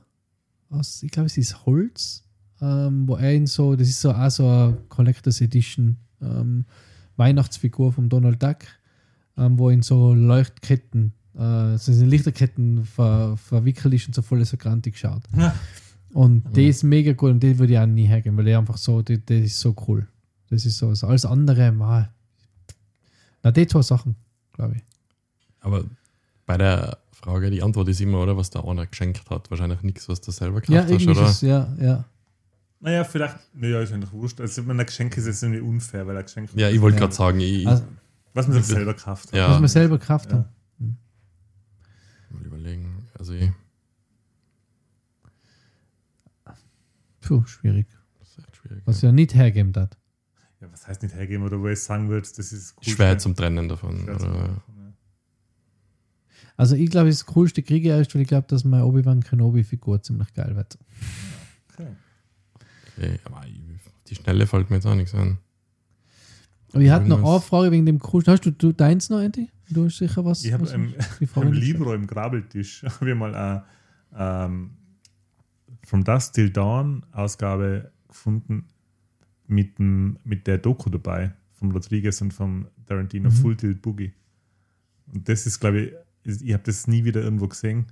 aus, 0.71 1.03
ich 1.03 1.11
glaube, 1.11 1.27
es 1.27 1.37
ist 1.37 1.65
Holz, 1.65 2.25
ähm, 2.61 3.09
wo 3.09 3.17
er 3.17 3.33
in 3.33 3.47
so, 3.47 3.77
das 3.77 3.89
ist 3.89 4.01
so 4.01 4.13
auch 4.13 4.31
so 4.31 4.49
eine 4.49 4.77
Collectors 4.89 5.41
Edition 5.41 5.97
ähm, 6.21 6.65
Weihnachtsfigur 7.17 7.93
vom 7.93 8.09
Donald 8.09 8.43
Duck, 8.43 8.59
ähm, 9.37 9.59
wo 9.59 9.71
in 9.71 9.83
so 9.83 10.15
Leuchtketten 10.15 11.13
äh, 11.37 11.77
so 11.77 11.93
in 11.93 12.09
Lichterketten 12.09 12.85
ver, 12.85 13.37
verwickelt 13.37 13.95
ist 13.95 14.07
und 14.07 14.15
so 14.15 14.23
voll 14.23 14.45
so 14.45 14.57
grantig 14.57 14.99
schaut. 14.99 15.23
Ja. 15.37 15.55
Und 16.13 16.57
der 16.57 16.69
ist 16.69 16.83
mega 16.83 17.13
cool 17.21 17.33
und 17.33 17.43
den 17.43 17.59
würde 17.59 17.75
ich 17.75 17.79
auch 17.79 17.85
nie 17.85 18.07
hergeben, 18.07 18.39
weil 18.39 18.47
der 18.47 18.59
einfach 18.59 18.79
so, 18.79 19.03
der, 19.03 19.19
der 19.19 19.43
ist 19.43 19.61
so 19.61 19.75
cool. 19.87 20.07
Das 20.49 20.65
ist 20.65 20.79
so, 20.79 20.95
so 20.95 21.09
alles 21.09 21.27
andere, 21.27 21.73
mal. 21.73 22.11
Na, 23.43 23.51
die 23.51 23.67
zwei 23.67 23.83
Sachen, 23.83 24.15
glaube 24.53 24.77
ich. 24.77 24.83
Aber 25.61 25.85
bei 26.47 26.57
der 26.57 26.99
Frage, 27.13 27.51
die 27.51 27.63
Antwort 27.63 27.89
ist 27.89 28.01
immer, 28.01 28.23
oder, 28.23 28.37
was 28.37 28.51
der 28.51 28.65
einer 28.65 28.87
geschenkt 28.87 29.29
hat. 29.31 29.51
Wahrscheinlich 29.51 29.83
nichts, 29.83 30.09
was 30.09 30.21
du 30.21 30.31
selber 30.31 30.57
Ja, 30.57 30.83
gekauft 30.83 30.83
hast, 30.85 30.91
irgendwie 30.91 31.13
ist 31.13 31.19
oder? 31.19 31.29
es, 31.29 31.41
ja, 31.41 31.75
ja. 31.81 32.05
Naja, 32.81 33.05
vielleicht, 33.05 33.37
naja, 33.55 33.81
ist 33.81 33.93
eigentlich 33.93 34.13
wurscht. 34.13 34.41
Also, 34.41 34.67
wenn 34.67 34.79
ein 34.79 34.87
Geschenk 34.87 35.17
ist, 35.17 35.27
ist 35.27 35.37
es 35.37 35.43
irgendwie 35.43 35.61
unfair, 35.61 36.07
weil 36.07 36.17
ein 36.17 36.25
Geschenk, 36.25 36.51
Ja, 36.55 36.69
ich 36.71 36.81
wollte 36.81 36.97
Ja. 36.97 37.01
gerade 37.01 37.15
sagen, 37.15 37.41
ich, 37.41 37.67
Also, 37.67 37.85
was 38.35 38.47
man 38.49 38.57
sich 38.59 38.67
selber 38.67 38.95
kauft. 38.95 39.35
Ja. 39.35 39.51
was 39.51 39.61
wir 39.61 39.69
selber 39.69 39.99
gekauft 39.99 40.31
Ja. 40.31 40.37
haben. 40.79 40.99
mal 42.31 42.45
überlegen. 42.45 43.09
Also 43.19 43.33
ich, 43.33 43.51
Puh, 47.21 47.45
schwierig. 47.47 47.87
das 48.19 48.29
ist 48.29 48.39
echt 48.39 48.57
schwierig. 48.57 48.83
Was 48.85 49.01
ja 49.03 49.11
nicht 49.11 49.35
hergeben 49.35 49.73
hat. 49.75 49.97
Ja, 50.61 50.69
was 50.71 50.87
heißt 50.87 51.03
nicht 51.03 51.15
hergeben 51.15 51.45
oder 51.45 51.61
wo 51.61 51.67
ich 51.69 51.81
sagen 51.83 52.09
würde, 52.09 52.29
das 52.37 52.53
ist 52.53 52.75
cool. 52.79 52.85
Schwer 52.93 53.19
zum 53.19 53.35
Trennen 53.35 53.69
davon. 53.69 54.05
Schwer 54.05 54.19
zum 54.19 54.31
oder? 54.31 54.39
Machen, 54.43 54.63
Also 56.57 56.75
ich 56.75 56.91
glaube, 56.91 57.09
das 57.11 57.27
coolste 57.27 57.63
Kriege 57.63 57.95
ist, 57.95 58.15
weil 58.15 58.23
ich 58.23 58.29
glaube, 58.29 58.47
dass 58.49 58.65
meine 58.65 58.85
Obi-Wan 58.87 59.23
Kenobi-Figur 59.23 60.03
ziemlich 60.03 60.33
geil 60.35 60.57
wird. 60.57 60.79
Okay. 61.73 61.89
Okay, 62.97 63.21
aber 63.25 63.45
ich, 63.47 63.61
die 64.09 64.15
Schnelle 64.15 64.47
fällt 64.47 64.71
mir 64.71 64.77
jetzt 64.77 64.87
auch 64.87 64.95
nichts 64.95 65.15
an. 65.15 65.39
Aber 66.73 66.83
ich 66.83 66.91
hatte 66.91 67.09
noch 67.09 67.23
eine 67.23 67.41
Frage 67.41 67.71
wegen 67.71 67.87
dem 67.87 67.99
coolsten. 67.99 68.33
Hast 68.33 68.45
du, 68.47 68.51
du 68.51 68.73
deins 68.73 69.11
noch, 69.11 69.21
Andy? 69.21 69.51
Du 69.71 69.87
hast 69.87 69.99
sicher 69.99 70.25
was? 70.25 70.45
Ich 70.45 70.53
habe 70.53 70.67
im, 70.69 70.95
im 71.35 71.53
Libro 71.53 71.93
im 71.95 72.07
Grabeltisch 72.07 72.83
habe 73.01 73.11
ich 73.11 73.17
mal 73.17 73.35
eine 73.35 73.65
ähm, 74.47 74.71
From 75.85 76.05
Dusk 76.05 76.35
Till 76.35 76.51
Dawn 76.51 77.05
Ausgabe 77.13 77.93
gefunden 78.09 78.67
mit, 79.47 79.79
dem, 79.79 80.19
mit 80.25 80.47
der 80.47 80.59
Doku 80.59 80.91
dabei 80.91 81.33
vom 81.53 81.71
Rodriguez 81.71 82.21
und 82.21 82.33
vom 82.33 82.67
Tarantino 82.87 83.29
Mhm. 83.31 83.35
Full 83.35 83.57
Tilt 83.57 83.83
Boogie. 83.83 84.13
Und 85.13 85.29
das 85.29 85.47
ist, 85.47 85.61
glaube 85.61 85.81
ich, 85.81 85.93
ich 86.27 86.53
habe 86.53 86.63
das 86.65 86.87
nie 86.87 87.05
wieder 87.05 87.23
irgendwo 87.23 87.49
gesehen. 87.49 87.87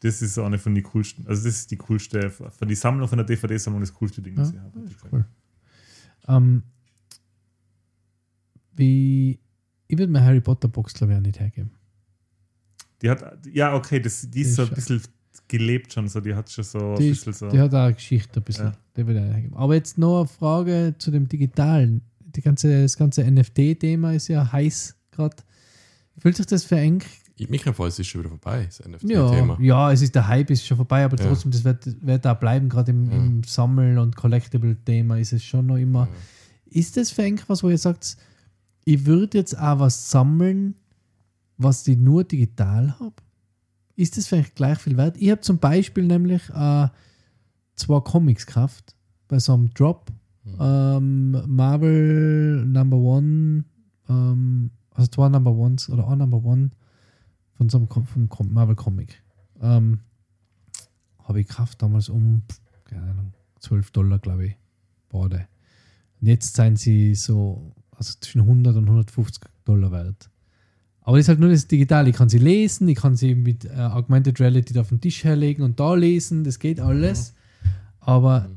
Das 0.00 0.20
ist 0.22 0.38
eine 0.38 0.58
von 0.58 0.74
den 0.74 0.84
coolsten, 0.84 1.26
also 1.26 1.44
das 1.44 1.56
ist 1.60 1.70
die 1.70 1.76
coolste, 1.76 2.30
von 2.30 2.68
die 2.68 2.74
Sammlung, 2.74 3.08
von 3.08 3.16
der 3.18 3.26
DVD-Sammlung 3.26 3.80
das 3.80 3.94
coolste 3.94 4.20
Ding, 4.20 4.34
das 4.36 4.52
Ja, 4.52 4.62
ich 4.86 5.02
habe. 5.02 5.08
cool. 5.12 5.24
Ähm, 6.28 6.62
wie. 8.76 9.38
Ich 9.86 9.98
würde 9.98 10.12
mir 10.12 10.22
Harry 10.22 10.40
Potter 10.40 10.68
Box, 10.68 10.94
glaube 10.94 11.12
ich, 11.12 11.18
auch 11.18 11.22
nicht 11.22 11.38
hergeben. 11.38 11.70
Die 13.02 13.10
hat, 13.10 13.22
ja, 13.52 13.74
okay, 13.74 14.00
das, 14.00 14.28
die 14.30 14.40
ist 14.40 14.54
so 14.54 14.62
ein 14.62 14.70
bisschen 14.70 15.02
gelebt 15.46 15.92
schon, 15.92 16.08
so, 16.08 16.20
die 16.20 16.34
hat 16.34 16.50
schon 16.50 16.64
so 16.64 16.92
ein 16.92 16.96
Die, 16.96 17.10
bisschen 17.10 17.32
so. 17.34 17.48
die 17.50 17.58
hat 17.60 17.74
auch 17.74 17.84
eine 17.84 17.94
Geschichte 17.94 18.40
ein 18.40 18.42
bisschen. 18.44 18.66
Ja. 18.66 18.72
Die 18.96 19.06
würde 19.06 19.20
ich 19.20 19.26
auch 19.26 19.32
hergeben. 19.32 19.56
Aber 19.56 19.74
jetzt 19.74 19.98
noch 19.98 20.20
eine 20.20 20.28
Frage 20.28 20.94
zu 20.98 21.10
dem 21.10 21.28
Digitalen. 21.28 22.00
Die 22.20 22.40
ganze, 22.40 22.82
das 22.82 22.96
ganze 22.96 23.22
NFT-Thema 23.30 24.14
ist 24.14 24.28
ja 24.28 24.50
heiß 24.50 24.96
gerade. 25.12 25.36
Fühlt 26.18 26.36
sich 26.36 26.46
das 26.46 26.64
für 26.64 26.76
eng? 26.76 27.02
Ich- 27.36 27.48
Mikrofons 27.50 27.98
ist 27.98 28.06
schon 28.06 28.20
wieder 28.20 28.30
vorbei, 28.30 28.64
das 28.66 28.78
Ja, 28.78 28.86
NFT-Thema. 28.88 29.58
ja, 29.60 29.90
es 29.92 30.02
ist 30.02 30.14
der 30.14 30.28
Hype 30.28 30.50
ist 30.50 30.64
schon 30.66 30.76
vorbei, 30.76 31.04
aber 31.04 31.18
Ja. 31.18 31.26
trotzdem, 31.26 31.50
das 31.50 31.64
wird, 31.64 32.04
wird 32.06 32.24
da 32.24 32.34
bleiben, 32.34 32.68
gerade 32.68 32.92
im, 32.92 33.10
Ja. 33.10 33.16
im 33.16 33.42
Sammel- 33.44 33.98
und 33.98 34.14
Collectible-Thema 34.14 35.18
ist 35.18 35.32
es 35.32 35.42
schon 35.42 35.66
noch 35.66 35.76
immer. 35.76 36.06
Ja. 36.06 36.80
Ist 36.80 36.96
das 36.96 37.10
für 37.10 37.22
eng 37.24 37.40
was, 37.48 37.62
wo 37.62 37.70
ihr 37.70 37.78
sagt, 37.78 38.16
ich 38.84 39.04
würde 39.06 39.38
jetzt 39.38 39.58
auch 39.58 39.78
was 39.80 40.10
sammeln, 40.10 40.74
was 41.56 41.86
ich 41.88 41.96
nur 41.98 42.24
digital 42.24 42.94
habe? 43.00 43.14
Ist 43.96 44.16
das 44.16 44.26
vielleicht 44.26 44.54
gleich 44.56 44.78
viel 44.78 44.96
wert? 44.96 45.16
Ich 45.18 45.30
habe 45.30 45.40
zum 45.40 45.58
Beispiel 45.58 46.04
nämlich 46.04 46.42
äh, 46.50 46.88
zwei 47.76 48.00
Comics 48.00 48.46
gekauft 48.46 48.94
bei 49.28 49.38
so 49.38 49.54
einem 49.54 49.72
Drop. 49.74 50.10
Mhm. 50.44 50.56
Ähm, 50.60 51.42
Marvel 51.46 52.64
Number 52.66 52.96
One, 52.96 53.64
ähm, 54.08 54.70
also 54.90 55.08
zwei 55.10 55.28
Number 55.28 55.52
Ones 55.52 55.88
oder 55.88 56.06
ein 56.08 56.18
Number 56.18 56.44
One 56.44 56.70
von 57.56 57.68
so 57.68 57.78
einem 57.78 57.88
vom 57.88 58.52
Marvel 58.52 58.76
Comic. 58.76 59.22
Ähm, 59.60 60.00
habe 61.22 61.40
ich 61.40 61.48
gekauft 61.48 61.80
damals 61.82 62.08
um, 62.08 62.42
keine 62.84 63.02
Ahnung, 63.02 63.32
12 63.60 63.90
Dollar, 63.92 64.18
glaube 64.18 64.46
ich, 64.46 64.56
beide. 65.08 65.48
Und 66.20 66.28
jetzt 66.28 66.54
seien 66.54 66.76
sie 66.76 67.14
so, 67.14 67.72
also 67.92 68.14
zwischen 68.20 68.42
100 68.42 68.76
und 68.76 68.84
150 68.84 69.42
Dollar 69.64 69.90
wert. 69.90 70.30
Aber 71.00 71.16
das 71.16 71.24
ist 71.24 71.28
halt 71.28 71.40
nur 71.40 71.50
das 71.50 71.66
Digitale. 71.66 72.10
Ich 72.10 72.16
kann 72.16 72.28
sie 72.30 72.38
lesen, 72.38 72.88
ich 72.88 72.96
kann 72.96 73.14
sie 73.14 73.34
mit 73.34 73.66
äh, 73.66 73.74
Augmented 73.74 74.40
Reality 74.40 74.78
auf 74.78 74.88
den 74.88 75.00
Tisch 75.00 75.22
herlegen 75.24 75.62
und 75.62 75.78
da 75.78 75.94
lesen, 75.94 76.44
das 76.44 76.58
geht 76.58 76.80
alles. 76.80 77.34
Aber 78.00 78.48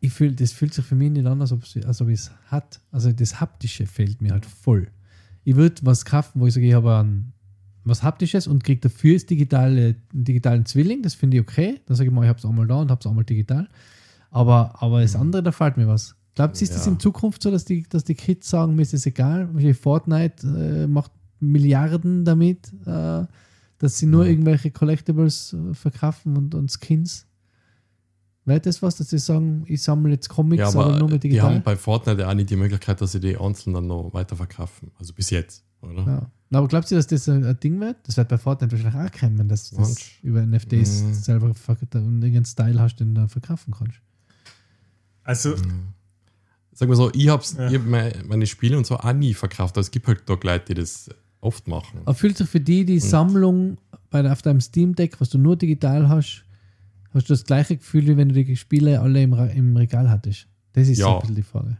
ich 0.00 0.12
fühl, 0.12 0.32
das 0.34 0.52
fühlt 0.52 0.74
sich 0.74 0.84
für 0.84 0.94
mich 0.94 1.10
nicht 1.10 1.26
an, 1.26 1.40
als 1.40 1.52
ob, 1.52 1.62
als 1.84 2.00
ob 2.00 2.08
es 2.08 2.30
hat. 2.46 2.80
Also 2.92 3.10
das 3.12 3.40
Haptische 3.40 3.86
fehlt 3.86 4.22
mir 4.22 4.32
halt 4.32 4.46
voll. 4.46 4.88
Ich 5.44 5.56
würde 5.56 5.80
was 5.82 6.04
kaufen, 6.04 6.40
wo 6.40 6.46
ich 6.46 6.54
sage, 6.54 6.68
ich 6.68 6.74
habe 6.74 6.98
ein, 6.98 7.32
was 7.88 8.02
Haptisches 8.02 8.46
und 8.46 8.62
kriege 8.64 8.80
dafür 8.80 9.14
das 9.14 9.26
digitale, 9.26 9.96
einen 10.12 10.24
digitalen 10.24 10.66
Zwilling. 10.66 11.02
Das 11.02 11.14
finde 11.14 11.36
ich 11.36 11.42
okay. 11.42 11.80
Dann 11.86 11.96
sage 11.96 12.08
ich 12.08 12.14
mal, 12.14 12.22
ich 12.22 12.28
habe 12.28 12.38
es 12.38 12.44
einmal 12.44 12.66
da 12.66 12.76
und 12.80 12.90
habe 12.90 13.00
es 13.00 13.06
einmal 13.06 13.24
digital. 13.24 13.68
Aber, 14.30 14.82
aber 14.82 15.00
das 15.00 15.16
andere, 15.16 15.42
da 15.42 15.52
fällt 15.52 15.76
mir 15.76 15.88
was. 15.88 16.14
Glaubt 16.34 16.56
ihr, 16.56 16.62
ist 16.62 16.74
das 16.74 16.86
Ja. 16.86 16.92
in 16.92 17.00
Zukunft 17.00 17.42
so, 17.42 17.50
dass 17.50 17.64
die, 17.64 17.82
dass 17.88 18.04
die 18.04 18.14
Kids 18.14 18.48
sagen, 18.48 18.74
mir 18.76 18.82
ist 18.82 18.92
das 18.92 19.06
egal? 19.06 19.48
Fortnite 19.74 20.46
äh, 20.46 20.86
macht 20.86 21.10
Milliarden 21.40 22.24
damit, 22.24 22.72
äh, 22.86 23.24
dass 23.78 23.98
sie 23.98 24.06
nur 24.06 24.24
Ja. 24.24 24.30
irgendwelche 24.30 24.70
Collectibles 24.70 25.54
äh, 25.54 25.74
verkaufen 25.74 26.36
und, 26.36 26.54
und 26.54 26.70
Skins. 26.70 27.26
Wäre 28.44 28.60
das 28.60 28.80
was, 28.82 28.96
dass 28.96 29.10
sie 29.10 29.18
sagen, 29.18 29.64
ich 29.66 29.82
sammle 29.82 30.12
jetzt 30.12 30.28
Comics, 30.28 30.60
Ja, 30.60 30.68
aber 30.68 30.86
aber 30.86 30.98
nur 30.98 31.10
mit 31.10 31.22
die 31.22 31.28
digital? 31.28 31.54
haben 31.56 31.62
bei 31.62 31.76
Fortnite 31.76 32.26
auch 32.26 32.34
nicht 32.34 32.48
die 32.50 32.56
Möglichkeit, 32.56 33.00
dass 33.00 33.12
sie 33.12 33.20
die 33.20 33.36
einzeln 33.36 33.74
dann 33.74 33.86
noch 33.86 34.10
weiterverkaufen. 34.14 34.90
Also 34.98 35.12
bis 35.12 35.30
jetzt, 35.30 35.64
oder? 35.82 36.02
Ja. 36.06 36.30
Na, 36.50 36.58
Aber 36.58 36.68
glaubt 36.68 36.90
ihr, 36.90 36.96
dass 36.96 37.06
das 37.06 37.28
ein, 37.28 37.58
Ding 37.60 37.78
wird? 37.80 37.96
Das 38.04 38.16
wird 38.16 38.28
bei 38.28 38.38
Fortnite 38.38 38.72
wahrscheinlich 38.72 39.12
auch 39.14 39.20
kommen, 39.20 39.48
dass 39.48 39.70
das 39.70 39.78
Mensch. 39.78 40.18
über 40.22 40.40
NFTs 40.46 41.02
Mhm. 41.02 41.14
selber 41.14 41.46
und 41.46 41.56
irgendeinen 42.22 42.44
Style 42.46 42.80
hast, 42.80 42.96
den 42.96 43.14
du 43.14 43.28
verkaufen 43.28 43.74
kannst. 43.76 43.98
Also, 45.24 45.54
Sag 46.72 46.88
mal 46.88 46.94
so, 46.94 47.10
ich 47.12 47.28
habe 47.28 47.42
Ja. 47.58 47.72
hab 47.72 47.86
meine, 47.86 48.12
meine 48.28 48.46
Spiele 48.46 48.78
und 48.78 48.86
so 48.86 48.96
auch 48.96 49.12
nie 49.12 49.34
verkauft. 49.34 49.74
Aber 49.74 49.80
es 49.80 49.90
gibt 49.90 50.06
halt 50.06 50.22
doch 50.26 50.40
Leute, 50.44 50.66
die 50.66 50.80
das 50.80 51.10
oft 51.40 51.66
machen. 51.66 52.00
Aber 52.04 52.14
fühlt 52.14 52.36
sich 52.38 52.48
für 52.48 52.60
die 52.60 52.84
die 52.84 53.00
Sammlung 53.00 53.78
bei, 54.10 54.22
der- 54.22 54.30
auf 54.32 54.42
deinem 54.42 54.60
Steam 54.60 54.94
Deck, 54.94 55.20
was 55.20 55.28
du 55.30 55.38
nur 55.38 55.56
digital 55.56 56.08
hast, 56.08 56.44
hast 57.12 57.28
du 57.28 57.32
das 57.32 57.44
gleiche 57.44 57.76
Gefühl, 57.76 58.06
wie 58.06 58.16
wenn 58.16 58.28
du 58.28 58.44
die 58.44 58.56
Spiele 58.56 59.00
alle 59.00 59.20
im, 59.22 59.32
im 59.32 59.76
Regal 59.76 60.08
hattest? 60.08 60.46
Das 60.72 60.86
ist 60.88 60.98
so 60.98 61.02
Ja. 61.02 61.14
ein 61.16 61.20
bisschen 61.20 61.34
die 61.34 61.42
Frage. 61.42 61.76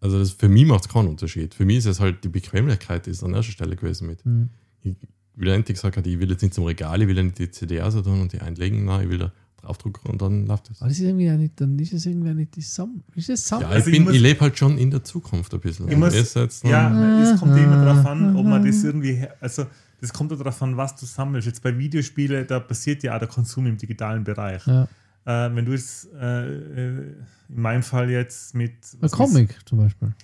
Also 0.00 0.18
das, 0.18 0.30
für 0.32 0.48
mich 0.48 0.66
macht 0.66 0.84
es 0.86 0.88
keinen 0.88 1.08
Unterschied. 1.08 1.54
Für 1.54 1.64
mich 1.64 1.78
ist 1.78 1.86
es 1.86 2.00
halt 2.00 2.22
die 2.24 2.28
Bequemlichkeit, 2.28 3.06
die 3.06 3.10
ist 3.10 3.22
an 3.22 3.34
erster 3.34 3.52
Stelle 3.52 3.76
gewesen 3.76 4.06
mit. 4.06 4.24
Mhm. 4.26 4.50
Ich 4.82 4.94
will 5.34 5.48
endlich 5.48 5.76
gesagt, 5.76 6.06
ich 6.06 6.18
will 6.20 6.30
jetzt 6.30 6.42
nicht 6.42 6.54
zum 6.54 6.64
Regal, 6.64 7.00
ich 7.02 7.08
will 7.08 7.16
ja 7.16 7.22
nicht 7.22 7.38
die 7.38 7.50
CD 7.50 7.82
so 7.90 8.02
tun 8.02 8.20
und 8.20 8.32
die 8.32 8.40
einlegen, 8.40 8.84
nein, 8.84 9.04
ich 9.04 9.10
will 9.10 9.18
da 9.18 9.32
draufdrucken 9.62 10.10
und 10.10 10.22
dann 10.22 10.46
läuft 10.46 10.70
es. 10.70 10.80
Aber 10.80 10.88
das 10.88 10.98
ist 10.98 11.04
irgendwie 11.04 11.30
auch 11.30 11.36
nicht, 11.36 11.60
dann 11.60 11.78
ist 11.78 11.92
es 11.92 12.06
irgendwie 12.06 12.30
auch 12.30 12.34
nicht 12.34 12.54
die 12.56 12.60
Sammlung. 12.62 13.02
Ist 13.14 13.28
das 13.30 13.46
Sammlung? 13.48 13.70
Ja, 13.70 13.76
Also 13.76 13.90
ich, 13.90 13.98
ich 14.00 14.08
ich 14.08 14.20
lebe 14.20 14.40
halt 14.40 14.56
schon 14.58 14.78
in 14.78 14.90
der 14.90 15.02
Zukunft 15.02 15.52
ein 15.54 15.60
bisschen. 15.60 15.88
Ich 15.88 15.96
muss- 15.96 16.14
jetzt 16.14 16.36
Ja, 16.64 17.22
es 17.22 17.38
kommt 17.40 17.56
immer 17.56 17.84
darauf 17.84 18.06
an, 18.06 18.36
ob 18.36 18.46
man 18.46 18.64
das 18.64 18.84
irgendwie, 18.84 19.14
her- 19.14 19.34
also 19.40 19.66
das 20.00 20.12
kommt 20.12 20.32
auch 20.32 20.38
darauf 20.38 20.60
an, 20.62 20.76
was 20.76 20.94
du 20.96 21.06
sammelst. 21.06 21.46
Jetzt 21.46 21.62
bei 21.62 21.76
Videospielen, 21.76 22.46
da 22.46 22.60
passiert 22.60 23.02
ja 23.02 23.14
auch 23.16 23.18
der 23.18 23.28
Konsum 23.28 23.66
im 23.66 23.76
digitalen 23.78 24.24
Bereich. 24.24 24.66
Ja. 24.66 24.86
Äh, 25.26 25.54
wenn 25.54 25.64
du 25.64 25.72
jetzt, 25.72 26.08
äh, 26.14 26.46
äh, 26.46 27.14
in 27.48 27.60
meinem 27.60 27.82
Fall 27.82 28.10
jetzt 28.10 28.54
mit. 28.54 28.74
Ein 29.00 29.10
Comic 29.10 29.56
zum 29.68 29.78
Beispiel. 29.78 30.14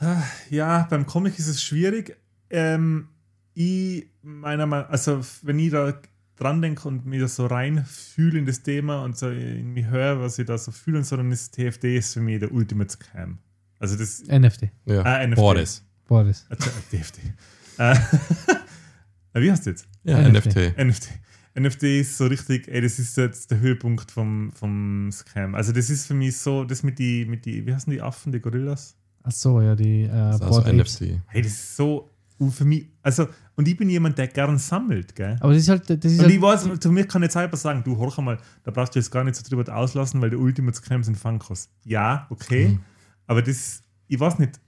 Ist, 0.00 0.50
ja, 0.50 0.86
beim 0.88 1.04
Comic 1.04 1.38
ist 1.38 1.48
es 1.48 1.62
schwierig. 1.62 2.16
Ähm, 2.50 3.08
ich, 3.54 4.06
meiner 4.22 4.66
Meinung 4.66 4.88
also 4.88 5.20
wenn 5.42 5.58
ich 5.58 5.70
da 5.70 5.94
dran 6.36 6.62
denke 6.62 6.88
und 6.88 7.06
mich 7.06 7.20
da 7.20 7.28
so 7.28 7.46
reinfühle 7.46 8.38
in 8.38 8.46
das 8.46 8.62
Thema 8.62 9.02
und 9.02 9.16
so 9.16 9.30
in 9.30 9.72
mich 9.72 9.86
höre, 9.86 10.20
was 10.20 10.38
ich 10.38 10.46
da 10.46 10.58
so 10.58 10.72
fühle 10.72 10.98
und 10.98 11.04
so, 11.04 11.16
dann 11.16 11.30
ist 11.30 11.54
TFD 11.54 11.96
ist 11.96 12.14
für 12.14 12.20
mich 12.20 12.40
der 12.40 12.52
Ultimate 12.52 12.90
Scam. 12.90 13.38
Also 13.78 13.96
das, 13.96 14.22
NFT. 14.26 14.70
ja. 14.86 15.02
Ah, 15.02 15.26
NFT. 15.26 15.36
Boris. 15.36 15.84
Das. 16.08 16.46
Also, 16.48 16.70
na, 19.32 19.40
wie 19.40 19.50
heißt 19.50 19.66
jetzt? 19.66 19.86
Ja, 20.04 20.20
NFT. 20.28 20.46
NFT. 20.46 20.78
NFT. 20.78 21.08
NFT 21.58 21.82
ist 21.84 22.16
so 22.18 22.26
richtig, 22.26 22.66
ey, 22.68 22.80
das 22.80 22.98
ist 22.98 23.16
jetzt 23.16 23.50
der 23.50 23.60
Höhepunkt 23.60 24.10
vom, 24.10 24.50
vom 24.52 25.10
Scam. 25.12 25.54
Also 25.54 25.72
das 25.72 25.88
ist 25.90 26.06
für 26.06 26.14
mich 26.14 26.36
so, 26.36 26.64
das 26.64 26.82
mit 26.82 26.98
die, 26.98 27.24
mit 27.26 27.44
die, 27.44 27.64
wie 27.64 27.72
heißen 27.74 27.92
die 27.92 28.02
Affen, 28.02 28.32
die 28.32 28.40
Gorillas? 28.40 28.96
Ach 29.22 29.30
so, 29.30 29.60
ja, 29.60 29.74
die 29.76 30.02
äh, 30.02 30.10
also. 30.10 30.60
NFT. 30.60 31.20
Hey, 31.28 31.42
das 31.42 31.52
ist 31.52 31.76
so, 31.76 32.10
uh, 32.40 32.50
für 32.50 32.64
mich, 32.64 32.88
also, 33.02 33.28
und 33.54 33.68
ich 33.68 33.76
bin 33.76 33.88
jemand, 33.88 34.18
der 34.18 34.26
gern 34.28 34.58
sammelt, 34.58 35.14
gell? 35.14 35.36
Aber 35.40 35.52
das 35.52 35.62
ist 35.62 35.68
halt, 35.68 35.88
das 35.88 36.12
ist 36.12 36.18
Und 36.18 36.24
halt 36.24 36.34
ich 36.34 36.42
weiß, 36.42 36.68
zu 36.80 36.90
mir 36.90 37.06
kann 37.06 37.22
jetzt 37.22 37.34
selber 37.34 37.56
sagen, 37.56 37.82
du, 37.84 37.96
horch 37.96 38.18
mal, 38.18 38.38
da 38.64 38.70
brauchst 38.72 38.94
du 38.94 38.98
jetzt 38.98 39.10
gar 39.10 39.22
nicht 39.22 39.36
so 39.36 39.42
drüber 39.48 39.74
auslassen, 39.74 40.20
weil 40.20 40.30
der 40.30 40.40
Ultimate 40.40 40.76
Scam 40.76 41.04
sind 41.04 41.16
Funkos. 41.16 41.68
Ja, 41.84 42.26
okay, 42.30 42.68
Mhm. 42.70 42.80
aber 43.28 43.42
das, 43.42 43.80
ich 44.08 44.18
weiß 44.18 44.40
nicht, 44.40 44.60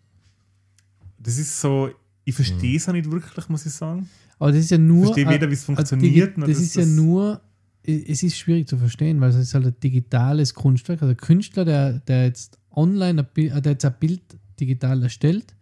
das 1.18 1.36
ist 1.38 1.60
so, 1.60 1.90
Ich 2.26 2.34
verstehe 2.34 2.76
es 2.76 2.86
auch 2.88 2.92
nicht 2.92 3.10
wirklich, 3.10 3.48
muss 3.48 3.64
ich 3.64 3.72
sagen. 3.72 4.08
Aber 4.38 4.50
das 4.52 4.60
ist 4.60 4.70
ja 4.70 4.76
Ich 4.76 4.82
nur. 4.82 5.04
verstehe 5.06 5.28
weder, 5.30 5.48
wie 5.48 5.54
es 5.54 5.62
äh, 5.62 5.66
funktioniert. 5.66 6.34
Das 6.36 6.58
ist 6.60 6.76
ja 6.76 6.84
nur. 6.84 7.40
Es 7.82 8.22
ist 8.24 8.36
schwierig 8.36 8.66
zu 8.68 8.76
verstehen, 8.76 9.20
weil 9.20 9.30
es 9.30 9.36
ist 9.36 9.54
halt 9.54 9.64
ein 9.64 9.76
digitales 9.80 10.52
Kunstwerk. 10.54 11.00
Also 11.02 11.12
ein 11.14 11.16
Künstler, 11.16 11.64
der, 11.64 12.00
der 12.00 12.24
jetzt 12.26 12.58
online, 12.72 13.22
ein 13.22 13.28
Bild, 13.32 13.64
der 13.64 13.72
jetzt 13.72 13.84
ein 13.84 13.94
Bild 13.98 14.20
digital 14.60 15.02
erstellt 15.04 15.54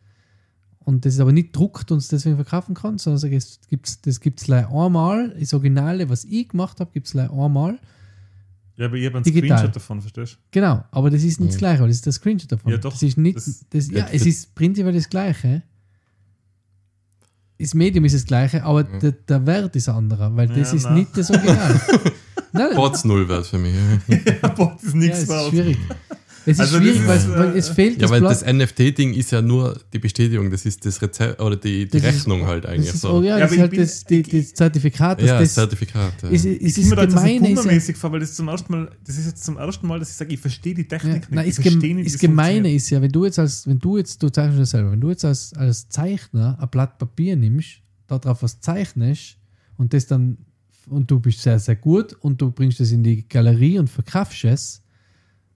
und 0.79 1.05
das 1.05 1.15
ist 1.15 1.21
aber 1.21 1.33
nicht 1.33 1.55
druckt 1.55 1.91
und 1.93 1.99
es 1.99 2.09
deswegen 2.09 2.37
verkaufen 2.37 2.75
kann, 2.75 2.97
sondern 2.99 3.19
sagt, 3.19 3.33
es 3.35 3.61
gibt's, 3.69 4.01
das 4.03 4.21
gibt 4.21 4.41
es 4.41 4.51
einmal, 4.51 5.35
das 5.39 5.53
Originale, 5.55 6.09
was 6.09 6.25
ich 6.25 6.49
gemacht 6.49 6.81
habe, 6.81 6.91
gibt 6.93 7.07
es 7.09 7.17
einmal. 7.17 7.79
Ja, 8.77 8.87
aber 8.87 8.97
ich 8.97 9.07
habe 9.07 9.17
einen 9.17 9.25
digital. 9.25 9.59
Screenshot 9.59 9.77
davon, 9.77 10.01
verstehst 10.01 10.39
Genau, 10.51 10.85
aber 10.91 11.11
das 11.11 11.23
ist 11.25 11.41
nicht 11.41 11.53
das 11.53 11.59
Gleiche, 11.59 11.81
weil 11.83 11.89
das 11.89 11.97
ist 11.99 12.07
der 12.07 12.13
Screenshot 12.13 12.51
davon. 12.53 12.73
Ja, 12.73 12.79
doch. 12.79 12.93
Das 12.93 13.03
ist 13.03 13.17
nicht, 13.19 13.37
Das- 13.37 13.65
das, 13.71 13.89
ja, 13.91 13.99
Ja, 13.99 14.05
es 14.07 14.13
das- 14.23 14.27
ist 14.27 14.55
prinzipiell 14.55 14.93
das 14.95 15.09
Gleiche. 15.09 15.63
Das 17.59 17.73
Medium 17.75 18.05
ist 18.05 18.15
das 18.15 18.25
Gleiche, 18.25 18.65
aber 18.65 18.83
der, 18.85 19.13
der 19.13 19.47
Wert 19.47 19.77
ist 19.77 19.89
anderer, 19.89 20.35
weil 20.37 20.49
das 20.49 20.71
Ja, 20.71 20.77
ist 20.77 20.85
na. 20.85 20.91
nicht 20.91 21.17
das 21.17 21.31
Original. 21.31 21.81
Nein, 22.53 22.69
Trotz 22.75 23.05
Null 23.05 23.29
wäre 23.29 23.41
es 23.41 23.49
für 23.49 23.59
mich. 23.59 23.75
Boah, 24.57 24.73
das 24.75 24.85
ist 24.85 24.93
ja, 24.95 24.99
nichts 25.01 25.17
es 25.19 25.23
ist 25.25 25.29
wert. 25.31 25.49
schwierig. 25.49 25.79
Es 26.47 26.59
ist 26.59 26.61
Also 26.61 26.77
das 26.79 26.83
schwierig, 26.83 27.01
ist, 27.01 27.07
weil, 27.09 27.39
weil 27.39 27.55
äh, 27.55 27.59
es 27.59 27.69
fehlt 27.71 27.95
Ja, 27.95 27.99
das 28.03 28.11
weil 28.11 28.21
Blatt. 28.21 28.33
das 28.33 28.53
NFT-Ding 28.53 29.15
ist 29.15 29.31
ja 29.31 29.41
nur 29.41 29.81
die 29.93 29.99
Bestätigung, 29.99 30.51
das 30.51 30.67
ist 30.67 30.85
das 30.85 31.01
Rezept 31.01 31.41
oder 31.41 31.57
die, 31.57 31.87
die 31.87 32.01
Das 32.01 32.03
ist- 32.03 32.21
Rechnung 32.21 32.47
halt 32.47 32.67
eigentlich 32.67 32.87
das 32.87 32.97
ist, 32.97 33.01
so. 33.01 33.13
oh, 33.15 33.23
ja, 33.23 33.39
Ja, 33.39 33.45
das 33.45 33.53
ist 33.53 33.59
halt 33.61 33.79
das, 33.79 34.05
die, 34.05 34.23
das 34.23 34.55
Zertifikat, 34.55 35.21
dass 35.21 35.29
ja, 35.29 35.39
das 35.41 35.55
Zertifikat. 35.55 36.13
Ja. 36.23 36.29
ist, 36.29 36.45
Ich 36.45 36.61
ist, 36.61 36.61
mir 36.61 36.83
ist 36.83 36.91
das 36.93 37.01
so 37.01 37.07
gemein, 37.19 37.45
ist 37.77 37.89
ja, 37.89 37.95
vor, 37.95 38.13
weil 38.13 38.21
das 38.21 38.35
zum 38.35 38.49
ersten 38.49 38.73
Mal, 38.73 38.91
das 39.07 39.17
ist 39.19 39.27
jetzt 39.27 39.45
zum 39.45 39.57
ersten 39.57 39.87
Mal, 39.87 39.99
dass 39.99 40.11
ich 40.11 40.17
sage, 40.17 40.35
ich 40.35 40.41
verstehe 40.41 40.75
die 40.75 40.83
ja, 40.83 40.89
Technik 40.89 41.15
nicht. 41.15 41.33
nein, 41.33 41.45
ich 41.49 41.59
ist, 41.59 41.63
verstehe 41.63 41.95
nicht, 41.95 42.07
ist 42.07 42.15
es 42.17 42.21
Gemeine 42.21 42.73
ist 42.75 42.91
ja, 42.91 43.01
wenn 43.01 43.11
du 43.13 43.25
jetzt 43.25 43.39
als, 43.39 43.67
wenn 43.67 43.79
du 43.79 43.97
jetzt, 43.97 44.23
du 44.23 44.29
zeichnest 44.29 44.61
das 44.61 44.71
selber, 44.71 44.93
wenn 44.93 45.01
du 45.01 45.11
jetzt 45.11 45.25
als, 45.25 45.55
als 45.55 45.89
Zeichner 45.89 46.59
ein 46.61 46.69
Blatt 46.69 46.99
Papier 46.99 47.37
nimmst, 47.37 47.81
darauf 48.07 48.43
was 48.43 48.61
zeichnest 48.61 49.39
und 49.79 49.95
das 49.95 50.07
dann, 50.07 50.37
und 50.91 51.11
du 51.11 51.19
bist 51.21 51.41
sehr, 51.41 51.59
sehr 51.59 51.77
gut 51.77 52.13
und 52.21 52.39
du 52.43 52.51
bringst 52.51 52.79
das 52.81 52.91
in 52.93 53.03
die 53.03 53.27
Galerie 53.27 53.79
und 53.79 53.89
verkaufst 53.89 54.45
es, 54.45 54.83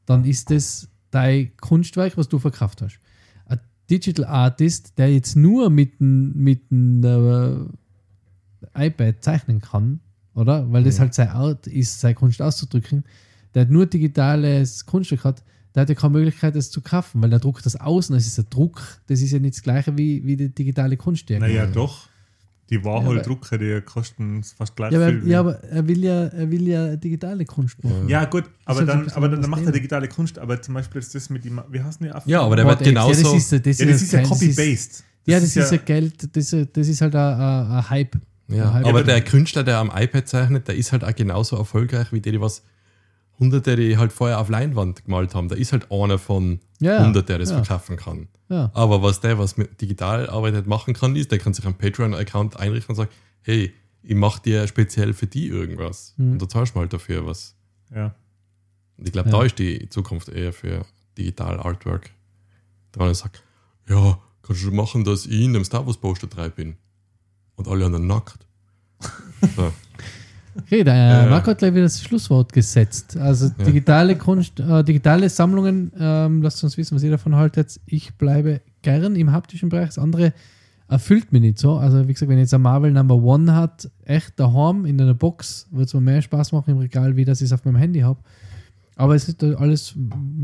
dann 0.09 0.25
ist 0.25 0.51
das 0.51 0.89
dein 1.11 1.55
Kunstwerk, 1.59 2.17
was 2.17 2.29
du 2.29 2.39
verkauft 2.39 2.81
hast. 2.81 2.99
Ein 3.45 3.61
Digital 3.91 4.25
Artist, 4.25 4.97
der 4.99 5.13
jetzt 5.13 5.37
nur 5.37 5.69
mit 5.69 6.01
einem 6.01 6.33
mit 6.35 6.63
äh, 6.73 7.57
iPad 8.75 9.23
zeichnen 9.23 9.61
kann, 9.61 10.01
oder? 10.35 10.71
Weil 10.73 10.85
das 10.85 10.99
halt 10.99 11.13
seine 11.13 11.33
Art 11.33 11.67
ist, 11.67 12.01
seine 12.01 12.15
Kunst 12.15 12.41
auszudrücken, 12.41 13.05
der 13.55 13.63
hat 13.63 13.71
nur 13.71 13.85
digitales 13.87 14.87
Kunststück 14.87 15.25
hat, 15.25 15.45
der 15.75 15.83
hat 15.83 15.91
ja 15.91 15.95
keine 15.95 16.15
Möglichkeit, 16.15 16.57
das 16.57 16.71
zu 16.71 16.81
kaufen, 16.81 17.21
weil 17.21 17.31
der 17.31 17.39
druckt 17.39 17.67
das 17.67 17.77
außen, 17.77 18.15
das 18.15 18.27
ist 18.27 18.39
ein 18.39 18.47
Druck, 18.49 18.81
das 19.09 19.21
ist 19.21 19.33
ja 19.33 19.39
nicht 19.39 19.57
das 19.57 19.63
gleiche 19.63 19.97
wie, 19.99 20.25
wie 20.25 20.37
die 20.37 20.55
digitale 20.55 20.97
Kunststücke. 20.97 21.41
Naja, 21.41 21.67
doch. 21.67 22.09
Die 22.71 22.85
Warhol-Drucker, 22.85 23.57
die 23.59 23.81
kosten 23.81 24.43
fast 24.45 24.77
gleich 24.77 24.93
Ja, 24.93 25.07
viel. 25.09 25.19
aber, 25.19 25.27
ja, 25.27 25.41
aber 25.41 25.55
er 25.65 25.89
will 25.89 26.05
ja, 26.05 26.25
er 26.27 26.51
will 26.51 26.69
ja 26.69 26.97
digitale 26.97 27.45
Kunst 27.47 27.83
machen. 27.83 28.07
Ja, 28.09 28.25
gut, 28.27 28.45
aber 28.67 28.77
halt 28.77 28.77
so 28.77 28.81
ein 28.81 28.87
dann, 28.87 29.05
bisschen 29.05 29.17
aber 29.17 29.29
dann, 29.31 29.41
dann 29.41 29.51
macht 29.51 29.65
er 29.65 29.73
digitale 29.73 30.09
Kunst, 30.09 30.39
aber 30.39 30.61
zum 30.61 30.75
Beispiel 30.75 30.99
ist 31.01 31.15
das 31.15 31.31
mit 31.31 31.45
dem, 31.45 31.61
wie 31.71 31.81
heißen 31.83 32.05
die 32.05 32.13
Affen? 32.13 32.29
Ja, 32.31 32.43
aber 32.43 32.57
der 32.57 32.65
Board 32.65 32.81
wird 32.85 32.97
Apes, 32.97 33.05
ja, 33.05 33.09
das 33.09 33.17
genauso. 33.19 33.37
ist, 33.37 33.67
das 33.67 33.79
ja, 33.79 33.87
das 33.87 34.03
ist 34.03 34.13
ja 34.13 34.21
kein- 34.21 34.29
das 34.29 34.43
ist- 34.43 34.57
Copy-Paste. 34.57 35.03
Ja, 35.27 35.41
das 35.41 35.57
ist 35.57 35.71
ja 35.73 35.77
Geld, 35.79 36.37
das, 36.37 36.53
ist- 36.53 36.69
das 36.77 36.89
ist 36.89 37.01
halt 37.01 37.15
ein, 37.15 37.21
ein, 37.41 37.71
ein 37.73 37.91
Hype. 37.91 38.17
Ja, 38.49 38.71
aber 38.85 39.03
der 39.05 39.21
Künstler, 39.23 39.63
der 39.65 39.79
am 39.79 39.91
iPad 39.95 40.27
zeichnet, 40.29 40.69
der 40.69 40.75
ist 40.77 40.93
halt 40.93 41.05
auch 41.05 41.15
genauso 41.15 41.57
erfolgreich 41.57 42.13
wie 42.13 42.21
die, 42.21 42.33
die 42.33 42.41
was 42.41 42.63
Hunderte, 43.39 43.77
die 43.77 43.97
halt 43.99 44.13
vorher 44.13 44.41
auf 44.41 44.49
Leinwand 44.49 45.05
gemalt 45.05 45.35
haben. 45.35 45.49
Da 45.49 45.55
ist 45.55 45.73
halt 45.73 45.91
einer 45.93 46.19
von 46.19 46.61
Ja. 46.81 46.99
100, 46.99 47.29
der 47.29 47.39
das 47.39 47.51
Ja. 47.51 47.57
verkaufen 47.63 47.97
kann. 47.97 48.29
Ja. 48.49 48.71
Aber 48.75 49.03
was 49.03 49.21
der, 49.21 49.39
was 49.39 49.57
mit 49.57 49.81
digital 49.81 50.29
arbeitet, 50.29 50.67
machen 50.67 50.95
kann, 50.95 51.15
ist, 51.17 51.31
der 51.31 51.39
kann 51.39 51.55
sich 51.55 51.65
einen 51.65 51.75
Patreon-Account 51.75 52.57
einrichten 52.59 52.91
und 52.93 52.97
sagen, 52.97 53.11
hey, 53.43 53.73
ich 54.03 54.15
mache 54.15 54.43
dir 54.43 54.67
speziell 54.67 55.13
für 55.13 55.27
die 55.27 55.49
irgendwas. 55.49 56.15
Mhm. 56.17 56.33
Und 56.33 56.43
da 56.43 56.49
zahlst 56.49 56.75
du 56.75 56.79
mal 56.79 56.89
dafür 56.89 57.27
was. 57.27 57.55
Ja. 57.95 58.15
Und 58.97 59.07
ich 59.07 59.13
glaube, 59.13 59.31
Ja. 59.31 59.39
da 59.39 59.45
ist 59.45 59.59
die 59.59 59.89
Zukunft 59.89 60.29
eher 60.29 60.53
für 60.53 60.85
digital 61.17 61.61
Artwork. 61.61 62.11
Der 62.95 63.03
eine 63.03 63.15
sagt, 63.15 63.43
ja, 63.89 64.19
kannst 64.43 64.65
du 64.65 64.71
machen, 64.73 65.05
dass 65.05 65.27
ich 65.27 65.41
in 65.43 65.53
dem 65.53 65.65
Star 65.65 65.87
Wars 65.87 65.97
Poster 65.99 66.27
3 66.27 66.49
bin. 66.49 66.77
Und 67.57 67.69
alle 67.69 67.85
anderen 67.87 68.07
nackt. 68.07 68.47
So. 69.57 69.73
Okay, 70.61 70.85
der 70.85 70.95
Äh. 71.27 71.31
Marco 71.31 71.51
hat 71.51 71.59
gleich 71.59 71.73
wieder 71.73 71.85
das 71.85 72.03
Schlusswort 72.03 72.53
gesetzt. 72.53 73.17
Also 73.17 73.49
digitale 73.49 74.17
Kunst, 74.17 74.61
äh, 74.61 74.83
digitale 74.85 75.29
Sammlungen, 75.29 75.93
ähm, 75.99 76.43
lasst 76.43 76.63
uns 76.65 76.77
wissen, 76.77 76.95
was 76.97 77.03
ihr 77.03 77.11
davon 77.11 77.37
haltet. 77.37 77.81
Ich 77.87 78.15
bleibe 78.15 78.61
gern 78.83 79.17
im 79.17 79.33
haptischen 79.33 79.69
Bereich. 79.69 79.87
Das 79.89 79.99
andere 79.99 80.33
erfüllt 80.89 81.33
mich 81.33 81.43
nicht 81.43 81.59
so. 81.59 81.77
Also 81.77 82.09
wie 82.09 82.13
gesagt, 82.13 82.31
wenn 82.31 82.39
jetzt 82.39 82.55
ein 82.55 82.63
Marvel 82.63 82.91
Number 82.91 83.17
One 83.17 83.55
hat, 83.55 83.91
echt 84.05 84.39
daheim 84.41 84.85
in 84.85 85.01
einer 85.01 85.15
Box, 85.15 85.69
wird 85.71 85.89
es 85.89 85.95
mir 85.95 86.01
mehr 86.01 86.23
Spaß 86.23 86.53
machen 86.53 86.71
im 86.71 86.79
Regal, 86.79 87.17
wie 87.17 87.25
dass 87.25 87.41
ich 87.41 87.47
es 87.47 87.53
auf 87.53 87.65
meinem 87.65 87.77
Handy 87.77 88.01
habe. 88.01 88.21
Aber 88.97 89.15
es 89.15 89.29
ist 89.29 89.45
alles, 89.45 89.95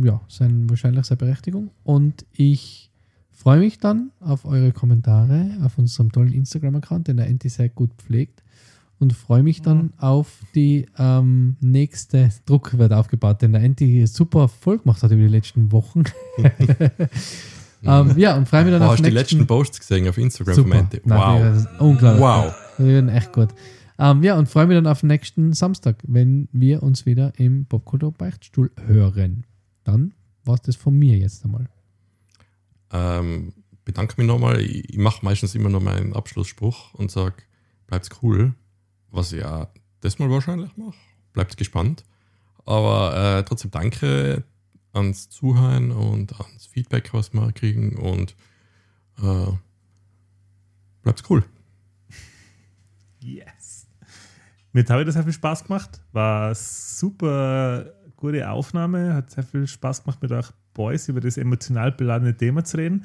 ja, 0.03 0.21
sein, 0.29 0.71
wahrscheinlich 0.71 1.07
seine 1.07 1.17
Berechtigung. 1.17 1.71
Und 1.83 2.25
ich 2.33 2.91
freue 3.33 3.59
mich 3.59 3.81
dann 3.81 4.11
auf 4.21 4.45
eure 4.45 4.71
Kommentare 4.71 5.59
auf 5.65 5.77
unserem 5.77 6.13
tollen 6.13 6.33
Instagram-Account, 6.33 7.09
den 7.09 7.17
der 7.17 7.27
Enti 7.27 7.49
sehr 7.49 7.69
gut 7.69 7.91
pflegt. 7.99 8.44
Und 9.01 9.13
freue 9.13 9.43
mich 9.43 9.61
dann 9.61 9.93
auf 9.99 10.39
die 10.55 10.87
ähm, 10.99 11.57
nächste 11.61 12.31
Druck 12.47 12.79
wird 12.79 12.93
aufgebaut, 12.93 13.43
den 13.43 13.53
der 13.53 13.63
Enti 13.63 14.07
super 14.07 14.49
voll 14.49 14.79
gemacht 14.79 15.03
hat 15.03 15.11
über 15.11 15.21
die 15.21 15.29
letzten 15.29 15.73
Wochen. 15.73 16.05
ähm, 17.83 18.17
ja, 18.17 18.37
und 18.37 18.49
freue 18.49 18.65
mich 18.65 18.73
dann 18.73 18.81
Boah, 18.81 18.87
auf 18.87 18.93
hast 18.93 19.05
die 19.05 19.11
letzten 19.11 19.47
Posts 19.47 19.81
gesehen 19.81 20.09
auf 20.09 20.17
Instagram 20.17 20.55
Super. 20.55 20.79
vom? 20.79 21.01
Nein, 21.05 21.19
Wow. 21.19 21.57
ist 21.57 21.69
unglaublich. 21.81 22.23
Wow. 22.23 22.55
Die 22.79 22.85
werden 22.85 23.09
echt 23.09 23.33
gut. 23.33 23.49
Ähm, 23.99 24.23
ja, 24.23 24.39
und 24.39 24.49
freue 24.49 24.67
mich 24.67 24.77
dann 24.77 24.87
auf 24.87 25.03
nächsten 25.03 25.53
Samstag, 25.53 25.99
wenn 26.07 26.49
wir 26.53 26.83
uns 26.83 27.05
wieder 27.07 27.33
im 27.37 27.67
Popkultur 27.67 28.13
Beichtstuhl 28.13 28.71
hören. 28.87 29.45
Dann 29.85 30.15
war 30.45 30.55
es 30.55 30.63
das 30.63 30.77
von 30.77 30.97
mir 30.99 31.17
jetzt 31.19 31.45
einmal. 31.45 31.69
Ähm, 32.93 33.53
bedanke 33.85 34.15
mich 34.19 34.27
nochmal. 34.27 34.61
Ich, 34.61 34.91
ich 34.91 34.99
mache 34.99 35.25
meistens 35.25 35.55
immer 35.55 35.69
noch 35.69 35.81
meinen 35.83 36.13
Abschlussspruch 36.15 36.95
und 36.95 37.11
sage, 37.11 37.37
bleibt's 37.87 38.11
cool. 38.23 38.55
Was 39.15 39.33
ich 39.33 39.41
ja 39.41 39.69
das 40.01 40.19
mal 40.19 40.29
wahrscheinlich 40.29 40.77
mache. 40.77 40.97
Bleibt 41.33 41.57
gespannt. 41.57 42.05
Aber 42.67 43.39
äh, 43.39 43.45
trotzdem 43.45 43.71
danke 43.71 44.43
ans 44.93 45.29
Zuhören 45.31 45.93
und 45.93 46.33
ans 46.41 46.67
Feedback, 46.67 47.15
was 47.15 47.33
wir 47.33 47.53
kriegen. 47.53 47.97
Und 47.97 48.35
äh, 49.23 49.53
bleibt's 51.03 51.23
cool. 51.31 51.45
Yes. 53.21 53.87
Mir 54.73 54.85
hat 54.85 54.99
wieder 55.01 55.13
sehr 55.13 55.23
viel 55.23 55.33
Spaß 55.33 55.65
gemacht. 55.65 56.01
War 56.11 56.53
super 56.57 57.93
gute 58.17 58.51
Aufnahme. 58.51 59.15
Hat 59.15 59.31
sehr 59.31 59.45
viel 59.45 59.69
Spaß 59.69 60.03
gemacht, 60.03 60.21
mit 60.23 60.33
euch 60.33 60.51
Boys 60.75 61.09
über 61.09 61.21
das 61.21 61.37
emotional 61.37 61.93
beladene 61.93 62.37
Thema 62.37 62.65
zu 62.65 62.79
reden. 62.79 63.05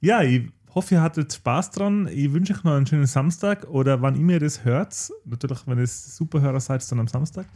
Ja, 0.00 0.22
ich 0.22 0.50
hoffe, 0.74 0.96
ihr 0.96 1.02
hattet 1.02 1.32
Spaß 1.32 1.70
dran. 1.70 2.08
Ich 2.12 2.32
wünsche 2.32 2.54
euch 2.54 2.64
noch 2.64 2.72
einen 2.72 2.86
schönen 2.86 3.06
Samstag 3.06 3.68
oder 3.68 4.02
wann 4.02 4.16
immer 4.16 4.32
ihr 4.32 4.40
das 4.40 4.64
hört. 4.64 5.10
Natürlich, 5.24 5.66
wenn 5.66 5.78
ihr 5.78 5.86
Superhörer 5.86 6.60
seid, 6.60 6.90
dann 6.90 7.00
am 7.00 7.08
Samstag. 7.08 7.46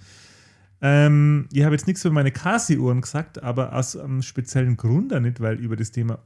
Ähm, 0.81 1.49
ich 1.53 1.65
habe 1.65 1.75
jetzt 1.75 1.87
nichts 1.87 2.05
über 2.05 2.15
meine 2.15 2.31
Kasi-Uhren 2.31 3.01
gesagt, 3.01 3.43
aber 3.43 3.75
aus 3.75 3.97
einem 3.97 4.23
speziellen 4.23 4.77
Grund 4.77 5.13
auch 5.13 5.21
nicht, 5.21 5.41
weil 5.41 5.59
über 5.59 5.77
das 5.77 5.91
Thema 5.91 6.19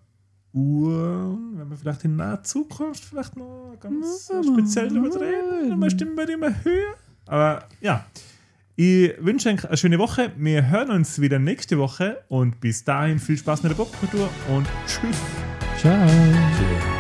Uhren, 0.53 1.59
wenn 1.59 1.71
wir 1.71 1.77
vielleicht 1.77 2.05
in 2.05 2.17
naher 2.17 2.43
Zukunft 2.43 3.05
vielleicht 3.05 3.37
noch 3.37 3.77
ganz 3.81 4.31
speziell 4.45 4.89
darüber 4.89 5.21
reden, 5.21 5.71
dann 5.71 5.79
mal 5.79 5.91
Stimmen 5.91 6.15
bei 6.15 6.25
immer 6.25 6.53
höher. 6.65 6.95
Aber 7.27 7.65
ja, 7.81 8.05
ich 8.77 9.15
wünsche 9.19 9.49
euch 9.49 9.65
eine 9.65 9.77
schöne 9.77 9.99
Woche. 9.99 10.33
Wir 10.37 10.69
hören 10.69 10.91
uns 10.91 11.21
wieder 11.21 11.39
nächste 11.39 11.79
Woche 11.79 12.23
und 12.29 12.61
bis 12.61 12.85
dahin 12.85 13.19
viel 13.19 13.39
Spaß 13.39 13.63
mit 13.63 13.71
der 13.71 13.77
Popkultur 13.77 14.29
und 14.49 14.67
tschüss. 14.87 15.17
Ciao. 15.83 16.07
Tschüss. 16.07 16.92